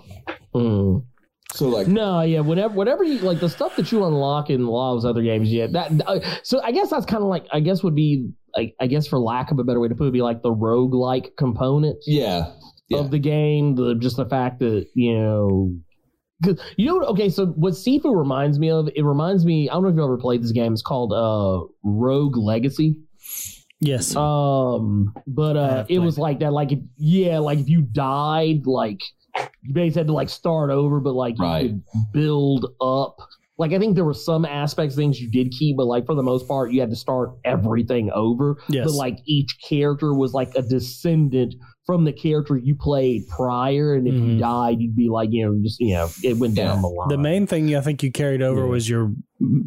Mm. 0.56 1.06
So 1.54 1.68
like 1.70 1.88
No, 1.88 2.22
yeah, 2.22 2.40
whatever, 2.40 2.74
whatever 2.74 3.04
you 3.04 3.20
like, 3.20 3.40
the 3.40 3.50
stuff 3.50 3.76
that 3.76 3.92
you 3.92 4.04
unlock 4.04 4.50
in 4.50 4.62
a 4.62 4.70
lot 4.70 4.98
of 4.98 5.06
other 5.06 5.22
games, 5.22 5.52
yeah. 5.52 5.68
That 5.68 5.92
uh, 6.08 6.20
so 6.44 6.60
I 6.64 6.72
guess 6.72 6.90
that's 6.90 7.06
kind 7.06 7.22
of 7.22 7.30
like 7.30 7.46
I 7.52 7.60
guess 7.60 7.84
would 7.84 7.96
be 7.96 8.32
I, 8.56 8.74
I 8.80 8.88
guess 8.88 9.06
for 9.08 9.20
lack 9.20 9.52
of 9.52 9.60
a 9.60 9.64
better 9.64 9.80
way 9.80 9.90
to 9.90 9.96
put 9.96 10.08
it, 10.08 10.14
be 10.14 10.24
like 10.24 10.42
the 10.42 10.52
rogue 10.52 10.94
like 10.96 11.34
component 11.38 11.98
Yeah. 12.08 12.52
Yeah. 12.88 13.00
of 13.00 13.12
the 13.12 13.20
game. 13.20 13.76
The 13.76 13.94
just 13.94 14.18
the 14.18 14.26
fact 14.26 14.60
that 14.60 14.88
you 14.96 15.16
know. 15.18 15.76
'Cause- 16.44 16.60
You 16.78 16.86
know, 16.88 17.06
okay. 17.08 17.30
So 17.30 17.48
what 17.48 17.74
Sifu 17.74 18.16
reminds 18.16 18.60
me 18.60 18.70
of, 18.72 18.90
it 18.96 19.04
reminds 19.04 19.46
me. 19.46 19.70
I 19.70 19.74
don't 19.74 19.84
know 19.84 19.90
if 19.90 19.96
you 19.96 20.04
ever 20.04 20.18
played 20.18 20.42
this 20.44 20.52
game. 20.52 20.74
It's 20.74 20.82
called 20.82 21.14
uh, 21.14 21.66
Rogue 21.84 22.38
Legacy. 22.38 22.96
Yes. 23.82 24.16
Um, 24.16 25.14
but 25.28 25.56
uh, 25.56 25.86
it 25.88 26.00
was 26.00 26.18
like 26.18 26.40
that. 26.40 26.52
Like, 26.52 26.72
if, 26.74 26.80
yeah, 26.98 27.40
like 27.40 27.60
if 27.60 27.70
you 27.70 27.82
died, 27.82 28.66
like 28.66 29.00
you 29.64 29.74
basically 29.74 30.00
had 30.02 30.08
to 30.08 30.14
like 30.14 30.30
start 30.30 30.70
over, 30.70 31.00
but 31.00 31.14
like 31.14 31.38
you 31.38 31.44
could 31.70 31.84
build 32.12 32.74
up. 32.82 33.20
Like 33.60 33.74
I 33.74 33.78
think 33.80 33.96
there 33.96 34.06
were 34.06 34.14
some 34.14 34.46
aspects 34.46 34.96
things 34.96 35.20
you 35.20 35.30
did 35.30 35.52
keep, 35.52 35.76
but 35.78 35.86
like 35.86 36.06
for 36.06 36.16
the 36.16 36.24
most 36.24 36.48
part, 36.48 36.72
you 36.72 36.80
had 36.80 36.90
to 36.90 36.96
start 36.96 37.32
everything 37.44 38.10
over. 38.12 38.56
yes. 38.70 38.86
But 38.86 38.94
like 38.94 39.18
each 39.26 39.58
character 39.68 40.14
was 40.14 40.34
like 40.34 40.50
a 40.56 40.62
descendant 40.64 41.54
from 41.86 42.06
the 42.06 42.14
character 42.14 42.56
you 42.56 42.76
played 42.76 43.28
prior, 43.28 43.96
and 43.96 44.08
if 44.08 44.14
you 44.14 44.22
Mhm. 44.22 44.40
died, 44.40 44.80
you'd 44.80 44.96
be 44.96 45.10
like, 45.10 45.30
you 45.32 45.46
know, 45.46 45.60
just 45.62 45.80
you 45.80 45.94
know, 45.94 46.08
it 46.24 46.38
went 46.38 46.56
down 46.56 46.78
Yeah. 46.78 46.82
the 46.82 46.88
line. 46.88 47.10
the 47.10 47.18
main 47.18 47.48
thing 47.48 47.76
I 47.76 47.82
think 47.82 48.02
you 48.02 48.12
carried 48.12 48.42
over 48.42 48.62
Yeah. 48.62 48.68
was 48.72 48.90
your 48.90 49.14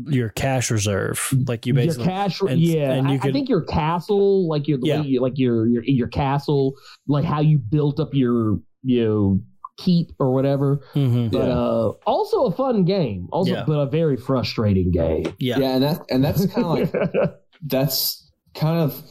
your 0.09 0.28
cash 0.30 0.70
reserve. 0.70 1.18
Like 1.47 1.66
you 1.66 1.74
your 1.74 1.84
basically 1.84 2.07
cash, 2.07 2.40
and- 2.40 2.61
yeah. 2.61 2.93
and 2.93 3.09
you 3.11 3.18
I, 3.22 3.28
I 3.28 3.32
think 3.32 3.49
your 3.49 3.62
castle, 3.62 4.49
like 4.49 4.68
your, 4.68 4.78
Yeah. 4.82 5.03
you, 5.03 5.20
like 5.20 5.36
your, 5.36 5.66
your 5.66 5.82
your 5.84 6.09
castle, 6.09 6.74
like 7.09 7.24
how 7.24 7.40
you 7.40 7.59
built 7.59 7.99
up 8.01 8.11
your 8.14 8.59
you 8.84 9.05
know 9.05 9.40
keep 9.79 10.12
or 10.18 10.33
whatever. 10.33 10.81
Mhm. 10.95 11.31
But 11.33 11.49
Yeah. 11.49 11.59
uh, 11.59 11.93
also 12.07 12.45
a 12.45 12.53
fun 12.53 12.85
game, 12.85 13.29
also, 13.33 13.53
Yeah. 13.53 13.64
but 13.66 13.79
a 13.79 13.87
very 13.87 14.16
frustrating 14.16 14.91
game. 14.91 15.25
yeah. 15.39 15.59
Yeah, 15.59 15.75
and 15.75 15.83
that 15.83 16.03
and 16.11 16.25
that's 16.25 16.47
kind 16.47 16.66
of 16.66 16.95
like 16.95 17.31
that's 17.66 18.31
kind 18.55 18.81
of 18.81 19.03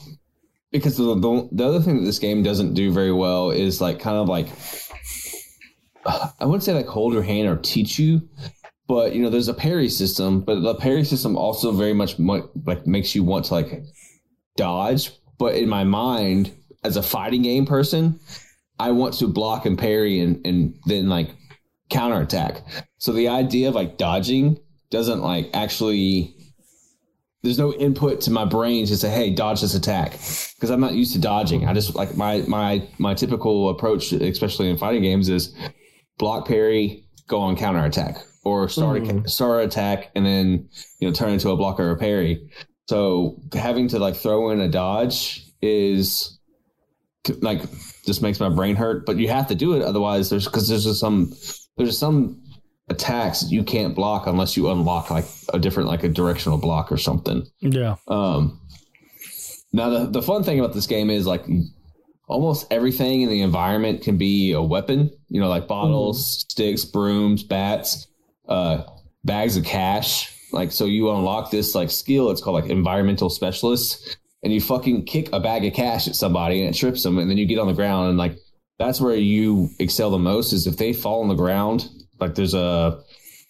because 0.71 0.97
the, 0.97 1.03
the 1.15 1.49
the 1.51 1.67
other 1.67 1.81
thing 1.81 1.97
that 1.97 2.05
this 2.05 2.19
game 2.19 2.43
doesn't 2.43 2.73
do 2.75 2.91
very 2.91 3.11
well 3.11 3.49
is 3.51 3.81
like 3.81 3.99
kind 3.99 4.17
of 4.17 4.29
like 4.29 4.47
I 6.05 6.45
wouldn't 6.45 6.63
say 6.63 6.73
like 6.73 6.87
hold 6.87 7.13
your 7.13 7.21
hand 7.23 7.47
or 7.47 7.57
teach 7.57 7.99
you, 7.99 8.21
but 8.87 9.13
you 9.13 9.21
know 9.21 9.29
there's 9.29 9.47
a 9.49 9.53
parry 9.53 9.87
system, 9.89 10.41
but 10.41 10.61
the 10.61 10.73
parry 10.75 11.03
system 11.03 11.37
also 11.37 11.71
very 11.71 11.93
much 11.93 12.17
mo- 12.17 12.49
like 12.65 12.87
makes 12.87 13.13
you 13.13 13.23
want 13.23 13.45
to 13.45 13.53
like 13.53 13.83
dodge. 14.57 15.11
But 15.37 15.55
in 15.55 15.69
my 15.69 15.83
mind, 15.83 16.51
as 16.83 16.97
a 16.97 17.03
fighting 17.03 17.43
game 17.43 17.65
person, 17.65 18.19
I 18.87 18.91
want 18.91 19.13
to 19.15 19.27
block 19.27 19.65
and 19.65 19.77
parry 19.77 20.19
and 20.19 20.45
and 20.45 20.75
then 20.85 21.07
like 21.09 21.29
counterattack. 21.89 22.61
So 22.97 23.11
the 23.11 23.27
idea 23.27 23.69
of 23.69 23.75
like 23.75 23.97
dodging 23.97 24.57
doesn't 24.89 25.21
like 25.21 25.49
actually 25.53 26.35
there's 27.43 27.57
no 27.57 27.73
input 27.73 28.21
to 28.21 28.31
my 28.31 28.45
brain 28.45 28.85
to 28.85 28.95
say 28.95 29.09
hey 29.09 29.29
dodge 29.33 29.61
this 29.61 29.73
attack 29.73 30.11
because 30.11 30.69
i'm 30.69 30.79
not 30.81 30.93
used 30.93 31.13
to 31.13 31.19
dodging 31.19 31.65
i 31.65 31.73
just 31.73 31.95
like 31.95 32.15
my 32.15 32.41
my 32.47 32.87
my 32.99 33.13
typical 33.15 33.69
approach 33.69 34.11
especially 34.11 34.69
in 34.69 34.77
fighting 34.77 35.01
games 35.01 35.27
is 35.29 35.55
block 36.19 36.47
parry 36.47 37.03
go 37.27 37.39
on 37.39 37.55
counterattack 37.55 38.17
or 38.43 38.69
start 38.69 38.97
a, 38.97 39.01
Mhm. 39.01 39.29
start 39.29 39.63
attack 39.63 40.11
and 40.15 40.23
then 40.25 40.69
you 40.99 41.07
know 41.07 41.13
turn 41.13 41.29
into 41.31 41.49
a 41.49 41.57
block 41.57 41.79
or 41.79 41.89
a 41.89 41.97
parry 41.97 42.47
so 42.87 43.37
having 43.53 43.87
to 43.87 43.97
like 43.97 44.15
throw 44.17 44.51
in 44.51 44.59
a 44.59 44.67
dodge 44.69 45.43
is 45.63 46.37
like 47.41 47.61
just 48.05 48.21
makes 48.21 48.39
my 48.39 48.49
brain 48.49 48.75
hurt 48.75 49.05
but 49.05 49.17
you 49.17 49.27
have 49.27 49.47
to 49.47 49.55
do 49.55 49.73
it 49.73 49.83
otherwise 49.83 50.29
there's 50.29 50.45
because 50.45 50.67
there's 50.67 50.85
just 50.85 50.99
some 50.99 51.31
there's 51.77 51.97
some 51.97 52.41
attacks 52.89 53.49
you 53.49 53.63
can't 53.63 53.95
block 53.95 54.27
unless 54.27 54.57
you 54.57 54.69
unlock 54.69 55.09
like 55.09 55.25
a 55.53 55.59
different 55.59 55.87
like 55.87 56.03
a 56.03 56.09
directional 56.09 56.57
block 56.57 56.91
or 56.91 56.97
something. 56.97 57.45
Yeah. 57.59 57.95
um 58.07 58.59
now 59.71 59.89
the, 59.89 60.07
the 60.07 60.21
fun 60.21 60.43
thing 60.43 60.59
about 60.59 60.73
this 60.73 60.87
game 60.87 61.09
is 61.09 61.25
like 61.25 61.45
almost 62.27 62.67
everything 62.71 63.21
in 63.21 63.29
the 63.29 63.41
environment 63.41 64.01
can 64.01 64.17
be 64.17 64.51
a 64.51 64.61
weapon 64.61 65.09
you 65.29 65.39
know 65.39 65.47
like 65.47 65.67
bottles 65.67 66.45
sticks 66.49 66.83
brooms 66.83 67.43
bats 67.43 68.07
uh 68.49 68.83
bags 69.23 69.57
of 69.57 69.63
cash. 69.63 70.35
Like 70.51 70.71
so 70.71 70.85
you 70.85 71.09
unlock 71.11 71.51
this 71.51 71.73
like 71.75 71.89
skill 71.89 72.29
it's 72.29 72.41
called 72.41 72.61
like 72.61 72.69
environmental 72.69 73.29
specialist 73.29 74.17
and 74.43 74.51
you 74.53 74.61
fucking 74.61 75.05
kick 75.05 75.29
a 75.33 75.39
bag 75.39 75.65
of 75.65 75.73
cash 75.73 76.07
at 76.07 76.15
somebody 76.15 76.61
and 76.61 76.73
it 76.73 76.77
trips 76.77 77.03
them 77.03 77.17
and 77.17 77.29
then 77.29 77.37
you 77.37 77.45
get 77.45 77.59
on 77.59 77.67
the 77.67 77.73
ground 77.73 78.09
and 78.09 78.17
like 78.17 78.35
that's 78.79 78.99
where 78.99 79.15
you 79.15 79.69
excel 79.79 80.09
the 80.09 80.17
most 80.17 80.53
is 80.53 80.65
if 80.65 80.77
they 80.77 80.93
fall 80.93 81.21
on 81.21 81.27
the 81.27 81.35
ground 81.35 81.87
like 82.19 82.35
there's 82.35 82.53
a 82.53 83.01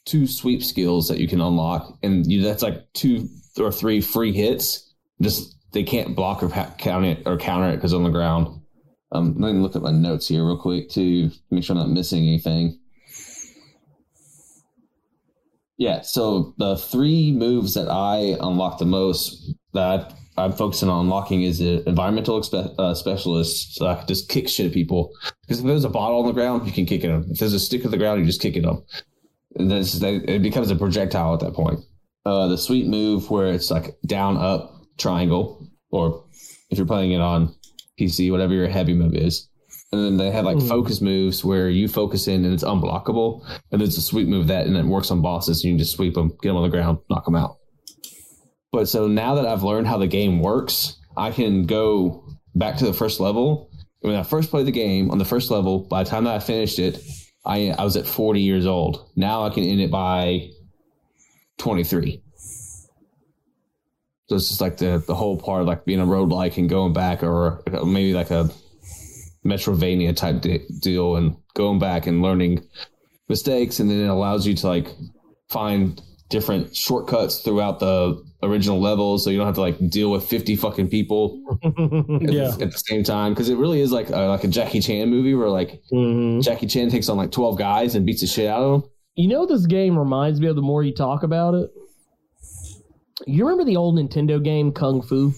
two 0.06 0.26
sweep 0.26 0.64
skills 0.64 1.08
that 1.08 1.20
you 1.20 1.28
can 1.28 1.42
unlock 1.42 1.98
and 2.02 2.26
you, 2.32 2.42
that's 2.42 2.64
like 2.64 2.92
two 2.94 3.28
or 3.60 3.72
three 3.72 4.02
free 4.02 4.32
hits. 4.32 4.94
Just 5.22 5.56
they 5.74 5.84
can't 5.84 6.16
block 6.16 6.42
or 6.42 6.50
pa- 6.50 6.74
count 6.78 7.06
it 7.06 7.24
or 7.26 7.38
counter 7.38 7.70
it 7.70 7.76
because 7.76 7.94
on 7.94 8.04
the 8.04 8.10
ground. 8.10 8.62
Um 9.12 9.36
let 9.38 9.54
me 9.54 9.60
look 9.60 9.76
at 9.76 9.82
my 9.82 9.92
notes 9.92 10.28
here 10.28 10.46
real 10.46 10.58
quick 10.58 10.90
to 10.92 11.30
make 11.52 11.64
sure 11.64 11.76
i'm 11.76 11.82
not 11.82 11.90
missing 11.90 12.24
anything. 12.24 12.80
Yeah 15.78 16.02
so 16.02 16.54
the 16.58 16.78
three 16.78 17.32
moves 17.32 17.74
that 17.74 17.90
i 17.90 18.38
unlock 18.40 18.78
the 18.78 18.86
most 18.86 19.54
that 19.74 20.14
i'm 20.38 20.52
focusing 20.54 20.90
on 20.90 21.06
unlocking 21.06 21.44
is 21.44 21.60
an 21.60 21.84
environmental 21.88 22.40
expe- 22.40 22.74
uh, 22.80 22.94
specialist 22.94 23.76
so 23.76 23.88
i 23.88 23.96
can 23.96 24.08
just 24.08 24.30
kick 24.30 24.48
shit 24.50 24.68
at 24.68 24.74
people. 24.74 25.12
Because 25.42 25.60
if 25.60 25.66
there's 25.66 25.84
a 25.84 25.90
bottle 25.90 26.20
on 26.20 26.28
the 26.28 26.34
ground 26.34 26.66
you 26.66 26.72
can 26.74 26.86
kick 26.86 27.04
it 27.04 27.08
them 27.08 27.26
if 27.30 27.40
there's 27.40 27.54
a 27.54 27.60
stick 27.60 27.84
on 27.86 27.92
the 27.92 27.98
ground 27.98 28.20
you 28.20 28.26
just 28.26 28.42
kick 28.42 28.56
it 28.56 28.64
them 28.64 28.84
and 29.56 29.70
then 29.70 29.80
it's- 29.82 30.02
it 30.02 30.42
becomes 30.42 30.72
a 30.72 30.76
projectile 30.76 31.34
at 31.34 31.42
that 31.42 31.54
point. 31.54 31.80
Uh, 32.26 32.48
the 32.48 32.58
sweet 32.58 32.88
move 32.88 33.30
where 33.30 33.48
it's 33.48 33.70
like 33.72 33.98
down 34.06 34.38
up 34.38 34.82
triangle 34.98 35.68
or 35.92 36.24
if 36.70 36.78
you're 36.78 36.88
playing 36.88 37.12
it 37.12 37.20
on 37.20 37.54
pc 38.00 38.32
whatever 38.32 38.54
your 38.54 38.68
heavy 38.68 38.94
move 38.94 39.14
is. 39.16 39.48
And 39.92 40.02
then 40.06 40.16
they 40.18 40.32
have 40.32 40.46
like 40.46 40.58
Mm. 40.58 40.70
focus 40.70 41.02
moves 41.02 41.44
where 41.44 41.68
you 41.70 41.90
focus 41.90 42.28
in 42.30 42.46
and 42.46 42.54
it's 42.54 42.64
unblockable. 42.64 43.42
And 43.72 43.82
there's 43.82 43.98
a 43.98 44.02
sweep 44.02 44.28
move 44.30 44.48
that 44.48 44.66
and 44.68 44.78
it 44.78 44.86
works 44.86 45.12
on 45.12 45.22
bosses 45.22 45.58
and 45.64 45.66
you 45.66 45.72
can 45.74 45.80
just 45.80 45.96
sweep 45.98 46.14
them 46.14 46.30
get 46.42 46.50
them 46.50 46.56
on 46.58 46.64
the 46.64 46.70
ground 46.70 47.00
knock 47.10 47.26
them 47.26 47.36
out 47.36 47.58
but 48.72 48.88
so 48.88 49.08
now 49.08 49.36
that 49.36 49.46
i've 49.46 49.64
learned 49.64 49.88
how 49.88 49.98
the 49.98 50.08
game 50.08 50.40
works 50.40 50.98
i 51.18 51.32
can 51.32 51.66
go 51.66 52.26
back 52.56 52.78
to 52.78 52.86
the 52.86 52.94
first 52.94 53.20
level. 53.20 53.70
When 54.02 54.16
i 54.16 54.24
first 54.24 54.50
played 54.50 54.66
the 54.66 54.72
game 54.72 55.12
on 55.12 55.18
the 55.18 55.26
first 55.26 55.52
level 55.52 55.80
by 55.80 56.04
the 56.04 56.10
time 56.10 56.24
that 56.26 56.36
i 56.36 56.40
finished 56.40 56.80
it 56.80 57.00
i, 57.46 57.70
I 57.70 57.84
was 57.84 57.96
at 57.98 58.08
40 58.08 58.42
years 58.42 58.66
old. 58.66 59.10
Now 59.16 59.46
i 59.46 59.50
can 59.50 59.64
end 59.64 59.82
it 59.82 59.92
by 59.92 60.50
23 61.60 62.22
so 64.32 64.38
it's 64.38 64.48
just 64.48 64.62
like 64.62 64.78
the 64.78 65.04
the 65.06 65.14
whole 65.14 65.38
part 65.38 65.66
like 65.66 65.84
being 65.84 66.00
a 66.00 66.06
roguelike 66.06 66.58
and 66.58 66.70
going 66.70 66.94
back 66.94 67.22
or 67.22 67.62
maybe 67.84 68.14
like 68.14 68.32
a 68.32 68.50
Metroidvania 69.46 70.16
type 70.16 70.42
de- 70.42 70.66
deal 70.80 71.16
and 71.16 71.36
going 71.54 71.80
back 71.80 72.08
and 72.08 72.22
learning 72.22 72.66
mistakes. 73.28 73.80
And 73.80 73.90
then 73.90 74.00
it 74.00 74.08
allows 74.08 74.46
you 74.46 74.56
to 74.56 74.68
like 74.68 74.88
find 75.50 76.02
different 76.32 76.76
shortcuts 76.76 77.42
throughout 77.42 77.80
the 77.80 78.20
original 78.42 78.80
levels 78.82 79.24
so 79.24 79.30
you 79.30 79.38
don't 79.38 79.46
have 79.46 79.54
to 79.56 79.62
like 79.62 79.78
deal 79.90 80.10
with 80.10 80.24
50 80.24 80.56
fucking 80.56 80.88
people 80.90 81.40
at, 81.64 81.76
the, 81.76 82.58
at 82.62 82.72
the 82.72 82.84
same 82.88 83.04
time 83.04 83.34
because 83.34 83.50
it 83.50 83.56
really 83.58 83.82
is 83.82 83.92
like 83.92 84.10
a, 84.10 84.16
like 84.28 84.44
a 84.44 84.48
Jackie 84.48 84.80
Chan 84.80 85.10
movie 85.10 85.36
where 85.36 85.50
like 85.50 85.80
Mhm. 85.94 86.42
Jackie 86.42 86.66
Chan 86.68 86.90
takes 86.90 87.08
on 87.10 87.18
like 87.18 87.32
12 87.32 87.58
guys 87.60 87.94
and 87.94 88.06
beats 88.06 88.22
the 88.22 88.28
shit 88.28 88.48
out 88.48 88.64
of 88.64 88.82
them 88.82 88.90
You 89.16 89.28
know, 89.28 89.46
this 89.46 89.68
game 89.68 89.96
reminds 90.00 90.40
me 90.42 90.48
of 90.48 90.56
the 90.56 90.62
more 90.64 90.82
you 90.84 90.94
talk 90.96 91.22
about 91.24 91.54
it. 91.54 91.70
You 93.28 93.44
remember 93.46 93.66
the 93.66 93.78
old 93.78 93.96
Nintendo 94.00 94.44
game 94.44 94.72
Kung 94.72 95.04
Fu? 95.04 95.34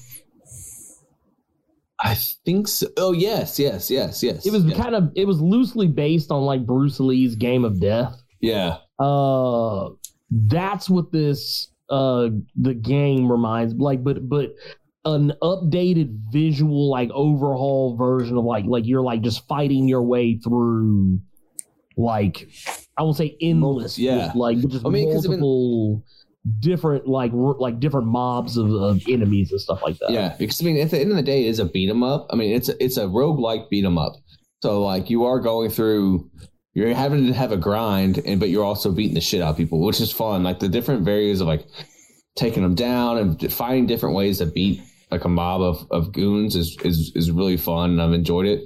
I 2.00 2.16
think 2.46 2.68
so 2.68 2.88
oh 2.98 3.12
yes 3.14 3.60
yes 3.60 3.90
yes 3.90 4.22
yes 4.24 4.46
It 4.46 4.52
was 4.52 4.66
yeah. 4.66 4.76
kind 4.76 4.96
of 4.96 5.12
it 5.16 5.26
was 5.26 5.40
loosely 5.42 5.88
based 5.88 6.32
on 6.32 6.44
like 6.44 6.66
Bruce 6.66 7.00
Lee's 7.00 7.36
Game 7.36 7.64
of 7.66 7.80
Death. 7.80 8.16
yeah 8.42 8.78
Uh, 9.00 9.90
that's 10.48 10.90
what 10.90 11.12
this 11.12 11.70
uh 11.90 12.30
the 12.56 12.74
game 12.74 13.32
reminds 13.32 13.74
like, 13.76 14.04
but 14.04 14.28
but 14.28 14.54
an 15.06 15.34
updated 15.42 16.18
visual 16.32 16.90
like 16.90 17.10
overhaul 17.12 17.96
version 17.98 18.38
of 18.38 18.46
like 18.46 18.66
like 18.66 18.86
you're 18.86 19.02
like 19.02 19.22
just 19.22 19.46
fighting 19.48 19.88
your 19.88 20.02
way 20.02 20.38
through 20.38 21.20
like 21.98 22.50
I 22.98 23.04
won't 23.04 23.18
say 23.18 23.36
endless, 23.42 23.98
Yeah. 24.00 24.32
like 24.36 24.60
just 24.68 24.86
I 24.86 24.90
mean- 24.90 25.12
multiple 25.14 26.04
different 26.60 27.08
like 27.08 27.32
r- 27.34 27.58
like 27.58 27.80
different 27.80 28.06
mobs 28.08 28.58
of, 28.58 28.70
of 28.74 29.02
enemies 29.08 29.52
and 29.52 29.62
stuff 29.62 29.82
like 29.82 29.98
that. 30.00 30.12
Yeah, 30.12 30.36
because 30.38 30.62
I 30.62 30.66
mean, 30.66 30.78
at 30.78 30.92
the 30.92 31.00
end 31.00 31.10
of 31.12 31.16
the 31.16 31.24
day, 31.24 31.46
it 31.46 31.50
is 31.50 31.60
a 31.60 31.66
beat 31.66 31.90
'em 31.90 32.04
up. 32.04 32.28
I 32.32 32.36
mean, 32.36 32.52
it's 32.54 32.68
a, 32.70 32.84
it's 32.84 32.98
a 32.98 33.06
roguelike 33.06 33.70
beat 33.70 33.86
'em 33.86 33.98
up. 33.98 34.14
So 34.62 34.82
like, 34.84 35.10
you 35.10 35.24
are 35.26 35.40
going 35.40 35.70
through, 35.70 36.30
you're 36.74 36.94
having 36.94 37.28
to 37.28 37.34
have 37.34 37.52
a 37.52 37.58
grind, 37.58 38.20
and 38.26 38.40
but 38.40 38.50
you're 38.50 38.64
also 38.66 38.92
beating 38.92 39.14
the 39.16 39.22
shit 39.22 39.42
out 39.42 39.52
of 39.52 39.58
people, 39.58 39.80
which 39.80 40.02
is 40.02 40.12
fun. 40.12 40.44
Like 40.44 40.60
the 40.60 40.70
different 40.70 41.04
various 41.04 41.40
of 41.40 41.48
like 41.48 41.66
taking 42.36 42.64
them 42.64 42.76
down 42.76 43.18
and 43.18 43.54
finding 43.54 43.86
different 43.86 44.16
ways 44.16 44.40
to 44.40 44.46
beat 44.48 44.82
like 45.12 45.26
a 45.26 45.30
mob 45.30 45.62
of, 45.62 45.86
of 45.92 46.12
goons 46.12 46.56
is 46.56 46.76
is 46.84 47.12
is 47.16 47.30
really 47.32 47.58
fun. 47.58 47.92
and 47.92 48.02
I've 48.02 48.14
enjoyed 48.14 48.46
it. 48.48 48.62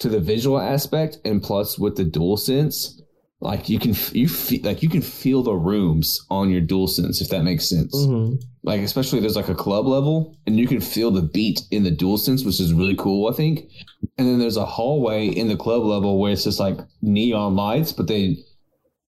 To 0.00 0.08
the 0.08 0.18
visual 0.20 0.58
aspect, 0.58 1.18
and 1.24 1.40
plus 1.42 1.78
with 1.78 1.96
the 1.96 2.04
dual 2.04 2.36
sense, 2.36 3.00
like 3.40 3.68
you 3.68 3.78
can 3.78 3.94
you 4.12 4.28
feel 4.28 4.60
like 4.64 4.82
you 4.82 4.88
can 4.88 5.02
feel 5.02 5.42
the 5.44 5.54
rooms 5.54 6.18
on 6.30 6.50
your 6.50 6.60
dual 6.60 6.88
sense 6.88 7.20
if 7.20 7.28
that 7.28 7.44
makes 7.44 7.68
sense. 7.68 7.94
Mhm. 7.94 8.42
Like 8.64 8.80
especially 8.80 9.20
there's 9.20 9.36
like 9.36 9.50
a 9.50 9.54
club 9.54 9.86
level 9.86 10.36
and 10.46 10.58
you 10.58 10.66
can 10.66 10.80
feel 10.80 11.10
the 11.10 11.20
beat 11.22 11.60
in 11.70 11.82
the 11.84 11.90
dual 11.90 12.16
sense, 12.16 12.44
which 12.44 12.60
is 12.60 12.72
really 12.72 12.96
cool, 12.96 13.30
I 13.30 13.34
think. 13.36 13.70
And 14.16 14.26
then 14.26 14.38
there's 14.38 14.56
a 14.56 14.64
hallway 14.64 15.28
in 15.28 15.48
the 15.48 15.56
club 15.56 15.82
level 15.84 16.18
where 16.18 16.32
it's 16.32 16.44
just 16.44 16.58
like 16.60 16.78
neon 17.02 17.56
lights, 17.56 17.92
but 17.92 18.08
they 18.08 18.38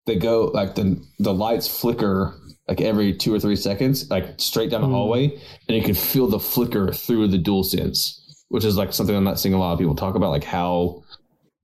they 0.04 0.16
go 0.16 0.50
like 0.54 0.74
the 0.74 1.02
the 1.18 1.32
lights 1.34 1.66
flicker 1.66 2.34
like 2.68 2.80
every 2.80 3.14
two 3.14 3.32
or 3.32 3.38
three 3.40 3.56
seconds, 3.56 4.10
like 4.10 4.26
straight 4.38 4.70
down 4.70 4.82
the 4.82 4.88
Mm. 4.88 4.92
hallway, 4.92 5.40
and 5.68 5.76
you 5.76 5.82
can 5.82 5.94
feel 5.94 6.26
the 6.26 6.40
flicker 6.40 6.92
through 6.92 7.28
the 7.28 7.38
dual 7.38 7.62
sense, 7.62 8.44
which 8.48 8.64
is 8.64 8.76
like 8.76 8.92
something 8.92 9.14
I'm 9.14 9.24
not 9.24 9.38
seeing 9.38 9.54
a 9.54 9.58
lot 9.58 9.72
of 9.72 9.78
people 9.78 9.94
talk 9.94 10.16
about, 10.16 10.30
like 10.32 10.44
how 10.44 11.02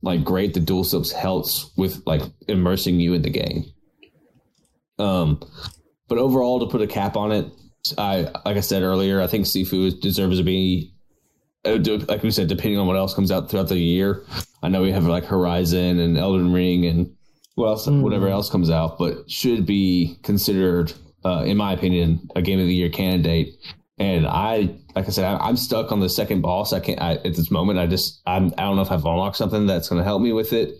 like 0.00 0.24
great 0.24 0.54
the 0.54 0.60
dual 0.60 0.84
sense 0.84 1.12
helps 1.12 1.70
with 1.76 2.02
like 2.06 2.22
immersing 2.48 3.00
you 3.00 3.14
in 3.14 3.22
the 3.22 3.30
game. 3.30 3.64
Um, 4.98 5.40
but 6.08 6.18
overall, 6.18 6.60
to 6.60 6.66
put 6.66 6.82
a 6.82 6.86
cap 6.86 7.16
on 7.16 7.32
it, 7.32 7.46
I 7.98 8.30
like 8.44 8.56
I 8.56 8.60
said 8.60 8.82
earlier, 8.82 9.20
I 9.20 9.26
think 9.26 9.46
Sifu 9.46 10.00
deserves 10.00 10.38
to 10.38 10.44
be. 10.44 10.92
uh, 11.64 11.78
Like 12.08 12.22
we 12.22 12.30
said, 12.30 12.48
depending 12.48 12.78
on 12.78 12.86
what 12.86 12.96
else 12.96 13.14
comes 13.14 13.30
out 13.30 13.50
throughout 13.50 13.68
the 13.68 13.78
year, 13.78 14.24
I 14.62 14.68
know 14.68 14.82
we 14.82 14.92
have 14.92 15.04
like 15.06 15.24
Horizon 15.24 15.98
and 15.98 16.16
Elden 16.16 16.52
Ring 16.52 16.86
and 16.86 17.10
what 17.54 17.66
else, 17.68 17.86
Mhm. 17.86 18.02
whatever 18.02 18.28
else 18.28 18.48
comes 18.48 18.70
out, 18.70 18.98
but 18.98 19.28
should 19.30 19.66
be 19.66 20.16
considered, 20.22 20.92
uh, 21.24 21.42
in 21.46 21.56
my 21.56 21.72
opinion, 21.72 22.28
a 22.36 22.42
game 22.42 22.58
of 22.60 22.66
the 22.66 22.74
year 22.74 22.88
candidate. 22.88 23.54
And 23.98 24.26
I, 24.26 24.70
like 24.96 25.06
I 25.06 25.10
said, 25.10 25.24
I, 25.24 25.36
I'm 25.36 25.56
stuck 25.56 25.92
on 25.92 26.00
the 26.00 26.08
second 26.08 26.40
boss. 26.40 26.72
I 26.72 26.80
can't 26.80 27.00
I, 27.00 27.14
at 27.14 27.34
this 27.34 27.50
moment. 27.50 27.78
I 27.78 27.86
just, 27.86 28.22
I'm, 28.26 28.52
I 28.58 28.62
don't 28.62 28.76
know 28.76 28.82
if 28.82 28.90
I've 28.90 29.04
unlocked 29.04 29.36
something 29.36 29.66
that's 29.66 29.88
going 29.88 29.98
to 30.00 30.04
help 30.04 30.22
me 30.22 30.32
with 30.32 30.52
it 30.52 30.74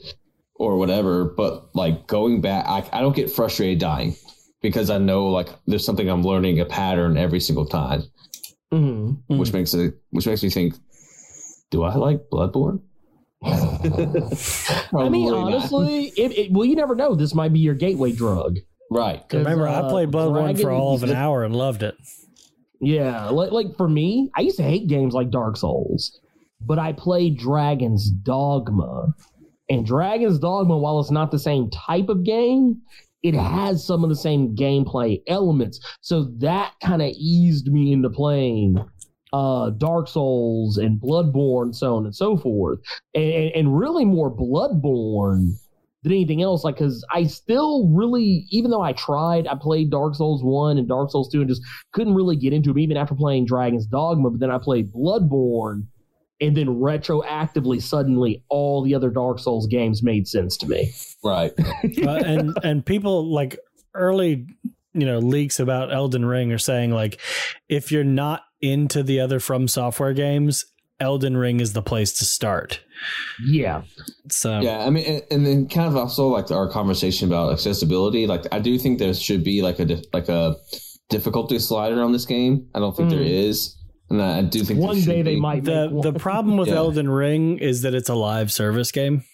or 0.54 0.76
whatever. 0.78 1.24
But 1.24 1.74
like 1.74 2.06
going 2.06 2.40
back, 2.40 2.64
I, 2.66 2.84
I 2.92 3.00
don't 3.02 3.14
get 3.14 3.30
frustrated 3.30 3.78
dying 3.78 4.16
because 4.62 4.88
I 4.90 4.98
know 4.98 5.26
like 5.28 5.48
there's 5.66 5.84
something 5.84 6.08
I'm 6.08 6.22
learning 6.22 6.60
a 6.60 6.64
pattern 6.64 7.16
every 7.16 7.40
single 7.40 7.66
time, 7.66 8.02
Mhm. 8.72 9.18
which 9.38 9.52
makes 9.52 9.74
it, 9.74 9.94
which 10.10 10.26
makes 10.26 10.42
me 10.42 10.50
think, 10.50 10.74
do 11.70 11.82
I 11.82 11.94
like 11.96 12.30
Bloodborne? 12.30 12.80
I 13.44 15.08
mean, 15.08 15.30
not. 15.30 15.46
honestly, 15.52 16.12
it, 16.16 16.38
it, 16.38 16.52
well, 16.52 16.64
you 16.64 16.76
never 16.76 16.94
know. 16.94 17.14
This 17.14 17.34
might 17.34 17.52
be 17.52 17.58
your 17.60 17.74
gateway 17.74 18.12
drug. 18.12 18.58
right? 18.90 19.26
'Cause, 19.28 19.38
Remember, 19.44 19.66
uh, 19.66 19.86
I 19.86 19.88
played 19.88 20.10
Bloodborne 20.10 20.60
for 20.60 20.70
all 20.70 20.94
of 20.94 21.02
an 21.02 21.12
hour 21.12 21.44
and 21.44 21.56
loved 21.56 21.82
it. 21.82 21.94
Yeah, 22.80 23.30
like 23.30 23.50
like 23.52 23.76
for 23.76 23.88
me, 23.88 24.30
I 24.36 24.42
used 24.42 24.58
to 24.58 24.62
hate 24.64 24.86
games 24.86 25.14
like 25.14 25.30
Dark 25.30 25.56
Souls, 25.56 26.20
but 26.60 26.78
I 26.78 26.92
played 26.92 27.38
Dragon's 27.38 28.10
Dogma, 28.10 29.14
and 29.70 29.86
Dragon's 29.86 30.38
Dogma, 30.38 30.76
while 30.76 31.00
it's 31.00 31.10
not 31.10 31.30
the 31.30 31.38
same 31.38 31.70
type 31.70 32.08
of 32.10 32.22
game, 32.24 32.82
it 33.22 33.34
has 33.34 33.86
some 33.86 34.02
of 34.02 34.10
the 34.10 34.16
same 34.16 34.54
gameplay 34.56 35.22
elements. 35.26 35.80
So 36.00 36.24
that 36.38 36.74
kind 36.82 37.02
of 37.02 37.10
eased 37.16 37.68
me 37.68 37.92
into 37.92 38.10
playing 38.10 38.76
uh, 39.32 39.70
Dark 39.70 40.08
Souls 40.08 40.76
and 40.76 41.00
Bloodborne, 41.00 41.74
so 41.74 41.96
on 41.96 42.04
and 42.04 42.14
so 42.14 42.36
forth, 42.36 42.80
and, 43.14 43.50
and, 43.54 43.78
really 43.78 44.04
more 44.04 44.30
Bloodborne 44.30 45.52
than 46.02 46.12
anything 46.12 46.42
else. 46.42 46.64
Like, 46.64 46.76
because 46.76 47.04
I 47.10 47.24
still 47.24 47.88
really, 47.88 48.46
even 48.50 48.70
though 48.70 48.82
I 48.82 48.92
tried, 48.92 49.46
I 49.46 49.54
played 49.54 49.90
Dark 49.90 50.16
Souls 50.16 50.42
one 50.42 50.76
and 50.76 50.86
Dark 50.86 51.10
Souls 51.10 51.30
two, 51.30 51.40
and 51.40 51.48
just 51.48 51.62
couldn't 51.92 52.14
really 52.14 52.36
get 52.36 52.52
into 52.52 52.70
them 52.70 52.78
even 52.78 52.98
after 52.98 53.14
playing 53.14 53.46
Dragon's 53.46 53.86
Dogma. 53.86 54.30
But 54.30 54.40
then 54.40 54.50
I 54.50 54.58
played 54.58 54.92
Bloodborne, 54.92 55.86
and 56.42 56.56
then 56.56 56.66
retroactively, 56.66 57.80
suddenly, 57.80 58.42
all 58.50 58.82
the 58.82 58.94
other 58.94 59.08
Dark 59.08 59.38
Souls 59.38 59.66
games 59.66 60.02
made 60.02 60.28
sense 60.28 60.56
to 60.58 60.66
me. 60.68 60.92
Right. 61.24 61.52
Uh, 62.06 62.10
and 62.24 62.58
and 62.62 62.84
people 62.84 63.32
like 63.32 63.56
early 63.94 64.46
you 64.92 65.06
know 65.06 65.18
leaks 65.18 65.60
about 65.60 65.92
Elden 65.92 66.24
Ring 66.24 66.52
are 66.52 66.58
saying 66.58 66.90
like 66.90 67.20
if 67.68 67.92
you're 67.92 68.04
not 68.04 68.42
into 68.60 69.02
the 69.02 69.20
other 69.20 69.38
From 69.40 69.68
Software 69.68 70.12
games, 70.14 70.64
Elden 71.00 71.36
Ring 71.36 71.60
is 71.60 71.72
the 71.72 71.82
place 71.82 72.12
to 72.14 72.24
start. 72.24 72.80
Yeah, 73.44 73.82
So 74.30 74.60
Yeah, 74.60 74.84
I 74.84 74.90
mean, 74.90 75.04
and, 75.06 75.22
and 75.30 75.46
then 75.46 75.68
kind 75.68 75.88
of 75.88 75.96
also 75.96 76.28
like 76.28 76.50
our 76.50 76.68
conversation 76.70 77.28
about 77.28 77.52
accessibility. 77.52 78.26
Like, 78.26 78.44
I 78.52 78.58
do 78.60 78.78
think 78.78 78.98
there 78.98 79.12
should 79.14 79.42
be 79.44 79.62
like 79.62 79.78
a 79.80 80.02
like 80.12 80.28
a 80.28 80.56
difficulty 81.08 81.58
slider 81.58 82.02
on 82.02 82.12
this 82.12 82.24
game. 82.24 82.68
I 82.74 82.78
don't 82.78 82.96
think 82.96 83.10
there 83.10 83.18
Mm. 83.18 83.48
is, 83.48 83.76
and 84.12 84.22
I 84.22 84.42
do 84.42 84.62
think 84.62 84.78
one 84.78 85.00
day 85.00 85.22
they 85.22 85.34
be. 85.34 85.40
might. 85.40 85.64
the 85.64 85.86
make 85.86 85.92
one. 85.92 86.12
the 86.12 86.18
problem 86.18 86.56
with 86.56 86.68
Yeah. 86.68 86.76
Elden 86.76 87.08
Ring 87.08 87.58
is 87.58 87.82
that 87.82 87.94
it's 87.94 88.08
a 88.08 88.14
live 88.14 88.52
service 88.52 88.92
game. 88.92 89.24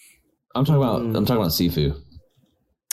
I'm 0.55 0.65
talking 0.65 0.81
about. 0.81 1.01
Mm. 1.01 1.17
I'm 1.17 1.25
talking 1.25 1.41
about 1.41 1.51
Sifu. 1.51 1.95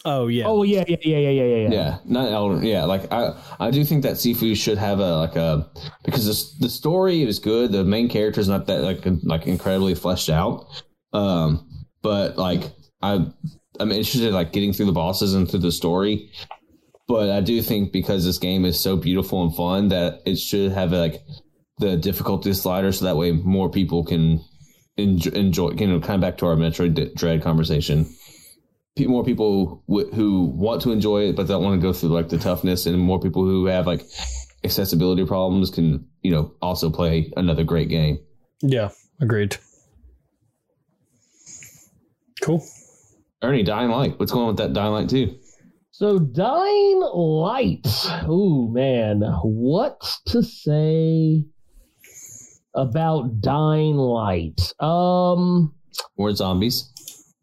Oh 0.04 0.26
yeah. 0.28 0.44
Oh 0.46 0.62
yeah, 0.62 0.84
yeah, 0.86 0.96
yeah, 1.02 1.18
yeah, 1.18 1.30
yeah, 1.30 1.56
yeah. 1.56 1.68
Yeah, 1.70 1.98
not 2.04 2.30
Elden. 2.30 2.64
Yeah, 2.64 2.84
like 2.84 3.10
I, 3.12 3.40
I 3.58 3.70
do 3.70 3.84
think 3.84 4.02
that 4.02 4.14
Sifu 4.14 4.56
should 4.56 4.78
have 4.78 4.98
a 5.00 5.16
like 5.16 5.36
a 5.36 5.68
because 6.04 6.26
the 6.26 6.66
the 6.66 6.70
story 6.70 7.22
is 7.22 7.38
good. 7.38 7.72
The 7.72 7.84
main 7.84 8.08
character 8.08 8.40
is 8.40 8.48
not 8.48 8.66
that 8.66 8.82
like 8.82 9.04
like 9.22 9.46
incredibly 9.46 9.94
fleshed 9.94 10.30
out. 10.30 10.66
Um, 11.12 11.68
but 12.02 12.36
like 12.36 12.72
I, 13.02 13.26
I'm 13.80 13.90
interested 13.90 14.22
in 14.24 14.34
like 14.34 14.52
getting 14.52 14.72
through 14.72 14.86
the 14.86 14.92
bosses 14.92 15.34
and 15.34 15.50
through 15.50 15.60
the 15.60 15.72
story. 15.72 16.30
But 17.08 17.30
I 17.30 17.40
do 17.40 17.62
think 17.62 17.92
because 17.92 18.24
this 18.24 18.38
game 18.38 18.64
is 18.64 18.80
so 18.80 18.96
beautiful 18.96 19.42
and 19.44 19.54
fun 19.54 19.88
that 19.88 20.22
it 20.26 20.38
should 20.38 20.72
have 20.72 20.92
like 20.92 21.22
the 21.78 21.96
difficulty 21.96 22.52
slider, 22.52 22.92
so 22.92 23.04
that 23.04 23.16
way 23.16 23.32
more 23.32 23.70
people 23.70 24.04
can 24.04 24.40
enjoy. 24.96 25.30
enjoy 25.30 25.70
you 25.72 25.86
know, 25.86 26.00
kind 26.00 26.16
of 26.16 26.20
back 26.20 26.38
to 26.38 26.46
our 26.46 26.56
Metroid 26.56 27.14
Dread 27.14 27.42
conversation 27.42 28.06
more 28.98 29.24
people 29.24 29.84
w- 29.90 30.10
who 30.12 30.44
want 30.56 30.80
to 30.80 30.90
enjoy 30.90 31.28
it 31.28 31.36
but 31.36 31.46
don't 31.46 31.62
want 31.62 31.78
to 31.78 31.86
go 31.86 31.92
through 31.92 32.08
like 32.08 32.30
the 32.30 32.38
toughness 32.38 32.86
and 32.86 32.98
more 32.98 33.20
people 33.20 33.44
who 33.44 33.66
have 33.66 33.86
like 33.86 34.02
accessibility 34.64 35.22
problems 35.26 35.70
can 35.70 36.08
you 36.22 36.30
know 36.30 36.54
also 36.62 36.88
play 36.88 37.30
another 37.36 37.62
great 37.62 37.90
game 37.90 38.18
Yeah, 38.62 38.88
agreed. 39.20 39.58
Cool. 42.42 42.64
ernie 43.42 43.62
dying 43.62 43.90
light 43.90 44.18
what's 44.18 44.32
going 44.32 44.44
on 44.44 44.48
with 44.48 44.56
that 44.58 44.72
dying 44.72 44.92
light 44.92 45.08
too 45.10 45.38
So 45.90 46.18
Dying 46.18 47.00
Light. 47.14 47.86
Ooh 48.28 48.70
man, 48.72 49.20
what 49.42 50.00
to 50.28 50.42
say 50.42 51.44
about 52.76 53.40
Dying 53.40 53.96
Light? 53.96 54.72
Um 54.80 55.74
more 56.18 56.34
zombies 56.34 56.92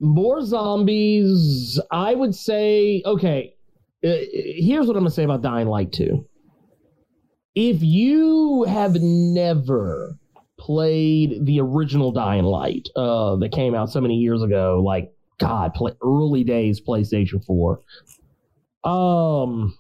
more 0.04 0.42
zombies. 0.46 1.80
I 1.90 2.14
would 2.14 2.36
say 2.36 3.02
okay. 3.06 3.56
uh, 4.04 4.14
here's 4.34 4.86
what 4.86 4.96
I'm 4.96 5.04
gonna 5.04 5.12
say 5.12 5.24
about 5.24 5.42
Dying 5.42 5.68
Light 5.68 5.92
2. 5.94 6.26
If 7.56 7.82
you 7.82 8.64
have 8.64 8.96
never 9.00 10.18
played 10.60 11.46
the 11.46 11.60
original 11.60 12.12
Dying 12.12 12.44
Light 12.44 12.90
uh, 12.96 13.38
that 13.38 13.52
came 13.52 13.74
out 13.74 13.90
so 13.90 14.02
many 14.02 14.16
years 14.16 14.42
ago, 14.42 14.82
like 14.86 15.12
God, 15.40 15.74
play, 15.74 15.94
early 16.04 16.44
days 16.44 16.82
PlayStation 16.82 17.44
4, 17.46 17.80
um, 18.84 19.78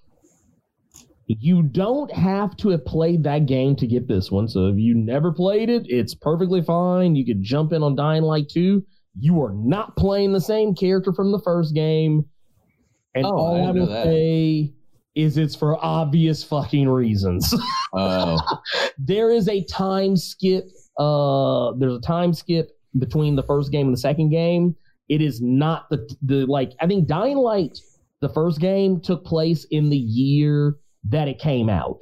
you 1.27 1.63
don't 1.63 2.11
have 2.11 2.55
to 2.57 2.69
have 2.69 2.85
played 2.85 3.23
that 3.23 3.45
game 3.45 3.75
to 3.77 3.87
get 3.87 4.07
this 4.07 4.29
one. 4.31 4.47
So 4.47 4.67
if 4.67 4.77
you 4.77 4.93
never 4.95 5.31
played 5.31 5.69
it, 5.69 5.83
it's 5.87 6.13
perfectly 6.13 6.61
fine. 6.61 7.15
You 7.15 7.25
could 7.25 7.41
jump 7.41 7.71
in 7.73 7.81
on 7.83 7.95
Dying 7.95 8.23
Light 8.23 8.49
2. 8.49 8.83
You 9.19 9.41
are 9.43 9.53
not 9.53 9.95
playing 9.95 10.33
the 10.33 10.41
same 10.41 10.75
character 10.75 11.13
from 11.13 11.31
the 11.31 11.39
first 11.39 11.73
game. 11.73 12.25
And 13.15 13.25
Oh, 13.25 13.29
I 13.29 13.31
all 13.31 13.55
I, 13.55 13.67
didn't 13.67 13.79
will 13.81 13.87
that. 13.87 14.03
say 14.05 14.73
is 15.15 15.37
it's 15.37 15.55
for 15.55 15.77
obvious 15.83 16.43
fucking 16.43 16.89
reasons. 16.89 17.53
oh 17.93 18.37
there 18.97 19.29
is 19.31 19.47
a 19.47 19.63
time 19.65 20.17
skip. 20.17 20.65
Uh, 20.97 21.71
there's 21.77 21.95
a 21.95 22.01
time 22.01 22.33
skip 22.33 22.71
between 22.97 23.35
the 23.35 23.43
first 23.43 23.71
game 23.71 23.87
and 23.87 23.93
the 23.95 23.99
second 23.99 24.29
game. 24.29 24.75
It 25.09 25.21
is 25.21 25.41
not 25.41 25.89
the 25.89 26.09
the 26.23 26.45
like. 26.47 26.71
I 26.81 26.87
think 26.87 27.07
Dying 27.07 27.37
Light, 27.37 27.77
the 28.21 28.29
first 28.29 28.59
game, 28.59 28.99
took 28.99 29.23
place 29.23 29.65
in 29.69 29.89
the 29.89 29.97
year 29.97 30.77
that 31.09 31.27
it 31.27 31.39
came 31.39 31.69
out. 31.69 32.01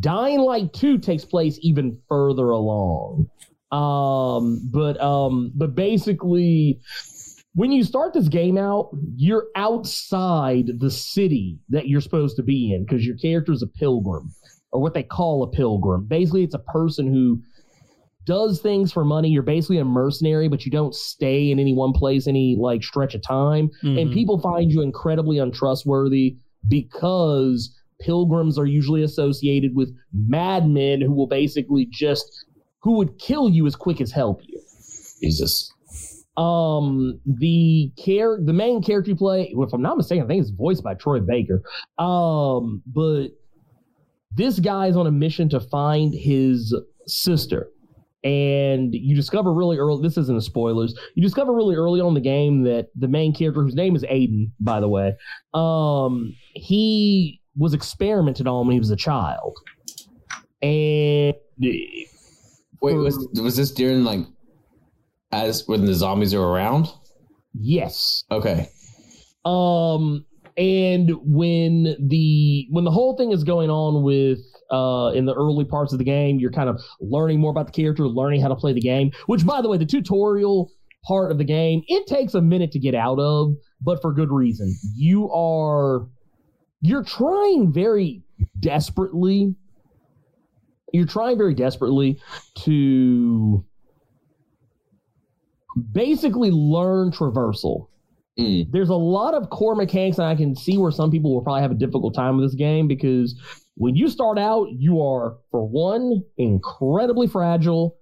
Dying 0.00 0.40
Light 0.40 0.72
Two 0.72 0.98
takes 0.98 1.24
place 1.24 1.58
even 1.62 1.98
further 2.08 2.50
along. 2.50 3.28
Um, 3.72 4.60
but 4.72 5.00
um, 5.00 5.52
but 5.54 5.74
basically, 5.74 6.80
when 7.54 7.72
you 7.72 7.84
start 7.84 8.14
this 8.14 8.28
game 8.28 8.58
out, 8.58 8.90
you're 9.16 9.46
outside 9.56 10.66
the 10.78 10.90
city 10.90 11.58
that 11.68 11.88
you're 11.88 12.00
supposed 12.00 12.36
to 12.36 12.42
be 12.42 12.72
in 12.72 12.84
because 12.84 13.06
your 13.06 13.16
character 13.16 13.52
is 13.52 13.62
a 13.62 13.66
pilgrim 13.66 14.34
or 14.72 14.80
what 14.80 14.94
they 14.94 15.02
call 15.02 15.42
a 15.42 15.50
pilgrim. 15.50 16.06
Basically, 16.06 16.44
it's 16.44 16.54
a 16.54 16.60
person 16.60 17.12
who 17.12 17.40
does 18.24 18.60
things 18.60 18.92
for 18.92 19.04
money. 19.04 19.28
You're 19.28 19.42
basically 19.44 19.78
a 19.78 19.84
mercenary, 19.84 20.48
but 20.48 20.64
you 20.64 20.72
don't 20.72 20.94
stay 20.94 21.50
in 21.50 21.60
any 21.60 21.72
one 21.72 21.92
place 21.92 22.26
any 22.26 22.56
like 22.58 22.82
stretch 22.82 23.14
of 23.14 23.22
time. 23.22 23.70
And 23.82 24.10
Mhm. 24.10 24.12
people 24.12 24.38
find 24.40 24.70
you 24.72 24.82
incredibly 24.82 25.38
untrustworthy 25.38 26.36
because 26.68 27.72
pilgrims 28.00 28.58
are 28.58 28.66
usually 28.66 29.02
associated 29.02 29.74
with 29.74 29.94
madmen 30.12 31.00
who 31.00 31.12
will 31.12 31.26
basically 31.26 31.86
just 31.90 32.44
who 32.82 32.92
would 32.92 33.18
kill 33.18 33.48
you 33.48 33.66
as 33.66 33.74
quick 33.74 34.00
as 34.00 34.12
help 34.12 34.40
you. 34.46 34.60
jesus 35.20 35.72
Um, 36.36 37.20
the 37.24 37.90
care 37.96 38.38
the 38.42 38.52
main 38.52 38.82
character 38.82 39.10
you 39.10 39.16
play, 39.16 39.54
if 39.56 39.72
I'm 39.72 39.82
not 39.82 39.96
mistaken, 39.96 40.24
I 40.24 40.28
think 40.28 40.42
it's 40.42 40.50
voiced 40.50 40.84
by 40.84 40.94
Troy 40.94 41.20
Baker. 41.20 41.62
Um, 41.98 42.82
but 42.86 43.28
this 44.36 44.58
guy 44.58 44.86
is 44.88 44.96
on 44.96 45.06
a 45.06 45.10
mission 45.10 45.48
to 45.48 45.60
find 45.60 46.14
his 46.14 46.74
sister. 47.06 47.70
And 48.22 48.92
you 48.92 49.14
discover 49.14 49.52
really 49.52 49.78
early, 49.78 50.02
this 50.02 50.18
isn't 50.18 50.36
a 50.36 50.42
spoilers, 50.42 50.94
you 51.14 51.22
discover 51.22 51.54
really 51.54 51.76
early 51.76 52.00
on 52.00 52.14
the 52.14 52.20
game 52.20 52.64
that 52.64 52.88
the 52.96 53.08
main 53.08 53.32
character, 53.32 53.62
whose 53.62 53.76
name 53.76 53.94
is 53.94 54.02
Aiden, 54.02 54.50
by 54.58 54.80
the 54.80 54.88
way, 54.88 55.14
um, 55.54 56.34
he 56.54 57.40
was 57.56 57.74
experimented 57.74 58.46
on 58.46 58.66
when 58.66 58.74
he 58.74 58.80
was 58.80 58.90
a 58.90 58.96
child. 58.96 59.56
And 60.62 61.34
Wait, 61.58 62.94
was 62.94 63.28
was 63.34 63.56
this 63.56 63.70
during 63.70 64.04
like 64.04 64.20
as 65.32 65.66
when 65.66 65.84
the 65.84 65.94
zombies 65.94 66.34
are 66.34 66.42
around? 66.42 66.88
yes, 67.58 68.24
Okay. 68.30 68.68
Um, 69.44 70.24
and 70.58 71.12
when 71.22 71.96
the 72.08 72.66
when 72.70 72.84
the 72.84 72.90
whole 72.90 73.16
thing 73.16 73.30
is 73.32 73.44
going 73.44 73.70
on 73.70 74.02
with 74.02 74.38
uh 74.70 75.12
in 75.14 75.26
the 75.26 75.34
early 75.34 75.64
parts 75.64 75.92
of 75.92 75.98
the 75.98 76.04
game, 76.04 76.38
you're 76.38 76.50
kind 76.50 76.68
of 76.68 76.80
learning 77.00 77.40
more 77.40 77.50
about 77.50 77.66
the 77.66 77.72
character, 77.72 78.08
learning 78.08 78.40
how 78.40 78.48
to 78.48 78.56
play 78.56 78.72
the 78.72 78.80
game. 78.80 79.12
Which, 79.26 79.44
by 79.46 79.60
the 79.60 79.68
way, 79.68 79.76
the 79.78 79.86
tutorial 79.86 80.70
part 81.04 81.30
of 81.30 81.38
the 81.38 81.44
game 81.44 81.82
it 81.86 82.06
takes 82.06 82.34
a 82.34 82.40
minute 82.40 82.72
to 82.72 82.78
get 82.78 82.94
out 82.94 83.18
of, 83.18 83.52
but 83.80 84.00
for 84.00 84.12
good 84.12 84.30
reason. 84.30 84.74
You 84.94 85.30
are 85.30 86.06
you're 86.86 87.04
trying 87.04 87.72
very 87.72 88.22
desperately. 88.60 89.54
You're 90.92 91.06
trying 91.06 91.36
very 91.36 91.54
desperately 91.54 92.20
to 92.64 93.64
basically 95.92 96.50
learn 96.50 97.10
traversal 97.10 97.88
Mm. 98.38 98.70
there's 98.70 98.90
a 98.90 98.94
lot 98.94 99.32
of 99.32 99.48
core 99.48 99.74
mechanics, 99.74 100.18
and 100.18 100.26
I 100.26 100.34
can 100.34 100.54
see 100.54 100.76
where 100.76 100.90
some 100.90 101.10
people 101.10 101.32
will 101.32 101.40
probably 101.40 101.62
have 101.62 101.70
a 101.70 101.76
difficult 101.76 102.14
time 102.14 102.36
with 102.36 102.44
this 102.44 102.54
game 102.54 102.86
because 102.86 103.34
when 103.76 103.96
you 103.96 104.08
start 104.08 104.38
out, 104.38 104.68
you 104.72 105.00
are, 105.00 105.38
for 105.50 105.66
one, 105.66 106.22
incredibly 106.36 107.28
fragile. 107.28 107.96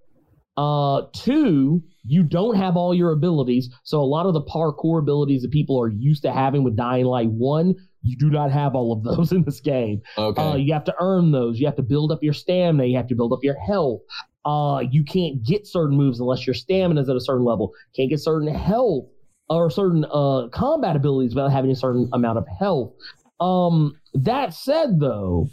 Uh, 0.56 1.02
two, 1.12 1.82
you 2.04 2.24
don't 2.24 2.56
have 2.56 2.76
all 2.76 2.94
your 2.94 3.12
abilities. 3.12 3.70
So 3.84 4.00
a 4.00 4.04
lot 4.04 4.26
of 4.26 4.34
the 4.34 4.42
parkour 4.42 4.98
abilities 4.98 5.42
that 5.42 5.52
people 5.52 5.80
are 5.80 5.88
used 5.88 6.22
to 6.22 6.32
having 6.32 6.64
with 6.64 6.76
Dying 6.76 7.04
Light 7.04 7.30
1, 7.30 7.74
you 8.04 8.16
do 8.16 8.30
not 8.30 8.50
have 8.50 8.74
all 8.74 8.92
of 8.92 9.02
those 9.02 9.32
in 9.36 9.42
this 9.44 9.60
game. 9.60 10.02
Okay. 10.16 10.40
Uh, 10.40 10.56
you 10.56 10.72
have 10.72 10.84
to 10.84 10.94
earn 11.00 11.32
those. 11.32 11.58
You 11.58 11.66
have 11.66 11.76
to 11.76 11.82
build 11.82 12.12
up 12.12 12.22
your 12.22 12.34
stamina. 12.34 12.86
You 12.86 12.96
have 12.96 13.08
to 13.08 13.14
build 13.14 13.32
up 13.32 13.40
your 13.42 13.58
health. 13.58 14.02
Uh, 14.44 14.82
you 14.90 15.02
can't 15.04 15.42
get 15.42 15.66
certain 15.66 15.96
moves 15.96 16.20
unless 16.20 16.46
your 16.46 16.54
stamina 16.54 17.00
is 17.00 17.08
at 17.08 17.16
a 17.16 17.20
certain 17.20 17.44
level. 17.44 17.72
Can't 17.96 18.10
get 18.10 18.20
certain 18.20 18.54
health 18.54 19.06
or 19.48 19.70
certain 19.70 20.04
uh, 20.12 20.48
combat 20.52 20.96
abilities 20.96 21.34
without 21.34 21.50
having 21.50 21.70
a 21.70 21.76
certain 21.76 22.08
amount 22.12 22.38
of 22.38 22.46
health. 22.58 22.92
Um, 23.40 23.94
that 24.12 24.54
said, 24.54 25.00
though, 25.00 25.48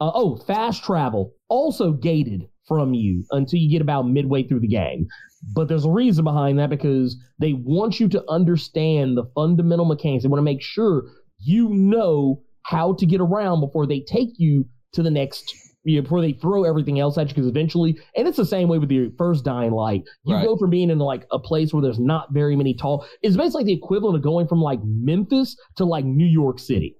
uh, 0.00 0.10
oh, 0.14 0.36
fast 0.36 0.84
travel 0.84 1.32
also 1.48 1.92
gated 1.92 2.48
from 2.66 2.94
you 2.94 3.24
until 3.30 3.58
you 3.58 3.70
get 3.70 3.82
about 3.82 4.08
midway 4.08 4.42
through 4.42 4.60
the 4.60 4.68
game. 4.68 5.06
But 5.54 5.68
there's 5.68 5.84
a 5.84 5.90
reason 5.90 6.24
behind 6.24 6.58
that 6.58 6.70
because 6.70 7.16
they 7.38 7.52
want 7.52 7.98
you 7.98 8.08
to 8.10 8.24
understand 8.28 9.16
the 9.16 9.24
fundamental 9.34 9.84
mechanics. 9.84 10.22
They 10.22 10.28
want 10.28 10.38
to 10.38 10.44
make 10.44 10.62
sure 10.62 11.04
you 11.44 11.68
know 11.70 12.40
how 12.64 12.94
to 12.94 13.06
get 13.06 13.20
around 13.20 13.60
before 13.60 13.86
they 13.86 14.00
take 14.00 14.30
you 14.36 14.64
to 14.92 15.02
the 15.02 15.10
next 15.10 15.54
you 15.84 15.96
know, 15.96 16.02
before 16.02 16.20
they 16.20 16.32
throw 16.34 16.62
everything 16.64 17.00
else 17.00 17.18
at 17.18 17.28
you 17.28 17.34
because 17.34 17.48
eventually 17.48 17.98
and 18.16 18.28
it's 18.28 18.36
the 18.36 18.46
same 18.46 18.68
way 18.68 18.78
with 18.78 18.90
your 18.90 19.08
first 19.18 19.44
dying 19.44 19.72
light. 19.72 20.04
You 20.24 20.34
Right. 20.36 20.46
go 20.46 20.56
from 20.56 20.70
being 20.70 20.90
in 20.90 20.98
like 20.98 21.26
a 21.32 21.38
place 21.40 21.72
where 21.72 21.82
there's 21.82 21.98
not 21.98 22.32
very 22.32 22.54
many 22.54 22.72
tall 22.74 23.04
it's 23.22 23.36
basically 23.36 23.64
the 23.64 23.72
equivalent 23.72 24.16
of 24.16 24.22
going 24.22 24.46
from 24.46 24.60
like 24.60 24.78
memphis 24.84 25.56
to 25.76 25.84
like 25.84 26.04
new 26.04 26.26
york 26.26 26.58
city 26.60 26.96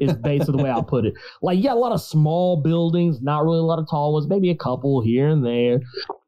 is 0.00 0.12
basically 0.14 0.56
the 0.56 0.64
way 0.64 0.70
i'll 0.70 0.82
put 0.82 1.04
it. 1.06 1.14
Like 1.42 1.62
yeah 1.62 1.72
a 1.72 1.76
lot 1.76 1.92
of 1.92 2.00
small 2.00 2.60
buildings 2.60 3.22
not 3.22 3.44
really 3.44 3.58
a 3.58 3.62
lot 3.62 3.78
of 3.78 3.88
tall 3.88 4.14
ones 4.14 4.26
maybe 4.28 4.50
a 4.50 4.56
couple 4.56 5.00
here 5.02 5.28
and 5.28 5.46
there. 5.46 5.78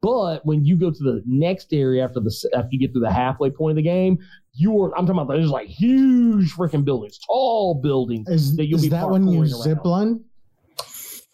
But 0.01 0.45
when 0.45 0.63
you 0.63 0.77
go 0.77 0.91
to 0.91 1.03
the 1.03 1.21
next 1.25 1.73
area 1.73 2.05
after 2.05 2.21
the 2.21 2.33
after 2.55 2.69
you 2.71 2.79
get 2.79 2.93
to 2.93 3.01
the 3.01 3.11
halfway 3.11 3.49
point 3.49 3.71
of 3.71 3.75
the 3.75 3.81
game 3.83 4.17
you're 4.59 4.91
i'm 4.97 5.05
talking 5.05 5.21
about 5.21 5.33
there's 5.33 5.49
like 5.49 5.67
huge 5.67 6.51
freaking 6.53 6.83
buildings 6.83 7.17
tall 7.25 7.79
buildings 7.81 8.27
Is, 8.27 8.55
that 8.57 8.65
you'll 8.65 8.81
be 8.81 8.89
fighting. 8.89 8.99
is 8.99 9.01
be 9.03 9.07
that 9.07 9.09
when 9.09 9.27
you 9.27 9.41
parkouring 9.41 9.63
zip 9.63 9.85
line? 9.85 10.23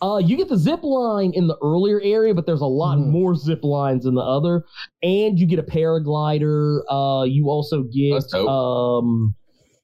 Uh, 0.02 0.18
you 0.18 0.36
get 0.36 0.50
the 0.50 0.58
zip 0.58 0.84
line 0.84 1.32
in 1.34 1.48
the 1.48 1.58
earlier 1.64 2.02
area, 2.02 2.34
but 2.34 2.46
there's 2.46 2.62
a 2.62 2.66
lot 2.66 2.98
Mhm. 2.98 3.08
more 3.12 3.34
zip 3.34 3.64
lines 3.64 4.06
in 4.06 4.14
the 4.14 4.22
other, 4.22 4.66
and 5.02 5.40
you 5.40 5.48
get 5.48 5.58
a 5.58 5.64
paraglider. 5.64 6.82
Uh, 6.90 7.24
you 7.24 7.50
also 7.50 7.84
get 7.84 8.22
um, 8.36 9.34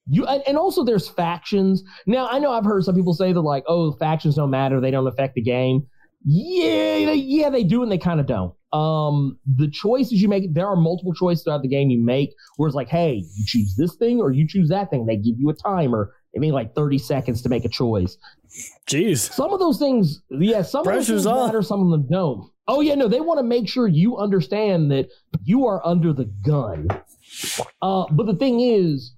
you 0.10 0.26
and, 0.26 0.44
and 0.46 0.58
also 0.58 0.84
there's 0.84 1.08
factions. 1.08 1.82
Now 2.06 2.28
I 2.28 2.40
know 2.40 2.52
I've 2.52 2.66
heard 2.66 2.84
some 2.84 2.94
people 2.94 3.14
say 3.14 3.32
that 3.32 3.42
like, 3.42 3.64
oh, 3.68 3.94
factions 3.94 4.36
don't 4.36 4.50
matter; 4.50 4.82
they 4.82 4.92
don't 4.92 5.08
affect 5.08 5.34
the 5.36 5.42
game. 5.42 5.88
Yeah, 6.26 7.06
they, 7.06 7.16
yeah, 7.16 7.50
they 7.50 7.64
do, 7.64 7.82
and 7.82 7.92
they 7.92 7.98
kind 7.98 8.20
of 8.20 8.26
don't. 8.28 8.54
Um, 8.74 9.38
the 9.46 9.70
choices 9.70 10.22
you 10.22 10.30
make, 10.30 10.54
there 10.54 10.68
are 10.68 10.76
multiple 10.78 11.14
choices 11.14 11.44
throughout 11.44 11.62
the 11.62 11.68
game 11.68 11.90
you 11.90 12.02
make, 12.02 12.34
where 12.58 12.68
it's 12.68 12.76
like, 12.76 12.88
hey, 12.88 13.24
you 13.36 13.46
choose 13.46 13.76
this 13.76 13.96
thing 13.96 14.20
or 14.22 14.32
you 14.32 14.48
choose 14.48 14.70
that 14.70 14.90
thing. 14.90 15.06
They 15.06 15.18
give 15.18 15.38
you 15.38 15.50
a 15.50 15.54
timer. 15.54 16.14
They 16.34 16.40
need 16.40 16.54
like 16.54 16.74
30 16.76 16.98
seconds 16.98 17.42
to 17.42 17.50
make 17.50 17.66
a 17.66 17.70
choice 17.70 18.18
Jeez. 18.88 19.18
some 19.34 19.52
of 19.52 19.60
those 19.60 19.78
things, 19.78 20.22
yeah, 20.30 20.62
some 20.62 20.82
of 20.82 20.86
those 20.86 20.94
Pressure's 20.94 21.24
things 21.24 21.26
on. 21.26 21.48
matter, 21.48 21.62
some 21.62 21.82
of 21.82 21.90
them 21.92 22.08
don't. 22.10 22.50
Oh 22.68 22.80
yeah, 22.80 22.96
no, 22.96 23.08
they 23.08 23.20
want 23.20 23.40
to 23.40 23.44
make 23.44 23.68
sure 23.68 23.88
you 23.88 24.18
understand 24.18 24.92
that 24.92 25.10
you 25.44 25.68
are 25.68 25.86
under 25.86 26.14
the 26.14 26.26
gun. 26.46 26.88
Uh, 27.82 28.06
but 28.12 28.28
the 28.28 28.36
thing 28.36 28.62
is, 28.62 29.14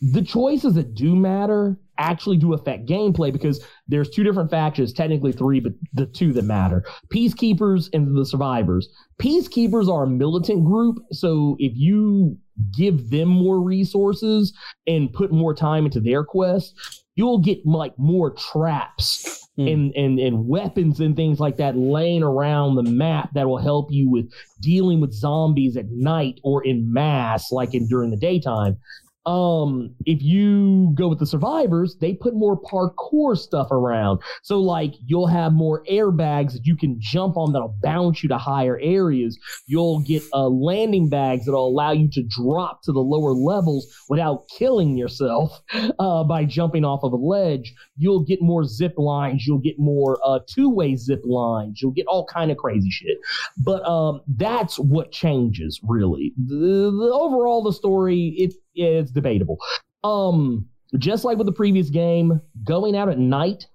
the 0.00 0.22
choices 0.22 0.74
that 0.74 0.94
do 0.94 1.14
matter 1.14 1.78
actually 1.98 2.36
do 2.36 2.52
affect 2.54 2.86
gameplay 2.86 3.32
because 3.32 3.64
there's 3.88 4.10
two 4.10 4.22
different 4.22 4.50
factions, 4.50 4.92
technically 4.92 5.32
three, 5.32 5.60
but 5.60 5.72
the 5.92 6.06
two 6.06 6.32
that 6.32 6.44
matter: 6.44 6.84
peacekeepers 7.12 7.88
and 7.92 8.16
the 8.16 8.24
survivors. 8.24 8.88
Peacekeepers 9.20 9.88
are 9.88 10.04
a 10.04 10.08
militant 10.08 10.64
group, 10.64 10.98
so 11.12 11.56
if 11.58 11.72
you 11.74 12.36
give 12.76 13.10
them 13.10 13.28
more 13.28 13.60
resources 13.60 14.52
and 14.86 15.12
put 15.12 15.32
more 15.32 15.54
time 15.54 15.84
into 15.84 16.00
their 16.00 16.24
quest, 16.24 16.74
you'll 17.16 17.38
get 17.38 17.64
like 17.66 17.98
more 17.98 18.30
traps 18.30 19.44
Hmm. 19.56 19.68
and, 19.68 19.94
and 19.94 20.18
and 20.18 20.48
weapons 20.48 20.98
and 20.98 21.14
things 21.14 21.38
like 21.38 21.58
that 21.58 21.76
laying 21.76 22.24
around 22.24 22.74
the 22.74 22.82
map 22.82 23.30
that 23.34 23.46
will 23.46 23.58
help 23.58 23.92
you 23.92 24.10
with 24.10 24.32
dealing 24.60 25.00
with 25.00 25.12
zombies 25.12 25.76
at 25.76 25.88
night 25.90 26.40
or 26.42 26.64
in 26.64 26.92
mass 26.92 27.52
like 27.52 27.72
in 27.72 27.86
during 27.86 28.10
the 28.10 28.16
daytime 28.16 28.76
um 29.26 29.94
if 30.06 30.22
you 30.22 30.92
go 30.94 31.08
with 31.08 31.18
the 31.18 31.26
survivors 31.26 31.96
they 32.00 32.14
put 32.14 32.34
more 32.34 32.60
parkour 32.60 33.36
stuff 33.36 33.70
around. 33.70 34.20
So 34.42 34.60
like 34.60 34.94
you'll 35.06 35.26
have 35.26 35.52
more 35.52 35.84
airbags 35.90 36.52
that 36.52 36.66
you 36.66 36.76
can 36.76 36.96
jump 36.98 37.36
on 37.36 37.52
that'll 37.52 37.76
bounce 37.82 38.22
you 38.22 38.28
to 38.28 38.38
higher 38.38 38.78
areas. 38.82 39.38
You'll 39.66 40.00
get 40.00 40.22
uh, 40.32 40.48
landing 40.48 41.08
bags 41.08 41.46
that'll 41.46 41.66
allow 41.66 41.92
you 41.92 42.08
to 42.12 42.22
drop 42.22 42.82
to 42.82 42.92
the 42.92 43.00
lower 43.00 43.32
levels 43.32 43.86
without 44.08 44.48
killing 44.48 44.96
yourself 44.96 45.60
uh, 45.98 46.24
by 46.24 46.44
jumping 46.44 46.84
off 46.84 47.00
of 47.02 47.12
a 47.12 47.16
ledge. 47.16 47.72
You'll 47.96 48.24
get 48.24 48.42
more 48.42 48.64
zip 48.64 48.94
lines. 48.98 49.46
You'll 49.46 49.58
get 49.58 49.78
more 49.78 50.18
uh, 50.24 50.40
two-way 50.48 50.96
zip 50.96 51.22
lines. 51.24 51.80
You'll 51.80 51.92
get 51.92 52.06
all 52.06 52.26
kind 52.26 52.50
of 52.50 52.56
crazy 52.56 52.90
shit. 52.90 53.18
But 53.58 53.84
um, 53.86 54.20
that's 54.26 54.78
what 54.78 55.12
changes 55.12 55.80
really. 55.82 56.32
The, 56.36 56.90
the 56.90 57.10
overall 57.12 57.62
the 57.62 57.72
story 57.72 58.34
it 58.36 58.54
it's 58.74 59.10
debatable. 59.10 59.58
Um 60.02 60.66
just 60.98 61.24
like 61.24 61.38
with 61.38 61.46
the 61.46 61.52
previous 61.52 61.90
game 61.90 62.40
going 62.64 62.96
out 62.96 63.08
at 63.08 63.18
night 63.18 63.66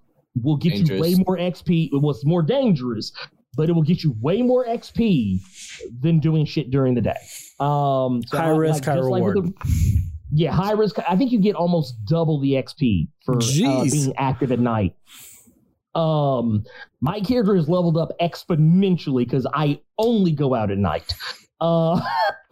will 0.42 0.56
get 0.56 0.74
you 0.74 0.98
way 1.00 1.14
more 1.26 1.36
xp 1.36 1.90
it 1.92 2.00
was 2.00 2.24
more 2.24 2.42
dangerous 2.42 3.12
but 3.56 3.68
it 3.68 3.72
will 3.72 3.82
get 3.82 4.02
you 4.04 4.14
way 4.20 4.40
more 4.42 4.64
xp 4.66 5.38
than 6.00 6.18
doing 6.20 6.46
shit 6.46 6.70
during 6.70 6.94
the 6.94 7.00
day. 7.00 7.16
Um 7.58 8.22
so 8.26 8.38
High 8.38 8.44
I- 8.46 8.56
risk, 8.56 8.84
high 8.84 8.96
just 8.96 9.10
with 9.10 9.22
reward. 9.22 9.36
the- 9.54 10.00
yeah 10.32 10.52
high 10.52 10.72
risk 10.72 10.96
i 11.08 11.16
think 11.16 11.32
you 11.32 11.40
get 11.40 11.56
almost 11.56 11.96
double 12.06 12.40
the 12.40 12.52
xp 12.52 13.08
for 13.26 13.36
uh, 13.36 13.84
being 13.84 14.14
active 14.16 14.52
at 14.52 14.60
night. 14.60 14.94
Um 15.94 16.62
my 17.00 17.20
character 17.20 17.56
is 17.56 17.68
leveled 17.68 17.96
up 17.96 18.12
exponentially 18.20 19.24
because 19.24 19.46
i 19.52 19.80
only 19.98 20.30
go 20.30 20.54
out 20.54 20.70
at 20.70 20.78
night 20.78 21.14
uh 21.60 22.00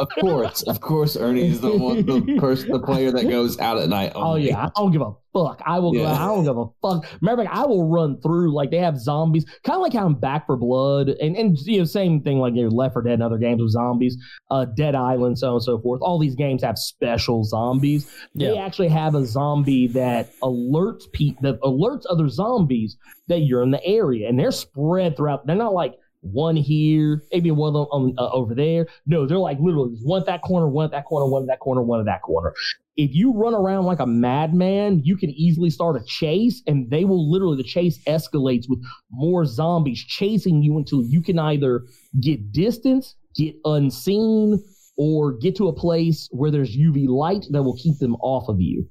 Of 0.00 0.08
course, 0.20 0.62
of 0.62 0.80
course, 0.80 1.16
Ernie 1.16 1.48
is 1.48 1.60
the 1.60 1.76
one, 1.76 2.06
the 2.06 2.36
person, 2.38 2.70
the 2.70 2.78
player 2.78 3.10
that 3.10 3.28
goes 3.28 3.58
out 3.58 3.78
at 3.78 3.88
night. 3.88 4.12
Oh 4.14 4.36
yeah, 4.36 4.66
I 4.66 4.70
don't 4.76 4.92
give 4.92 5.00
a 5.02 5.10
fuck. 5.34 5.60
I 5.66 5.80
will. 5.80 5.92
go 5.92 6.04
I 6.06 6.18
don't 6.26 6.44
give 6.44 6.56
a 6.56 6.66
fuck. 6.80 7.04
Remember, 7.20 7.44
I 7.50 7.66
will 7.66 7.88
run 7.88 8.20
through 8.20 8.54
like 8.54 8.70
they 8.70 8.78
have 8.78 8.96
zombies, 8.96 9.44
kind 9.64 9.74
of 9.76 9.82
like 9.82 9.92
how 9.94 10.06
I'm 10.06 10.14
Back 10.14 10.46
4 10.46 10.56
Blood, 10.56 11.08
and 11.08 11.36
and 11.36 11.58
you 11.64 11.78
know 11.80 11.84
same 11.84 12.22
thing 12.22 12.38
like 12.38 12.54
your 12.54 12.70
Left 12.70 12.92
4 12.92 13.02
Dead 13.02 13.14
and 13.14 13.22
other 13.24 13.38
games 13.38 13.60
with 13.60 13.72
zombies, 13.72 14.16
uh, 14.52 14.66
Dead 14.66 14.94
Island, 14.94 15.36
so 15.40 15.48
on 15.48 15.52
and 15.54 15.62
so 15.64 15.80
forth. 15.80 16.00
All 16.00 16.20
these 16.20 16.36
games 16.36 16.62
have 16.62 16.78
special 16.78 17.42
zombies. 17.42 18.08
They 18.36 18.54
Yeah. 18.54 18.64
actually 18.64 18.88
have 18.90 19.16
a 19.16 19.26
zombie 19.26 19.88
that 19.88 20.30
alerts 20.44 21.10
pe- 21.12 21.34
that 21.42 21.60
alerts 21.62 22.02
other 22.08 22.28
zombies 22.28 22.96
that 23.26 23.40
you're 23.40 23.62
in 23.64 23.72
the 23.72 23.84
area, 23.84 24.28
and 24.28 24.38
they're 24.38 24.52
spread 24.52 25.16
throughout. 25.16 25.44
They're 25.44 25.56
not 25.56 25.74
like 25.74 25.94
one 26.20 26.56
here, 26.56 27.22
maybe 27.32 27.50
one 27.50 27.72
them 27.72 28.14
uh, 28.18 28.30
over 28.30 28.54
there. 28.54 28.86
No, 29.06 29.26
they're 29.26 29.38
like 29.38 29.58
literally 29.60 29.96
one 30.02 30.20
at 30.20 30.26
that 30.26 30.42
corner, 30.42 30.68
one 30.68 30.84
at 30.84 30.90
that 30.90 31.04
corner, 31.04 31.26
one 31.26 31.42
at 31.42 31.48
that 31.48 31.60
corner, 31.60 31.82
one 31.82 32.00
at 32.00 32.06
that 32.06 32.22
corner. 32.22 32.52
If 32.96 33.14
you 33.14 33.32
run 33.32 33.54
around 33.54 33.84
like 33.84 34.00
a 34.00 34.06
madman, 34.06 35.02
you 35.04 35.16
can 35.16 35.30
easily 35.30 35.70
start 35.70 35.96
a 35.96 36.04
chase, 36.04 36.62
and 36.66 36.90
they 36.90 37.04
will 37.04 37.30
literally 37.30 37.56
the 37.56 37.62
chase 37.62 37.98
escalates 38.06 38.68
with 38.68 38.82
more 39.10 39.44
zombies 39.44 40.02
chasing 40.02 40.62
you 40.62 40.76
until 40.78 41.04
you 41.04 41.22
can 41.22 41.38
either 41.38 41.84
get 42.20 42.50
distance, 42.50 43.14
get 43.36 43.54
unseen, 43.64 44.62
or 44.96 45.32
get 45.32 45.54
to 45.56 45.68
a 45.68 45.72
place 45.72 46.28
where 46.32 46.50
there's 46.50 46.76
UV 46.76 47.06
light 47.06 47.46
that 47.50 47.62
will 47.62 47.76
keep 47.76 47.98
them 47.98 48.16
off 48.16 48.48
of 48.48 48.60
you. 48.60 48.88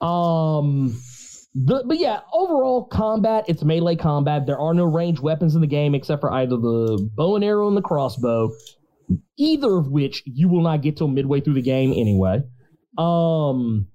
Um, 0.00 0.98
the, 1.54 1.82
but 1.86 1.98
yeah, 1.98 2.20
overall 2.32 2.84
combat, 2.86 3.44
it's 3.48 3.64
melee 3.64 3.96
combat. 3.96 4.46
There 4.46 4.58
are 4.58 4.74
no 4.74 4.84
ranged 4.84 5.20
weapons 5.20 5.54
in 5.54 5.60
the 5.60 5.66
game 5.66 5.94
except 5.94 6.20
for 6.20 6.32
either 6.32 6.56
the 6.56 7.08
bow 7.14 7.36
and 7.36 7.44
arrow 7.44 7.68
and 7.68 7.76
the 7.76 7.82
crossbow, 7.82 8.50
either 9.38 9.76
of 9.76 9.88
which 9.88 10.22
you 10.26 10.48
will 10.48 10.62
not 10.62 10.82
get 10.82 10.96
till 10.96 11.08
midway 11.08 11.40
through 11.40 11.54
the 11.54 11.62
game 11.62 11.92
anyway. 11.92 12.42
Um, 12.98 13.86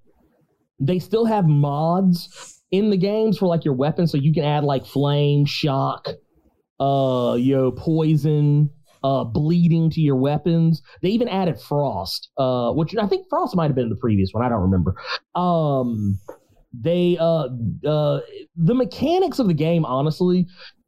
they 0.80 1.00
still 1.00 1.26
have 1.26 1.48
mods 1.48 2.62
in 2.72 2.90
the 2.90 2.98
games 2.98 3.38
for 3.38 3.46
like 3.46 3.64
your 3.64 3.76
weapons, 3.76 4.12
so 4.12 4.18
you 4.18 4.34
can 4.34 4.44
add 4.44 4.64
like 4.64 4.86
flame, 4.86 5.46
shock, 5.46 6.08
uh, 6.80 7.36
you 7.40 7.56
know, 7.56 7.72
poison, 7.72 8.70
uh, 9.04 9.24
bleeding 9.24 9.90
to 9.92 10.02
your 10.02 10.16
weapons. 10.16 10.82
They 11.02 11.10
even 11.10 11.28
added 11.28 11.60
frost, 11.60 12.30
uh, 12.38 12.72
which 12.72 12.96
I 12.96 13.06
think 13.08 13.28
frost 13.30 13.56
might 13.56 13.68
have 13.68 13.76
been 13.76 13.86
in 13.86 13.90
the 13.90 13.96
previous 13.96 14.30
one. 14.32 14.44
I 14.44 14.50
don't 14.50 14.62
remember. 14.62 14.96
Um, 15.36 16.20
they 16.74 17.18
uh 17.20 17.48
uh 17.88 18.20
the 18.56 18.74
mechanics 18.74 19.40
of 19.40 19.48
the 19.48 19.54
game 19.54 19.86
honestly 19.86 20.48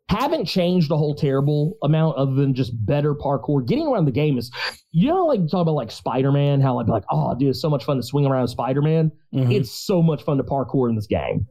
haven't 0.10 0.46
changed 0.46 0.92
a 0.92 0.98
whole 0.98 1.16
terrible 1.16 1.78
amount 1.84 2.16
other 2.16 2.34
than 2.34 2.54
just 2.54 2.74
better 2.86 3.16
parkour. 3.16 3.66
Getting 3.68 3.88
around 3.88 4.06
the 4.06 4.12
game 4.12 4.38
is, 4.38 4.52
you 4.92 5.08
know, 5.08 5.26
like 5.26 5.40
talk 5.50 5.62
about 5.64 5.74
like 5.74 5.90
Spider 5.90 6.32
Man, 6.32 6.62
how 6.62 6.78
I'd 6.80 6.86
be 6.86 6.92
like, 6.92 7.06
oh, 7.10 7.34
dude, 7.34 7.50
it's 7.50 7.62
so 7.62 7.70
much 7.72 7.84
fun 7.86 7.98
to 7.98 8.04
swing 8.04 8.26
around 8.28 8.48
Spider 8.48 8.84
Man. 8.84 9.12
Mhm. 9.34 9.52
It's 9.52 9.72
so 9.72 10.04
much 10.04 10.22
fun 10.24 10.38
to 10.38 10.44
parkour 10.44 10.90
in 10.90 10.96
this 10.96 11.08
game 11.08 11.48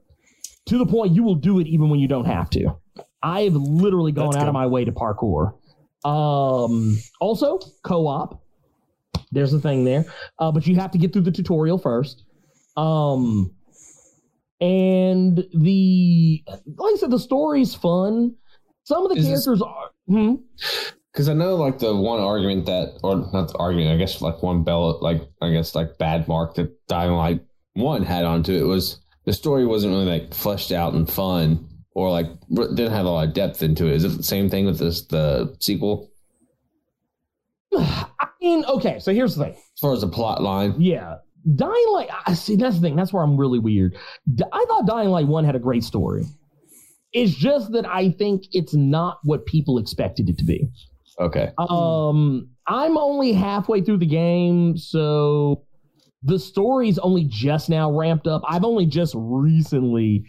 to 0.66 0.78
the 0.78 0.86
point 0.86 1.12
you 1.12 1.22
will 1.22 1.34
do 1.34 1.58
it 1.58 1.66
even 1.66 1.90
when 1.90 1.98
you 2.00 2.08
don't 2.08 2.26
have 2.26 2.48
to. 2.50 2.76
I 3.22 3.42
have 3.42 3.54
literally 3.54 4.12
gone 4.12 4.26
That's 4.30 4.36
out 4.36 4.40
good. 4.42 4.48
of 4.48 4.54
my 4.54 4.66
way 4.66 4.84
to 4.84 4.92
parkour. 4.92 5.54
Um, 6.04 6.98
also, 7.20 7.58
co 7.82 8.06
op. 8.06 8.40
There's 9.32 9.52
a 9.52 9.58
thing 9.58 9.84
there, 9.84 10.04
uh, 10.38 10.52
but 10.52 10.66
you 10.66 10.76
have 10.76 10.92
to 10.92 10.98
get 10.98 11.12
through 11.12 11.22
the 11.22 11.32
tutorial 11.32 11.76
first. 11.78 12.22
Um, 12.76 13.50
and 14.64 15.44
the 15.54 16.42
like 16.76 16.94
I 16.94 16.96
said, 16.98 17.10
the 17.10 17.18
story's 17.18 17.74
fun. 17.74 18.34
Some 18.84 19.04
of 19.04 19.10
the 19.12 19.18
Is 19.18 19.28
this- 19.28 19.44
characters 19.44 19.62
are. 19.62 19.90
Hmm? 20.08 20.34
Because 21.12 21.28
I 21.28 21.34
know, 21.34 21.54
like 21.54 21.78
the 21.78 21.94
one 21.94 22.18
argument 22.20 22.66
that, 22.66 22.98
or 23.04 23.14
not 23.32 23.48
the 23.52 23.56
argument, 23.58 23.90
I 23.94 23.96
guess, 23.98 24.20
like 24.20 24.42
one 24.42 24.64
bell, 24.64 24.98
like 25.00 25.22
I 25.40 25.50
guess, 25.50 25.74
like 25.74 25.96
bad 25.96 26.26
mark 26.26 26.54
that 26.56 26.72
Dying 26.88 27.12
Light 27.12 27.40
One 27.74 28.02
had 28.02 28.24
onto 28.24 28.52
it 28.52 28.64
was 28.64 29.00
the 29.24 29.32
story 29.32 29.64
wasn't 29.64 29.92
really 29.92 30.06
like 30.06 30.34
fleshed 30.34 30.72
out 30.72 30.92
and 30.94 31.08
fun, 31.08 31.68
or 31.94 32.10
like 32.10 32.26
didn't 32.50 32.90
have 32.92 33.06
a 33.06 33.10
lot 33.10 33.28
of 33.28 33.32
depth 33.34 33.62
into 33.62 33.86
it. 33.86 33.94
Is 33.94 34.04
it 34.04 34.16
the 34.16 34.22
same 34.24 34.50
thing 34.50 34.66
with 34.66 34.78
this 34.80 35.02
the 35.06 35.54
sequel 35.60 36.10
I 37.76 38.06
mean, 38.40 38.64
okay. 38.66 38.98
So 38.98 39.12
here's 39.14 39.36
the 39.36 39.44
thing. 39.44 39.52
as 39.54 39.80
far 39.80 39.92
as 39.92 40.00
the 40.00 40.08
plot 40.08 40.42
line? 40.42 40.74
Yeah. 40.78 41.16
Dying 41.56 41.86
Light, 41.92 42.08
I 42.26 42.34
see. 42.34 42.56
That's 42.56 42.76
the 42.76 42.80
thing. 42.82 42.96
That's 42.96 43.12
where 43.12 43.22
I'm 43.22 43.36
really 43.36 43.58
weird. 43.58 43.96
I 44.52 44.64
thought 44.68 44.86
Dying 44.86 45.10
Light 45.10 45.26
1 45.26 45.44
had 45.44 45.54
a 45.54 45.58
great 45.58 45.84
story. 45.84 46.24
It's 47.12 47.34
just 47.34 47.72
that 47.72 47.86
I 47.86 48.10
think 48.10 48.44
it's 48.52 48.74
not 48.74 49.18
what 49.24 49.46
people 49.46 49.78
expected 49.78 50.28
it 50.28 50.38
to 50.38 50.44
be. 50.44 50.68
Okay, 51.20 51.50
Um, 51.58 52.48
I'm 52.66 52.96
only 52.98 53.32
halfway 53.32 53.82
through 53.82 53.98
the 53.98 54.06
game, 54.06 54.76
so 54.76 55.62
the 56.24 56.38
story's 56.38 56.98
only 56.98 57.24
just 57.28 57.68
now 57.68 57.90
ramped 57.92 58.26
up. 58.26 58.42
I've 58.48 58.64
only 58.64 58.86
just 58.86 59.14
recently 59.16 60.24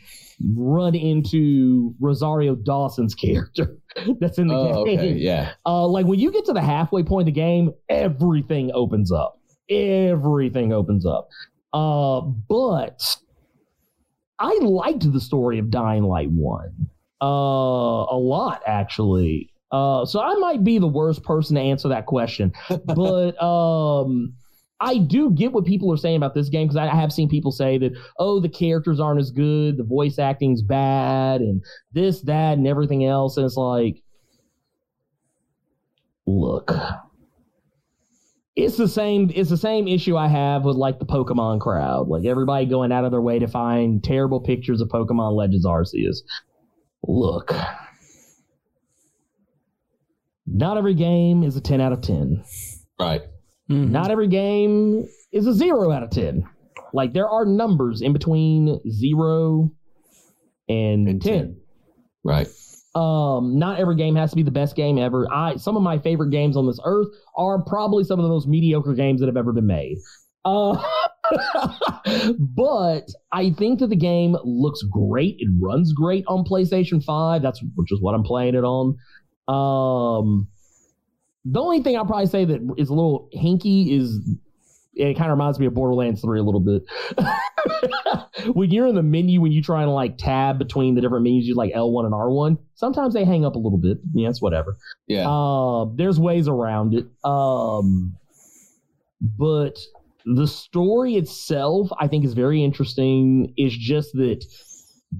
run 0.56 0.94
into 0.94 1.96
Rosario 2.00 2.56
Dawson's 2.56 3.16
character 3.16 3.78
that's 4.20 4.38
in 4.38 4.48
the 4.48 4.54
oh, 4.54 4.84
game. 4.86 5.00
okay, 5.00 5.14
yeah, 5.14 5.54
Uh, 5.66 5.88
like 5.88 6.06
when 6.06 6.20
you 6.20 6.32
get 6.32 6.46
to 6.46 6.54
the 6.54 6.62
halfway 6.62 7.02
point 7.02 7.22
of 7.28 7.34
the 7.34 7.40
game, 7.40 7.72
everything 7.90 8.70
opens 8.74 9.12
up. 9.12 9.40
Everything 9.70 10.74
opens 10.74 11.06
up. 11.06 11.30
Uh, 11.74 12.22
but 12.22 13.18
I 14.40 14.58
liked 14.62 15.12
the 15.12 15.20
story 15.20 15.60
of 15.60 15.70
Dying 15.70 16.04
Light 16.04 16.30
One 16.30 16.90
uh, 17.22 17.26
a 17.26 18.18
lot, 18.18 18.62
actually. 18.66 19.52
Uh, 19.72 20.06
so 20.06 20.22
I 20.22 20.36
might 20.36 20.64
be 20.64 20.78
the 20.78 20.88
worst 20.88 21.24
person 21.24 21.56
to 21.56 21.62
answer 21.62 21.90
that 21.90 22.06
question, 22.06 22.54
but 22.86 23.42
um, 23.42 24.34
I 24.80 25.00
do 25.00 25.32
get 25.32 25.52
what 25.52 25.66
people 25.66 25.92
are 25.92 25.98
saying 25.98 26.18
about 26.18 26.34
this 26.34 26.50
game 26.50 26.68
because 26.68 26.78
I 26.78 26.88
have 26.88 27.12
seen 27.12 27.28
people 27.28 27.52
say 27.52 27.78
that 27.80 27.92
oh 28.20 28.40
the 28.40 28.50
characters 28.50 29.00
aren't 29.00 29.20
as 29.20 29.32
good, 29.32 29.78
the 29.78 29.84
voice 29.84 30.20
acting's 30.20 30.62
bad, 30.62 31.42
and 31.42 31.64
this, 31.94 32.22
that, 32.22 32.58
and 32.58 32.68
everything 32.68 33.06
else, 33.06 33.38
and 33.38 33.46
it's 33.46 33.58
like 33.58 34.02
look 36.26 36.72
it's 38.56 38.78
the 38.78 38.88
same 38.88 39.30
it's 39.36 39.50
the 39.50 39.58
same 39.58 39.88
issue 39.88 40.16
i 40.16 40.28
have 40.28 40.64
with 40.64 40.76
like 40.78 40.98
the 41.00 41.06
pokemon 41.06 41.60
crowd 41.60 42.08
like 42.08 42.26
everybody 42.26 42.66
going 42.66 42.92
out 42.92 43.04
of 43.06 43.12
their 43.12 43.22
way 43.22 43.38
to 43.40 43.48
find 43.48 44.04
terrible 44.04 44.40
pictures 44.40 44.80
of 44.82 44.88
pokemon 44.88 45.36
legends 45.36 45.66
arceus 45.66 46.18
look 47.08 47.54
not 50.48 50.78
every 50.78 50.94
game 50.94 51.44
is 51.44 51.56
a 51.56 51.62
10 51.62 51.82
out 51.82 51.92
of 51.92 52.02
10 52.02 52.44
right. 53.00 53.22
Mhm. 53.70 53.90
not 53.90 54.12
every 54.12 54.28
game 54.28 55.08
is 55.32 55.48
a 55.48 55.54
0 55.54 55.92
out 55.92 56.04
of 56.04 56.10
10 56.12 56.48
like 56.94 57.14
there 57.14 57.28
are 57.28 57.46
numbers 57.46 58.02
in 58.02 58.14
between 58.14 58.80
0 58.90 59.72
and, 60.70 61.08
And 61.08 61.22
10. 61.22 61.34
10. 61.34 61.58
Right. 62.24 62.48
Um, 62.96 63.60
not 63.60 63.78
every 63.78 63.98
game 63.98 64.16
has 64.16 64.30
to 64.30 64.38
be 64.38 64.44
the 64.44 64.52
best 64.52 64.76
game 64.76 64.98
ever. 64.98 65.28
I 65.32 65.58
some 65.58 65.76
of 65.76 65.84
my 65.84 66.00
favorite 66.00 66.30
games 66.30 66.56
on 66.56 66.66
this 66.66 66.80
earth 66.86 67.10
are 67.36 67.62
probably 67.62 68.06
some 68.06 68.20
of 68.20 68.24
the 68.24 68.30
most 68.30 68.48
mediocre 68.48 68.94
games 68.94 69.20
that 69.20 69.28
have 69.28 69.36
ever 69.36 69.52
been 69.52 69.68
made. 69.68 69.98
Uh, 70.46 70.82
but 72.40 73.08
I 73.34 73.50
think 73.50 73.80
that 73.80 73.88
the 73.88 73.98
game 73.98 74.38
looks 74.46 74.82
great. 74.84 75.36
It 75.40 75.50
runs 75.60 75.92
great 75.92 76.24
on 76.28 76.46
PlayStation 76.46 77.04
Five. 77.04 77.42
That's 77.42 77.62
which 77.76 77.92
is 77.92 78.00
what 78.02 78.16
I'm 78.16 78.24
playing 78.24 78.56
it 78.56 78.64
on. 78.64 78.98
Um, 79.48 80.48
the 81.44 81.62
only 81.62 81.82
thing 81.82 81.98
I'll 81.98 82.06
probably 82.06 82.28
say 82.28 82.46
that 82.46 82.62
is 82.78 82.90
a 82.90 82.94
little 82.94 83.30
hinky 83.36 83.92
is 83.92 84.20
it 84.96 85.16
kind 85.16 85.30
of 85.30 85.38
reminds 85.38 85.60
me 85.60 85.66
of 85.66 85.74
Borderlands 85.74 86.22
3 86.22 86.40
a 86.40 86.44
little 86.44 86.62
bit. 86.62 86.84
when 88.54 88.72
you're 88.72 88.88
in 88.88 88.96
the 88.96 89.04
menu, 89.04 89.42
when 89.42 89.52
you 89.52 89.62
try 89.62 89.84
and 89.84 89.92
like 89.92 90.18
tab 90.18 90.58
between 90.58 90.96
the 90.96 91.02
different 91.02 91.24
menus, 91.24 91.46
you 91.46 91.56
like 91.56 91.74
L1 91.74 92.06
and 92.06 92.14
R1, 92.14 92.58
sometimes 92.76 93.14
they 93.14 93.26
hang 93.26 93.46
up 93.46 93.56
a 93.56 93.60
little 93.60 93.78
bit. 93.78 93.98
Yeah, 94.14 94.30
it's 94.30 94.42
whatever. 94.42 94.78
Yeah. 95.08 95.30
Uh, 95.30 95.86
there's 95.96 96.20
ways 96.20 96.48
around 96.48 96.94
it. 96.94 97.06
Um, 97.24 98.16
but 99.22 99.78
the 100.26 100.48
story 100.48 101.16
itself, 101.16 101.90
I 102.00 102.08
think, 102.08 102.24
is 102.24 102.34
very 102.34 102.64
interesting. 102.64 103.54
It's 103.58 103.76
just 103.76 104.14
that 104.14 104.46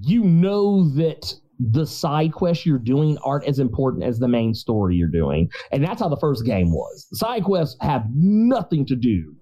you 0.00 0.24
know 0.24 0.88
that 0.96 1.34
the 1.58 1.86
side 1.86 2.32
quests 2.32 2.66
you're 2.66 2.78
doing 2.78 3.16
aren't 3.24 3.44
as 3.44 3.58
important 3.58 4.04
as 4.04 4.18
the 4.18 4.28
main 4.28 4.54
story 4.54 4.96
you're 4.96 5.08
doing. 5.08 5.50
And 5.72 5.82
that's 5.82 6.00
how 6.00 6.08
the 6.08 6.18
first 6.18 6.44
game 6.44 6.70
was. 6.72 7.06
The 7.10 7.16
side 7.16 7.44
quests 7.44 7.76
have 7.80 8.04
nothing 8.14 8.84
to 8.86 8.96
do 8.96 9.34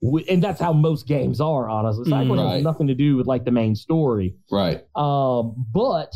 and 0.00 0.42
that's 0.42 0.60
how 0.60 0.72
most 0.72 1.06
games 1.06 1.40
are, 1.40 1.68
honestly. 1.68 2.08
Side 2.08 2.26
quests 2.26 2.44
right. 2.44 2.54
have 2.54 2.62
nothing 2.62 2.86
to 2.86 2.94
do 2.94 3.16
with 3.16 3.26
like 3.26 3.44
the 3.44 3.50
main 3.50 3.74
story. 3.74 4.36
right. 4.50 4.84
Uh, 4.94 5.42
but 5.42 6.12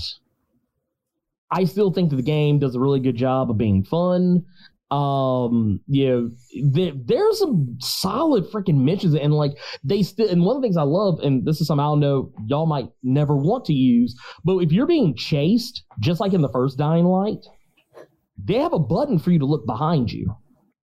I 1.51 1.65
still 1.65 1.93
think 1.93 2.11
that 2.11 2.17
the 2.17 2.23
game 2.23 2.59
does 2.59 2.75
a 2.75 2.81
really 2.81 3.01
good 3.01 3.17
job 3.17 3.51
of 3.51 3.59
being 3.59 3.85
fun. 3.85 4.45
Um, 4.91 5.81
you 5.87 6.09
know, 6.09 6.31
there, 6.71 6.93
there's 6.95 7.39
some 7.39 7.79
solid 7.81 8.45
freaking 8.51 8.85
mentions, 8.85 9.15
and 9.15 9.33
like 9.33 9.53
they 9.83 10.03
still. 10.03 10.29
And 10.29 10.45
one 10.45 10.57
of 10.57 10.63
the 10.63 10.67
things 10.67 10.77
I 10.77 10.83
love, 10.83 11.21
and 11.21 11.47
this 11.47 11.61
is 11.61 11.67
something 11.67 11.85
I 11.85 11.95
know 11.95 12.31
y'all 12.47 12.67
might 12.67 12.89
never 13.03 13.35
want 13.35 13.65
to 13.67 13.73
use, 13.73 14.15
but 14.45 14.59
if 14.59 14.71
you're 14.71 14.87
being 14.87 15.17
chased, 15.17 15.83
just 15.99 16.21
like 16.21 16.35
in 16.35 16.43
the 16.43 16.51
first 16.51 16.77
Dying 16.77 17.07
Light, 17.07 17.47
they 18.43 18.59
have 18.59 18.75
a 18.75 18.79
button 18.79 19.19
for 19.19 19.31
you 19.31 19.39
to 19.39 19.47
look 19.47 19.65
behind 19.67 20.13
you, 20.13 20.35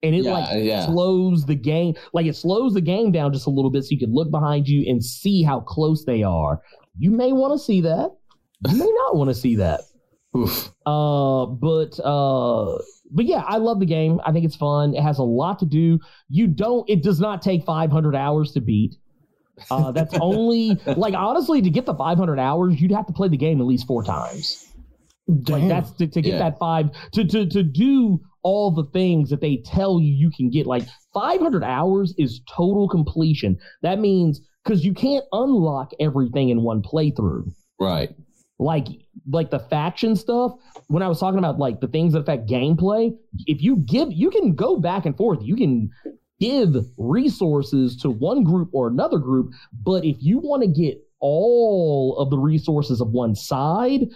and 0.04 0.16
it 0.16 0.24
Yeah, 0.24 0.32
like 0.34 0.64
yeah. 0.64 0.86
slows 0.86 1.46
the 1.46 1.56
game, 1.56 1.96
like 2.14 2.26
it 2.26 2.36
slows 2.36 2.74
the 2.74 2.82
game 2.82 3.12
down 3.12 3.34
just 3.34 3.48
a 3.48 3.50
little 3.50 3.72
bit, 3.72 3.84
so 3.84 3.90
you 3.92 4.00
can 4.00 4.14
look 4.14 4.32
behind 4.32 4.68
you 4.68 4.90
and 4.90 5.04
see 5.04 5.44
how 5.44 5.60
close 5.62 6.06
they 6.06 6.24
are. 6.24 6.62
You 6.98 7.12
may 7.12 7.32
want 7.34 7.54
to 7.54 7.60
see 7.64 7.82
that. 7.82 8.12
You 8.68 8.78
may 8.78 8.92
not 8.92 9.16
want 9.16 9.30
to 9.30 9.36
see 9.36 9.56
that. 9.58 9.82
Uh, 10.86 11.46
but 11.46 12.00
uh, 12.04 12.78
but 13.12 13.26
yeah, 13.26 13.44
I 13.46 13.58
love 13.58 13.80
the 13.80 13.86
game. 13.86 14.20
I 14.26 14.32
think 14.32 14.46
it's 14.46 14.56
fun. 14.56 14.96
It 14.96 15.02
has 15.04 15.20
a 15.20 15.24
lot 15.24 15.60
to 15.60 15.66
do. 15.66 16.00
You 16.30 16.48
don't. 16.48 16.90
It 16.90 17.04
does 17.04 17.20
not 17.20 17.42
take 17.44 17.64
500 17.64 18.16
hours 18.16 18.52
to 18.54 18.62
beat. 18.62 18.96
Uh, 19.70 19.92
that's 19.92 20.14
only 20.22 20.80
like 20.98 21.14
honestly 21.14 21.62
to 21.62 21.70
get 21.70 21.86
the 21.86 21.94
500 21.94 22.40
hours, 22.40 22.82
you'd 22.82 22.92
have 22.92 23.06
to 23.08 23.14
play 23.14 23.28
the 23.28 23.38
game 23.38 23.60
at 23.62 23.68
least 23.68 23.86
four 23.86 24.04
times. 24.04 24.66
Like 25.28 25.68
that's 25.68 25.92
to, 25.94 26.08
to 26.08 26.22
get 26.22 26.34
Yeah. 26.34 26.40
that 26.40 26.60
five 26.60 26.90
to 27.14 27.24
to 27.26 27.46
to 27.48 27.62
do 27.62 28.20
all 28.44 28.72
the 28.72 28.86
things 28.86 29.30
that 29.30 29.42
they 29.42 29.58
tell 29.66 30.00
you 30.00 30.14
you 30.14 30.32
can 30.32 30.50
get. 30.50 30.66
Like 30.66 30.84
500 31.14 31.64
hours 31.64 32.14
is 32.18 32.42
total 32.50 32.88
completion. 32.88 33.58
That 33.82 34.00
means 34.00 34.42
because 34.64 34.86
you 34.86 34.94
can't 34.94 35.26
unlock 35.32 35.92
everything 36.00 36.50
in 36.50 36.62
one 36.62 36.82
playthrough. 36.82 37.52
Right. 37.80 38.16
Like 38.58 38.88
like 39.32 39.52
the 39.52 39.60
faction 39.60 40.16
stuff. 40.16 40.54
When 40.88 41.04
I 41.04 41.08
was 41.08 41.20
talking 41.20 41.40
about 41.40 41.60
like 41.60 41.80
the 41.80 41.88
things 41.88 42.14
that 42.14 42.20
affect 42.20 42.50
gameplay, 42.50 43.16
if 43.46 43.62
you 43.62 43.78
give, 43.78 44.12
you 44.12 44.30
can 44.30 44.56
go 44.56 44.78
back 44.78 45.06
and 45.06 45.16
forth. 45.16 45.40
You 45.42 45.56
can 45.56 45.90
give 46.40 46.76
resources 46.98 47.98
to 47.98 48.10
one 48.10 48.44
group 48.44 48.70
or 48.74 48.88
another 48.88 49.18
group, 49.18 49.52
but 49.84 50.06
if 50.06 50.18
you 50.20 50.40
want 50.40 50.64
to 50.64 50.70
get 50.70 50.98
all 51.20 52.18
of 52.18 52.30
the 52.30 52.38
resources 52.38 53.02
of 53.02 53.10
one 53.10 53.36
side, 53.36 54.08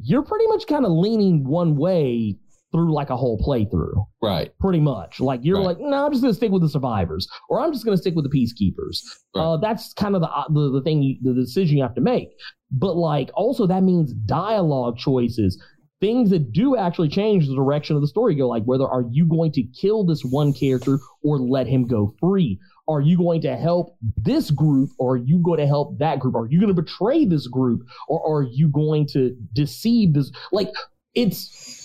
you're 0.00 0.22
pretty 0.22 0.46
much 0.48 0.66
kind 0.66 0.84
of 0.84 0.92
leaning 0.92 1.44
one 1.44 1.76
way 1.76 2.36
through 2.72 2.92
like 2.92 3.10
a 3.10 3.16
whole 3.16 3.38
playthrough 3.38 3.92
Right. 4.22 4.50
pretty 4.58 4.80
much. 4.80 5.20
Like 5.20 5.40
you're 5.44 5.58
Right. 5.58 5.66
like, 5.66 5.80
no, 5.80 6.04
I'm 6.06 6.10
just 6.12 6.22
gonna 6.22 6.34
stick 6.34 6.50
with 6.50 6.62
the 6.62 6.68
survivors, 6.68 7.28
or 7.48 7.60
I'm 7.60 7.72
just 7.72 7.84
gonna 7.84 7.96
stick 7.96 8.14
with 8.14 8.24
the 8.24 8.36
peacekeepers. 8.36 8.98
Right. 9.36 9.42
Uh, 9.42 9.56
that's 9.58 9.92
kind 9.92 10.14
of 10.16 10.22
the, 10.22 10.30
the 10.50 10.70
the 10.70 10.82
thing, 10.82 11.02
you, 11.02 11.16
the 11.22 11.34
decision 11.34 11.76
you 11.76 11.82
have 11.82 11.94
to 11.94 12.00
make. 12.00 12.30
But 12.70 12.96
like, 12.96 13.30
also 13.34 13.66
that 13.66 13.82
means 13.82 14.12
dialogue 14.14 14.96
choices, 14.98 15.62
things 16.00 16.30
that 16.30 16.52
do 16.52 16.76
actually 16.76 17.08
change 17.08 17.46
the 17.46 17.54
direction 17.54 17.94
of 17.96 18.02
the 18.02 18.08
story. 18.08 18.34
Go 18.34 18.48
like, 18.48 18.64
whether 18.64 18.86
are 18.88 19.04
you 19.10 19.26
going 19.26 19.52
to 19.52 19.62
kill 19.62 20.04
this 20.04 20.24
one 20.24 20.52
character 20.52 20.98
or 21.22 21.38
let 21.38 21.66
him 21.66 21.86
go 21.86 22.14
free? 22.18 22.58
Are 22.88 23.00
you 23.00 23.16
going 23.16 23.40
to 23.42 23.56
help 23.56 23.94
this 24.16 24.50
group 24.50 24.90
or 24.98 25.12
are 25.14 25.16
you 25.16 25.38
going 25.38 25.60
to 25.60 25.66
help 25.68 25.98
that 25.98 26.18
group? 26.18 26.34
Are 26.34 26.46
you 26.50 26.58
going 26.58 26.74
to 26.74 26.82
betray 26.82 27.24
this 27.24 27.46
group 27.46 27.82
or 28.08 28.38
are 28.38 28.42
you 28.42 28.68
going 28.68 29.06
to 29.12 29.36
deceive 29.52 30.14
this? 30.14 30.32
Like, 30.50 30.68
it's 31.14 31.81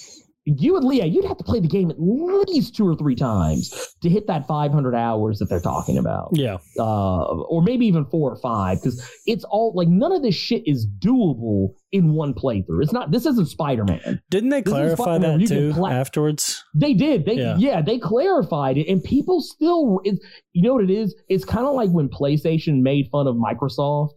you 0.49 0.77
and 0.77 0.85
Leah, 0.85 1.05
you'd 1.05 1.25
have 1.25 1.37
to 1.37 1.43
play 1.43 1.59
the 1.59 1.67
game 1.67 1.89
at 1.91 1.97
least 1.99 2.75
two 2.75 2.87
or 2.87 2.95
three 2.95 3.15
times 3.15 3.69
to 4.01 4.09
hit 4.09 4.27
that 4.27 4.47
500 4.47 4.95
hours 4.95 5.39
that 5.39 5.49
they're 5.49 5.59
talking 5.59 5.97
about, 5.97 6.29
Yeah. 6.33 6.57
uh, 6.79 7.25
or 7.25 7.61
maybe 7.61 7.85
even 7.85 8.05
four 8.05 8.31
or 8.31 8.37
five, 8.37 8.79
because 8.81 9.05
it's 9.25 9.43
all 9.43 9.73
like 9.75 9.89
none 9.89 10.13
of 10.13 10.21
this 10.23 10.35
shit 10.35 10.63
is 10.65 10.87
doable 10.99 11.73
in 11.91 12.13
one 12.13 12.33
playthrough. 12.33 12.81
It's 12.81 12.93
not. 12.93 13.11
This 13.11 13.25
isn't 13.25 13.47
Spider 13.47 13.83
Man. 13.83 14.21
Didn't 14.29 14.49
they 14.49 14.61
clarify 14.61 15.17
that 15.17 15.27
where 15.27 15.39
you 15.39 15.47
can 15.47 15.57
too 15.57 15.73
pla- 15.73 15.89
afterwards? 15.91 16.63
They 16.73 16.93
did. 16.93 17.25
They 17.25 17.35
Yeah. 17.35 17.57
yeah. 17.57 17.81
they 17.81 17.99
clarified 17.99 18.77
it, 18.77 18.87
and 18.87 19.03
people 19.03 19.41
still. 19.41 19.99
It, 20.05 20.19
you 20.53 20.63
know 20.63 20.73
what 20.75 20.83
it 20.83 20.89
is? 20.89 21.13
It's 21.29 21.45
kind 21.45 21.65
of 21.67 21.75
like 21.75 21.89
when 21.91 22.07
PlayStation 22.09 22.81
made 22.81 23.09
fun 23.11 23.27
of 23.27 23.35
Microsoft 23.35 24.13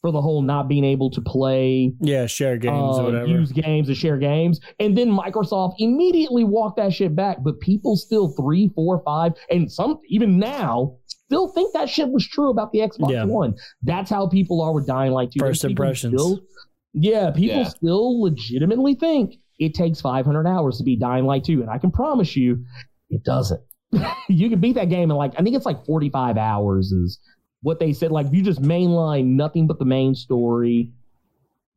for 0.00 0.12
the 0.12 0.20
whole 0.20 0.42
not 0.42 0.68
being 0.68 0.84
able 0.84 1.10
to 1.10 1.20
play 1.20 1.92
Yeah, 2.00 2.26
share 2.26 2.56
games 2.56 2.96
uh, 2.96 3.00
or 3.00 3.04
whatever. 3.04 3.26
use 3.26 3.50
games 3.50 3.88
and 3.88 3.96
share 3.96 4.16
games. 4.16 4.60
And 4.78 4.96
then 4.96 5.08
Microsoft 5.10 5.74
immediately 5.78 6.44
walked 6.44 6.76
that 6.76 6.92
shit 6.92 7.16
back. 7.16 7.38
But 7.42 7.58
people 7.60 7.96
still 7.96 8.28
three, 8.36 8.70
four, 8.74 9.02
five, 9.04 9.32
and 9.50 9.70
some 9.70 9.98
even 10.08 10.38
now 10.38 10.96
still 11.06 11.48
think 11.48 11.72
that 11.74 11.88
shit 11.88 12.08
was 12.10 12.26
true 12.26 12.50
about 12.50 12.70
the 12.72 12.78
Xbox 12.78 13.10
Yeah. 13.10 13.24
One. 13.24 13.54
That's 13.82 14.08
how 14.08 14.28
people 14.28 14.60
are 14.62 14.72
with 14.72 14.86
Dying 14.86 15.12
Light 15.12 15.32
2. 15.32 15.40
First 15.40 15.64
impressions. 15.64 16.14
still- 16.14 16.40
yeah, 16.94 17.30
people 17.32 17.58
Yeah. 17.58 17.64
still 17.64 18.20
legitimately 18.22 18.94
think 18.94 19.34
it 19.58 19.74
takes 19.74 20.00
500 20.00 20.46
hours 20.46 20.78
to 20.78 20.84
beat 20.84 21.00
Dying 21.00 21.26
Light 21.26 21.42
2. 21.44 21.60
And 21.60 21.70
I 21.70 21.78
can 21.78 21.90
promise 21.90 22.36
you, 22.36 22.64
it 23.10 23.24
doesn't. 23.24 23.60
you 24.28 24.48
can 24.48 24.60
beat 24.60 24.74
that 24.76 24.88
game 24.90 25.10
in 25.10 25.16
like, 25.16 25.32
I 25.38 25.42
think 25.42 25.56
it's 25.56 25.66
like 25.66 25.84
45 25.86 26.36
hours 26.38 26.92
is 26.92 27.18
what 27.62 27.78
they 27.80 27.92
said. 27.92 28.10
Like, 28.12 28.26
if 28.26 28.32
you 28.34 28.42
just 28.42 28.62
mainline 28.62 29.26
nothing 29.36 29.66
but 29.66 29.78
the 29.78 29.84
main 29.84 30.14
story, 30.14 30.92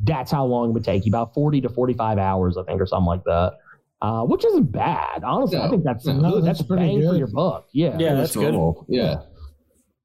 that's 0.04 0.32
how 0.32 0.46
long 0.46 0.70
it 0.70 0.74
would 0.74 0.84
take 0.84 1.06
you 1.06 1.12
about 1.12 1.34
40 1.34 1.62
to 1.62 1.70
45 1.70 2.18
hours, 2.18 2.58
I 2.58 2.64
think, 2.64 2.82
or 2.82 2.86
something 2.86 3.06
like 3.08 3.24
that. 3.26 3.54
Uh, 4.02 4.24
which 4.24 4.44
isn't 4.44 4.72
bad. 4.72 5.24
Honestly, 5.24 5.60
I 5.60 5.70
think 5.70 5.84
that's 5.84 6.06
no, 6.08 6.14
good. 6.32 6.44
that's 6.46 6.58
That's, 6.60 6.68
pretty 6.68 6.88
bang 6.88 7.08
for 7.08 7.16
your 7.16 7.28
buck. 7.28 7.68
Yeah. 7.72 7.96
Yeah, 8.00 8.16
that's 8.16 8.34
good. 8.36 8.54
normal. 8.54 8.86
Yeah. 8.90 9.18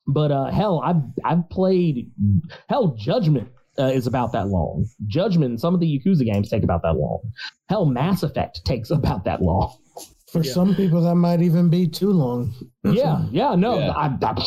But 0.06 0.30
uh, 0.30 0.50
hell, 0.50 0.82
I've 0.84 1.02
I've 1.24 1.48
played 1.48 2.12
hell. 2.68 2.88
Judgment 2.98 3.48
uh, 3.78 3.84
is 3.86 4.06
about 4.06 4.32
that 4.32 4.48
long. 4.48 4.86
Judgment. 5.06 5.60
Some 5.62 5.72
of 5.74 5.80
the 5.80 5.86
Yakuza 5.86 6.24
games 6.30 6.50
take 6.50 6.62
about 6.62 6.82
that 6.82 6.92
long. 6.96 7.20
Hell, 7.70 7.86
Mass 7.86 8.22
Effect 8.22 8.60
takes 8.66 8.90
about 8.92 9.24
that 9.24 9.40
long. 9.40 9.74
For 10.30 10.42
Yeah. 10.44 10.52
some 10.52 10.74
people, 10.74 11.00
that 11.02 11.14
might 11.14 11.40
even 11.40 11.70
be 11.70 11.88
too 11.88 12.10
long. 12.10 12.52
yeah, 12.84 13.24
yeah. 13.30 13.54
No, 13.54 13.78
Yeah. 13.78 13.92
I, 13.92 14.06
I, 14.22 14.44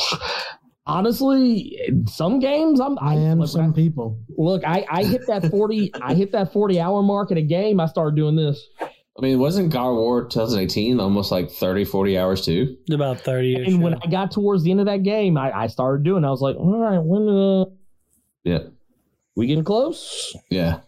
honestly, 0.89 1.77
some 2.07 2.39
games 2.39 2.79
I'm. 2.79 2.97
I 2.99 3.15
am 3.15 3.39
look, 3.39 3.49
some 3.49 3.73
people. 3.73 4.19
look, 4.37 4.63
I, 4.65 4.85
I 4.89 5.03
hit 5.03 5.21
that 5.27 5.49
forty. 5.51 5.91
I 6.01 6.13
hit 6.15 6.31
that 6.33 6.51
forty 6.53 6.79
hour 6.79 7.01
mark 7.03 7.31
in 7.31 7.37
a 7.37 7.41
game. 7.41 7.79
I 7.79 7.85
started 7.85 8.15
doing 8.15 8.35
this. 8.35 8.65
I 8.81 9.21
mean, 9.21 9.37
wasn't 9.39 9.73
God 9.73 9.91
War 9.95 10.29
2018 10.29 10.97
almost 11.01 11.29
like 11.29 11.51
30, 11.51 11.83
40 11.83 12.17
hours 12.17 12.45
too? 12.45 12.77
About 12.89 13.19
30 13.19 13.57
-ish, 13.57 13.67
And 13.67 13.83
when. 13.83 13.95
I 13.95 14.07
got 14.07 14.31
towards 14.31 14.63
the 14.63 14.71
end 14.71 14.79
of 14.79 14.85
that 14.85 15.03
game, 15.03 15.37
I, 15.37 15.51
I 15.51 15.67
started 15.67 16.05
doing. 16.05 16.23
I 16.23 16.29
was 16.29 16.39
like, 16.39 16.55
all 16.55 16.79
right, 16.79 16.99
when 17.03 17.27
uh, 17.27 17.65
Yeah. 18.45 18.69
we 19.35 19.47
getting 19.47 19.65
close? 19.65 20.33
Yeah. 20.49 20.79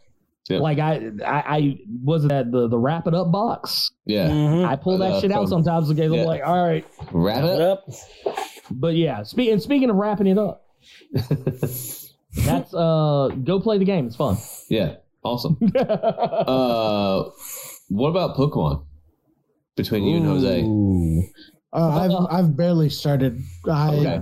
Yep. 0.50 0.62
Like 0.62 0.80
I, 0.80 1.12
I, 1.26 1.44
I 1.58 1.78
was 2.06 2.24
that 2.28 2.52
the 2.54 2.70
the 2.70 2.78
wrap 2.78 3.06
it 3.06 3.14
up 3.14 3.32
box. 3.34 3.90
Yeah. 4.06 4.30
Mhm. 4.30 4.66
I 4.66 4.76
pull 4.78 4.98
that 5.00 5.12
Uh, 5.14 5.20
shit 5.20 5.32
out 5.32 5.42
from- 5.50 5.64
sometimes. 5.64 5.92
Okay, 5.92 6.06
I'm 6.06 6.14
yeah. 6.14 6.24
like, 6.24 6.42
all 6.46 6.64
right, 6.66 6.86
Wrap 7.12 7.44
it 7.44 7.62
up. 7.62 7.84
Yep. 8.72 8.80
but 8.80 8.96
yeah. 8.96 9.24
Speaking 9.24 9.60
speaking 9.60 9.90
of 9.90 9.96
wrapping 9.96 10.28
it 10.28 10.38
up, 10.38 10.66
that's 11.14 12.74
uh, 12.74 13.30
go 13.44 13.60
play 13.60 13.78
the 13.78 13.86
game. 13.86 14.08
It's 14.08 14.16
fun. 14.16 14.38
Yeah. 14.70 14.96
Awesome. 15.24 15.58
Uh, 15.78 17.30
what 17.90 18.10
about 18.10 18.36
Pokemon? 18.38 18.86
Between 19.76 20.04
you 20.06 20.18
and 20.18 20.26
Jose. 20.26 20.64
Uh, 21.74 21.90
I've 22.00 22.28
I've 22.46 22.58
barely 22.58 22.90
started. 22.90 23.42
I 23.70 23.96
Okay. 23.96 24.22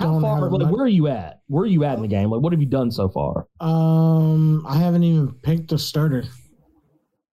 How 0.00 0.06
don't 0.12 0.20
far? 0.22 0.40
have 0.42 0.52
Like, 0.52 0.62
much- 0.62 0.72
where 0.72 0.82
are 0.84 0.88
you 0.88 1.08
at? 1.08 1.40
Where 1.48 1.62
are 1.64 1.66
you 1.66 1.84
at 1.84 1.96
in 1.96 2.02
the 2.02 2.08
game? 2.08 2.30
Like, 2.30 2.40
what 2.42 2.52
have 2.52 2.60
you 2.60 2.66
done 2.68 2.90
so 2.90 3.08
far? 3.08 3.46
Um, 3.60 4.64
I 4.66 4.76
haven't 4.78 5.04
even 5.04 5.32
picked 5.42 5.72
a 5.72 5.78
starter. 5.78 6.24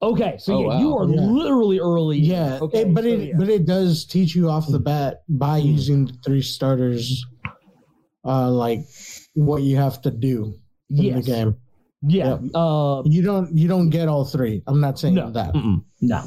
Okay, 0.02 0.36
so 0.38 0.56
Oh, 0.56 0.62
yeah, 0.62 0.68
wow. 0.68 0.80
you 0.80 0.98
are 0.98 1.08
Yeah. 1.10 1.22
literally 1.26 1.80
early. 1.80 2.20
Yeah, 2.20 2.60
Okay, 2.62 2.82
it- 2.82 2.94
but 2.94 3.04
so 3.04 3.10
it 3.10 3.20
yeah. 3.30 3.34
but 3.38 3.50
it 3.50 3.66
does 3.66 4.06
teach 4.06 4.36
you 4.36 4.50
off 4.50 4.68
the 4.68 4.80
bat 4.80 5.24
by 5.30 5.62
Mm. 5.62 5.66
using 5.66 6.06
the 6.06 6.14
three 6.26 6.42
starters, 6.42 7.26
uh, 8.26 8.52
like 8.52 8.82
what 9.36 9.64
you 9.64 9.78
have 9.78 10.02
to 10.02 10.12
do 10.12 10.54
in 10.90 11.04
yes. 11.04 11.26
the 11.26 11.32
game. 11.32 11.56
Yeah. 12.08 12.38
Uh, 12.54 13.02
You 13.06 13.22
don't 13.24 13.56
you 13.56 13.68
don't 13.68 13.90
get 13.90 14.08
all 14.08 14.26
three. 14.26 14.62
I'm 14.68 14.80
not 14.82 15.00
saying 15.00 15.16
no. 15.16 15.32
that. 15.32 15.54
Mm-mm. 15.56 15.82
No. 16.02 16.22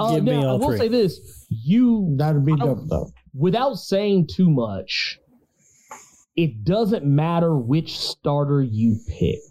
Uh, 0.00 0.14
Give 0.14 0.24
me 0.24 0.30
now, 0.40 0.50
I 0.50 0.52
will 0.54 0.68
three. 0.68 0.78
say 0.78 0.88
this: 0.88 1.20
you 1.50 2.14
That'd 2.16 2.46
be 2.46 2.52
I 2.54 2.56
dope 2.56 2.86
though. 2.88 3.10
without 3.34 3.74
saying 3.78 4.28
too 4.32 4.48
much, 4.48 5.18
it 6.36 6.64
doesn't 6.64 7.04
matter 7.04 7.58
which 7.58 7.98
starter 7.98 8.62
you 8.62 8.96
pick. 9.08 9.42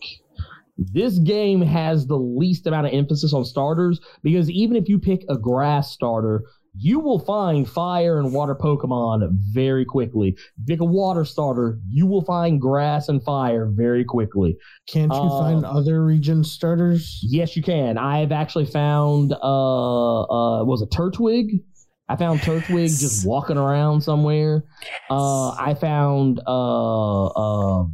This 0.77 1.17
game 1.19 1.61
has 1.61 2.05
the 2.07 2.17
least 2.17 2.67
amount 2.67 2.87
of 2.87 2.93
emphasis 2.93 3.33
on 3.33 3.45
starters 3.45 3.99
because 4.23 4.49
even 4.49 4.75
if 4.77 4.87
you 4.87 4.99
pick 4.99 5.23
a 5.29 5.37
grass 5.37 5.91
starter, 5.91 6.43
you 6.79 6.99
will 6.99 7.17
find 7.17 7.67
fire 7.67 8.19
and 8.19 8.31
water 8.31 8.53
Pokemon 8.53 9.27
very 9.51 9.83
quickly. 9.83 10.37
Pick 10.67 10.79
a 10.79 10.85
water 10.85 11.25
starter, 11.25 11.79
you 11.89 12.05
will 12.05 12.21
find 12.23 12.61
grass 12.61 13.09
and 13.09 13.23
fire 13.23 13.65
very 13.73 14.05
quickly. 14.05 14.55
Can't 14.87 15.11
you 15.11 15.17
Uh, 15.17 15.39
find 15.39 15.65
other 15.65 16.05
region 16.05 16.43
starters? 16.43 17.19
Yes, 17.23 17.55
you 17.55 17.63
can. 17.63 17.97
I 17.97 18.19
have 18.19 18.31
actually 18.31 18.65
found 18.67 19.33
uh 19.33 20.21
uh 20.21 20.63
was 20.65 20.83
it 20.83 20.91
Turtwig? 20.91 21.63
I 22.09 22.15
found 22.15 22.39
Turtwig 22.41 22.97
just 22.99 23.27
walking 23.27 23.57
around 23.57 24.01
somewhere. 24.01 24.63
Uh 25.09 25.49
I 25.51 25.73
found 25.73 26.39
uh 26.45 27.25
uh 27.25 27.85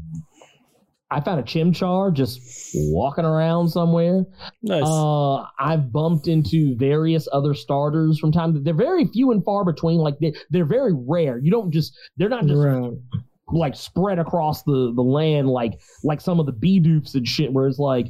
I 1.16 1.22
found 1.22 1.40
a 1.40 1.44
Chimchar 1.44 2.14
just 2.14 2.42
walking 2.76 3.24
around 3.26 3.70
somewhere. 3.70 4.26
Nice. 4.62 4.84
Uh 4.86 5.44
I've 5.60 5.92
bumped 5.92 6.28
into 6.28 6.76
various 6.76 7.28
other 7.32 7.54
starters 7.54 8.20
from 8.20 8.32
time 8.32 8.54
to 8.54 8.60
they're 8.60 8.74
very 8.74 9.06
few 9.08 9.32
and 9.32 9.44
far 9.46 9.64
between 9.64 10.00
like 10.00 10.18
they 10.20 10.34
they're 10.50 10.66
very 10.66 10.94
rare. 10.94 11.38
You 11.38 11.52
don't 11.52 11.72
just 11.72 11.94
they're 12.18 12.30
not 12.30 12.46
just 12.46 12.60
Right. 12.60 12.92
like 13.52 13.76
spread 13.76 14.18
across 14.20 14.64
the 14.64 14.92
the 14.96 15.04
land 15.04 15.50
like 15.50 15.80
like 16.04 16.20
some 16.22 16.40
of 16.40 16.46
the 16.46 16.54
Bidoofs 16.54 17.14
and 17.16 17.28
shit 17.28 17.54
where 17.54 17.68
it's 17.68 17.80
like 17.80 18.08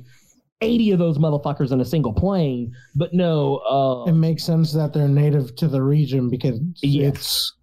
80 0.61 0.91
of 0.91 0.99
those 0.99 1.17
motherfuckers 1.17 1.71
in 1.73 1.81
a 1.81 1.85
single 1.85 2.13
plane. 2.13 2.73
But 2.95 3.13
no, 3.13 3.57
uh 3.69 4.09
It 4.09 4.13
makes 4.13 4.43
sense 4.45 4.71
that 4.73 4.93
they're 4.93 5.09
native 5.09 5.55
to 5.57 5.67
the 5.67 5.81
region 5.81 6.30
because 6.30 6.59
Yes. 6.81 7.17
it's 7.17 7.53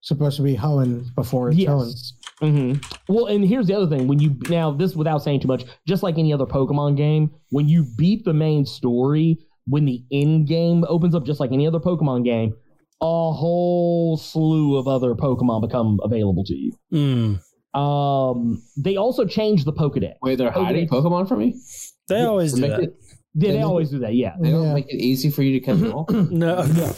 supposed 0.00 0.36
to 0.36 0.42
be 0.42 0.56
Hoenn 0.56 1.14
before 1.14 1.50
it's 1.50 1.58
Hoenn. 1.60 1.92
Yes. 2.40 2.50
hmm 2.50 2.72
Well, 3.08 3.26
and 3.26 3.44
here's 3.44 3.66
the 3.66 3.74
other 3.74 3.86
thing: 3.86 4.06
when 4.08 4.18
you 4.20 4.36
now 4.48 4.70
this 4.70 4.94
without 4.94 5.22
saying 5.22 5.40
too 5.40 5.48
much, 5.48 5.64
just 5.86 6.02
like 6.02 6.18
any 6.18 6.32
other 6.32 6.46
Pokemon 6.46 6.96
game, 6.96 7.30
when 7.50 7.68
you 7.68 7.84
beat 7.96 8.24
the 8.24 8.34
main 8.34 8.66
story, 8.66 9.38
when 9.66 9.84
the 9.84 10.02
end 10.12 10.46
game 10.48 10.84
opens 10.88 11.14
up, 11.14 11.24
just 11.24 11.40
like 11.40 11.52
any 11.52 11.66
other 11.66 11.80
Pokemon 11.80 12.24
game, 12.24 12.54
a 13.00 13.32
whole 13.32 14.16
slew 14.16 14.76
of 14.76 14.88
other 14.88 15.14
Pokemon 15.14 15.62
become 15.62 15.98
available 16.02 16.44
to 16.44 16.54
you. 16.54 16.72
Mm. 16.92 17.40
Um, 17.78 18.62
they 18.76 18.96
also 18.96 19.24
changed 19.26 19.64
the 19.66 19.72
Pokedex. 19.72 20.14
Wait, 20.22 20.36
they're 20.36 20.50
hiding 20.50 20.88
Pokedex. 20.88 21.02
Pokemon 21.04 21.28
from 21.28 21.38
me? 21.40 21.54
They 22.08 22.22
always 22.22 22.54
do 22.54 22.62
that. 22.62 22.80
it- 22.80 22.94
they, 23.34 23.48
they 23.48 23.52
They- 23.58 23.62
always 23.62 23.90
do 23.90 23.98
that. 24.00 24.14
Yeah, 24.14 24.34
They 24.40 24.50
don't 24.50 24.64
Yeah. 24.68 24.74
make 24.74 24.86
it 24.88 24.96
easy 25.00 25.30
for 25.30 25.42
you 25.42 25.60
to 25.60 25.64
catch 25.64 25.78
them 25.78 25.92
all. 25.92 26.06
No. 26.10 26.62
No, 26.64 26.92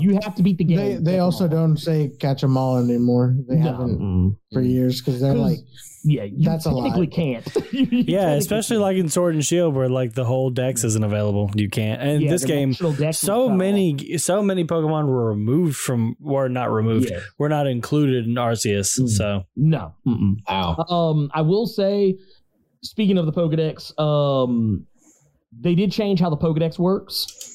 you 0.00 0.18
have 0.22 0.34
to 0.36 0.42
beat 0.42 0.58
the 0.58 0.64
game. 0.64 0.76
they 0.76 1.12
they 1.12 1.18
also 1.18 1.44
all. 1.44 1.50
don't 1.50 1.76
say 1.78 2.10
catch 2.20 2.40
them 2.42 2.56
all 2.56 2.76
anymore. 2.78 3.34
They 3.48 3.56
No, 3.56 3.62
haven't 3.62 3.98
mm. 4.00 4.36
for 4.52 4.60
years 4.60 5.00
because 5.00 5.20
they're 5.20 5.32
'Cause- 5.32 5.40
like, 5.40 5.58
Yeah, 6.08 6.22
you 6.24 6.44
That's 6.44 6.66
a 6.66 6.70
lie. 6.70 6.84
technically 6.88 7.06
can't. 7.08 7.44
You 7.72 7.80
Yeah, 7.90 8.20
technically 8.20 8.38
especially 8.38 8.76
like 8.76 8.96
in 8.96 9.08
Sword 9.08 9.34
and 9.34 9.44
Shield, 9.44 9.74
where 9.74 9.88
like 9.88 10.12
the 10.14 10.24
whole 10.24 10.50
dex 10.50 10.84
isn't 10.84 11.02
available. 11.02 11.50
You 11.56 11.68
can't. 11.68 12.00
And 12.00 12.22
Yeah, 12.22 12.30
this 12.30 12.44
game, 12.44 12.74
so 13.12 13.48
many, 13.48 14.16
so 14.18 14.40
many 14.42 14.64
Pokemon 14.64 15.06
were 15.08 15.28
removed 15.30 15.76
from, 15.76 16.14
were 16.20 16.48
not 16.48 16.70
removed. 16.70 17.10
Yeah. 17.10 17.20
Were 17.38 17.48
not 17.48 17.66
included 17.66 18.26
in 18.26 18.34
Arceus. 18.34 19.00
Mm. 19.00 19.08
So 19.08 19.42
No. 19.56 19.94
Mm-mm. 20.06 20.36
Ow. 20.48 20.84
Um, 20.88 21.30
I 21.34 21.40
will 21.42 21.66
say, 21.66 22.18
speaking 22.82 23.18
of 23.18 23.26
the 23.26 23.32
Pokedex, 23.32 23.98
um, 23.98 24.86
they 25.58 25.74
did 25.74 25.90
change 25.90 26.20
how 26.20 26.30
the 26.30 26.36
Pokedex 26.36 26.78
works. 26.78 27.45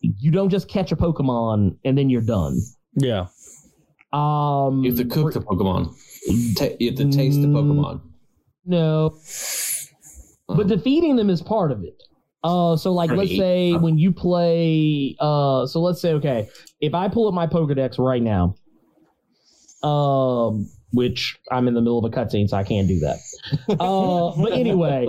You 0.00 0.30
don't 0.30 0.50
just 0.50 0.68
catch 0.68 0.92
a 0.92 0.96
Pokemon 0.96 1.76
and 1.84 1.96
then 1.98 2.10
you're 2.10 2.20
done. 2.22 2.60
yeah, 2.96 3.26
Um, 4.12 4.84
You 4.84 4.90
have 4.90 4.98
to 4.98 5.04
cook 5.04 5.32
the 5.32 5.40
Pokemon. 5.40 5.94
Ta- 6.56 6.74
you 6.78 6.88
have 6.90 6.96
to 6.98 7.10
taste 7.10 7.40
the 7.42 7.48
Mm. 7.48 7.54
Pokemon. 7.54 8.00
No, 8.64 9.10
but 10.48 10.66
defeating 10.66 11.16
them 11.16 11.30
is 11.30 11.40
part 11.42 11.70
of 11.72 11.82
it. 11.84 12.02
Uh, 12.44 12.76
so 12.76 12.92
like, 12.92 13.10
let's 13.10 13.30
Right. 13.30 13.38
say 13.38 13.72
when 13.74 13.98
you 13.98 14.12
play, 14.12 15.16
uh, 15.20 15.66
so 15.66 15.80
let's 15.80 16.00
say, 16.00 16.12
okay, 16.14 16.48
if 16.80 16.94
I 16.94 17.08
pull 17.08 17.26
up 17.28 17.34
my 17.34 17.46
Pokedex 17.46 17.98
right 17.98 18.22
now, 18.22 18.54
um, 19.82 20.68
which 20.92 21.36
I'm 21.50 21.68
in 21.68 21.74
the 21.74 21.80
middle 21.80 21.98
of 21.98 22.04
a 22.04 22.14
cutscene, 22.14 22.48
so 22.48 22.56
I 22.56 22.64
can't 22.64 22.88
do 22.88 23.00
that. 23.00 23.18
Uh, 23.80 24.32
but 24.42 24.52
anyway, 24.52 25.06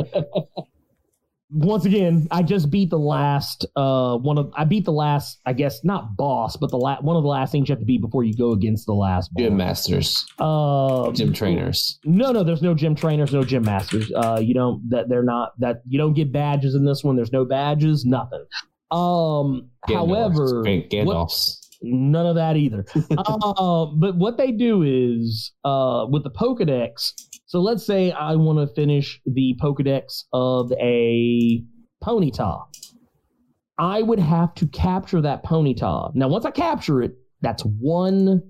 once 1.49 1.85
again, 1.85 2.27
I 2.29 2.43
just 2.43 2.69
beat 2.69 2.89
the 2.89 2.99
last, 2.99 3.65
uh, 3.75 4.17
one 4.17 4.37
of, 4.37 4.51
I 4.55 4.65
beat 4.65 4.83
the 4.85 4.91
last, 4.91 5.39
I 5.45 5.53
guess 5.53 5.83
not 5.83 6.17
boss, 6.17 6.57
but 6.57 6.71
the 6.71 6.77
la- 6.77 6.99
one 7.01 7.15
of 7.15 7.23
the 7.23 7.29
last 7.29 7.51
things 7.51 7.69
you 7.69 7.73
have 7.73 7.79
to 7.79 7.85
beat 7.85 8.01
before 8.01 8.23
you 8.25 8.35
go 8.35 8.51
against 8.51 8.85
the 8.85 8.93
last 8.93 9.33
boss. 9.33 9.43
Gym 9.43 9.55
masters, 9.57 10.25
Uh, 10.39 11.11
gym 11.13 11.31
trainers. 11.31 11.99
no, 12.03 12.31
no, 12.31 12.43
there's 12.43 12.61
no 12.61 12.73
gym 12.73 12.95
trainers, 12.95 13.31
no 13.31 13.43
gym 13.43 13.63
masters. 13.63 14.11
Uh, 14.13 14.39
you 14.43 14.53
don't 14.53 14.89
that 14.89 15.07
they're 15.07 15.23
not 15.23 15.51
that 15.59 15.81
you 15.87 15.97
don't 15.97 16.13
get 16.13 16.31
badges 16.33 16.75
in 16.75 16.83
this 16.85 17.03
one. 17.03 17.15
There's 17.15 17.31
no 17.31 17.45
badges, 17.45 18.03
nothing. 18.05 18.43
Um, 18.91 19.69
however, 19.87 20.63
Gandalf's. 20.63 21.05
What- 21.05 21.07
Gandalf's. 21.07 21.69
none 21.81 22.25
of 22.25 22.35
that 22.35 22.57
either. 22.57 22.85
uh, 23.17 23.85
but 23.95 24.17
what 24.17 24.37
they 24.37 24.51
do 24.51 24.83
is 24.83 25.51
uh, 25.63 26.05
with 26.09 26.23
the 26.23 26.31
Pokedex. 26.31 27.13
So 27.47 27.61
let's 27.61 27.85
say 27.85 28.11
I 28.11 28.35
want 28.35 28.59
to 28.59 28.73
finish 28.75 29.21
the 29.25 29.57
Pokedex 29.61 30.25
of 30.33 30.71
a 30.73 31.63
Ponyta. 32.03 32.61
I 33.79 34.01
would 34.01 34.19
have 34.19 34.53
to 34.55 34.67
capture 34.67 35.21
that 35.21 35.43
Ponyta. 35.45 36.13
Now, 36.13 36.27
once 36.27 36.45
I 36.45 36.51
capture 36.51 37.01
it, 37.01 37.13
that's 37.41 37.63
one 37.63 38.41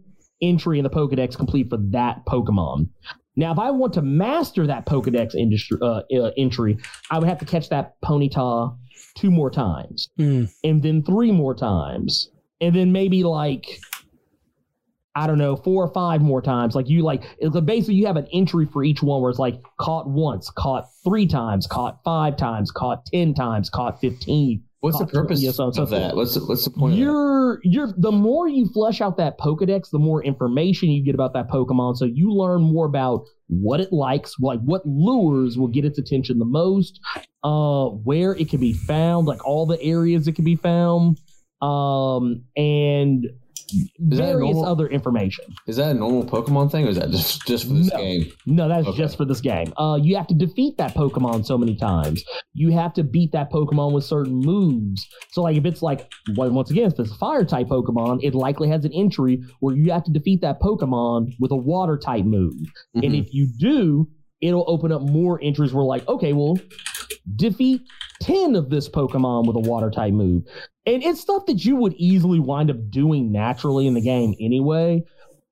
entry 0.42 0.80
in 0.80 0.84
the 0.84 0.90
Pokedex 0.90 1.36
complete 1.36 1.70
for 1.70 1.78
that 1.92 2.26
Pokemon. 2.26 2.90
Now, 3.36 3.52
if 3.52 3.60
I 3.60 3.70
want 3.70 3.94
to 3.94 4.02
master 4.02 4.66
that 4.66 4.88
Pokedex 4.88 5.36
industry, 5.36 5.78
uh, 5.82 6.02
uh, 6.20 6.32
entry, 6.38 6.78
I 7.12 7.20
would 7.20 7.28
have 7.28 7.40
to 7.40 7.46
catch 7.46 7.70
that 7.70 8.02
Ponyta 8.04 8.76
two 9.16 9.30
more 9.30 9.52
times 9.52 10.10
Mm. 10.20 10.52
and 10.64 10.82
then 10.82 11.04
three 11.04 11.32
more 11.32 11.54
times, 11.54 12.32
and 12.62 12.76
then 12.76 12.92
maybe 12.92 13.24
like 13.24 13.80
I 15.18 15.26
don't 15.26 15.40
know, 15.40 15.56
four 15.56 15.84
or 15.84 15.92
five 15.94 16.22
more 16.22 16.44
times. 16.44 16.76
Like 16.76 16.88
you 16.88 17.02
like 17.02 17.24
basically 17.66 17.96
you 17.96 18.06
have 18.06 18.18
an 18.18 18.28
entry 18.32 18.68
for 18.68 18.84
each 18.84 19.02
one 19.02 19.20
where 19.20 19.32
it's 19.32 19.40
like 19.40 19.60
caught 19.80 20.08
once, 20.08 20.52
caught 20.52 20.90
three 21.04 21.26
times, 21.26 21.66
caught 21.66 22.04
five 22.04 22.38
times, 22.38 22.70
caught 22.70 23.04
ten 23.08 23.34
times, 23.34 23.68
caught 23.72 24.00
fifteen. 24.00 24.64
What's 24.82 25.00
the 25.00 25.08
purpose 25.08 25.40
20, 25.40 25.54
so 25.54 25.64
on 25.64 25.68
and 25.70 25.76
so 25.76 25.82
of 25.82 25.90
that? 25.90 26.16
What's 26.16 26.36
the, 26.36 26.42
what's 26.42 26.64
the 26.64 26.70
point 26.70 26.94
of? 26.94 27.00
You're 27.00 27.60
you're 27.64 27.92
the 27.98 28.12
more 28.12 28.48
you 28.48 28.68
flesh 28.68 29.02
out 29.02 29.18
that 29.18 29.40
Pokedex, 29.40 29.90
the 29.90 29.98
more 29.98 30.24
information 30.24 30.90
you 30.90 31.04
get 31.04 31.16
about 31.16 31.34
that 31.34 31.50
Pokemon. 31.50 31.98
So 31.98 32.06
you 32.06 32.32
learn 32.32 32.62
more 32.62 32.86
about 32.86 33.26
what 33.48 33.80
it 33.80 33.92
likes, 33.92 34.36
like 34.40 34.60
what 34.60 34.84
lures 34.86 35.58
will 35.58 35.68
get 35.68 35.84
its 35.84 35.98
attention 35.98 36.38
the 36.38 36.46
most, 36.46 37.00
uh, 37.44 37.86
where 37.86 38.36
it 38.36 38.52
can 38.52 38.60
be 38.60 38.74
found, 38.74 39.26
like 39.26 39.44
all 39.48 39.66
the 39.66 39.82
areas 39.82 40.28
it 40.28 40.34
can 40.34 40.46
be 40.46 40.56
found, 40.56 41.18
um, 41.60 42.44
and 42.56 43.26
various 44.00 44.58
other 44.64 44.88
information. 44.88 45.46
Is 45.68 45.78
that 45.78 45.92
a 45.92 45.94
normal 45.94 46.24
Pokemon 46.26 46.72
thing, 46.72 46.86
or 46.86 46.90
is 46.90 46.98
that 46.98 47.10
just 47.12 47.46
just 47.48 47.68
for 47.68 47.74
this 47.74 47.92
No. 47.92 48.00
game? 48.00 48.26
No, 48.46 48.68
that's 48.68 48.88
Okay. 48.88 48.98
just 48.98 49.18
for 49.18 49.26
this 49.26 49.42
game. 49.42 49.74
Uh, 49.78 50.00
you 50.02 50.16
have 50.16 50.28
to 50.28 50.34
defeat 50.34 50.78
that 50.78 50.94
Pokemon 50.96 51.46
so 51.46 51.58
many 51.58 51.76
times. 51.76 52.24
You 52.54 52.72
have 52.72 52.94
to 52.94 53.04
beat 53.04 53.32
that 53.34 53.52
Pokemon 53.52 53.94
with 53.94 54.04
certain 54.04 54.36
moves. 54.36 55.06
So, 55.32 55.42
like, 55.42 55.58
if 55.58 55.66
it's 55.66 55.82
like, 55.82 56.10
once 56.36 56.72
again, 56.72 56.88
if 56.92 57.00
it's 57.00 57.12
a 57.12 57.16
fire 57.16 57.46
type 57.46 57.68
Pokemon, 57.68 58.20
it 58.24 58.34
likely 58.36 58.70
has 58.70 58.86
an 58.86 58.92
entry 58.94 59.42
where 59.60 59.76
you 59.76 59.92
have 59.92 60.04
to 60.06 60.12
defeat 60.12 60.42
that 60.42 60.62
Pokemon 60.62 61.34
with 61.40 61.52
a 61.52 61.56
water 61.56 61.98
type 61.98 62.26
move. 62.26 62.56
And 62.96 63.04
Mhm. 63.14 63.20
if 63.20 63.34
you 63.34 63.48
do, 63.60 64.08
it'll 64.42 64.66
open 64.68 64.92
up 64.92 65.02
more 65.02 65.40
entries 65.42 65.74
where, 65.74 65.84
like, 65.84 66.08
okay, 66.08 66.34
well, 66.34 66.60
defeat 67.36 67.82
10 68.22 68.56
of 68.56 68.70
this 68.70 68.90
Pokemon 68.90 69.48
with 69.48 69.56
a 69.56 69.70
water 69.70 69.90
type 69.90 70.14
move. 70.14 70.44
And 70.86 71.04
it's 71.04 71.22
stuff 71.22 71.46
that 71.48 71.66
you 71.66 71.76
would 71.76 71.94
easily 71.96 72.40
wind 72.40 72.72
up 72.72 72.78
doing 72.90 73.32
naturally 73.32 73.88
in 73.88 73.94
the 73.94 74.02
game 74.02 74.36
anyway, 74.40 75.04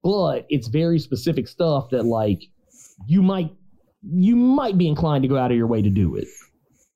but 0.04 0.46
it's 0.50 0.68
very 0.68 1.00
specific 1.00 1.48
stuff 1.48 1.90
that 1.92 2.06
like 2.06 2.42
you 3.08 3.22
might 3.22 3.52
you 4.08 4.36
might 4.36 4.78
be 4.78 4.88
inclined 4.88 5.24
to 5.24 5.28
go 5.28 5.38
out 5.38 5.52
of 5.52 5.58
your 5.58 5.68
way 5.68 5.82
to 5.82 5.90
do 5.90 6.16
it. 6.16 6.28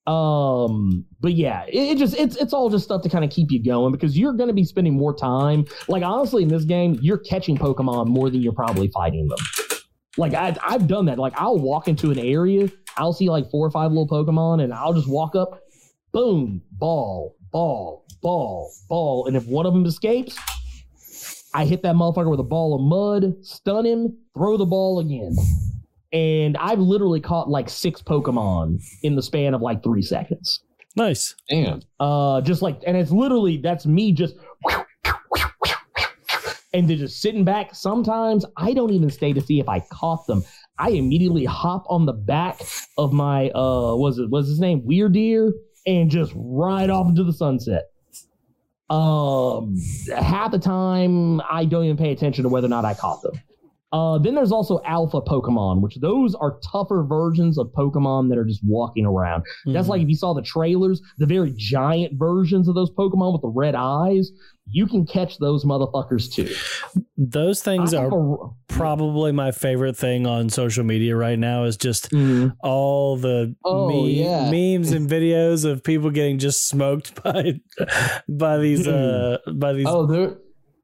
Um, 0.10 1.06
but 1.20 1.34
yeah, 1.34 1.66
it, 1.66 1.78
it 1.78 1.98
just 1.98 2.16
it's 2.18 2.36
it's 2.38 2.54
all 2.54 2.70
just 2.70 2.86
stuff 2.86 3.04
to 3.04 3.10
kind 3.10 3.24
of 3.24 3.30
keep 3.30 3.52
you 3.52 3.64
going 3.64 3.92
because 3.92 4.18
you're 4.18 4.34
going 4.34 4.48
to 4.48 4.54
be 4.54 4.64
spending 4.64 4.94
more 4.94 5.14
time. 5.14 5.66
Like 5.88 6.04
honestly, 6.04 6.42
in 6.44 6.50
this 6.50 6.66
game, 6.66 6.98
you're 7.02 7.20
catching 7.20 7.58
Pokemon 7.58 8.08
more 8.08 8.30
than 8.30 8.42
you're 8.42 8.54
probably 8.54 8.88
fighting 8.88 9.28
them. 9.28 9.38
Like 10.18 10.34
I, 10.34 10.56
I've 10.64 10.88
done 10.88 11.06
that. 11.06 11.20
Like 11.20 11.34
I'll 11.36 11.60
walk 11.60 11.88
into 11.88 12.10
an 12.10 12.18
area, 12.18 12.70
I'll 12.98 13.14
see 13.14 13.30
like 13.30 13.50
four 13.50 13.66
or 13.66 13.72
five 13.72 13.92
little 13.92 14.08
Pokemon, 14.08 14.64
and 14.64 14.74
I'll 14.74 14.94
just 14.94 15.10
walk 15.10 15.36
up, 15.36 15.62
boom, 16.12 16.62
ball, 16.72 17.36
ball, 17.52 18.06
ball, 18.22 18.72
ball, 18.88 19.28
and 19.28 19.38
if 19.38 19.46
one 19.48 19.66
of 19.66 19.74
them 19.74 19.86
escapes, 19.86 20.38
I 21.54 21.66
hit 21.66 21.82
that 21.84 21.96
motherfucker 21.96 22.30
with 22.30 22.40
a 22.40 22.44
ball 22.44 22.76
of 22.76 22.82
mud, 22.82 23.44
stun 23.44 23.86
him, 23.86 24.18
throw 24.36 24.58
the 24.58 24.66
ball 24.66 25.00
again. 25.00 25.36
And 26.12 26.58
I've 26.58 26.80
literally 26.80 27.22
caught 27.22 27.50
like 27.50 27.70
six 27.70 28.02
Pokemon 28.02 28.82
in 29.04 29.16
the 29.16 29.22
span 29.22 29.54
of 29.54 29.62
like 29.62 29.84
three 29.84 30.02
seconds. 30.02 30.62
nice. 30.96 31.36
Damn. 31.50 31.82
Uh, 32.00 32.42
just 32.42 32.62
like, 32.62 32.82
and 32.86 32.98
it's 32.98 33.12
literally 33.12 33.58
that's 33.58 33.86
me 33.86 34.12
just, 34.12 34.36
and 36.74 36.90
they're 36.90 36.98
just 36.98 37.22
sitting 37.22 37.44
back. 37.44 37.74
Sometimes 37.74 38.46
I 38.58 38.74
don't 38.74 38.92
even 38.92 39.10
stay 39.10 39.34
to 39.34 39.42
see 39.42 39.60
if 39.60 39.68
I 39.68 39.80
caught 39.92 40.28
them. 40.28 40.44
I 40.78 40.90
immediately 40.90 41.46
hop 41.46 41.86
on 41.90 42.06
the 42.06 42.14
back 42.14 42.62
of 42.98 43.12
my 43.12 43.50
uh, 43.50 43.96
was 43.96 44.20
it 44.20 44.30
was 44.30 44.48
his 44.48 44.60
name 44.60 44.82
Wyrdeer, 44.82 45.52
and 45.86 46.10
just 46.10 46.32
ride 46.36 46.90
off 46.90 47.08
into 47.08 47.24
the 47.24 47.34
sunset. 47.34 47.86
Um, 48.90 49.76
half 50.16 50.52
the 50.52 50.60
time 50.60 51.42
I 51.42 51.66
don't 51.66 51.84
even 51.84 51.98
pay 51.98 52.12
attention 52.12 52.44
to 52.44 52.50
whether 52.50 52.66
or 52.66 52.70
not 52.70 52.86
I 52.86 52.94
caught 52.94 53.22
them. 53.22 53.40
Uh, 53.92 54.20
then 54.20 54.36
there's 54.36 54.52
also 54.52 54.80
alpha 54.86 55.20
Pokemon, 55.22 55.82
which 55.82 55.96
those 55.96 56.36
are 56.36 56.60
tougher 56.72 57.04
versions 57.08 57.58
of 57.58 57.68
Pokemon 57.76 58.30
that 58.30 58.38
are 58.38 58.46
just 58.46 58.62
walking 58.64 59.04
around. 59.06 59.44
That's 59.66 59.88
Mhm. 59.88 59.90
like 59.90 60.02
if 60.04 60.10
you 60.10 60.16
saw 60.16 60.34
the 60.34 60.44
trailers, 60.44 61.02
the 61.18 61.26
very 61.26 61.54
giant 61.58 62.14
versions 62.20 62.68
of 62.68 62.76
those 62.76 62.92
Pokemon 62.92 63.34
with 63.34 63.42
the 63.42 63.48
red 63.54 63.74
eyes, 63.76 64.32
you 64.72 64.86
can 64.86 65.08
catch 65.08 65.40
those 65.40 65.66
motherfuckers 65.66 66.32
too. 66.32 66.48
those 67.22 67.62
things 67.62 67.94
are 67.94 68.08
a- 68.08 68.38
probably 68.70 69.32
my 69.34 69.52
favorite 69.52 69.98
thing 69.98 70.26
on 70.26 70.50
social 70.50 70.86
media 70.86 71.14
right 71.16 71.38
now. 71.38 71.64
Is 71.66 71.76
just 71.76 72.12
Mhm. 72.12 72.54
all 72.64 73.18
the 73.18 73.56
Oh, 73.66 73.90
me- 73.90 74.22
yeah. 74.24 74.50
memes 74.50 74.92
and 74.94 75.10
videos 75.10 75.66
of 75.70 75.84
people 75.84 76.12
getting 76.12 76.38
just 76.40 76.68
smoked 76.70 77.22
by 77.24 77.60
by 78.30 78.58
these 78.60 78.88
uh 78.88 79.38
by 79.54 79.74
these 79.74 79.86
Oh, 79.90 80.06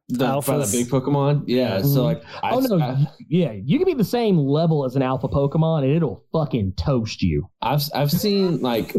the, 0.09 0.25
by 0.45 0.57
the 0.57 0.69
big 0.71 0.87
Pokemon. 0.87 1.43
Yeah. 1.47 1.81
So 1.81 2.03
like, 2.03 2.23
I, 2.43 2.51
Oh 2.51 2.59
no, 2.59 2.79
I, 2.79 3.07
yeah, 3.29 3.51
you 3.53 3.77
can 3.79 3.85
be 3.85 3.93
the 3.93 4.03
same 4.03 4.37
level 4.37 4.85
as 4.85 4.95
an 4.95 5.01
alpha 5.01 5.27
Pokemon 5.27 5.83
and 5.83 5.91
it'll 5.95 6.23
fucking 6.31 6.73
toast 6.73 7.21
you. 7.21 7.49
I've 7.61 7.81
I've 7.93 8.11
seen 8.11 8.61
like 8.61 8.95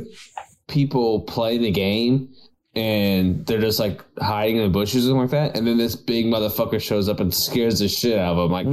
people 0.69 1.23
play 1.23 1.59
the 1.59 1.71
game 1.71 2.33
and 2.75 3.47
they're 3.47 3.61
just 3.61 3.79
like 3.81 4.05
hiding 4.19 4.57
in 4.59 4.65
the 4.65 4.69
bushes 4.69 5.09
and 5.09 5.17
like 5.17 5.31
that, 5.31 5.57
and 5.57 5.67
then 5.67 5.79
this 5.79 5.97
big 5.97 6.27
motherfucker 6.27 6.81
shows 6.81 7.09
up 7.09 7.21
and 7.21 7.33
scares 7.33 7.79
the 7.79 7.89
shit 7.89 8.19
out 8.19 8.37
of 8.37 8.51
them, 8.51 8.53
like 8.53 8.67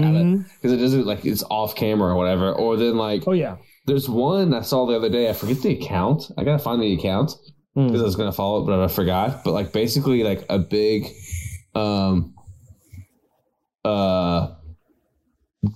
because 0.61 0.73
it 0.73 0.77
doesn't 0.77 1.05
like 1.05 1.25
it's 1.25 1.43
off 1.49 1.75
camera 1.75 2.11
or 2.11 2.15
whatever. 2.15 2.51
Or 2.51 2.75
then 2.75 2.97
like 2.97 3.23
Oh 3.27 3.31
yeah. 3.31 3.55
there's 3.85 4.09
one 4.09 4.53
I 4.53 4.61
saw 4.61 4.85
the 4.87 4.95
other 4.95 5.09
day. 5.09 5.29
I 5.29 5.33
forget 5.33 5.61
the 5.61 5.73
account. 5.79 6.23
I 6.37 6.43
gotta 6.43 6.59
find 6.59 6.81
the 6.81 6.93
account 6.93 7.31
Mm. 7.75 7.87
because 7.87 8.01
I 8.01 8.05
was 8.05 8.15
gonna 8.15 8.31
follow 8.31 8.61
it, 8.61 8.67
but 8.67 8.79
I 8.83 8.87
forgot. 8.87 9.43
But 9.43 9.53
like 9.53 9.73
basically 9.73 10.21
like 10.23 10.45
a 10.47 10.59
big, 10.59 11.07
um, 11.75 12.33
uh. 13.85 14.49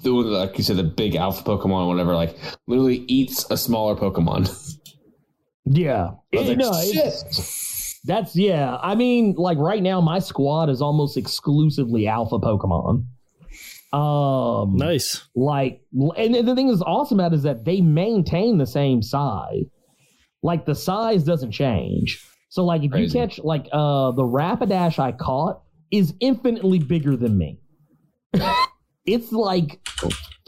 The 0.03 0.13
one, 0.13 0.25
that, 0.25 0.31
like 0.31 0.57
you 0.57 0.65
said, 0.65 0.75
the 0.75 0.83
big 0.83 1.15
alpha 1.15 1.43
Pokemon 1.43 1.85
or 1.85 1.87
whatever, 1.87 2.13
like 2.13 2.35
literally 2.67 3.05
eats 3.07 3.49
a 3.49 3.55
smaller 3.57 3.95
Pokemon. 3.95 4.49
Yeah. 5.69 6.11
It- 6.31 6.47
like, 6.47 6.57
no, 6.57 6.71
shit. 6.81 7.13
that's 8.05 8.33
yeah. 8.37 8.77
I 8.81 8.95
mean, 8.95 9.33
like 9.37 9.57
right 9.57 9.83
now, 9.83 9.99
my 9.99 10.19
squad 10.19 10.69
is 10.69 10.81
almost 10.81 11.17
exclusively 11.17 12.07
alpha 12.07 12.39
Pokemon. 12.39 13.03
Um, 13.91 14.77
Nice. 14.77 15.27
like, 15.35 15.81
and 16.15 16.33
the 16.35 16.55
thing 16.55 16.69
that's 16.69 16.81
awesome 16.81 17.19
about 17.19 17.33
it 17.33 17.37
is 17.37 17.43
that 17.43 17.65
they 17.65 17.81
maintain 17.81 18.57
the 18.59 18.65
same 18.65 19.01
size. 19.03 19.65
Like 20.41 20.65
the 20.65 20.73
size 20.75 21.23
doesn't 21.25 21.51
change. 21.51 22.25
So, 22.47 22.63
like, 22.63 22.83
if 22.83 22.91
Crazy. 22.91 23.17
you 23.19 23.25
catch 23.27 23.39
like 23.39 23.67
uh 23.73 24.11
the 24.11 24.23
Rapidash 24.23 24.99
I 24.99 25.11
caught 25.11 25.61
is 25.91 26.13
infinitely 26.19 26.79
bigger 26.79 27.15
than 27.15 27.37
me. 27.37 27.59
it's 29.05 29.31
like, 29.31 29.79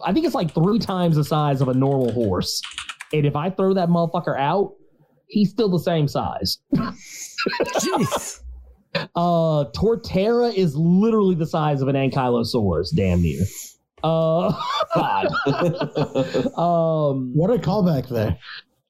I 0.04 0.14
think 0.14 0.26
it's 0.26 0.36
like 0.36 0.54
three 0.54 0.80
times 0.80 1.16
the 1.16 1.24
size 1.24 1.62
of 1.62 1.68
a 1.68 1.74
normal 1.74 2.12
horse. 2.12 2.62
And 3.14 3.26
if 3.26 3.36
I 3.36 3.50
throw 3.50 3.74
that 3.74 3.90
motherfucker 3.90 4.38
out, 4.38 4.74
he's 5.28 5.50
still 5.50 5.70
the 5.70 5.80
same 5.80 6.08
size. 6.08 6.60
Jeez. 6.74 8.42
Uh, 9.16 9.66
Torterra 9.76 10.52
is 10.52 10.76
literally 10.76 11.36
the 11.36 11.46
size 11.46 11.84
of 11.84 11.88
an 11.90 11.96
Ankylosaurus, 11.96 12.88
damn 12.96 13.22
near. 13.22 13.44
Uh, 14.04 14.52
God. 14.96 15.28
um, 16.58 17.32
What 17.36 17.52
a 17.52 17.60
callback 17.60 18.10
there. 18.10 18.36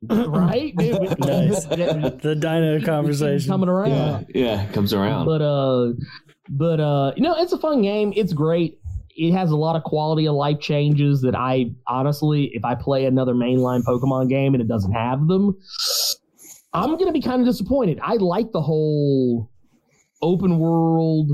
right? 0.04 0.74
Nice. 0.78 1.66
The 1.66 2.38
dino 2.40 2.80
conversation. 2.86 3.50
coming 3.50 3.68
around. 3.68 3.90
yeah, 3.90 4.22
yeah, 4.34 4.62
it 4.64 4.72
comes 4.74 4.94
around. 4.94 5.26
But 5.26 5.42
uh, 5.42 5.92
but 6.50 6.80
uh, 6.80 7.14
you 7.16 7.22
know, 7.22 7.36
it's 7.38 7.54
a 7.54 7.58
fun 7.58 7.82
game. 7.82 8.12
It's 8.16 8.34
great. 8.34 8.80
It 9.16 9.32
has 9.34 9.52
a 9.52 9.56
lot 9.56 9.76
of 9.76 9.84
quality 9.84 10.28
of 10.28 10.36
life 10.36 10.60
changes 10.60 11.22
that 11.22 11.36
I 11.36 11.72
honestly, 11.88 12.52
if 12.54 12.66
I 12.66 12.76
play 12.76 13.06
another 13.06 13.34
mainline 13.34 13.84
Pokemon 13.84 14.30
game 14.30 14.54
and 14.54 14.62
it 14.62 14.68
doesn't 14.68 14.94
have 14.94 15.28
them, 15.28 15.58
I'm 16.74 16.98
gonna 16.98 17.12
be 17.12 17.22
kind 17.22 17.42
of 17.42 17.48
disappointed. 17.48 18.00
I 18.02 18.16
like 18.16 18.52
the 18.52 18.62
whole 18.62 19.50
open 20.22 20.60
world, 20.60 21.32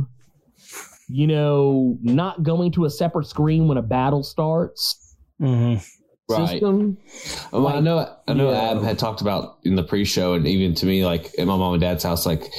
you 1.07 1.27
know, 1.27 1.97
not 2.01 2.43
going 2.43 2.71
to 2.73 2.85
a 2.85 2.89
separate 2.89 3.27
screen 3.27 3.67
when 3.67 3.77
a 3.77 3.83
battle 3.83 4.23
starts 4.23 5.15
hmm 5.39 5.75
right. 6.29 6.49
system. 6.49 6.97
Well, 7.51 7.67
I 7.67 7.79
know, 7.79 8.15
I 8.27 8.33
know. 8.33 8.51
Yeah. 8.51 8.71
Adam 8.71 8.83
had 8.83 8.99
talked 8.99 9.21
about 9.21 9.59
in 9.63 9.75
the 9.75 9.83
pre-show, 9.83 10.33
and 10.33 10.47
even 10.47 10.73
to 10.75 10.85
me, 10.85 11.05
like 11.05 11.31
at 11.37 11.47
my 11.47 11.55
mom 11.57 11.73
and 11.73 11.81
dad's 11.81 12.03
house, 12.03 12.25
like 12.25 12.51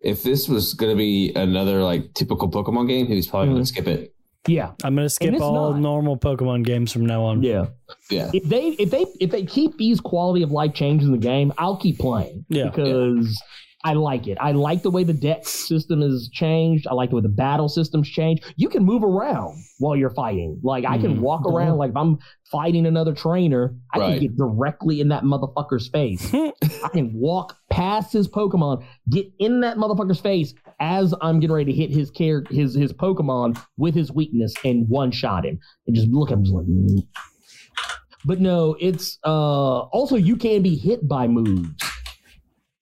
if 0.00 0.22
this 0.22 0.48
was 0.48 0.74
going 0.74 0.92
to 0.92 0.96
be 0.96 1.32
another 1.34 1.82
like 1.82 2.14
typical 2.14 2.50
Pokemon 2.50 2.88
game, 2.88 3.06
he 3.06 3.16
was 3.16 3.26
probably 3.26 3.48
going 3.48 3.64
to 3.64 3.70
mm. 3.70 3.74
skip 3.74 3.86
it. 3.86 4.14
Yeah, 4.46 4.72
I'm 4.82 4.94
gonna 4.94 5.10
skip 5.10 5.38
all 5.40 5.72
not. 5.72 5.80
normal 5.80 6.16
Pokemon 6.16 6.64
games 6.64 6.90
from 6.90 7.04
now 7.04 7.22
on. 7.22 7.42
yeah. 7.42 7.66
Yeah, 8.08 8.30
if 8.32 8.44
they 8.44 8.68
if 8.78 8.90
they 8.90 9.04
if 9.20 9.30
they 9.30 9.44
keep 9.44 9.76
these 9.76 10.00
quality 10.00 10.42
of 10.42 10.50
life 10.50 10.72
changes 10.72 11.06
in 11.06 11.12
the 11.12 11.18
game, 11.18 11.52
I'll 11.58 11.76
keep 11.76 11.98
playing. 11.98 12.46
Yeah. 12.48 12.70
because 12.70 13.42
I 13.84 13.92
like 13.92 14.26
it. 14.26 14.36
I 14.40 14.50
like 14.52 14.82
the 14.82 14.90
way 14.90 15.04
the 15.04 15.12
dex 15.12 15.50
system 15.50 16.02
is 16.02 16.28
changed. 16.32 16.88
I 16.90 16.94
like 16.94 17.10
the 17.10 17.16
way 17.16 17.22
the 17.22 17.28
battle 17.28 17.68
systems 17.68 18.08
change. 18.08 18.40
You 18.56 18.68
can 18.68 18.84
move 18.84 19.04
around 19.04 19.56
while 19.78 19.94
you're 19.94 20.10
fighting. 20.10 20.58
Like 20.64 20.84
I 20.84 20.98
can 20.98 21.16
Mhm. 21.16 21.20
walk 21.20 21.46
around. 21.46 21.78
Like 21.78 21.90
if 21.90 21.96
I'm 21.96 22.18
fighting 22.50 22.86
another 22.86 23.14
trainer, 23.14 23.76
I 23.94 23.98
Right. 24.00 24.12
can 24.14 24.20
get 24.28 24.36
directly 24.36 25.00
in 25.00 25.08
that 25.10 25.22
motherfucker's 25.22 25.86
face. 25.88 26.34
I 26.34 26.88
can 26.92 27.12
walk 27.14 27.56
past 27.70 28.12
his 28.12 28.26
Pokemon, 28.26 28.82
get 29.10 29.30
in 29.38 29.60
that 29.60 29.76
motherfucker's 29.76 30.18
face 30.20 30.54
as 30.80 31.14
I'm 31.20 31.38
getting 31.38 31.54
ready 31.54 31.72
to 31.72 31.78
hit 31.78 31.90
his 31.90 32.10
care 32.10 32.42
his 32.50 32.74
his 32.74 32.92
Pokemon 32.92 33.60
with 33.76 33.94
his 33.94 34.10
weakness 34.10 34.54
and 34.64 34.88
one 34.88 35.12
shot 35.12 35.44
him 35.46 35.60
and 35.86 35.94
just 35.94 36.08
look 36.08 36.30
at 36.32 36.38
him 36.38 36.42
just 36.44 36.54
like. 36.56 36.66
"Mm." 36.66 37.06
But 38.24 38.40
no, 38.40 38.76
it's 38.80 39.18
uh 39.24 39.78
also 39.92 40.16
you 40.16 40.36
can 40.36 40.62
be 40.62 40.74
hit 40.74 41.06
by 41.06 41.28
moves 41.28 41.70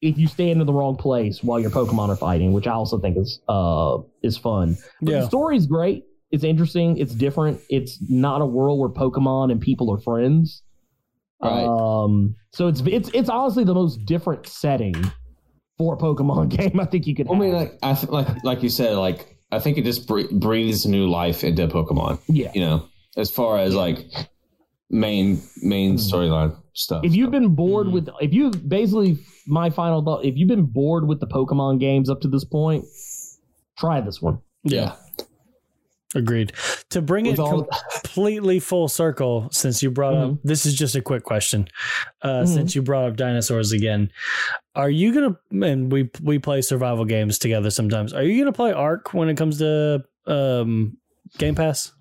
if 0.03 0.19
you 0.19 0.27
stand 0.29 0.61
in 0.61 0.67
the 0.67 0.73
wrong 0.73 0.97
place 0.97 1.43
while 1.43 1.59
your 1.59 1.71
Pokemon 1.71 2.09
are 2.11 2.17
fighting, 2.17 2.53
which 2.53 2.67
I 2.67 2.73
also 2.73 2.99
think 2.99 3.17
is 3.17 3.41
uh 3.49 3.99
is 4.23 4.37
fun. 4.37 4.77
But 5.01 5.11
Yeah. 5.13 5.21
the 5.21 5.27
story's 5.27 5.67
great. 5.67 6.05
It's 6.31 6.45
interesting. 6.45 6.99
It's 6.99 7.15
different. 7.15 7.61
It's 7.71 7.99
not 8.09 8.43
a 8.43 8.47
world 8.47 8.79
where 8.81 8.89
Pokemon 8.89 9.51
and 9.53 9.61
people 9.61 9.91
are 9.93 9.99
friends. 9.99 10.63
Right. 11.43 11.65
Um. 11.65 12.35
So 12.53 12.69
it's 12.69 12.83
it's 12.87 13.11
it's 13.15 13.29
honestly 13.29 13.65
the 13.65 13.75
most 13.75 14.05
different 14.07 14.47
setting 14.47 14.95
for 15.79 15.95
a 15.95 15.99
Pokemon 15.99 16.49
game 16.57 16.81
I 16.81 16.85
think 16.87 17.07
you 17.07 17.15
could. 17.15 17.31
I 17.31 17.35
mean, 17.35 17.53
like 17.53 17.79
I 17.83 17.95
th- 17.95 18.11
like 18.11 18.43
like 18.45 18.63
you 18.63 18.69
said, 18.71 18.97
like 18.97 19.37
I 19.53 19.59
think 19.61 19.79
it 19.79 19.85
just 19.85 20.07
bre- 20.09 20.33
breathes 20.33 20.87
new 20.87 21.09
life 21.09 21.45
into 21.45 21.67
Pokemon. 21.69 22.19
yeah. 22.29 22.51
You 22.55 22.61
know, 22.63 22.89
as 23.17 23.31
far 23.31 23.59
as 23.59 23.75
like 23.75 23.99
main 24.91 25.41
main 25.63 25.97
storyline 25.97 26.57
stuff. 26.73 27.05
If 27.05 27.15
you've 27.15 27.31
been 27.31 27.45
Mm-hmm. 27.47 27.55
bored 27.55 27.89
with, 27.93 28.09
if 28.21 28.33
you 28.33 28.51
basically, 28.51 29.19
my 29.47 29.71
final 29.71 30.03
thought, 30.05 30.25
if 30.25 30.37
you've 30.37 30.49
been 30.49 30.67
bored 30.67 31.07
with 31.09 31.21
the 31.21 31.27
Pokemon 31.27 31.81
games 31.81 32.09
up 32.11 32.21
to 32.23 32.29
this 32.29 32.45
point, 32.45 32.85
try 33.79 34.01
this 34.01 34.21
one. 34.23 34.39
Yeah. 34.63 34.95
Agreed. 36.15 36.53
To 36.91 37.03
bring 37.03 37.27
it 37.27 37.33
With 37.33 37.41
all- 37.41 37.69
completely 38.01 38.59
full 38.61 38.89
circle, 38.89 39.49
since 39.51 39.83
you 39.83 39.91
brought 39.91 40.15
up 40.15 40.39
this 40.45 40.65
is 40.65 40.75
just 40.75 40.95
a 40.95 41.03
quick 41.03 41.25
question. 41.25 41.69
Uh, 42.23 42.43
Mhm. 42.45 42.49
Since 42.49 42.75
you 42.75 42.81
brought 42.83 43.11
up 43.11 43.17
dinosaurs 43.17 43.73
again, 43.73 44.11
are 44.75 44.89
you 44.89 45.13
gonna? 45.13 45.37
And 45.67 45.91
we 45.93 46.09
we 46.23 46.39
play 46.39 46.63
survival 46.63 47.05
games 47.05 47.39
together 47.39 47.71
sometimes. 47.71 48.13
Are 48.15 48.23
you 48.23 48.39
gonna 48.39 48.53
play 48.53 48.73
Ark 48.73 49.13
when 49.13 49.29
it 49.29 49.37
comes 49.37 49.59
to 49.59 50.05
um, 50.27 50.97
Game 51.39 51.55
Pass? 51.57 51.93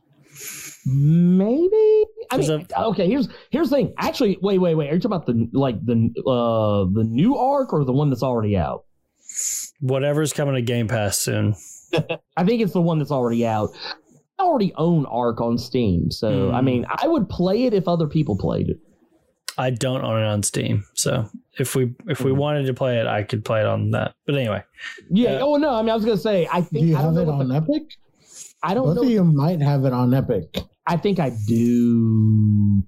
Maybe. 0.86 2.05
I 2.36 2.40
Is 2.44 2.50
mean, 2.50 2.68
okay. 2.78 3.08
Here's 3.08 3.28
here's 3.52 3.70
the 3.70 3.76
thing. 3.78 3.94
Actually, 3.98 4.38
wait, 4.42 4.60
wait, 4.60 4.76
wait. 4.76 4.90
Are 4.90 4.94
you 4.96 5.00
talking 5.00 5.16
about 5.16 5.26
the 5.26 5.50
like 5.54 5.84
the 5.86 6.10
uh 6.28 6.86
the 6.94 7.04
new 7.04 7.36
Ark 7.38 7.74
or 7.74 7.84
the 7.84 7.94
one 7.94 8.10
that's 8.10 8.24
already 8.24 8.58
out? 8.58 8.86
Whatever's 9.82 10.34
coming 10.34 10.56
to 10.56 10.62
Game 10.62 10.88
Pass 10.88 11.20
soon. 11.20 11.56
I 12.38 12.44
think 12.44 12.62
it's 12.62 12.74
the 12.74 12.82
one 12.82 13.00
that's 13.00 13.12
already 13.12 13.46
out. 13.46 13.70
I 14.40 14.44
already 14.44 14.74
own 14.76 15.06
Ark 15.06 15.40
on 15.42 15.58
Steam, 15.58 16.12
so 16.12 16.50
Hmm. 16.50 16.56
I 16.56 16.62
mean, 16.62 16.86
I 16.90 17.08
would 17.08 17.30
play 17.30 17.64
it 17.64 17.74
if 17.74 17.88
other 17.88 18.08
people 18.08 18.38
played 18.38 18.70
it. 18.70 18.78
I 19.58 19.70
don't 19.70 20.04
own 20.04 20.22
it 20.22 20.26
on 20.26 20.44
Steam, 20.44 20.84
so 20.96 21.30
if 21.58 21.76
we 21.76 21.94
if 22.08 22.22
we 22.22 22.32
Mhm. 22.32 22.38
wanted 22.38 22.66
to 22.66 22.74
play 22.74 23.00
it, 23.00 23.08
I 23.08 23.24
could 23.24 23.46
play 23.46 23.62
it 23.62 23.66
on 23.66 23.92
that. 23.92 24.14
But 24.26 24.36
anyway, 24.36 24.64
Yeah. 25.10 25.36
Uh, 25.36 25.46
oh 25.46 25.56
no, 25.56 25.74
I 25.76 25.82
mean, 25.82 25.90
I 25.92 25.96
was 25.96 26.04
gonna 26.04 26.18
say, 26.18 26.46
I 26.48 26.60
Do 26.60 26.66
think 26.68 26.88
you 26.88 26.98
I 26.98 27.02
don't 27.02 27.16
have 27.16 27.28
it 27.28 27.32
on 27.32 27.48
the- 27.48 27.56
Epic? 27.56 27.84
I 28.64 28.74
don't 28.74 28.86
Both 28.88 28.96
know. 28.98 29.04
of 29.04 29.10
you 29.10 29.24
might 29.24 29.62
have 29.62 29.86
it 29.86 29.94
on 29.94 30.14
Epic. 30.14 30.58
I 30.88 30.98
think 30.98 31.20
I 31.20 31.32
do. 31.48 32.84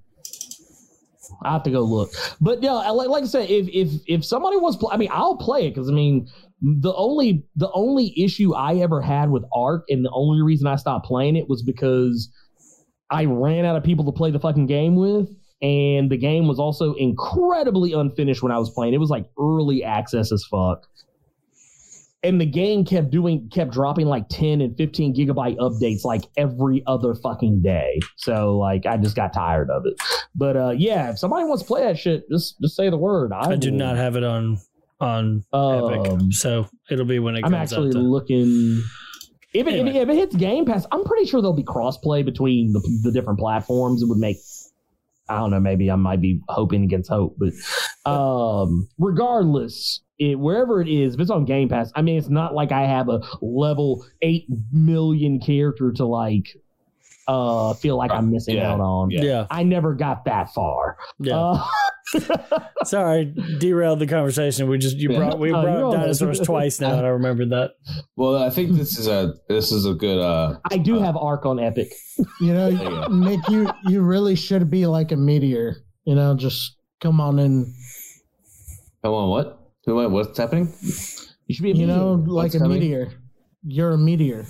I 1.42 1.52
have 1.52 1.62
to 1.64 1.70
go 1.70 1.82
look, 1.82 2.10
but 2.40 2.62
yeah, 2.62 2.72
like, 2.72 3.08
like 3.08 3.22
I 3.22 3.26
said, 3.26 3.50
if 3.50 3.68
if 3.68 4.00
if 4.06 4.24
somebody 4.24 4.56
wants, 4.56 4.76
play, 4.76 4.90
I 4.92 4.96
mean, 4.96 5.10
I'll 5.12 5.36
play 5.36 5.66
it 5.66 5.70
because 5.70 5.88
I 5.88 5.92
mean, 5.92 6.26
the 6.60 6.92
only 6.94 7.44
the 7.54 7.70
only 7.72 8.12
issue 8.16 8.54
I 8.54 8.76
ever 8.76 9.00
had 9.00 9.30
with 9.30 9.44
Ark, 9.54 9.84
and 9.88 10.04
the 10.04 10.10
only 10.12 10.42
reason 10.42 10.66
I 10.66 10.76
stopped 10.76 11.06
playing 11.06 11.36
it 11.36 11.48
was 11.48 11.62
because 11.62 12.32
I 13.10 13.26
ran 13.26 13.64
out 13.64 13.76
of 13.76 13.84
people 13.84 14.04
to 14.06 14.12
play 14.12 14.30
the 14.30 14.40
fucking 14.40 14.66
game 14.66 14.96
with, 14.96 15.28
and 15.62 16.10
the 16.10 16.16
game 16.16 16.48
was 16.48 16.58
also 16.58 16.94
incredibly 16.94 17.92
unfinished 17.92 18.42
when 18.42 18.52
I 18.52 18.58
was 18.58 18.70
playing. 18.70 18.94
It 18.94 18.98
was 18.98 19.10
like 19.10 19.26
early 19.38 19.84
access 19.84 20.32
as 20.32 20.44
fuck. 20.50 20.86
And 22.24 22.40
the 22.40 22.46
game 22.46 22.84
kept 22.84 23.10
doing, 23.10 23.48
kept 23.48 23.70
dropping 23.70 24.06
like 24.08 24.28
10 24.28 24.60
and 24.60 24.76
15 24.76 25.14
gigabyte 25.14 25.56
updates 25.58 26.04
like 26.04 26.24
every 26.36 26.82
other 26.86 27.14
fucking 27.14 27.62
day. 27.62 28.00
So 28.16 28.58
like, 28.58 28.86
I 28.86 28.96
just 28.96 29.14
got 29.14 29.32
tired 29.32 29.70
of 29.70 29.84
it. 29.86 29.94
But 30.34 30.56
uh, 30.56 30.70
yeah, 30.76 31.10
if 31.10 31.18
somebody 31.18 31.44
wants 31.44 31.62
to 31.62 31.66
play 31.68 31.82
that 31.84 31.96
shit, 31.96 32.28
just 32.28 32.60
just 32.60 32.74
say 32.74 32.90
the 32.90 32.96
word. 32.96 33.32
I, 33.32 33.50
I 33.52 33.56
do 33.56 33.70
not 33.70 33.96
have 33.96 34.16
it 34.16 34.24
on 34.24 34.58
on 35.00 35.44
Epic, 35.54 36.10
Um, 36.12 36.32
so 36.32 36.68
it'll 36.90 37.04
be 37.04 37.20
when 37.20 37.36
it 37.36 37.42
comes 37.42 37.54
I'm 37.54 37.60
actually 37.60 37.88
out. 37.88 37.92
To, 37.92 37.98
looking. 38.00 38.82
If 39.54 39.66
it, 39.66 39.74
Anyway. 39.74 39.90
if, 39.90 39.96
it, 39.96 40.02
if 40.02 40.08
it 40.08 40.14
hits 40.16 40.36
Game 40.36 40.64
Pass, 40.66 40.86
I'm 40.90 41.04
pretty 41.04 41.24
sure 41.26 41.40
there'll 41.40 41.54
be 41.54 41.62
crossplay 41.62 42.24
between 42.24 42.72
the, 42.72 42.80
the 43.04 43.12
different 43.12 43.38
platforms. 43.38 44.02
It 44.02 44.08
would 44.08 44.18
make, 44.18 44.38
I 45.28 45.38
don't 45.38 45.50
know, 45.50 45.60
maybe 45.60 45.90
I 45.90 45.94
might 45.96 46.20
be 46.20 46.40
hoping 46.48 46.82
against 46.84 47.08
hope, 47.08 47.36
but 47.38 47.52
um, 48.06 48.88
regardless, 48.98 50.00
it, 50.18 50.38
wherever 50.38 50.80
it 50.80 50.88
is, 50.88 51.14
if 51.14 51.20
it's 51.20 51.30
on 51.30 51.44
Game 51.44 51.68
Pass, 51.68 51.90
I 51.94 52.02
mean, 52.02 52.18
it's 52.18 52.28
not 52.28 52.54
like 52.54 52.72
I 52.72 52.82
have 52.86 53.08
a 53.08 53.20
level 53.42 54.04
eight 54.22 54.46
million 54.72 55.40
character 55.40 55.92
to 55.92 56.04
like 56.06 56.46
uh 57.26 57.74
feel 57.74 57.96
like 57.98 58.10
I'm 58.10 58.30
missing 58.30 58.56
Yeah. 58.56 58.72
out 58.72 58.80
on. 58.80 59.10
Yeah. 59.10 59.22
yeah, 59.22 59.46
I 59.50 59.62
never 59.62 59.94
got 59.94 60.24
that 60.24 60.52
far. 60.54 60.96
yeah. 61.20 61.36
Uh, 61.38 61.66
Sorry, 62.84 63.34
derailed 63.58 63.98
the 63.98 64.06
conversation. 64.06 64.66
We 64.66 64.78
just 64.78 64.96
you 64.96 65.10
Yeah. 65.10 65.18
brought 65.18 65.38
we 65.38 65.50
No, 65.50 65.60
brought 65.62 65.70
you're 65.72 65.78
up 65.80 65.84
all 65.84 65.92
right. 65.92 66.00
dinosaurs 66.00 66.40
twice 66.40 66.80
now, 66.80 66.96
and 66.96 67.04
I 67.06 67.10
remembered 67.10 67.50
that. 67.50 67.72
well, 68.16 68.42
I 68.42 68.48
think 68.48 68.72
this 68.78 68.98
is 68.98 69.08
a 69.08 69.34
this 69.50 69.70
is 69.72 69.84
a 69.84 69.92
good. 69.92 70.18
uh 70.18 70.58
I 70.72 70.78
do 70.78 70.98
have 71.00 71.18
Ark 71.18 71.44
on 71.44 71.60
Epic. 71.60 71.92
You 72.40 72.54
know, 72.54 72.68
you. 72.68 73.14
Nick, 73.14 73.46
you 73.50 73.68
you 73.84 74.00
really 74.00 74.34
should 74.34 74.70
be 74.70 74.86
like 74.86 75.12
a 75.12 75.16
meteor. 75.16 75.76
You 76.06 76.14
know, 76.14 76.34
just 76.34 76.77
come 77.00 77.20
on 77.20 77.38
in. 77.38 77.74
Come 79.04 79.14
on, 79.14 79.30
what? 79.30 79.54
What- 79.84 80.10
What's 80.10 80.36
happening? 80.38 80.72
You 81.46 81.54
should 81.54 81.62
be 81.62 81.70
a 81.70 81.74
You 81.74 81.86
know, 81.86 82.12
like 82.26 82.44
What's 82.44 82.54
a 82.56 82.58
coming? 82.58 82.80
meteor. 82.80 83.12
You're 83.64 83.92
a 83.92 83.98
meteor. 83.98 84.46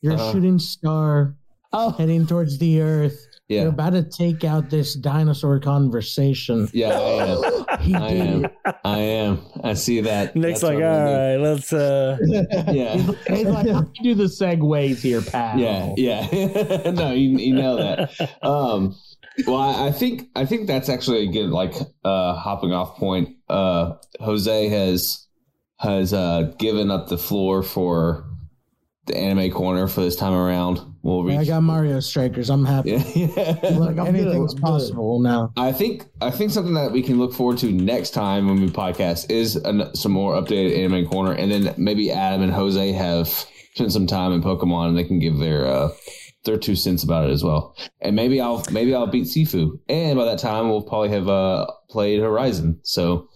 You're 0.00 0.14
Uh-huh. 0.14 0.28
a 0.28 0.32
shooting 0.32 0.58
star 0.58 1.36
Oh, 1.72 1.90
heading 1.90 2.26
towards 2.26 2.56
the 2.58 2.80
earth. 2.80 3.20
Yeah. 3.48 3.56
You're 3.56 3.62
Yeah, 3.64 3.68
about 3.74 3.90
to 3.92 4.02
take 4.04 4.44
out 4.44 4.70
this 4.70 4.94
dinosaur 4.94 5.60
conversation. 5.60 6.68
yeah, 6.72 6.98
I 6.98 7.26
am. 7.26 7.64
I 7.68 8.08
did 8.08 8.22
am. 8.22 8.46
I 8.84 8.98
am. 8.98 9.38
I 9.62 9.74
see 9.74 10.00
that. 10.00 10.34
Nick's 10.36 10.60
That's 10.60 10.72
like, 10.72 10.74
what 10.76 10.84
all 10.84 10.94
I'm 10.94 11.04
gonna 11.06 11.18
right, 11.18 11.36
let's. 11.50 11.72
uh 11.72 12.16
do." 12.24 12.46
Yeah. 12.72 12.96
He's 13.28 13.46
like, 13.46 13.68
how 13.68 13.80
do 13.82 13.90
you 14.00 14.14
do 14.14 14.22
the 14.22 14.24
segues 14.24 15.00
here, 15.02 15.20
pal? 15.20 15.58
Yeah, 15.58 15.92
yeah. 15.98 16.90
no, 16.94 17.12
you, 17.12 17.36
you 17.36 17.54
know 17.54 17.76
that. 17.76 18.10
Um, 18.42 18.96
well, 19.46 19.56
I, 19.56 19.88
I 19.88 19.92
think 19.92 20.28
I 20.34 20.46
think 20.46 20.66
that's 20.66 20.88
actually 20.88 21.28
a 21.28 21.32
good 21.32 21.50
like 21.50 21.74
uh, 22.04 22.34
hopping 22.34 22.72
off 22.72 22.96
point. 22.96 23.36
Uh, 23.48 23.94
Jose 24.20 24.68
has 24.68 25.26
has 25.78 26.12
uh, 26.12 26.54
given 26.58 26.90
up 26.90 27.08
the 27.08 27.18
floor 27.18 27.62
for 27.62 28.24
the 29.06 29.16
anime 29.16 29.50
corner 29.52 29.86
for 29.86 30.00
this 30.00 30.16
time 30.16 30.32
around. 30.32 30.80
We'll 31.02 31.22
reach. 31.22 31.38
I 31.38 31.44
got 31.44 31.62
Mario 31.62 32.00
Strikers. 32.00 32.50
I'm 32.50 32.64
happy. 32.64 32.90
yeah, 32.90 33.02
yeah. 33.62 33.78
Look, 33.78 33.98
I'm 33.98 34.06
anything's 34.06 34.54
good. 34.54 34.62
possible 34.62 35.20
now. 35.20 35.52
I 35.56 35.72
think 35.72 36.06
I 36.20 36.30
think 36.30 36.50
something 36.50 36.74
that 36.74 36.90
we 36.90 37.02
can 37.02 37.18
look 37.18 37.32
forward 37.32 37.58
to 37.58 37.70
next 37.70 38.10
time 38.10 38.48
when 38.48 38.60
we 38.60 38.68
podcast 38.68 39.30
is 39.30 39.56
an, 39.56 39.94
some 39.94 40.12
more 40.12 40.34
updated 40.34 40.76
anime 40.76 41.06
corner, 41.06 41.32
and 41.32 41.50
then 41.50 41.74
maybe 41.76 42.10
Adam 42.10 42.42
and 42.42 42.52
Jose 42.52 42.92
have 42.92 43.28
spent 43.74 43.92
some 43.92 44.06
time 44.06 44.32
in 44.32 44.42
Pokemon, 44.42 44.88
and 44.88 44.98
they 44.98 45.04
can 45.04 45.20
give 45.20 45.38
their 45.38 45.66
uh, 45.66 45.90
their 46.46 46.56
two 46.56 46.74
cents 46.74 47.02
about 47.04 47.28
it 47.28 47.32
as 47.32 47.44
well. 47.44 47.76
And 48.00 48.16
maybe 48.16 48.40
I'll 48.40 48.64
maybe 48.70 48.94
I'll 48.94 49.06
beat 49.06 49.24
Sifu, 49.26 49.78
and 49.88 50.16
by 50.16 50.24
that 50.24 50.38
time 50.38 50.68
we'll 50.70 50.82
probably 50.82 51.10
have 51.10 51.28
uh, 51.28 51.66
played 51.90 52.20
Horizon. 52.20 52.80
So 52.82 53.28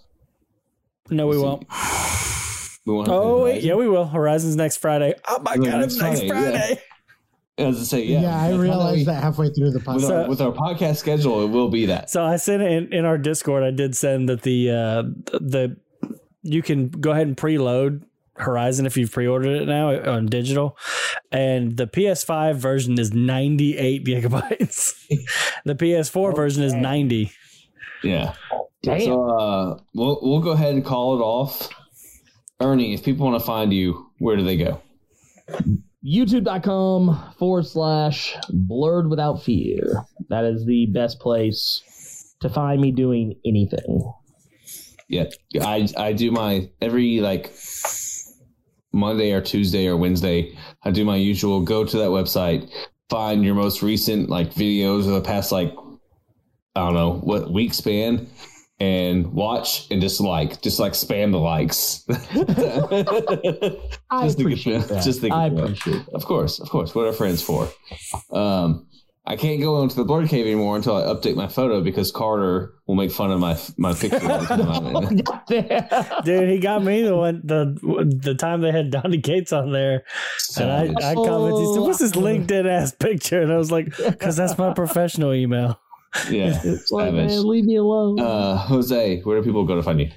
No, 1.10 1.26
we 1.26 1.36
won't. 1.38 1.66
we 2.86 2.94
won't. 2.94 3.08
Oh 3.08 3.44
wait, 3.44 3.62
yeah, 3.62 3.74
we 3.74 3.88
will. 3.88 4.06
Horizon's 4.06 4.56
next 4.56 4.78
Friday. 4.78 5.14
Oh 5.28 5.40
my 5.40 5.54
Yeah, 5.54 5.70
god, 5.72 5.80
next 5.80 5.94
it's 5.94 6.02
next 6.02 6.26
Friday, 6.26 6.68
yeah. 7.58 7.66
As 7.66 7.78
I 7.78 7.82
say, 7.82 8.04
Yeah, 8.04 8.20
yeah, 8.22 8.40
I 8.42 8.54
realized 8.54 9.06
that 9.06 9.22
halfway 9.22 9.50
through 9.50 9.72
the 9.72 9.78
With, 9.80 9.84
podcast. 9.86 10.10
our, 10.10 10.24
So- 10.24 10.28
with 10.30 10.40
our 10.40 10.52
podcast 10.52 10.96
schedule, 10.96 11.44
it 11.44 11.48
will 11.48 11.68
be 11.68 11.84
that. 11.86 12.08
So 12.08 12.24
I 12.24 12.36
sent 12.36 12.62
in, 12.62 12.90
in 12.92 13.04
our 13.04 13.18
Discord. 13.18 13.62
I 13.64 13.70
did 13.70 13.94
send 13.94 14.30
that 14.30 14.42
the 14.42 14.70
uh, 14.70 15.02
the 15.40 15.76
you 16.42 16.62
can 16.62 16.88
go 16.88 17.10
ahead 17.10 17.26
and 17.26 17.36
preload 17.36 18.02
Horizon 18.40 18.86
if 18.86 18.96
you've 18.96 19.12
pre-ordered 19.12 19.62
it 19.62 19.66
now 19.66 19.90
on 20.10 20.26
digital, 20.26 20.76
and 21.30 21.76
the 21.76 21.86
PS5 21.86 22.56
version 22.56 22.98
is 22.98 23.12
98 23.12 24.04
gigabytes. 24.04 24.92
the 25.64 25.74
PS4 25.74 26.34
version 26.34 26.62
is 26.62 26.74
90. 26.74 27.32
Yeah. 28.02 28.34
Damn. 28.82 29.00
So 29.00 29.24
uh, 29.28 29.78
we'll 29.94 30.18
we'll 30.22 30.40
go 30.40 30.50
ahead 30.50 30.74
and 30.74 30.84
call 30.84 31.16
it 31.18 31.22
off. 31.22 31.68
Ernie, 32.60 32.94
if 32.94 33.04
people 33.04 33.26
want 33.26 33.40
to 33.40 33.46
find 33.46 33.72
you, 33.72 34.10
where 34.18 34.36
do 34.36 34.44
they 34.44 34.56
go? 34.56 34.80
youtube.com 36.04 37.34
forward 37.38 37.66
slash 37.66 38.36
blurred 38.48 39.10
without 39.10 39.42
fear. 39.42 40.04
That 40.28 40.44
is 40.44 40.64
the 40.64 40.86
best 40.86 41.20
place 41.20 42.34
to 42.40 42.48
find 42.48 42.80
me 42.80 42.90
doing 42.90 43.38
anything. 43.44 44.12
Yeah, 45.08 45.24
I 45.60 45.88
I 45.96 46.12
do 46.12 46.30
my 46.30 46.70
every 46.80 47.20
like 47.20 47.50
Monday 48.92 49.32
or 49.32 49.40
Tuesday 49.40 49.86
or 49.86 49.96
Wednesday. 49.96 50.56
I 50.82 50.90
do 50.90 51.04
my 51.04 51.16
usual. 51.16 51.60
Go 51.60 51.84
to 51.84 51.96
that 51.98 52.08
website, 52.10 52.70
find 53.08 53.44
your 53.44 53.54
most 53.54 53.82
recent 53.82 54.28
like 54.28 54.52
videos 54.54 55.00
of 55.00 55.12
the 55.14 55.20
past 55.22 55.52
like 55.52 55.72
I 56.76 56.80
don't 56.86 56.94
know 56.94 57.14
what 57.14 57.52
week 57.52 57.74
span, 57.74 58.28
and 58.78 59.32
watch 59.32 59.86
and 59.90 60.00
just 60.00 60.20
like 60.20 60.60
just 60.62 60.78
like 60.80 60.92
spam 60.92 61.32
the 61.32 61.38
likes. 61.38 62.04
I 64.10 64.24
Just 64.24 64.40
appreciate 64.40 64.82
the- 64.82 64.94
that. 64.94 65.04
just 65.04 65.20
get 65.20 65.32
I 65.32 65.46
appreciate 65.46 66.06
that. 66.06 66.14
Of 66.14 66.24
course, 66.24 66.58
of 66.60 66.68
course. 66.70 66.94
What 66.94 67.06
are 67.06 67.12
friends 67.12 67.42
for? 67.42 67.68
Um, 68.32 68.86
I 69.31 69.36
can't 69.36 69.62
go 69.62 69.81
into 69.81 69.94
the 69.94 70.05
blurred 70.05 70.28
cave 70.28 70.44
anymore 70.44 70.74
until 70.74 70.97
I 70.97 71.02
update 71.02 71.36
my 71.36 71.47
photo 71.47 71.81
because 71.81 72.11
Carter 72.11 72.74
will 72.89 72.97
make 72.97 73.12
fun 73.12 73.31
of 73.31 73.39
my 73.39 73.57
my 73.77 73.94
picture. 73.94 74.16
every 74.28 74.44
time 74.44 74.69
I'm 74.69 74.86
in 74.86 75.20
it. 75.20 76.24
Dude, 76.24 76.48
he 76.48 76.59
got 76.59 76.82
me 76.82 77.02
the 77.02 77.16
one 77.16 77.40
the 77.44 77.78
the 78.24 78.35
time 78.35 78.61
they 78.61 78.73
had 78.73 78.90
Donny 78.90 79.20
Cates 79.20 79.52
on 79.52 79.70
there, 79.70 80.02
and 80.59 80.69
I, 80.69 81.12
I 81.12 81.15
commented, 81.15 81.61
he 81.61 81.74
said, 81.74 81.81
"What's 81.81 82.01
this 82.01 82.11
LinkedIn 82.11 82.69
ass 82.69 82.90
picture?" 82.90 83.40
And 83.40 83.52
I 83.52 83.57
was 83.57 83.70
like, 83.70 83.93
"Cause 84.19 84.36
that's 84.36 84.59
my 84.59 84.73
professional 84.73 85.32
email." 85.32 85.81
yeah, 86.28 86.61
It's 86.65 86.90
like, 86.90 87.15
man, 87.15 87.47
leave 87.47 87.66
me 87.66 87.77
alone. 87.77 88.19
Uh, 88.19 88.57
Jose, 88.57 89.20
where 89.20 89.39
do 89.39 89.44
people 89.44 89.65
go 89.65 89.77
to 89.77 89.82
find 89.85 90.01
you? 90.01 90.11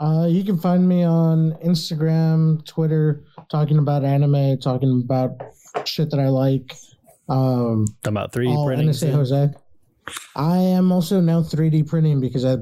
Uh, 0.00 0.26
you 0.26 0.42
can 0.42 0.56
find 0.56 0.88
me 0.88 1.04
on 1.04 1.52
Instagram, 1.62 2.64
Twitter, 2.64 3.24
talking 3.50 3.76
about 3.76 4.04
anime, 4.04 4.58
talking 4.58 5.02
about 5.04 5.32
shit 5.84 6.10
that 6.10 6.18
I 6.18 6.28
like. 6.28 6.74
Um, 7.28 7.86
Talking 8.02 8.16
about 8.16 8.32
3D 8.32 8.48
all 8.54 8.66
printing. 8.66 8.88
NSA 8.88 9.12
Jose. 9.12 9.50
I 10.36 10.58
am 10.58 10.92
also 10.92 11.20
now 11.20 11.42
3D 11.42 11.86
printing 11.86 12.20
because 12.20 12.44
I 12.44 12.56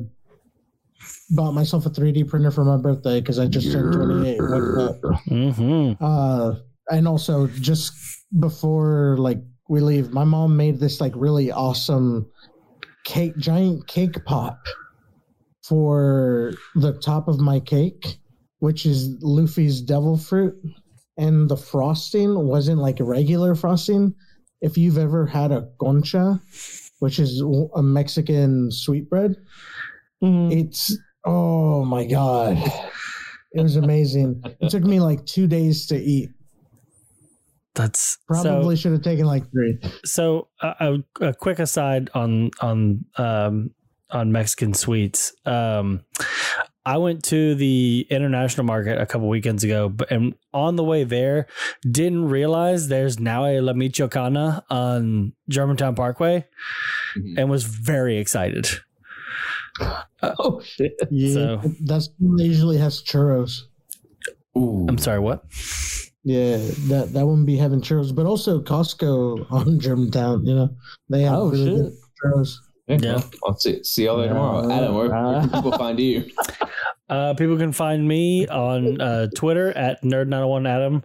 bought 1.31 1.53
myself 1.53 1.87
a 1.87 1.91
3D 1.91 2.29
printer 2.29 2.51
for 2.51 2.65
my 2.65 2.77
birthday 2.77 3.21
because 3.21 3.39
I 3.39 3.47
just 3.47 3.73
turned 3.73 3.93
28. 3.93 4.41
What 4.41 5.19
Mm-hmm. 5.29 6.05
Uh, 6.05 6.55
and 6.91 7.09
also 7.09 7.47
just 7.49 7.93
before 8.39 9.17
like 9.19 9.39
we 9.69 9.81
leave, 9.81 10.13
my 10.13 10.25
mom 10.25 10.57
made 10.57 10.79
this 10.79 11.01
like 11.01 11.13
really 11.17 11.51
awesome 11.51 12.31
cake, 13.05 13.37
giant 13.37 13.87
cake 13.87 14.25
pop 14.25 14.59
for 15.65 16.53
the 16.75 16.93
top 16.93 17.29
of 17.29 17.41
my 17.41 17.61
cake, 17.61 18.19
which 18.59 18.85
is 18.85 19.17
Luffy's 19.23 19.81
devil 19.81 20.17
fruit, 20.17 20.55
and 21.17 21.49
the 21.49 21.57
frosting 21.57 22.47
wasn't 22.47 22.79
like 22.79 22.99
regular 23.01 23.55
frosting. 23.55 24.15
If 24.63 24.79
you've 24.79 24.97
ever 24.97 25.27
had 25.27 25.53
a 25.53 25.69
concha, 25.81 26.41
which 27.01 27.19
is 27.19 27.43
a 27.75 27.83
Mexican 27.83 28.71
sweetbread, 28.71 29.37
Mhm. 30.23 30.53
it's 30.53 30.97
oh 31.27 31.85
my 31.85 32.07
god, 32.07 32.57
it 33.53 33.61
was 33.63 33.77
amazing. 33.77 34.41
It 34.61 34.71
took 34.71 34.85
me 34.85 35.01
like 35.01 35.27
two 35.27 35.47
days 35.47 35.87
to 35.89 35.97
eat. 35.97 36.31
That's 37.75 38.19
Probably 38.29 38.77
should 38.77 38.93
have 38.93 39.03
taken 39.03 39.27
like 39.27 39.51
three. 39.51 39.79
so. 39.83 39.91
So 40.05 40.49
a, 40.61 40.95
a, 41.21 41.27
a 41.29 41.35
quick 41.35 41.59
aside 41.59 42.11
on 42.15 42.51
on 42.61 43.05
um, 43.17 43.71
on 44.11 44.31
Mexican 44.31 44.75
sweets. 44.75 45.33
Um, 45.47 46.05
I 46.85 46.97
went 46.99 47.23
to 47.27 47.55
the 47.55 48.07
international 48.11 48.65
market 48.67 49.01
a 49.01 49.07
couple 49.07 49.29
weekends 49.29 49.63
ago, 49.63 49.89
but 49.89 50.11
and 50.11 50.35
on 50.53 50.75
the 50.77 50.83
way 50.85 51.05
there, 51.05 51.47
didn't 51.89 52.29
realize 52.29 52.89
there's 52.89 53.21
now 53.21 53.45
a 53.47 53.61
La 53.61 53.73
Michoacana 53.73 54.63
on 54.69 55.33
Germantown 55.49 55.95
Parkway, 55.95 56.45
Mhm. 57.17 57.35
and 57.39 57.51
was 57.51 57.63
very 57.65 58.19
excited. 58.19 58.69
Oh 60.23 60.61
shit! 60.63 60.95
Yeah, 61.11 61.61
So- 61.63 61.73
that's 61.85 62.11
usually 62.37 62.79
has 62.79 63.03
churros. 63.03 63.63
Ooh, 64.57 64.87
I'm 64.89 64.99
sorry, 64.99 65.19
what? 65.21 65.45
Yeah, 66.25 66.59
that 66.89 67.11
that 67.15 67.27
wouldn't 67.27 67.47
be 67.47 67.57
having 67.57 67.81
churros, 67.81 68.15
but 68.15 68.27
also 68.27 68.61
Costco 68.63 69.47
on 69.51 69.81
Germantown. 69.81 70.45
You 70.45 70.55
know, 70.55 70.71
they 71.09 71.23
have 71.23 71.35
Oh, 71.39 71.51
really 71.51 71.65
shit. 71.65 71.77
good 71.77 71.93
churros. 72.25 72.55
Yeah. 73.01 73.23
I'll 73.45 73.57
see, 73.57 73.83
see 73.85 74.05
y'all 74.05 74.19
there 74.19 74.29
tomorrow. 74.29 74.69
Uh, 74.69 74.73
Adam, 74.73 74.95
where, 74.95 75.09
where 75.09 75.41
can 75.41 75.51
people 75.51 75.73
find 75.73 75.99
you? 75.99 76.31
Uh, 77.13 77.35
people 77.35 77.59
can 77.59 77.73
find 77.73 78.09
me 78.09 78.49
on 78.49 78.99
uh, 78.99 79.27
Twitter 79.37 79.71
at 79.77 80.03
Nerd901Adam. 80.03 81.03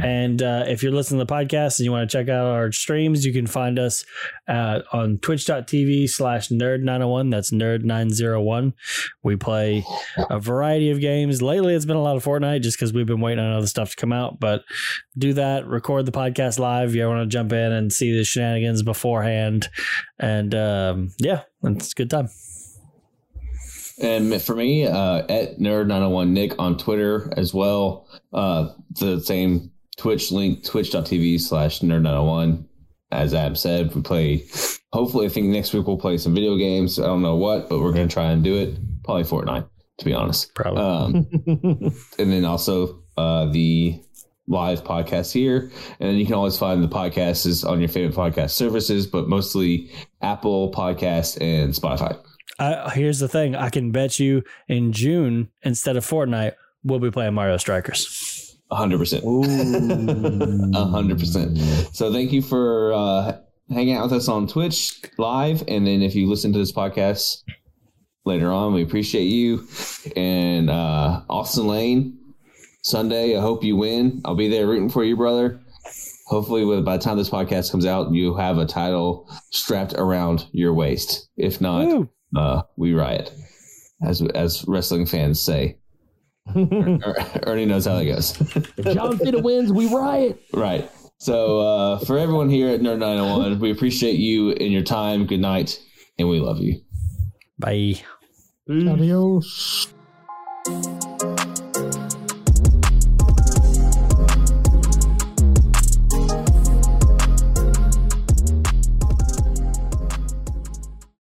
And 0.00 0.40
uh, 0.40 0.62
if 0.68 0.84
you're 0.84 0.92
listening 0.92 1.18
to 1.18 1.24
the 1.24 1.34
podcast 1.34 1.80
and 1.80 1.84
you 1.84 1.90
want 1.90 2.08
to 2.08 2.16
check 2.16 2.28
out 2.28 2.46
our 2.46 2.70
streams, 2.70 3.26
you 3.26 3.32
can 3.32 3.48
find 3.48 3.76
us 3.76 4.04
uh, 4.46 4.82
on 4.92 5.18
twitch.tv 5.18 6.10
slash 6.10 6.50
nerd901. 6.50 7.32
That's 7.32 7.50
nerd901. 7.50 8.72
We 9.24 9.34
play 9.34 9.84
a 10.30 10.38
variety 10.38 10.92
of 10.92 11.00
games. 11.00 11.42
Lately, 11.42 11.74
it's 11.74 11.84
been 11.84 11.96
a 11.96 12.02
lot 12.02 12.16
of 12.16 12.24
Fortnite 12.24 12.62
just 12.62 12.78
because 12.78 12.92
we've 12.92 13.04
been 13.04 13.20
waiting 13.20 13.44
on 13.44 13.52
other 13.52 13.66
stuff 13.66 13.90
to 13.90 13.96
come 13.96 14.12
out. 14.12 14.38
But 14.38 14.62
do 15.18 15.32
that, 15.32 15.66
record 15.66 16.06
the 16.06 16.12
podcast 16.12 16.60
live. 16.60 16.94
You 16.94 17.08
want 17.08 17.28
to 17.28 17.34
jump 17.34 17.52
in 17.52 17.72
and 17.72 17.92
see 17.92 18.16
the 18.16 18.22
shenanigans 18.22 18.84
beforehand. 18.84 19.70
And 20.20 20.54
um, 20.54 21.10
yeah, 21.18 21.42
it's 21.64 21.90
a 21.90 21.94
good 21.96 22.10
time. 22.10 22.28
And 24.00 24.40
for 24.40 24.54
me, 24.54 24.86
uh, 24.86 25.18
at 25.28 25.58
Nerd901 25.58 26.28
Nick 26.30 26.58
on 26.58 26.78
Twitter 26.78 27.32
as 27.36 27.52
well. 27.52 28.08
Uh, 28.32 28.70
the 28.98 29.20
same 29.20 29.70
Twitch 29.96 30.30
link, 30.30 30.64
twitch.tv 30.64 31.40
slash 31.40 31.80
Nerd901. 31.80 32.64
As 33.10 33.34
Ab 33.34 33.56
said, 33.56 33.94
we 33.94 34.02
play, 34.02 34.44
hopefully, 34.92 35.26
I 35.26 35.28
think 35.30 35.46
next 35.46 35.72
week 35.72 35.86
we'll 35.86 35.96
play 35.96 36.18
some 36.18 36.34
video 36.34 36.56
games. 36.56 36.98
I 37.00 37.06
don't 37.06 37.22
know 37.22 37.36
what, 37.36 37.68
but 37.68 37.80
we're 37.80 37.92
going 37.92 38.06
to 38.06 38.12
try 38.12 38.30
and 38.30 38.44
do 38.44 38.54
it. 38.54 38.78
Probably 39.02 39.24
Fortnite, 39.24 39.68
to 39.98 40.04
be 40.04 40.14
honest. 40.14 40.54
Probably. 40.54 40.82
Um, 40.82 41.26
and 42.18 42.30
then 42.30 42.44
also 42.44 43.02
uh, 43.16 43.46
the 43.46 44.00
live 44.46 44.84
podcast 44.84 45.32
here. 45.32 45.70
And 46.00 46.10
then 46.10 46.16
you 46.16 46.26
can 46.26 46.34
always 46.34 46.58
find 46.58 46.82
the 46.82 46.88
podcasts 46.88 47.46
is 47.46 47.64
on 47.64 47.80
your 47.80 47.88
favorite 47.88 48.16
podcast 48.16 48.50
services, 48.50 49.06
but 49.06 49.28
mostly 49.28 49.90
Apple 50.20 50.70
Podcast 50.72 51.40
and 51.40 51.72
Spotify. 51.72 52.18
I, 52.58 52.90
here's 52.90 53.18
the 53.18 53.28
thing: 53.28 53.54
I 53.54 53.70
can 53.70 53.90
bet 53.90 54.18
you 54.18 54.42
in 54.68 54.92
June 54.92 55.50
instead 55.62 55.96
of 55.96 56.06
Fortnite, 56.06 56.54
we'll 56.82 56.98
be 56.98 57.10
playing 57.10 57.34
Mario 57.34 57.56
Strikers. 57.56 58.56
Hundred 58.70 58.98
percent. 58.98 59.24
Hundred 60.74 61.18
percent. 61.18 61.58
So 61.92 62.12
thank 62.12 62.32
you 62.32 62.42
for 62.42 62.92
uh, 62.92 63.38
hanging 63.70 63.94
out 63.94 64.04
with 64.04 64.12
us 64.12 64.28
on 64.28 64.46
Twitch 64.46 65.00
live, 65.16 65.62
and 65.68 65.86
then 65.86 66.02
if 66.02 66.14
you 66.14 66.28
listen 66.28 66.52
to 66.52 66.58
this 66.58 66.72
podcast 66.72 67.42
later 68.28 68.52
on. 68.52 68.74
We 68.74 68.82
appreciate 68.82 69.24
you. 69.24 69.66
And 70.14 70.70
uh, 70.70 71.22
Austin 71.28 71.66
Lane, 71.66 72.16
Sunday. 72.84 73.36
I 73.36 73.40
hope 73.40 73.64
you 73.64 73.74
win. 73.74 74.20
I'll 74.24 74.36
be 74.36 74.48
there 74.48 74.68
rooting 74.68 74.90
for 74.90 75.02
you, 75.02 75.16
brother. 75.16 75.60
Hopefully, 76.26 76.64
with, 76.64 76.84
by 76.84 76.98
the 76.98 77.02
time 77.02 77.16
this 77.16 77.30
podcast 77.30 77.72
comes 77.72 77.86
out, 77.86 78.12
you 78.12 78.36
have 78.36 78.58
a 78.58 78.66
title 78.66 79.28
strapped 79.50 79.94
around 79.94 80.46
your 80.52 80.74
waist. 80.74 81.28
If 81.36 81.60
not, 81.60 81.86
Woo. 81.86 82.08
Uh, 82.36 82.62
we 82.76 82.92
riot, 82.94 83.32
as 84.02 84.22
as 84.34 84.64
wrestling 84.66 85.06
fans 85.06 85.40
say. 85.40 85.78
Er- 86.56 87.14
Ernie 87.46 87.66
knows 87.66 87.84
how 87.84 87.96
that 87.96 88.06
goes. 88.06 88.40
If 88.78 88.94
John 88.94 89.18
Cena 89.18 89.38
wins, 89.40 89.70
we 89.72 89.86
riot. 89.94 90.40
right. 90.54 90.90
So, 91.20 91.60
uh, 91.60 91.98
for 91.98 92.16
everyone 92.16 92.48
here 92.48 92.68
at 92.68 92.80
Nerd 92.80 93.00
901, 93.00 93.58
we 93.58 93.70
appreciate 93.72 94.18
you 94.20 94.52
and 94.52 94.72
your 94.72 94.82
time. 94.84 95.26
Good 95.26 95.40
night, 95.40 95.78
and 96.18 96.28
we 96.28 96.38
love 96.40 96.60
you. 96.60 96.80
Bye. 97.58 97.94
Adios. 98.70 99.88